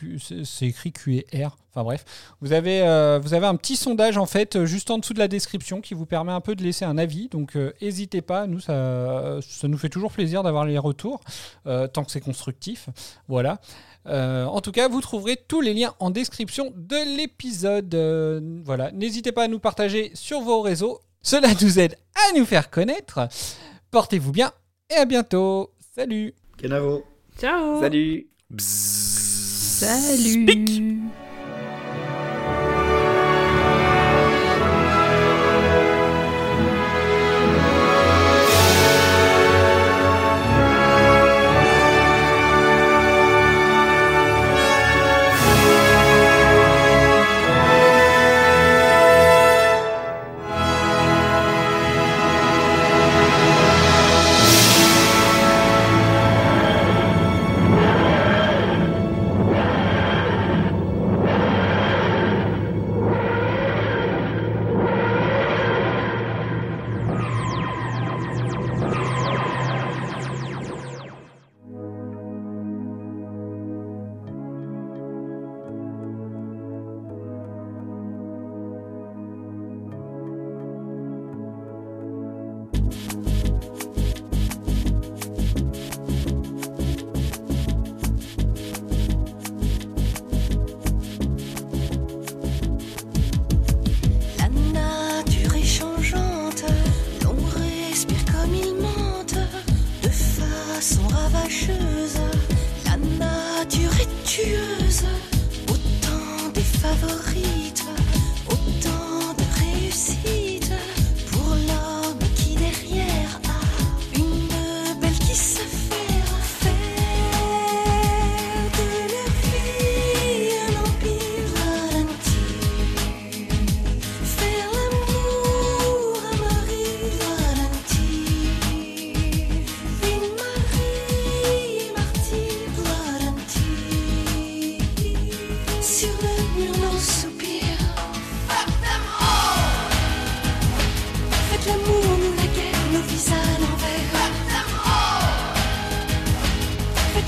euh, 0.02 0.44
c'est 0.44 0.66
écrit 0.66 0.92
QR, 0.92 1.56
enfin 1.70 1.82
bref, 1.82 2.04
vous 2.40 2.52
avez, 2.52 2.82
un 2.82 3.56
petit 3.56 3.76
sondage 3.76 4.18
en 4.18 4.26
fait 4.26 4.64
juste 4.64 4.90
en 4.90 4.98
dessous 4.98 5.14
de 5.14 5.18
la 5.18 5.28
description 5.28 5.80
qui 5.80 5.94
vous 5.94 6.04
permet 6.04 6.32
un 6.32 6.40
peu 6.40 6.54
de 6.54 6.62
laisser 6.62 6.84
un 6.84 6.98
avis, 6.98 7.28
donc 7.28 7.56
n'hésitez 7.80 8.20
pas, 8.20 8.46
nous 8.46 8.60
ça, 8.60 9.38
ça 9.40 9.68
nous 9.68 9.78
fait 9.78 9.88
toujours 9.88 10.12
plaisir 10.12 10.42
d'avoir 10.42 10.66
les 10.66 10.78
retours, 10.78 11.20
tant 11.64 12.04
que 12.04 12.10
c'est 12.10 12.20
constructif, 12.20 12.88
voilà. 13.28 13.60
En 14.06 14.60
tout 14.60 14.72
cas, 14.72 14.88
vous 14.88 15.00
trouverez 15.00 15.36
tous 15.36 15.60
les 15.60 15.72
liens 15.72 15.94
en 16.00 16.10
description 16.10 16.72
de 16.76 17.16
l'épisode, 17.16 17.94
voilà. 18.64 18.90
N'hésitez 18.92 19.32
pas 19.32 19.44
à 19.44 19.48
nous 19.48 19.60
partager 19.60 20.10
sur 20.14 20.40
vos 20.40 20.60
réseaux, 20.60 21.00
cela 21.22 21.48
nous 21.62 21.78
aide 21.78 21.96
à 22.14 22.38
nous 22.38 22.44
faire 22.44 22.70
connaître. 22.70 23.28
Portez-vous 23.90 24.32
bien 24.32 24.52
et 24.90 24.96
à 24.96 25.04
bientôt, 25.06 25.72
salut 25.94 26.34
Kenavo. 26.58 27.04
Ciao. 27.38 27.80
Salut. 27.80 28.26
Salut. 28.58 30.48
La 30.48 31.17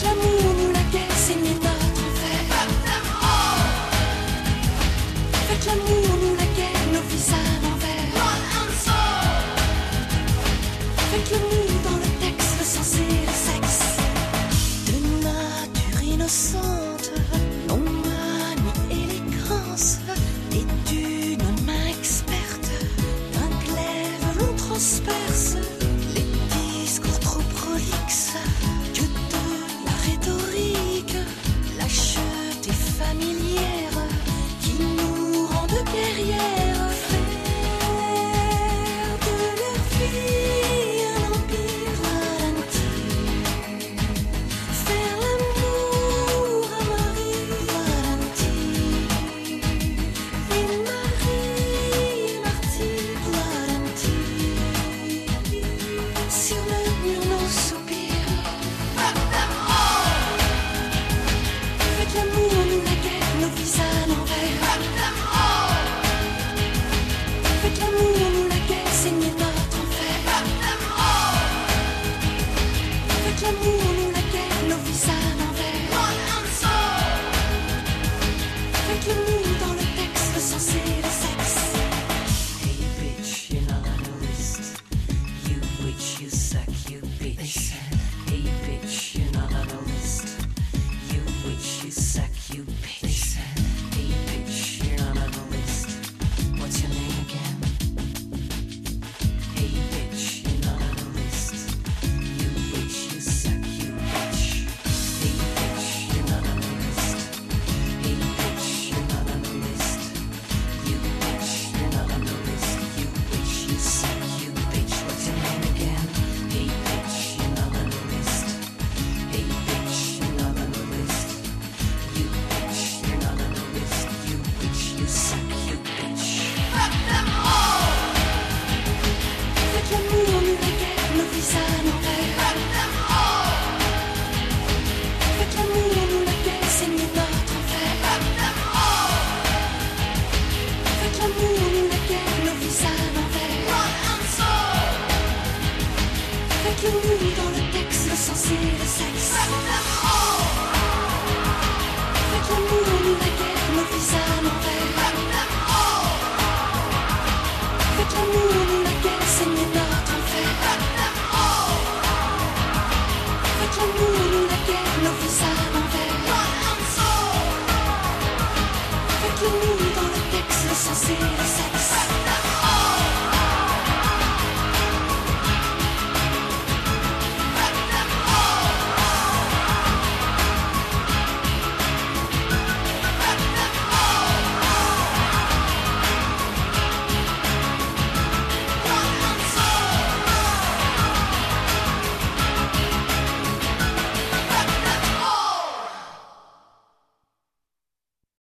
Tell 0.01 0.17
me 0.17 0.50